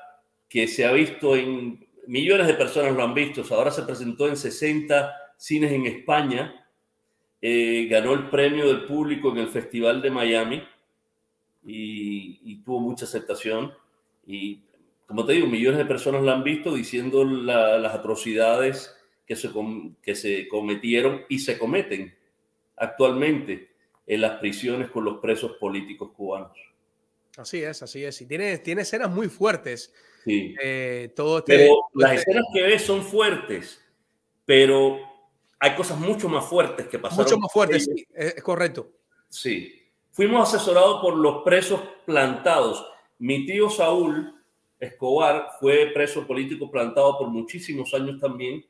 que 0.49 0.68
se 0.68 0.85
ha 0.85 0.91
visto 0.91 1.35
en 1.35 1.88
millones 2.07 2.48
de 2.48 2.53
personas 2.53 2.95
lo 2.95 3.03
han 3.03 3.14
visto, 3.14 3.44
ahora 3.53 3.72
se 3.72 3.84
presentó 3.84 4.27
en 4.27 4.38
60 4.38 5.14
cines 5.38 5.72
en 5.72 5.85
España, 5.85 6.65
eh, 7.41 7.88
ganó 7.89 8.14
el 8.14 8.30
premio 8.30 8.68
del 8.68 8.85
público 8.85 9.31
en 9.31 9.38
el 9.38 9.48
Festival 9.49 10.02
de 10.02 10.10
Miami 10.10 10.64
y, 11.65 12.39
y 12.44 12.56
tuvo 12.64 12.80
mucha 12.80 13.06
aceptación. 13.06 13.73
Y 14.26 14.61
como 15.08 15.26
te 15.26 15.34
digo, 15.34 15.48
millones 15.48 15.80
de 15.80 15.86
personas 15.86 16.22
la 16.24 16.34
han 16.34 16.44
visto 16.44 16.74
diciendo 16.74 17.24
la- 17.26 17.78
las 17.80 17.96
atrocidades 17.96 18.94
que 19.26 19.36
se, 19.36 19.50
que 20.02 20.16
se 20.16 20.48
cometieron 20.48 21.24
y 21.30 21.40
se 21.40 21.58
cometen 21.58 22.14
actualmente 22.76 23.70
en 24.06 24.22
las 24.22 24.40
prisiones 24.40 24.90
con 24.92 25.04
los 25.06 25.18
presos 25.20 25.54
políticos 25.60 26.12
cubanos. 26.16 26.58
Así 27.38 27.62
es, 27.62 27.84
así 27.84 28.04
es. 28.04 28.22
Y 28.22 28.26
tiene, 28.26 28.58
tiene 28.60 28.82
escenas 28.84 29.10
muy 29.12 29.28
fuertes. 29.30 29.94
Sí. 30.24 30.56
Eh, 30.62 31.12
todo 31.16 31.40
este, 31.40 31.56
Pero 31.58 31.76
las 31.94 32.12
este- 32.14 32.32
escenas 32.32 32.46
que 32.54 32.62
ves 32.64 32.82
son 32.84 33.04
fuertes, 33.04 33.82
pero 34.46 35.00
hay 35.60 35.76
cosas 35.76 36.00
mucho 36.00 36.30
más 36.30 36.46
fuertes 36.46 36.88
que 36.88 37.00
pasaron. 37.00 37.26
mucho 37.26 37.38
más 37.38 37.52
fuertes, 37.52 37.86
sí, 37.86 38.06
es 38.14 38.42
correcto. 38.44 38.90
Sí, 39.30 39.84
fuimos 40.12 40.54
asesorados 40.54 41.02
por 41.02 41.16
los 41.16 41.44
presos 41.44 41.82
plantados. 42.06 42.86
Mi 43.20 43.46
tío 43.46 43.70
Saúl 43.70 44.34
Escobar 44.80 45.49
fue 45.60 45.91
preso 45.94 46.26
político 46.28 46.70
plantado 46.70 47.18
por 47.18 47.30
muchísimos 47.30 47.94
años 47.94 48.20
también. 48.20 48.66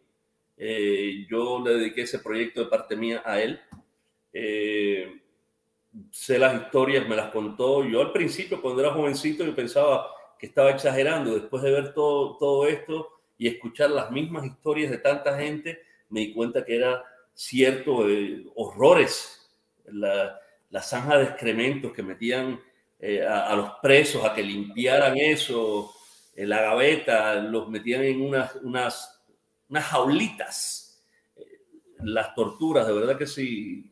Eh, 0.57 1.25
yo 1.29 1.61
le 1.63 1.75
dediqué 1.75 2.01
ese 2.01 2.19
proyecto 2.19 2.63
de 2.63 2.69
parte 2.69 2.95
mía 2.95 3.21
a 3.25 3.41
él. 3.41 3.59
Eh, 4.33 5.21
sé 6.11 6.39
las 6.39 6.61
historias, 6.61 7.07
me 7.07 7.15
las 7.15 7.31
contó. 7.31 7.83
Yo 7.83 8.01
al 8.01 8.11
principio, 8.11 8.61
cuando 8.61 8.81
era 8.81 8.93
jovencito, 8.93 9.43
yo 9.43 9.55
pensaba 9.55 10.07
que 10.39 10.47
estaba 10.47 10.71
exagerando. 10.71 11.33
Después 11.33 11.63
de 11.63 11.71
ver 11.71 11.93
todo, 11.93 12.37
todo 12.37 12.67
esto 12.67 13.09
y 13.37 13.47
escuchar 13.47 13.91
las 13.91 14.11
mismas 14.11 14.45
historias 14.45 14.91
de 14.91 14.97
tanta 14.97 15.37
gente, 15.37 15.79
me 16.09 16.21
di 16.21 16.33
cuenta 16.33 16.65
que 16.65 16.75
era 16.75 17.03
cierto, 17.33 18.09
eh, 18.09 18.45
horrores, 18.55 19.47
la, 19.85 20.39
la, 20.69 20.81
zanja 20.81 21.17
de 21.17 21.25
excrementos 21.25 21.93
que 21.93 22.01
metían 22.01 22.59
eh, 22.99 23.23
a, 23.23 23.55
los 23.55 23.73
presos 23.81 24.25
a 24.25 24.33
que 24.33 24.41
limpiaran 24.41 25.15
eso, 25.17 25.93
en 26.37 26.49
la 26.49 26.61
gaveta, 26.61 27.35
los 27.35 27.67
metían 27.67 28.03
en 28.03 28.21
unas, 28.21 28.55
unas, 28.57 29.25
unas 29.67 29.83
jaulitas. 29.85 31.03
Eh, 31.35 31.43
las 32.03 32.33
torturas, 32.35 32.85
de 32.87 32.93
verdad 32.93 33.17
que 33.17 33.25
sí, 33.25 33.91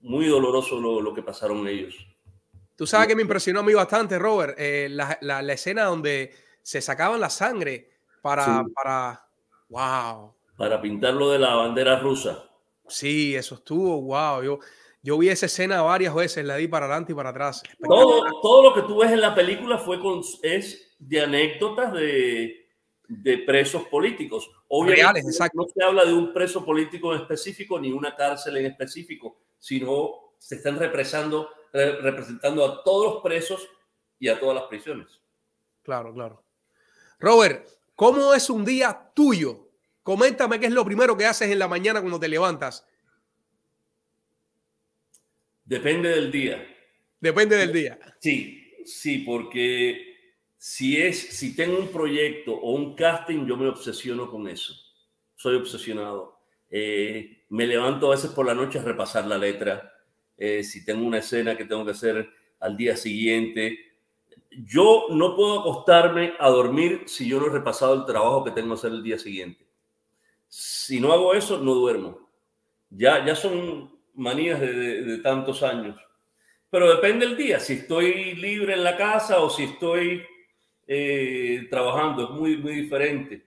muy 0.00 0.26
doloroso 0.26 0.80
lo, 0.80 1.02
lo 1.02 1.12
que 1.12 1.22
pasaron 1.22 1.66
ellos. 1.66 1.94
Tú 2.76 2.86
sabes 2.86 3.08
que 3.08 3.16
me 3.16 3.22
impresionó 3.22 3.60
a 3.60 3.64
mí 3.64 3.74
bastante, 3.74 4.16
Robert, 4.18 4.56
la, 4.58 5.18
la, 5.20 5.42
la, 5.42 5.52
escena 5.52 5.84
donde 5.84 6.32
se 6.62 6.80
sacaban 6.80 7.20
la 7.20 7.28
sangre 7.28 7.90
para, 8.22 8.64
para, 8.72 9.28
wow, 9.68 10.32
para 10.56 10.80
pintarlo 10.80 11.30
de 11.30 11.40
la 11.40 11.56
bandera 11.56 11.98
rusa. 11.98 12.44
Sí, 12.86 13.34
eso 13.34 13.56
estuvo, 13.56 14.00
wow. 14.02 14.42
Yo, 14.44 14.58
yo 15.02 15.18
vi 15.18 15.28
esa 15.28 15.46
escena 15.46 15.82
varias 15.82 16.14
veces, 16.14 16.44
la 16.44 16.56
di 16.56 16.68
para 16.68 16.86
adelante 16.86 17.12
y 17.12 17.14
para 17.14 17.30
atrás. 17.30 17.62
Todo, 17.86 18.40
todo 18.40 18.62
lo 18.62 18.74
que 18.74 18.82
tú 18.82 18.98
ves 18.98 19.12
en 19.12 19.20
la 19.20 19.34
película 19.34 19.78
fue 19.78 20.00
con, 20.00 20.22
es 20.42 20.96
de 20.98 21.20
anécdotas 21.20 21.92
de, 21.92 22.68
de 23.08 23.38
presos 23.38 23.84
políticos. 23.84 24.50
Obviamente, 24.68 25.02
Reales, 25.02 25.26
exacto. 25.26 25.62
No 25.62 25.66
se 25.72 25.84
habla 25.84 26.04
de 26.04 26.12
un 26.12 26.32
preso 26.32 26.64
político 26.64 27.14
en 27.14 27.22
específico 27.22 27.78
ni 27.78 27.92
una 27.92 28.14
cárcel 28.14 28.56
en 28.56 28.66
específico, 28.66 29.38
sino 29.58 30.34
se 30.38 30.56
están 30.56 30.78
represando, 30.78 31.48
representando 31.72 32.64
a 32.64 32.82
todos 32.82 33.14
los 33.14 33.22
presos 33.22 33.68
y 34.18 34.28
a 34.28 34.38
todas 34.38 34.56
las 34.56 34.64
prisiones. 34.64 35.20
Claro, 35.82 36.12
claro. 36.12 36.44
Robert, 37.18 37.68
¿cómo 37.94 38.34
es 38.34 38.50
un 38.50 38.64
día 38.64 39.10
tuyo 39.14 39.68
Coméntame 40.08 40.58
qué 40.58 40.64
es 40.64 40.72
lo 40.72 40.86
primero 40.86 41.18
que 41.18 41.26
haces 41.26 41.50
en 41.50 41.58
la 41.58 41.68
mañana 41.68 42.00
cuando 42.00 42.18
te 42.18 42.28
levantas. 42.28 42.86
Depende 45.68 46.08
del 46.08 46.32
día. 46.32 46.66
Depende 47.20 47.56
del 47.56 47.70
día. 47.70 47.98
Sí, 48.20 48.72
sí, 48.86 49.18
porque 49.18 50.16
si 50.56 50.96
es, 50.96 51.18
si 51.18 51.54
tengo 51.54 51.78
un 51.78 51.88
proyecto 51.88 52.54
o 52.54 52.72
un 52.72 52.94
casting, 52.94 53.46
yo 53.46 53.54
me 53.58 53.68
obsesiono 53.68 54.30
con 54.30 54.48
eso. 54.48 54.74
Soy 55.36 55.56
obsesionado. 55.56 56.40
Eh, 56.70 57.44
me 57.50 57.66
levanto 57.66 58.06
a 58.06 58.14
veces 58.14 58.30
por 58.30 58.46
la 58.46 58.54
noche 58.54 58.78
a 58.78 58.82
repasar 58.82 59.26
la 59.26 59.36
letra. 59.36 59.92
Eh, 60.38 60.64
si 60.64 60.86
tengo 60.86 61.06
una 61.06 61.18
escena 61.18 61.54
que 61.54 61.66
tengo 61.66 61.84
que 61.84 61.90
hacer 61.90 62.30
al 62.60 62.74
día 62.74 62.96
siguiente. 62.96 63.78
Yo 64.50 65.08
no 65.10 65.36
puedo 65.36 65.60
acostarme 65.60 66.32
a 66.38 66.48
dormir 66.48 67.02
si 67.04 67.28
yo 67.28 67.40
no 67.40 67.48
he 67.48 67.50
repasado 67.50 67.92
el 67.92 68.06
trabajo 68.06 68.42
que 68.42 68.52
tengo 68.52 68.68
que 68.68 68.78
hacer 68.78 68.92
el 68.92 69.02
día 69.02 69.18
siguiente. 69.18 69.66
Si 70.48 70.98
no 70.98 71.12
hago 71.12 71.34
eso, 71.34 71.58
no 71.58 71.74
duermo. 71.74 72.26
Ya, 72.88 73.22
ya 73.26 73.36
son 73.36 73.97
manías 74.18 74.60
de, 74.60 75.18
tantos 75.22 75.62
años. 75.62 75.96
Pero 76.70 76.94
depende 76.94 77.26
del 77.26 77.36
día, 77.36 77.60
si 77.60 77.74
estoy 77.74 78.34
libre 78.34 78.74
en 78.74 78.84
la 78.84 78.96
casa 78.96 79.40
o 79.40 79.48
si 79.48 79.64
estoy 79.64 80.22
eh, 80.86 81.66
trabajando, 81.70 82.24
es 82.24 82.30
muy, 82.30 82.56
muy 82.58 82.74
diferente. 82.74 83.46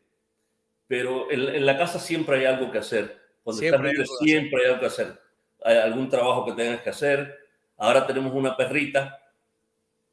Pero 0.88 1.31
en, 1.31 1.65
la 1.65 1.77
casa 1.77 1.99
siempre 1.99 2.39
hay 2.39 2.45
algo 2.45 2.72
que 2.72 2.80
hacer. 2.80 3.19
Cuando 3.43 3.60
siempre 3.60 3.91
estás 3.91 4.07
libre, 4.22 4.34
siempre 4.34 4.61
hay 4.61 4.68
algo 4.69 4.80
que 4.80 4.85
hacer. 4.88 5.22
Hay 5.64 5.77
algún 5.77 6.10
trabajo 6.10 6.45
que 6.45 6.53
tengas 6.53 6.81
que 6.81 6.89
hacer. 6.89 7.38
Ahora 7.77 8.07
tenemos 8.07 8.34
una 8.34 8.57
perrita, 8.57 9.22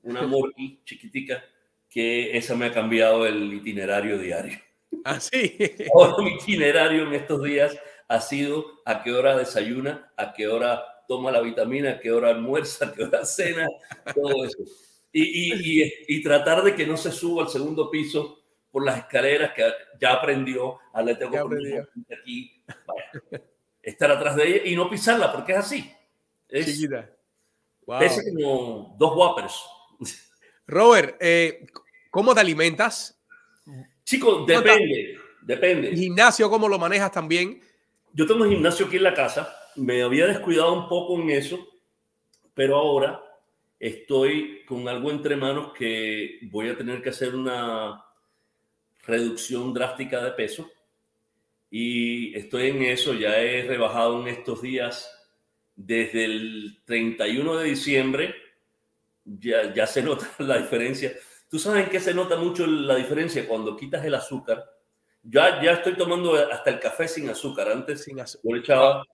una 0.03 0.23
morky 0.27 0.81
chiquitica, 0.85 1.43
que 1.89 2.37
esa 2.37 2.55
me 2.55 2.67
ha 2.67 2.73
cambiado 2.73 3.27
el 3.27 3.55
itinerario 3.55 4.19
diario. 4.19 4.59
Así. 5.05 5.57
Ah, 5.99 6.15
mi 6.19 6.35
itinerario 6.35 7.05
en 7.05 7.15
estos 7.15 7.43
días 7.43 7.79
ha 8.09 8.21
sido 8.21 8.81
a 8.85 9.03
qué 9.03 9.13
hora 9.13 9.37
desayuna, 9.37 10.13
a 10.17 10.33
qué 10.33 10.49
hora 10.49 10.83
toma 11.07 11.31
la 11.31 11.41
vitamina, 11.41 11.93
a 11.93 12.01
qué 12.01 12.11
hora 12.11 12.31
almuerza, 12.31 12.87
a 12.89 12.93
qué 12.93 13.05
hora 13.05 13.25
cena, 13.25 13.67
todo 14.15 14.45
eso. 14.45 14.59
Y, 15.13 15.83
y, 15.83 15.93
y, 16.09 16.23
tratar 16.23 16.63
de 16.63 16.75
que 16.75 16.87
no 16.87 16.97
se 16.97 17.11
suba 17.11 17.43
al 17.43 17.49
segundo 17.49 17.91
piso 17.91 18.45
por 18.71 18.85
las 18.85 18.99
escaleras 18.99 19.53
que 19.55 19.65
ya 19.99 20.13
aprendió, 20.13 20.79
a 20.93 21.03
la 21.03 21.19
tengo 21.19 21.49
aquí, 22.21 22.63
estar 23.83 24.11
atrás 24.11 24.37
de 24.37 24.47
ella 24.47 24.61
y 24.67 24.77
no 24.77 24.91
pisarla 24.91 25.33
porque 25.33 25.53
es 25.53 25.59
así. 25.59 25.91
Es, 26.47 26.67
Chiquita. 26.67 27.11
Es 28.01 28.23
como 28.23 28.95
dos 28.99 29.17
whoppers. 29.17 29.65
Robert, 30.67 31.17
eh, 31.21 31.67
¿cómo 32.11 32.35
te 32.35 32.41
alimentas? 32.41 33.19
Chicos, 34.05 34.47
depende, 34.47 35.19
depende. 35.43 35.97
¿Gimnasio 35.97 36.51
cómo 36.51 36.69
lo 36.69 36.79
manejas 36.79 37.11
también? 37.11 37.63
Yo 38.19 38.27
tengo 38.27 38.47
gimnasio 38.47 38.86
aquí 38.86 38.97
en 38.97 39.05
la 39.05 39.15
casa. 39.15 39.57
Me 39.77 40.03
había 40.03 40.27
descuidado 40.27 40.73
un 40.73 40.89
poco 40.89 41.20
en 41.20 41.31
eso, 41.31 41.69
pero 42.53 42.74
ahora 42.74 43.23
estoy 43.78 44.65
con 44.66 44.89
algo 44.89 45.12
entre 45.12 45.36
manos 45.36 45.73
que 45.73 46.40
voy 46.51 46.69
a 46.69 46.77
tener 46.77 47.01
que 47.01 47.11
hacer 47.11 47.36
una 47.36 48.05
reducción 49.07 49.73
drástica 49.73 50.20
de 50.24 50.32
peso. 50.32 50.69
Y 51.70 52.36
estoy 52.36 52.70
en 52.70 52.82
eso, 52.82 53.15
ya 53.15 53.39
he 53.39 53.62
rebajado 53.62 54.20
en 54.20 54.27
estos 54.27 54.62
días 54.62 55.09
desde 55.77 56.24
el 56.24 56.81
31 56.86 57.55
de 57.55 57.69
diciembre, 57.69 58.35
ya, 59.24 59.73
ya 59.73 59.86
se 59.86 60.03
nota 60.03 60.28
la 60.40 60.59
diferencia. 60.59 61.12
Tú 61.49 61.61
sabes 61.61 61.85
en 61.85 61.90
qué 61.90 62.01
se 62.01 62.15
nota 62.15 62.36
mucho 62.36 62.66
la 62.66 62.97
diferencia 62.97 63.47
cuando 63.47 63.77
quitas 63.77 64.05
el 64.05 64.16
azúcar. 64.16 64.65
Ya, 65.31 65.63
ya 65.63 65.73
estoy 65.73 65.95
tomando 65.95 66.35
hasta 66.35 66.71
el 66.71 66.81
café 66.81 67.07
sin 67.07 67.29
azúcar. 67.29 67.69
Antes 67.69 68.05
sin 68.05 68.21
azúcar. 68.21 68.43
yo 68.45 68.55
le 68.55 68.61
echaba 68.61 69.05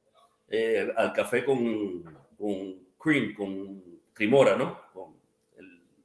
eh, 0.49 0.93
al 0.97 1.12
café 1.12 1.45
con, 1.45 2.05
con, 2.39 2.78
cream, 2.99 3.35
con 3.35 3.82
cremora, 4.12 4.57
¿no? 4.57 4.81
Con 4.93 5.15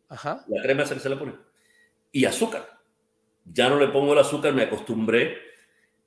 Ajá. 0.09 0.43
La 0.47 0.61
crema 0.63 0.83
que 0.83 0.99
se 0.99 1.09
le 1.09 1.15
pone. 1.15 1.33
Y 2.11 2.25
azúcar. 2.25 2.79
Ya 3.45 3.69
no 3.69 3.79
le 3.79 3.87
pongo 3.87 4.13
el 4.13 4.19
azúcar, 4.19 4.53
me 4.53 4.63
acostumbré. 4.63 5.37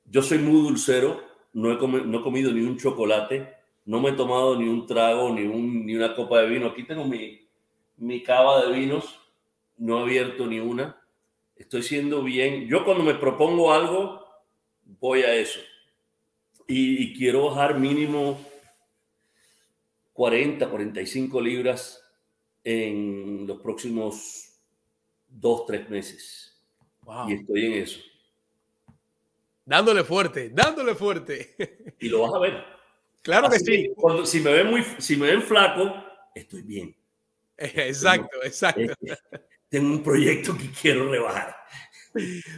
Yo 0.05 0.23
soy 0.23 0.39
muy 0.39 0.61
dulcero, 0.63 1.23
no 1.53 1.73
he, 1.73 1.79
comido, 1.79 2.05
no 2.05 2.19
he 2.19 2.23
comido 2.23 2.53
ni 2.53 2.61
un 2.61 2.77
chocolate, 2.77 3.55
no 3.85 4.01
me 4.01 4.11
he 4.11 4.13
tomado 4.13 4.57
ni 4.57 4.69
un 4.69 4.87
trago, 4.87 5.33
ni, 5.33 5.43
un, 5.43 5.87
ni 5.87 5.95
una 5.95 6.15
copa 6.15 6.41
de 6.41 6.49
vino. 6.49 6.67
Aquí 6.69 6.85
tengo 6.85 7.05
mi, 7.05 7.49
mi 7.97 8.23
cava 8.23 8.65
de 8.65 8.73
vinos 8.73 9.19
no 9.77 9.99
he 9.99 10.03
abierto 10.03 10.47
ni 10.47 10.61
una. 10.61 11.02
Estoy 11.57 11.83
siendo 11.83 12.23
bien. 12.23 12.67
Yo 12.67 12.85
cuando 12.85 13.05
me 13.05 13.15
propongo 13.15 13.73
algo, 13.73 14.27
voy 14.85 15.23
a 15.23 15.35
eso. 15.35 15.61
Y, 16.67 17.15
quiero 17.17 17.47
bajar 17.47 17.79
mínimo 17.79 18.41
40, 20.13 20.71
45 20.71 21.41
libras 21.41 22.03
en 22.65 23.47
los 23.47 23.61
próximos 23.61 24.59
dos, 25.29 25.67
tres 25.67 25.89
meses. 25.91 26.63
Y 27.29 27.35
estoy 27.35 27.67
en 27.67 27.73
eso. 27.75 28.01
Dándole 29.65 30.05
fuerte, 30.05 30.51
dándole 30.51 30.95
fuerte. 30.95 31.95
Y 31.99 32.09
lo 32.09 32.23
vas 32.23 32.35
a 32.35 32.39
ver. 32.39 32.65
Claro 33.23 33.49
que 33.51 33.59
sí. 33.61 33.93
si, 34.25 34.41
me 34.41 34.53
ven 34.53 34.67
muy, 34.69 34.83
si 34.99 35.17
me 35.17 35.27
ven 35.27 35.43
flaco, 35.43 35.95
estoy 36.35 36.63
bien. 36.63 36.97
Exacto, 37.59 38.43
exacto 38.43 38.95
tengo 39.73 39.89
un 39.89 40.03
proyecto 40.03 40.55
que 40.55 40.71
quiero 40.71 41.11
rebajar. 41.11 41.57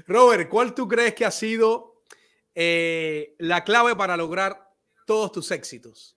Robert, 0.09 0.49
¿cuál 0.49 0.75
tú 0.75 0.89
crees 0.89 1.15
que 1.15 1.25
ha 1.25 1.31
sido 1.31 2.03
eh, 2.57 3.37
la 3.39 3.63
clave 3.63 3.95
para 3.95 4.17
lograr 4.17 4.69
todos 5.07 5.31
tus 5.31 5.53
éxitos? 5.53 6.17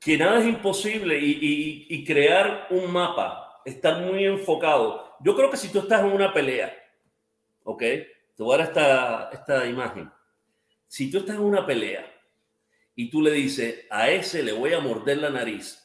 Que 0.00 0.18
nada 0.18 0.40
es 0.40 0.46
imposible 0.46 1.16
y, 1.20 2.04
crear 2.04 2.66
un 2.70 2.92
mapa, 2.92 3.62
estar 3.64 4.02
muy 4.02 4.24
enfocado. 4.24 5.14
Yo 5.20 5.36
creo 5.36 5.48
que 5.50 5.56
si 5.56 5.68
tú 5.68 5.78
estás 5.78 6.00
en 6.00 6.10
una 6.10 6.32
pelea, 6.32 6.76
¿ok? 7.62 7.80
Te 7.80 8.42
voy 8.42 8.56
a 8.56 8.58
dar 8.58 8.66
esta, 8.66 9.30
esta 9.32 9.66
imagen. 9.66 10.10
Si 10.88 11.12
tú 11.12 11.18
estás 11.18 11.36
en 11.36 11.42
una 11.42 11.64
pelea 11.64 12.12
y 12.96 13.08
tú 13.08 13.22
le 13.22 13.30
dices, 13.30 13.86
a 13.88 14.10
ese 14.10 14.42
le 14.42 14.50
voy 14.50 14.72
a 14.72 14.80
morder 14.80 15.18
la 15.18 15.30
nariz, 15.30 15.83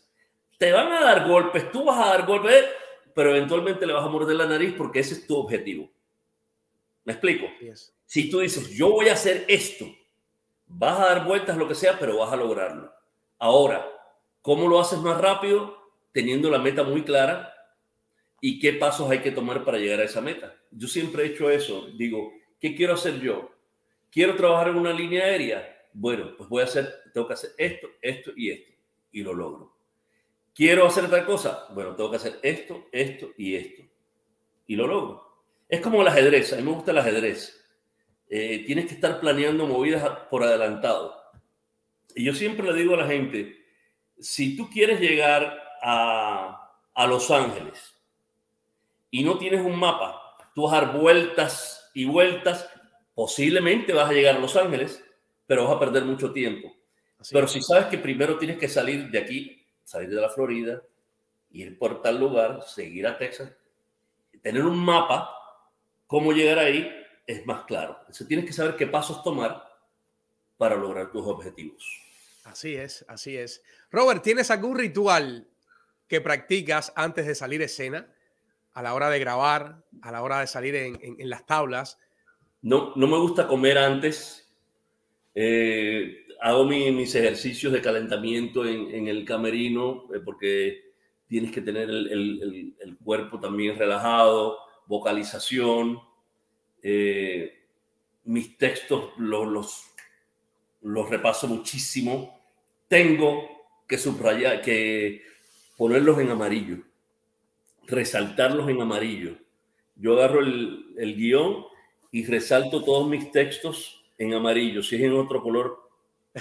te 0.59 0.71
van 0.71 0.91
a 0.91 1.01
dar 1.01 1.27
golpes, 1.27 1.71
tú 1.71 1.85
vas 1.85 1.97
a 1.97 2.09
dar 2.11 2.27
golpes, 2.27 2.65
pero 3.15 3.31
eventualmente 3.31 3.87
le 3.87 3.93
vas 3.93 4.05
a 4.05 4.09
morder 4.09 4.35
la 4.35 4.45
nariz 4.45 4.75
porque 4.77 4.99
ese 4.99 5.15
es 5.15 5.25
tu 5.25 5.35
objetivo. 5.35 5.89
¿Me 7.05 7.13
explico? 7.13 7.47
Si 8.05 8.29
tú 8.29 8.41
dices, 8.41 8.69
yo 8.69 8.91
voy 8.91 9.09
a 9.09 9.13
hacer 9.13 9.45
esto, 9.47 9.87
vas 10.67 10.99
a 10.99 11.05
dar 11.05 11.25
vueltas, 11.25 11.57
lo 11.57 11.67
que 11.67 11.73
sea, 11.73 11.97
pero 11.97 12.19
vas 12.19 12.31
a 12.31 12.35
lograrlo. 12.35 12.93
Ahora, 13.39 13.83
¿Cómo 14.41 14.67
lo 14.67 14.79
haces 14.79 14.99
más 14.99 15.19
rápido? 15.19 15.77
Teniendo 16.11 16.49
la 16.49 16.59
meta 16.59 16.83
muy 16.83 17.03
clara 17.03 17.53
y 18.41 18.59
qué 18.59 18.73
pasos 18.73 19.11
hay 19.11 19.19
que 19.19 19.31
tomar 19.31 19.65
para 19.65 19.77
llegar 19.77 19.99
a 19.99 20.05
esa 20.05 20.21
meta. 20.21 20.55
Yo 20.71 20.87
siempre 20.87 21.23
he 21.23 21.27
hecho 21.27 21.49
eso. 21.49 21.87
Digo, 21.97 22.31
¿qué 22.59 22.73
quiero 22.73 22.93
hacer 22.93 23.19
yo? 23.19 23.51
¿Quiero 24.09 24.35
trabajar 24.35 24.69
en 24.69 24.77
una 24.77 24.93
línea 24.93 25.25
aérea? 25.25 25.87
Bueno, 25.93 26.35
pues 26.37 26.49
voy 26.49 26.61
a 26.61 26.65
hacer, 26.65 26.91
tengo 27.13 27.27
que 27.27 27.33
hacer 27.33 27.51
esto, 27.57 27.89
esto 28.01 28.31
y 28.35 28.49
esto. 28.49 28.71
Y 29.11 29.23
lo 29.23 29.33
logro. 29.33 29.75
¿Quiero 30.59 30.85
hacer 30.85 31.05
otra 31.05 31.25
cosa? 31.25 31.67
Bueno, 31.69 31.95
tengo 31.95 32.11
que 32.11 32.17
hacer 32.17 32.37
esto, 32.43 32.89
esto 32.91 33.31
y 33.37 33.55
esto. 33.55 33.81
Y 34.67 34.75
lo 34.75 34.87
logro. 34.87 35.45
Es 35.69 35.79
como 35.79 36.01
el 36.01 36.07
ajedrez. 36.09 36.51
A 36.51 36.57
mí 36.57 36.63
me 36.63 36.71
gusta 36.71 36.91
el 36.91 36.97
ajedrez. 36.97 37.65
Eh, 38.27 38.65
tienes 38.65 38.87
que 38.87 38.95
estar 38.95 39.21
planeando 39.21 39.65
movidas 39.65 40.03
por 40.29 40.43
adelantado. 40.43 41.15
Y 42.13 42.25
yo 42.25 42.33
siempre 42.33 42.67
le 42.67 42.77
digo 42.77 42.93
a 42.93 42.97
la 42.97 43.07
gente, 43.07 43.55
si 44.19 44.57
tú 44.57 44.69
quieres 44.69 44.99
llegar 44.99 45.57
a, 45.81 46.73
a 46.93 47.07
Los 47.07 47.31
Ángeles 47.31 47.95
y 49.09 49.23
no 49.23 49.37
tienes 49.37 49.61
un 49.61 49.79
mapa, 49.79 50.35
tú 50.53 50.63
vas 50.63 50.73
a 50.73 50.81
dar 50.81 50.99
vueltas 50.99 51.89
y 51.93 52.03
vueltas, 52.03 52.69
posiblemente 53.15 53.93
vas 53.93 54.09
a 54.09 54.13
llegar 54.13 54.35
a 54.35 54.39
Los 54.39 54.57
Ángeles, 54.57 55.01
pero 55.47 55.63
vas 55.63 55.77
a 55.77 55.79
perder 55.79 56.03
mucho 56.03 56.33
tiempo. 56.33 56.75
pero 57.31 57.47
si 57.47 57.61
sabes 57.61 57.85
que 57.85 57.97
primero 57.97 58.37
tienes 58.37 58.57
que 58.57 58.67
salir 58.67 59.09
de 59.09 59.19
aquí, 59.19 59.58
salir 59.89 60.09
de 60.11 60.21
la 60.21 60.29
Florida, 60.29 60.83
ir 61.49 61.79
por 61.79 62.03
tal 62.03 62.19
lugar, 62.19 62.61
seguir 62.61 63.07
a 63.07 63.17
Texas, 63.17 63.51
tener 64.43 64.63
un 64.63 64.77
mapa, 64.77 65.31
cómo 66.05 66.31
llegar 66.31 66.59
ahí, 66.59 66.87
es 67.25 67.43
más 67.47 67.63
claro. 67.63 67.97
Entonces 68.01 68.27
tienes 68.27 68.45
que 68.45 68.53
saber 68.53 68.75
qué 68.75 68.85
pasos 68.85 69.23
tomar 69.23 69.67
para 70.57 70.75
lograr 70.75 71.11
tus 71.11 71.25
objetivos. 71.25 71.83
Así 72.43 72.75
es, 72.75 73.03
así 73.07 73.35
es. 73.35 73.63
Robert, 73.89 74.21
¿tienes 74.21 74.51
algún 74.51 74.77
ritual 74.77 75.47
que 76.07 76.21
practicas 76.21 76.93
antes 76.95 77.25
de 77.25 77.33
salir 77.33 77.63
escena? 77.63 78.13
A 78.73 78.83
la 78.83 78.93
hora 78.93 79.09
de 79.09 79.17
grabar, 79.17 79.83
a 80.03 80.11
la 80.11 80.21
hora 80.21 80.39
de 80.41 80.47
salir 80.47 80.75
en, 80.75 81.17
las 81.27 81.47
tablas. 81.47 81.97
No, 82.61 82.93
no 82.95 83.07
me 83.07 83.17
gusta 83.17 83.47
comer 83.47 83.79
antes. 83.79 84.48
Eh, 85.35 86.25
hago 86.41 86.65
mis 86.65 87.13
ejercicios 87.15 87.73
de 87.73 87.81
calentamiento 87.81 88.65
en, 88.65 89.07
el 89.07 89.25
camerino 89.25 90.05
eh, 90.13 90.19
porque 90.23 90.91
tienes 91.27 91.51
que 91.51 91.61
tener 91.61 91.89
el, 91.89 92.97
cuerpo 93.03 93.39
también 93.39 93.77
relajado, 93.77 94.57
vocalización. 94.87 95.99
Eh, 96.81 97.55
mis 98.25 98.57
textos 98.57 99.11
los, 99.17 99.47
los, 99.47 99.83
los 100.81 101.09
repaso 101.09 101.47
muchísimo 101.47 102.39
tengo 102.87 103.47
que 103.87 103.97
subrayar, 103.97 104.61
que 104.61 105.23
ponerlos 105.77 106.19
en 106.19 106.31
amarillo, 106.31 106.77
resaltarlos 107.87 108.69
en 108.69 108.81
amarillo. 108.81 109.35
Yo 109.95 110.13
agarro 110.13 110.41
el, 110.41 110.93
el 110.97 111.15
guion 111.15 111.65
y 112.11 112.25
resalto 112.25 112.83
todos 112.83 113.07
mis 113.07 113.31
textos 113.31 113.98
en 114.19 114.33
amarillo. 114.35 114.83
Si 114.83 114.95
es 114.95 115.01
en 115.01 115.13
otro 115.13 115.41
color, 115.41 115.89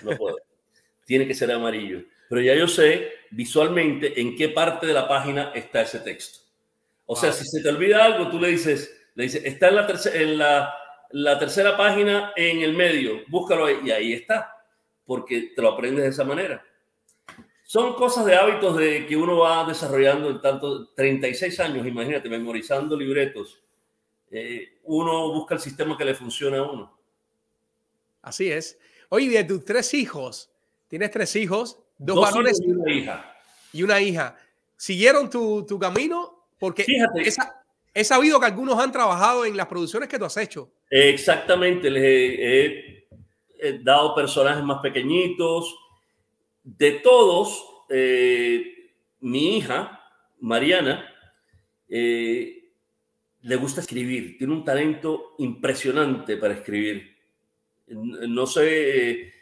no 0.02 0.16
puedo. 0.16 0.36
Tiene 1.06 1.26
que 1.26 1.34
ser 1.34 1.50
amarillo. 1.50 2.02
Pero 2.28 2.42
ya 2.42 2.54
yo 2.54 2.68
sé 2.68 3.12
visualmente 3.30 4.20
en 4.20 4.36
qué 4.36 4.50
parte 4.50 4.86
de 4.86 4.92
la 4.92 5.08
página 5.08 5.52
está 5.54 5.80
ese 5.80 6.00
texto. 6.00 6.40
O 7.06 7.16
sea, 7.16 7.32
si 7.32 7.46
se 7.46 7.62
te 7.62 7.70
olvida 7.70 8.04
algo, 8.04 8.28
tú 8.28 8.38
le 8.38 8.48
dices, 8.48 8.94
le 9.14 9.24
dices, 9.24 9.42
está 9.46 9.68
en 9.68 9.76
la, 9.76 10.00
en 10.12 10.38
la, 10.38 10.74
la 11.12 11.38
tercera 11.38 11.74
página 11.74 12.34
en 12.36 12.60
el 12.60 12.74
medio, 12.74 13.22
búscalo 13.28 13.64
ahí, 13.64 13.78
y 13.82 13.90
ahí 13.90 14.12
está 14.12 14.58
porque 15.08 15.52
te 15.56 15.62
lo 15.62 15.70
aprendes 15.70 16.04
de 16.04 16.10
esa 16.10 16.22
manera. 16.22 16.62
Son 17.62 17.94
cosas 17.94 18.26
de 18.26 18.36
hábitos 18.36 18.76
de 18.76 19.06
que 19.06 19.16
uno 19.16 19.38
va 19.38 19.64
desarrollando 19.64 20.28
en 20.28 20.40
tanto 20.42 20.88
36 20.90 21.58
años, 21.60 21.86
imagínate, 21.86 22.28
memorizando 22.28 22.94
libretos. 22.94 23.58
Eh, 24.30 24.80
uno 24.84 25.32
busca 25.32 25.54
el 25.54 25.60
sistema 25.60 25.96
que 25.96 26.04
le 26.04 26.14
funcione 26.14 26.58
a 26.58 26.62
uno. 26.62 26.97
Así 28.22 28.50
es. 28.50 28.78
Oye, 29.08 29.28
de 29.30 29.44
tus 29.44 29.64
tres 29.64 29.94
hijos, 29.94 30.50
tienes 30.88 31.10
tres 31.10 31.34
hijos, 31.36 31.78
dos, 31.96 32.20
varones 32.20 32.60
y 32.60 32.70
una 32.70 32.92
hija. 32.92 33.36
Y 33.72 33.82
una 33.82 34.00
hija. 34.00 34.36
¿Siguieron 34.76 35.30
tu, 35.30 35.64
tu 35.66 35.78
camino? 35.78 36.48
Porque 36.58 36.84
Fíjate. 36.84 37.30
he 37.94 38.04
sabido 38.04 38.38
que 38.40 38.46
algunos 38.46 38.78
han 38.78 38.92
trabajado 38.92 39.44
en 39.44 39.56
las 39.56 39.66
producciones 39.66 40.08
que 40.08 40.18
tú 40.18 40.24
has 40.24 40.36
hecho. 40.36 40.70
Exactamente. 40.90 41.90
Les 41.90 42.02
he 42.02 42.98
he 43.58 43.78
dado 43.78 44.14
personajes 44.14 44.62
más 44.62 44.80
pequeñitos. 44.80 45.76
De 46.62 46.92
todos, 46.92 47.64
eh, 47.88 48.92
mi 49.20 49.56
hija, 49.56 50.00
Mariana, 50.40 51.12
eh, 51.88 52.70
le 53.40 53.56
gusta 53.56 53.80
escribir, 53.80 54.36
tiene 54.36 54.52
un 54.52 54.64
talento 54.64 55.34
impresionante 55.38 56.36
para 56.36 56.54
escribir. 56.54 57.16
No 57.90 58.46
sé, 58.46 59.32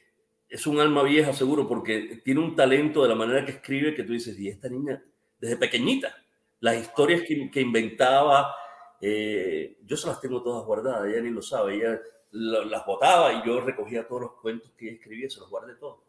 es 0.48 0.66
un 0.66 0.81
alma 0.81 1.02
vieja 1.02 1.32
seguro 1.32 1.66
porque 1.66 2.20
tiene 2.24 2.40
un 2.40 2.55
talento 2.55 3.02
de 3.02 3.09
la 3.09 3.14
manera 3.14 3.44
que 3.44 3.52
escribe 3.52 3.94
que 3.94 4.05
tú 4.05 4.12
dices, 4.12 4.39
y 4.39 4.48
esta 4.48 4.68
niña, 4.68 5.02
desde 5.39 5.56
pequeñita, 5.56 6.14
las 6.60 6.77
historias 6.81 7.23
que, 7.23 7.60
inventaba, 7.60 8.55
eh, 9.01 9.78
yo 9.85 9.97
se 9.97 10.06
las 10.06 10.20
tengo 10.20 10.43
todas 10.43 10.64
guardadas, 10.64 11.09
ella 11.09 11.20
ni 11.20 11.31
lo 11.31 11.43
sabe, 11.43 11.77
ella 11.77 12.01
las 12.31 12.85
botaba 12.85 13.32
y 13.32 13.47
yo 13.47 13.60
recogía 13.60 14.06
todos 14.06 14.23
los 14.23 14.32
cuentos 14.40 14.70
que 14.77 14.90
escribía, 14.90 15.28
se 15.31 15.40
los 15.40 15.51
guardé 15.51 15.74
todos. 15.74 16.01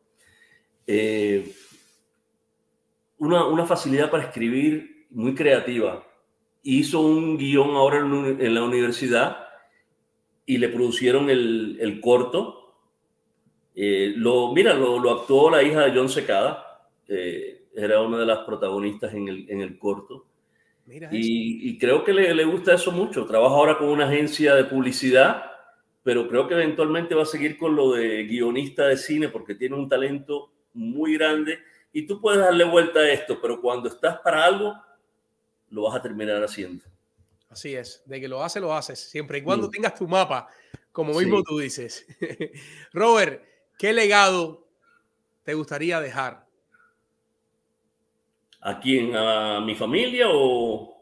Eh, 0.85 1.53
una, 3.19 3.45
una, 3.45 3.65
facilidad 3.65 4.09
para 4.09 4.23
escribir 4.23 5.07
muy 5.09 5.33
creativa. 5.35 6.05
Hizo 6.63 7.01
un 7.01 7.37
guion 7.37 7.75
ahora 7.75 7.99
en, 7.99 8.53
la 8.53 8.63
universidad 8.63 9.46
y 10.47 10.57
le 10.57 10.69
producieron 10.69 11.29
el, 11.29 11.77
el 11.79 12.01
corto. 12.01 12.73
Eh, 13.75 14.13
lo, 14.15 14.51
mira, 14.53 14.73
lo, 14.73 14.97
lo, 14.97 15.11
actuó 15.11 15.51
la 15.51 15.61
hija 15.61 15.85
de 15.85 15.95
John 15.95 16.09
Secada, 16.09 16.89
era 17.75 18.01
una 18.01 18.17
de 18.17 18.25
las 18.25 18.39
protagonistas 18.39 19.13
en 19.13 19.27
el, 19.27 19.45
en 19.49 19.61
el 19.61 19.77
corto. 19.77 20.25
y, 20.87 21.69
y, 21.69 21.77
creo 21.77 22.03
que 22.03 22.11
le, 22.11 22.33
le 22.33 22.45
gusta 22.45 22.73
eso 22.73 22.91
mucho. 22.91 23.27
Trabaja 23.27 23.55
ahora 23.55 23.77
con 23.77 23.89
una 23.89 24.07
agencia 24.07 24.55
de 24.55 24.63
publicidad 24.63 25.51
pero 26.07 26.25
creo 26.29 26.47
que 26.47 26.53
eventualmente 26.53 27.15
va 27.15 27.23
a 27.23 27.25
seguir 27.25 27.57
con 27.57 27.75
lo 27.75 27.91
de 27.91 28.23
guionista 28.23 28.87
de 28.87 28.95
cine 28.95 29.27
porque 29.27 29.55
tiene 29.55 29.75
un 29.75 29.89
talento 29.89 30.53
muy 30.73 31.17
grande 31.17 31.59
y 31.91 32.07
tú 32.07 32.21
puedes 32.21 32.39
darle 32.39 32.63
vuelta 32.63 32.99
a 33.01 33.11
esto, 33.11 33.39
pero 33.41 33.59
cuando 33.59 33.89
estás 33.89 34.17
para 34.19 34.45
algo, 34.45 34.73
lo 35.69 35.81
vas 35.81 35.97
a 35.97 36.01
terminar 36.01 36.41
haciendo. 36.41 36.85
Así 37.49 37.75
es, 37.75 38.03
de 38.05 38.19
que 38.19 38.27
lo 38.27 38.43
haces, 38.43 38.61
lo 38.61 38.73
haces, 38.73 38.99
siempre 38.99 39.37
y 39.37 39.41
cuando 39.41 39.69
tengas 39.69 39.95
tu 39.95 40.07
mapa, 40.07 40.47
como 40.91 41.13
mismo 41.13 41.41
tú 41.43 41.59
dices. 41.59 42.05
Robert, 42.93 43.43
¿qué 43.77 43.93
legado 43.93 44.67
te 45.43 45.53
gustaría 45.53 46.01
dejar? 46.01 46.45
¿A 48.61 48.79
quién? 48.79 49.15
¿A 49.15 49.61
mi 49.61 49.75
familia 49.75 50.25
o...? 50.29 50.93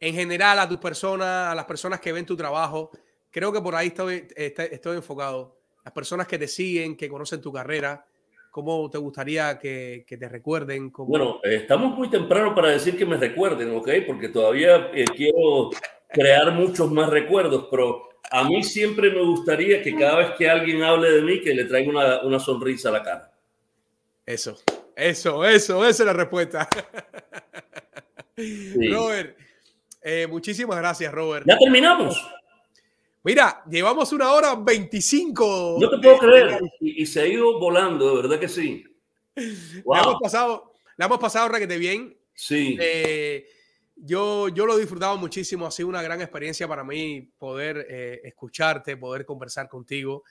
En 0.00 0.14
general, 0.14 0.58
a 0.58 0.68
tus 0.68 0.78
personas, 0.78 1.52
a 1.52 1.54
las 1.54 1.64
personas 1.64 2.00
que 2.00 2.12
ven 2.12 2.26
tu 2.26 2.36
trabajo, 2.36 2.90
creo 3.30 3.52
que 3.52 3.60
por 3.60 3.74
ahí 3.74 3.88
estoy, 3.88 4.26
estoy, 4.36 4.96
enfocado. 4.96 5.58
Las 5.84 5.94
personas 5.94 6.26
que 6.26 6.38
te 6.38 6.48
siguen, 6.48 6.96
que 6.96 7.08
conocen 7.08 7.40
tu 7.40 7.52
carrera, 7.52 8.06
¿cómo 8.54 8.88
te 8.88 8.98
gustaría 8.98 9.58
que, 9.58 10.06
te 10.06 10.28
recuerden? 10.28 10.92
Bueno, 10.96 11.40
estamos 11.42 11.98
muy 11.98 12.08
temprano 12.08 12.54
para 12.54 12.68
decir 12.68 12.96
que 12.96 13.04
me 13.04 13.16
recuerden, 13.16 13.74
¿ok? 13.74 13.90
Porque 14.06 14.28
todavía 14.28 14.92
eh, 14.94 15.04
quiero 15.16 15.70
crear 16.08 16.52
muchos 16.52 16.88
más 16.92 17.10
recuerdos, 17.10 17.66
pero 17.68 18.10
a 18.30 18.44
mí 18.44 18.62
siempre 18.62 19.10
me 19.10 19.22
gustaría 19.22 19.82
que 19.82 19.96
cada 19.96 20.18
vez 20.18 20.30
que 20.38 20.48
alguien 20.48 20.84
hable 20.84 21.10
de 21.10 21.22
mí, 21.22 21.40
que 21.40 21.52
le 21.52 21.64
traiga 21.64 21.90
una, 21.90 22.22
una 22.22 22.38
sonrisa 22.38 22.90
a 22.90 22.92
la 22.92 23.02
cara. 23.02 23.32
Eso, 24.24 24.56
eso, 24.94 25.44
eso, 25.44 25.84
esa 25.84 26.02
es 26.04 26.06
la 26.06 26.12
respuesta. 26.12 26.68
Robert, 28.88 29.36
eh, 30.00 30.28
muchísimas 30.28 30.78
gracias, 30.78 31.12
Robert. 31.12 31.44
Ya 31.44 31.58
terminamos. 31.58 32.24
Mira, 33.24 33.64
llevamos 33.70 34.12
una 34.12 34.30
hora 34.32 34.54
25. 34.54 35.78
No 35.80 35.90
te 35.90 35.98
puedo 35.98 36.18
creer. 36.18 36.60
Y, 36.78 37.06
se 37.06 37.22
ha 37.22 37.26
ido 37.26 37.58
volando, 37.58 38.10
de 38.10 38.22
verdad 38.22 38.38
que 38.38 38.48
sí. 38.48 38.84
La 39.34 40.02
hemos 40.02 40.20
pasado, 40.20 40.72
la 40.96 41.06
hemos 41.06 41.18
pasado 41.18 41.48
requete 41.48 41.78
bien. 41.78 42.14
Sí. 42.34 42.76
Eh, 42.78 43.46
yo, 43.96 44.48
yo 44.48 44.66
lo 44.66 44.76
he 44.76 44.80
disfrutado 44.80 45.16
muchísimo. 45.16 45.66
Ha 45.66 45.70
sido 45.70 45.88
una 45.88 46.02
gran 46.02 46.20
experiencia 46.20 46.68
para 46.68 46.84
mí 46.84 47.22
poder 47.38 47.86
eh, 47.88 48.20
escucharte, 48.24 48.98
poder 48.98 49.24
conversar 49.24 49.68
contigo. 49.70 50.24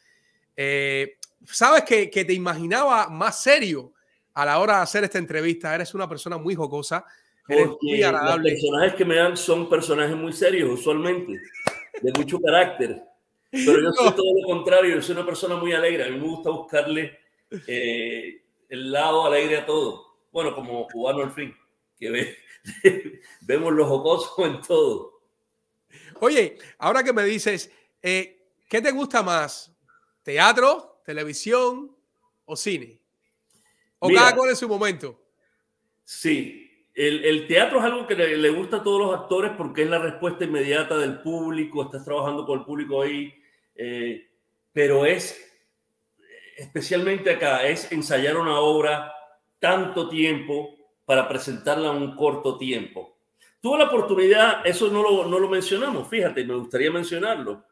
Eh, 0.56 1.18
Sabes 1.46 1.84
que, 1.84 2.10
que, 2.10 2.24
te 2.24 2.34
imaginaba 2.34 3.10
más 3.10 3.42
serio 3.42 3.94
a 4.36 4.46
la 4.46 4.60
hora 4.60 4.78
de 4.78 4.84
hacer 4.84 5.04
esta 5.04 5.18
entrevista. 5.18 5.74
Eres 5.74 5.96
una 5.96 6.08
persona 6.08 6.38
muy 6.38 6.54
jocosa. 6.54 7.04
Eres 7.48 7.70
muy 7.82 8.04
agradable. 8.04 8.52
Los 8.52 8.62
personajes 8.62 8.94
que 8.94 9.04
me 9.04 9.16
dan 9.16 9.36
son 9.36 9.68
personajes 9.68 10.16
muy 10.16 10.32
serios, 10.32 10.70
usualmente 10.70 11.42
de 12.02 12.12
mucho 12.14 12.40
carácter. 12.40 13.04
Pero 13.52 13.82
yo 13.82 13.92
soy 13.92 14.12
todo 14.14 14.34
lo 14.42 14.48
contrario, 14.48 14.96
yo 14.96 15.02
soy 15.02 15.16
una 15.16 15.26
persona 15.26 15.56
muy 15.56 15.74
alegre. 15.74 16.06
A 16.06 16.10
mí 16.10 16.18
me 16.18 16.28
gusta 16.28 16.50
buscarle 16.50 17.20
eh, 17.68 18.42
el 18.70 18.92
lado 18.92 19.26
alegre 19.26 19.58
a 19.58 19.66
todo. 19.66 20.18
bueno, 20.32 20.56
como 20.56 20.88
cubano 20.88 21.22
al 21.22 21.32
fin, 21.32 21.56
que 22.00 22.10
ve, 22.10 22.38
vemos 23.42 23.74
los 23.74 23.88
jocosos 23.88 24.34
en 24.40 24.62
todo. 24.62 25.22
Oye, 26.20 26.58
ahora 26.80 27.04
que 27.04 27.14
me 27.14 27.24
dices, 27.24 27.72
eh, 28.02 28.48
¿qué 28.68 28.82
te 28.82 28.92
gusta 28.92 29.22
más? 29.22 29.72
¿Teatro, 30.24 31.02
televisión 31.06 31.96
o 32.46 32.56
cine? 32.56 33.00
¿O 34.00 34.08
Mira, 34.08 34.22
cada 34.22 34.36
cual 34.36 34.50
en 34.50 34.56
su 34.56 34.68
momento? 34.68 35.22
Sí, 36.04 36.63
el, 36.96 37.48
teatro 37.48 37.80
es 37.80 37.86
algo 37.86 38.06
que 38.06 38.16
le, 38.16 38.38
le 38.38 38.50
gusta 38.50 38.78
a 38.78 38.84
todos 38.84 39.02
los 39.02 39.20
actores 39.20 39.52
porque 39.58 39.84
es 39.84 39.90
la 39.90 40.00
respuesta 40.00 40.44
inmediata 40.44 40.98
del 40.98 41.22
público, 41.22 41.84
estás 41.84 42.06
trabajando 42.06 42.46
con 42.46 42.60
el 42.60 42.66
público 42.66 43.02
ahí, 43.02 43.34
eh, 43.76 44.30
pero 44.72 45.06
es, 45.06 45.40
especialmente 46.58 47.32
acá, 47.32 47.66
es 47.66 47.92
ensayar 47.92 48.38
una 48.38 48.60
obra 48.60 49.12
tanto 49.60 50.08
tiempo 50.08 50.76
para 51.06 51.28
presentarla 51.28 51.90
en 51.92 51.98
un 51.98 52.16
corto 52.16 52.58
tiempo. 52.58 53.18
Tuve 53.60 53.80
la 53.80 53.86
oportunidad, 53.86 54.66
eso 54.66 54.90
no 54.90 55.02
lo, 55.02 55.26
no 55.26 55.40
lo 55.40 55.50
mencionamos, 55.50 56.08
fíjate, 56.08 56.44
me 56.44 56.56
gustaría 56.56 56.92
mencionarlo, 56.92 57.64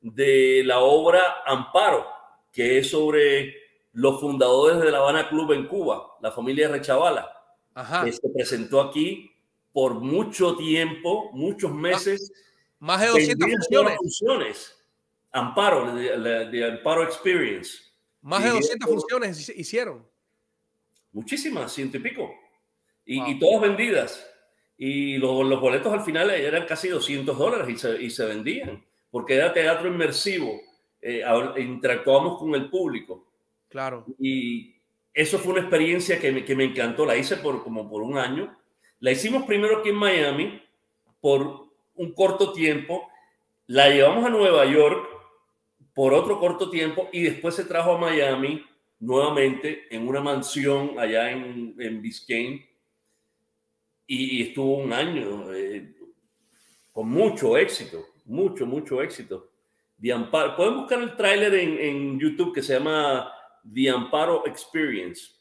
de 0.00 0.62
la 0.64 0.80
obra 0.80 1.42
Amparo, 1.46 2.06
que 2.52 2.78
es 2.78 2.90
sobre 2.90 3.54
los 3.92 4.20
fundadores 4.20 4.80
de 4.80 4.90
la 4.90 4.98
Habana 4.98 5.28
Club 5.28 5.52
en 5.52 5.66
Cuba, 5.66 6.16
la 6.20 6.32
familia 6.32 6.68
Rechavala, 6.68 7.37
Ajá. 7.80 8.04
que 8.04 8.12
se 8.12 8.28
presentó 8.34 8.80
aquí 8.80 9.30
por 9.72 9.94
mucho 9.94 10.56
tiempo, 10.56 11.30
muchos 11.32 11.72
meses. 11.72 12.32
Más 12.80 13.00
de 13.00 13.06
200 13.08 13.38
vendidas 13.38 13.66
funciones. 13.68 13.96
funciones. 13.98 14.74
Amparo, 15.30 15.94
de, 15.94 16.64
Amparo 16.78 17.04
Experience. 17.04 17.78
Más 18.22 18.42
de 18.42 18.48
Y 18.50 18.52
200 18.54 18.88
eso- 18.88 18.98
funciones 19.00 19.48
hic- 19.48 19.54
hicieron. 19.56 20.04
Muchísimas, 21.12 21.72
ciento 21.72 21.96
y 21.96 22.00
pico. 22.00 22.34
Y, 23.04 23.30
y 23.30 23.38
todas 23.38 23.62
vendidas. 23.62 24.26
Y 24.76 25.16
los, 25.18 25.46
los 25.46 25.60
boletos 25.60 25.92
al 25.92 26.02
final 26.02 26.30
eran 26.30 26.66
casi 26.66 26.88
200 26.88 27.36
dólares 27.36 27.68
y 27.68 27.78
se, 27.78 28.02
y 28.02 28.10
se 28.10 28.24
vendían, 28.26 28.84
porque 29.10 29.34
era 29.34 29.52
teatro 29.52 29.88
inmersivo. 29.88 30.60
eh, 31.00 31.22
interactuábamos 31.58 32.38
con 32.38 32.54
el 32.54 32.68
público. 32.70 33.26
Claro. 33.68 34.04
Y 34.18 34.74
eso 35.18 35.40
fue 35.40 35.54
una 35.54 35.62
experiencia 35.62 36.20
que 36.20 36.30
me, 36.30 36.44
que 36.44 36.54
me 36.54 36.62
encantó. 36.62 37.04
La 37.04 37.16
hice 37.16 37.38
por 37.38 37.64
como 37.64 37.90
por 37.90 38.02
un 38.02 38.16
año. 38.16 38.56
La 39.00 39.10
hicimos 39.10 39.42
primero 39.42 39.78
aquí 39.78 39.88
en 39.88 39.96
Miami 39.96 40.62
por 41.20 41.66
un 41.96 42.12
corto 42.12 42.52
tiempo. 42.52 43.08
La 43.66 43.88
llevamos 43.88 44.24
a 44.24 44.30
Nueva 44.30 44.64
York 44.66 45.08
por 45.92 46.14
otro 46.14 46.38
corto 46.38 46.70
tiempo 46.70 47.08
y 47.12 47.22
después 47.22 47.56
se 47.56 47.64
trajo 47.64 47.94
a 47.94 47.98
Miami 47.98 48.64
nuevamente 49.00 49.88
en 49.90 50.06
una 50.06 50.20
mansión 50.20 50.96
allá 50.96 51.32
en, 51.32 51.74
en 51.76 52.00
Biscayne 52.00 52.68
y, 54.06 54.38
y 54.38 54.42
estuvo 54.42 54.76
un 54.76 54.92
año 54.92 55.52
eh, 55.52 55.96
con 56.92 57.08
mucho 57.08 57.58
éxito, 57.58 58.06
mucho, 58.24 58.66
mucho 58.66 59.02
éxito. 59.02 59.50
Amparo, 60.14 60.54
pueden 60.54 60.76
buscar 60.76 61.00
el 61.02 61.16
tráiler 61.16 61.52
en, 61.54 61.76
en 61.76 62.20
YouTube 62.20 62.54
que 62.54 62.62
se 62.62 62.74
llama 62.74 63.32
The 63.72 63.90
Amparo 63.90 64.46
Experience. 64.46 65.32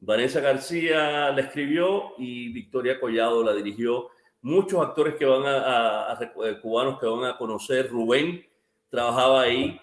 Vanessa 0.00 0.40
García 0.40 1.30
la 1.32 1.40
escribió 1.40 2.12
y 2.18 2.52
Victoria 2.52 3.00
Collado 3.00 3.42
la 3.42 3.52
dirigió. 3.54 4.10
Muchos 4.42 4.80
actores 4.80 5.16
que 5.16 5.24
van 5.24 5.44
a, 5.44 5.56
a- 5.58 6.12
a 6.12 6.18
rec- 6.20 6.44
eh, 6.46 6.60
cubanos 6.60 7.00
que 7.00 7.06
van 7.06 7.24
a 7.24 7.36
conocer. 7.36 7.88
Rubén 7.90 8.46
trabajaba 8.88 9.42
ahí, 9.42 9.80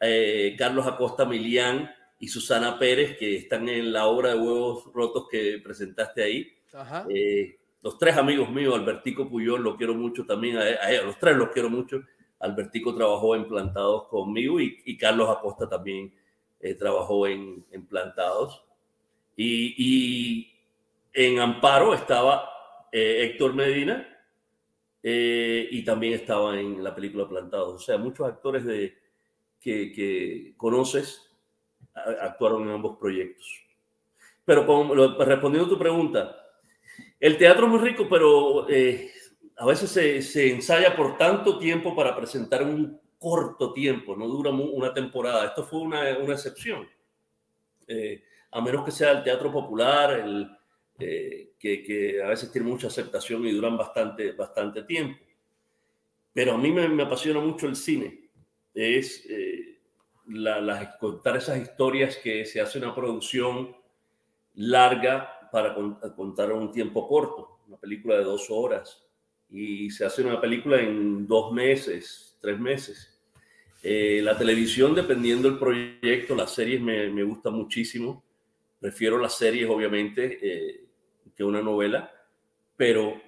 eh, 0.00 0.54
Carlos 0.58 0.86
Acosta 0.86 1.24
Milián 1.26 1.90
y 2.18 2.28
Susana 2.28 2.78
Pérez, 2.78 3.18
que 3.18 3.36
están 3.36 3.68
en 3.68 3.92
la 3.92 4.06
obra 4.06 4.30
de 4.30 4.38
huevos 4.40 4.90
rotos 4.94 5.26
que 5.30 5.60
presentaste 5.62 6.22
ahí. 6.22 6.48
Ajá. 6.72 7.06
Eh, 7.10 7.58
los 7.82 7.98
tres 7.98 8.16
amigos 8.16 8.50
míos, 8.50 8.74
Albertico 8.74 9.28
Puyol, 9.28 9.62
lo 9.62 9.76
quiero 9.76 9.94
mucho 9.94 10.24
también, 10.24 10.56
a, 10.56 10.62
a 10.62 10.90
ellos, 10.90 11.04
los 11.04 11.18
tres 11.18 11.36
los 11.36 11.50
quiero 11.50 11.68
mucho. 11.70 12.00
Albertico 12.40 12.94
trabajó 12.94 13.36
en 13.36 13.46
Plantados 13.46 14.08
conmigo 14.08 14.60
y, 14.60 14.80
y 14.84 14.96
Carlos 14.96 15.28
Acosta 15.28 15.68
también 15.68 16.12
eh, 16.60 16.74
trabajó 16.74 17.26
en, 17.26 17.64
Plantados. 17.88 18.64
Y, 19.36 20.54
en 21.12 21.38
Amparo 21.38 21.94
estaba 21.94 22.48
eh, 22.92 23.24
Héctor 23.24 23.54
Medina 23.54 24.06
eh, 25.02 25.68
y 25.70 25.84
también 25.84 26.14
estaba 26.14 26.58
en 26.58 26.82
la 26.82 26.94
película 26.94 27.28
Plantados. 27.28 27.74
O 27.74 27.78
sea, 27.78 27.98
muchos 27.98 28.26
actores 28.26 28.64
de, 28.64 28.96
que, 29.60 30.54
conoces 30.56 31.30
actuaron 31.94 32.62
en 32.68 32.74
ambos 32.74 32.98
proyectos. 32.98 33.64
Pero 34.44 34.64
lo- 34.94 35.24
respondiendo 35.24 35.66
a 35.66 35.76
tu 35.76 35.78
pregunta, 35.78 36.36
el 37.18 37.36
teatro 37.36 37.66
es 37.66 37.72
muy 37.72 37.80
rico, 37.80 38.06
pero 38.08 38.66
a 39.58 39.66
veces 39.66 39.90
se, 39.90 40.50
ensaya 40.50 40.94
por 40.96 41.16
tanto 41.16 41.58
tiempo 41.58 41.94
para 41.94 42.14
presentar 42.14 42.62
en 42.62 42.68
un 42.68 43.00
corto 43.18 43.72
tiempo, 43.72 44.16
no 44.16 44.26
dura 44.28 44.50
una 44.50 44.92
temporada. 44.94 45.46
Esto 45.46 45.64
fue 45.64 45.80
una, 45.80 46.18
una 46.18 46.34
excepción. 46.34 46.88
Eh, 47.86 48.22
a 48.52 48.60
menos 48.60 48.84
que 48.84 48.90
sea 48.90 49.12
el 49.12 49.22
teatro 49.22 49.50
popular, 49.52 50.10
eh, 50.98 51.52
que, 51.58 52.22
a 52.22 52.28
veces 52.28 52.50
tiene 52.52 52.68
mucha 52.68 52.86
aceptación 52.88 53.46
y 53.46 53.52
duran 53.52 53.76
bastante, 53.76 54.32
bastante 54.32 54.82
tiempo. 54.82 55.18
Pero 56.32 56.52
a 56.54 56.58
mí 56.58 56.70
me, 56.70 56.88
me 56.88 57.02
apasiona 57.02 57.40
mucho 57.40 57.66
el 57.66 57.76
cine. 57.76 58.30
Es 58.74 59.24
eh, 59.28 59.78
la- 60.28 60.96
contar 60.98 61.36
esas 61.36 61.58
historias 61.58 62.16
que 62.16 62.44
se 62.44 62.60
hace 62.60 62.78
una 62.78 62.94
producción 62.94 63.74
larga 64.56 65.48
para 65.52 65.74
con- 65.74 65.96
contar 66.16 66.52
un 66.52 66.72
tiempo 66.72 67.06
corto, 67.08 67.60
una 67.68 67.76
película 67.78 68.16
de 68.16 68.24
dos 68.24 68.48
horas, 68.50 69.04
y 69.50 69.90
se 69.90 70.04
hace 70.04 70.22
una 70.22 70.40
película 70.40 70.80
en 70.80 71.26
dos 71.26 71.52
meses, 71.52 72.27
tres 72.40 72.58
meses. 72.58 73.18
Eh, 73.82 74.20
la 74.22 74.36
televisión, 74.36 74.94
dependiendo 74.94 75.48
del 75.48 75.58
proyecto, 75.58 76.34
las 76.34 76.52
series 76.52 76.80
me, 76.80 77.08
me 77.10 77.22
gustan 77.22 77.54
muchísimo. 77.54 78.24
Prefiero 78.80 79.18
las 79.18 79.34
series, 79.34 79.68
obviamente, 79.68 80.38
eh, 80.42 80.84
que 81.34 81.44
una 81.44 81.62
novela, 81.62 82.12
pero 82.76 83.20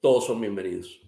todos 0.00 0.26
son 0.26 0.40
bienvenidos. 0.40 1.00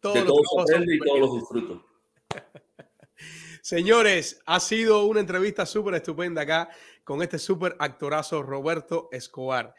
Todos 0.00 0.14
de 0.14 0.22
todos 0.22 0.46
aprende 0.58 0.94
y 0.94 0.98
todos 0.98 1.20
los 1.20 1.34
disfruto. 1.34 1.86
Señores, 3.62 4.40
ha 4.46 4.58
sido 4.60 5.04
una 5.04 5.20
entrevista 5.20 5.66
súper 5.66 5.94
estupenda 5.94 6.42
acá 6.42 6.70
con 7.04 7.22
este 7.22 7.38
súper 7.38 7.76
actorazo 7.78 8.42
Roberto 8.42 9.08
Escobar. 9.12 9.74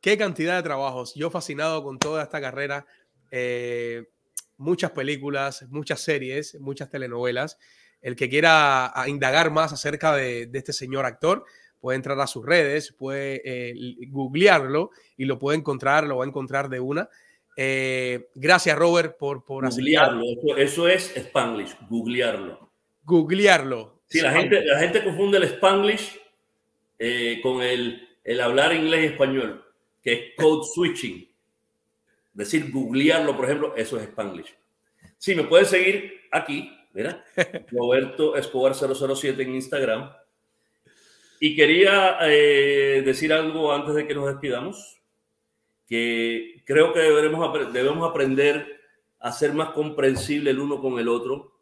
Qué 0.00 0.18
cantidad 0.18 0.56
de 0.56 0.62
trabajos. 0.64 1.14
Yo 1.14 1.30
fascinado 1.30 1.84
con 1.84 1.98
toda 1.98 2.24
esta 2.24 2.40
carrera. 2.40 2.86
eh, 3.30 4.08
muchas 4.60 4.92
películas, 4.92 5.66
muchas 5.70 6.00
series, 6.00 6.60
muchas 6.60 6.90
telenovelas. 6.90 7.58
El 8.00 8.14
que 8.14 8.28
quiera 8.28 8.92
a 8.98 9.08
indagar 9.08 9.50
más 9.50 9.72
acerca 9.72 10.14
de, 10.14 10.46
de 10.46 10.58
este 10.58 10.72
señor 10.72 11.04
actor 11.04 11.44
puede 11.80 11.96
entrar 11.96 12.20
a 12.20 12.26
sus 12.26 12.44
redes, 12.44 12.92
puede 12.92 13.40
eh, 13.44 13.74
googlearlo 14.08 14.90
y 15.16 15.24
lo 15.24 15.38
puede 15.38 15.58
encontrar, 15.58 16.04
lo 16.04 16.18
va 16.18 16.24
a 16.24 16.28
encontrar 16.28 16.68
de 16.68 16.78
una. 16.78 17.08
Eh, 17.56 18.28
gracias, 18.34 18.78
Robert, 18.78 19.16
por, 19.18 19.44
por 19.44 19.68
Googlearlo, 19.68 20.22
eso, 20.22 20.56
eso 20.56 20.88
es 20.88 21.16
Spanglish, 21.16 21.76
googlearlo. 21.88 22.70
googlearlo. 23.02 24.02
Sí, 24.08 24.20
la 24.20 24.32
gente, 24.32 24.64
la 24.64 24.78
gente 24.78 25.02
confunde 25.02 25.38
el 25.38 25.44
Spanglish 25.44 26.20
eh, 26.98 27.40
con 27.42 27.62
el, 27.62 28.08
el 28.24 28.40
hablar 28.40 28.74
inglés 28.74 29.02
y 29.04 29.06
español, 29.06 29.64
que 30.02 30.12
es 30.12 30.20
code 30.36 30.66
switching. 30.72 31.29
Decir 32.32 32.70
googlearlo, 32.70 33.36
por 33.36 33.44
ejemplo, 33.46 33.74
eso 33.76 33.96
es 33.96 34.04
Spanglish. 34.04 34.54
Sí, 35.18 35.34
me 35.34 35.44
pueden 35.44 35.66
seguir 35.66 36.20
aquí, 36.30 36.72
mira, 36.92 37.24
Roberto 37.70 38.36
Escobar 38.36 38.74
007 38.74 39.42
en 39.42 39.54
Instagram. 39.54 40.10
Y 41.40 41.56
quería 41.56 42.18
eh, 42.22 43.02
decir 43.04 43.32
algo 43.32 43.72
antes 43.72 43.94
de 43.94 44.06
que 44.06 44.14
nos 44.14 44.26
despidamos, 44.26 45.00
que 45.86 46.62
creo 46.64 46.92
que 46.92 47.00
deberemos, 47.00 47.72
debemos 47.72 48.08
aprender 48.08 48.80
a 49.18 49.32
ser 49.32 49.52
más 49.52 49.70
comprensible 49.70 50.50
el 50.50 50.60
uno 50.60 50.80
con 50.80 50.98
el 50.98 51.08
otro. 51.08 51.60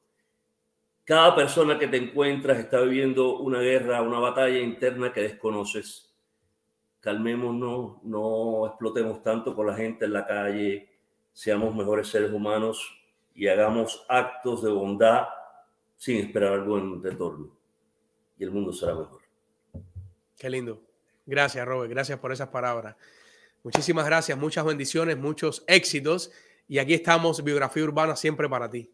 Cada 1.05 1.35
persona 1.35 1.79
que 1.79 1.89
te 1.89 1.97
encuentras 1.97 2.59
está 2.59 2.81
viviendo 2.81 3.39
una 3.39 3.61
guerra, 3.61 4.03
una 4.03 4.19
batalla 4.19 4.59
interna 4.59 5.13
que 5.13 5.23
desconoces. 5.23 6.08
Calmémonos, 7.01 8.03
no 8.03 8.67
explotemos 8.67 9.23
tanto 9.23 9.55
con 9.55 9.67
la 9.67 9.75
gente 9.75 10.05
en 10.05 10.13
la 10.13 10.27
calle, 10.27 10.89
seamos 11.33 11.75
mejores 11.75 12.09
seres 12.09 12.33
humanos 12.33 12.81
y 13.35 13.47
hagamos 13.47 14.05
actos 14.09 14.63
de 14.63 14.71
bondad 14.71 15.29
sin 15.97 16.17
esperar 16.19 16.55
algo 16.55 16.79
en 16.79 17.03
retorno. 17.03 17.57
Y 18.37 18.45
el 18.45 18.51
mundo 18.51 18.73
será 18.73 18.95
mejor. 18.95 19.23
Qué 20.37 20.51
lindo. 20.51 20.83
Gracias, 21.27 21.67
Robert. 21.67 21.91
Gracias 21.91 22.19
por 22.19 22.33
esas 22.33 22.49
palabras. 22.49 22.97
Muchísimas 23.63 24.07
gracias, 24.07 24.39
muchas 24.39 24.65
bendiciones, 24.65 25.17
muchos 25.19 25.65
éxitos. 25.67 26.33
Y 26.69 26.79
aquí 26.79 26.95
estamos, 26.95 27.43
Biografía 27.43 27.85
Urbana, 27.85 28.17
siempre 28.17 28.49
para 28.49 28.71
ti. 28.71 28.91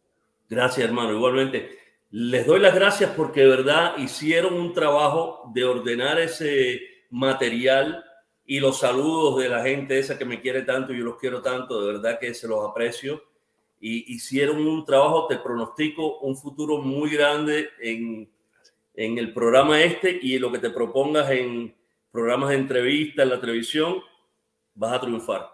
Gracias, 0.49 0.87
hermano. 0.87 1.13
Igualmente, 1.13 1.79
les 2.11 2.47
doy 2.47 2.61
las 2.61 2.75
gracias 2.75 3.11
porque 3.17 3.41
de 3.41 3.49
verdad 3.49 3.97
hicieron 3.99 4.55
un 4.55 4.73
trabajo 4.73 5.51
de 5.55 5.65
ordenar 5.65 6.21
ese 6.21 6.94
material 7.15 8.05
y 8.45 8.61
los 8.61 8.81
saludos 8.81 9.41
de 9.41 9.49
la 9.49 9.63
gente 9.63 9.99
esa 9.99 10.19
que 10.19 10.25
me 10.25 10.41
quiere 10.41 10.63
tanto 10.63 10.93
yo 10.93 11.05
los 11.05 11.17
quiero 11.17 11.41
tanto, 11.41 11.81
de 11.81 11.93
verdad 11.93 12.19
que 12.19 12.35
se 12.35 12.47
los 12.47 12.69
aprecio. 12.69 13.23
Y 13.81 14.15
hicieron 14.15 14.67
un 14.67 14.85
trabajo, 14.85 15.27
te 15.27 15.37
pronostico 15.39 16.19
un 16.21 16.37
futuro 16.37 16.79
muy 16.79 17.11
grande 17.11 17.69
en, 17.81 18.31
en 18.95 19.19
el 19.19 19.33
programa 19.33 19.83
este 19.83 20.19
y 20.23 20.39
lo 20.39 20.51
que 20.51 20.59
te 20.59 20.71
propongas 20.71 21.31
en 21.31 21.75
programas 22.11 22.51
de 22.51 22.57
entrevista 22.57 23.23
en 23.23 23.31
la 23.31 23.41
televisión, 23.41 24.01
vas 24.75 24.95
a 24.95 25.01
triunfar. 25.01 25.51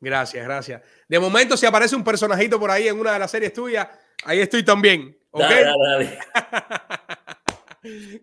Gracias, 0.00 0.44
gracias. 0.44 0.82
De 1.06 1.20
momento, 1.20 1.56
si 1.56 1.66
aparece 1.66 1.94
un 1.94 2.02
personajito 2.02 2.58
por 2.58 2.70
ahí 2.70 2.88
en 2.88 2.98
una 2.98 3.12
de 3.12 3.18
las 3.20 3.30
series 3.30 3.52
tuyas, 3.52 3.86
ahí 4.24 4.40
estoy 4.40 4.64
también. 4.64 5.16
¿okay? 5.30 5.64
Dale, 5.64 5.74
dale. 5.88 6.18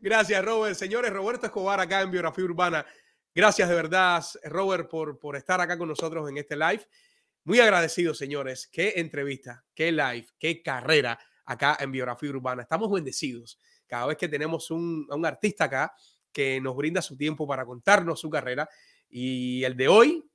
gracias, 0.01 0.43
Robert. 0.43 0.75
Señores, 0.75 1.11
Roberto 1.11 1.47
Escobar 1.47 1.79
acá 1.79 2.01
en 2.01 2.11
Biografía 2.11 2.45
Urbana. 2.45 2.85
Gracias 3.33 3.69
de 3.69 3.75
verdad, 3.75 4.23
Robert, 4.45 4.89
por, 4.89 5.19
por 5.19 5.35
estar 5.35 5.61
acá 5.61 5.77
con 5.77 5.87
nosotros 5.87 6.29
en 6.29 6.37
este 6.37 6.55
live. 6.55 6.85
Muy 7.43 7.59
agradecido, 7.59 8.13
señores. 8.13 8.67
Qué 8.67 8.93
entrevista, 8.97 9.63
qué 9.73 9.91
live, 9.91 10.27
qué 10.37 10.61
carrera 10.61 11.19
acá 11.45 11.77
en 11.79 11.91
Biografía 11.91 12.29
Urbana. 12.29 12.61
Estamos 12.63 12.91
bendecidos 12.91 13.59
cada 13.87 14.07
vez 14.07 14.17
que 14.17 14.27
tenemos 14.27 14.71
un, 14.71 15.07
un 15.09 15.25
artista 15.25 15.65
acá 15.65 15.93
que 16.31 16.61
nos 16.61 16.75
brinda 16.75 17.01
su 17.01 17.17
tiempo 17.17 17.47
para 17.47 17.65
contarnos 17.65 18.19
su 18.19 18.29
carrera. 18.29 18.69
Y 19.09 19.63
el 19.63 19.75
de 19.75 19.87
hoy 19.87 20.29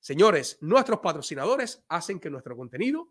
Señores, 0.00 0.58
nuestros 0.60 1.00
patrocinadores 1.00 1.82
hacen 1.88 2.20
que 2.20 2.30
nuestro 2.30 2.56
contenido 2.56 3.08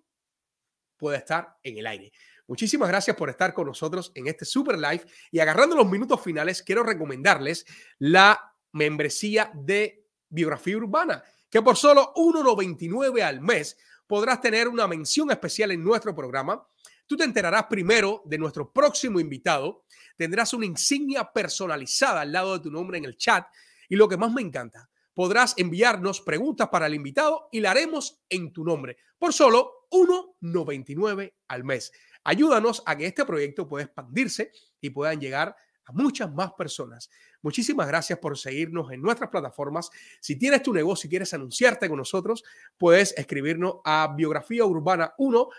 pueda 0.97 1.17
estar 1.17 1.57
en 1.63 1.77
el 1.77 1.87
aire. 1.87 2.11
Muchísimas 2.47 2.89
gracias 2.89 3.15
por 3.15 3.29
estar 3.29 3.53
con 3.53 3.67
nosotros 3.67 4.11
en 4.15 4.27
este 4.27 4.45
super 4.45 4.77
live 4.77 5.05
y 5.31 5.39
agarrando 5.39 5.75
los 5.75 5.89
minutos 5.89 6.21
finales, 6.21 6.61
quiero 6.61 6.83
recomendarles 6.83 7.65
la 7.99 8.53
membresía 8.73 9.51
de 9.53 10.05
biografía 10.29 10.77
urbana, 10.77 11.23
que 11.49 11.61
por 11.61 11.77
solo 11.77 12.13
1,99 12.15 13.21
al 13.21 13.41
mes 13.41 13.77
podrás 14.07 14.41
tener 14.41 14.67
una 14.67 14.87
mención 14.87 15.31
especial 15.31 15.71
en 15.71 15.83
nuestro 15.83 16.13
programa. 16.13 16.67
Tú 17.13 17.17
te 17.17 17.25
enterarás 17.25 17.67
primero 17.67 18.23
de 18.25 18.39
nuestro 18.39 18.73
próximo 18.73 19.19
invitado, 19.19 19.85
tendrás 20.17 20.51
una 20.51 20.65
insignia 20.65 21.31
personalizada 21.31 22.21
al 22.21 22.31
lado 22.31 22.53
de 22.53 22.63
tu 22.63 22.71
nombre 22.71 22.97
en 22.97 23.05
el 23.05 23.17
chat 23.17 23.45
y 23.87 23.95
lo 23.95 24.09
que 24.09 24.17
más 24.17 24.33
me 24.33 24.41
encanta, 24.41 24.89
podrás 25.13 25.53
enviarnos 25.57 26.21
preguntas 26.21 26.69
para 26.69 26.87
el 26.87 26.95
invitado 26.95 27.49
y 27.51 27.59
la 27.59 27.69
haremos 27.69 28.23
en 28.29 28.51
tu 28.51 28.63
nombre 28.63 28.97
por 29.19 29.31
solo 29.31 29.85
1,99 29.91 31.35
al 31.49 31.63
mes. 31.63 31.91
Ayúdanos 32.23 32.81
a 32.83 32.97
que 32.97 33.05
este 33.05 33.25
proyecto 33.25 33.67
pueda 33.67 33.85
expandirse 33.85 34.51
y 34.81 34.89
puedan 34.89 35.21
llegar 35.21 35.55
muchas 35.91 36.33
más 36.33 36.53
personas. 36.53 37.09
Muchísimas 37.41 37.87
gracias 37.87 38.19
por 38.19 38.37
seguirnos 38.37 38.91
en 38.91 39.01
nuestras 39.01 39.29
plataformas. 39.29 39.89
Si 40.21 40.37
tienes 40.37 40.63
tu 40.63 40.73
negocio 40.73 41.07
y 41.07 41.09
quieres 41.09 41.33
anunciarte 41.33 41.89
con 41.89 41.97
nosotros, 41.97 42.43
puedes 42.77 43.13
escribirnos 43.17 43.77
a 43.83 44.07
biografiaurbana1 44.15 45.49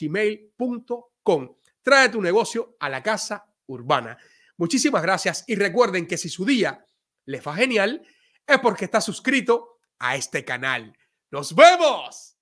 gmail.com. 0.00 1.56
Trae 1.82 2.08
tu 2.08 2.20
negocio 2.20 2.76
a 2.80 2.88
la 2.88 3.02
casa 3.02 3.46
urbana. 3.66 4.18
Muchísimas 4.56 5.02
gracias 5.02 5.44
y 5.46 5.54
recuerden 5.54 6.06
que 6.06 6.18
si 6.18 6.28
su 6.28 6.44
día 6.44 6.84
les 7.24 7.46
va 7.46 7.54
genial, 7.54 8.02
es 8.46 8.58
porque 8.60 8.86
está 8.86 9.00
suscrito 9.00 9.78
a 9.98 10.16
este 10.16 10.44
canal. 10.44 10.96
¡Nos 11.30 11.54
vemos! 11.54 12.36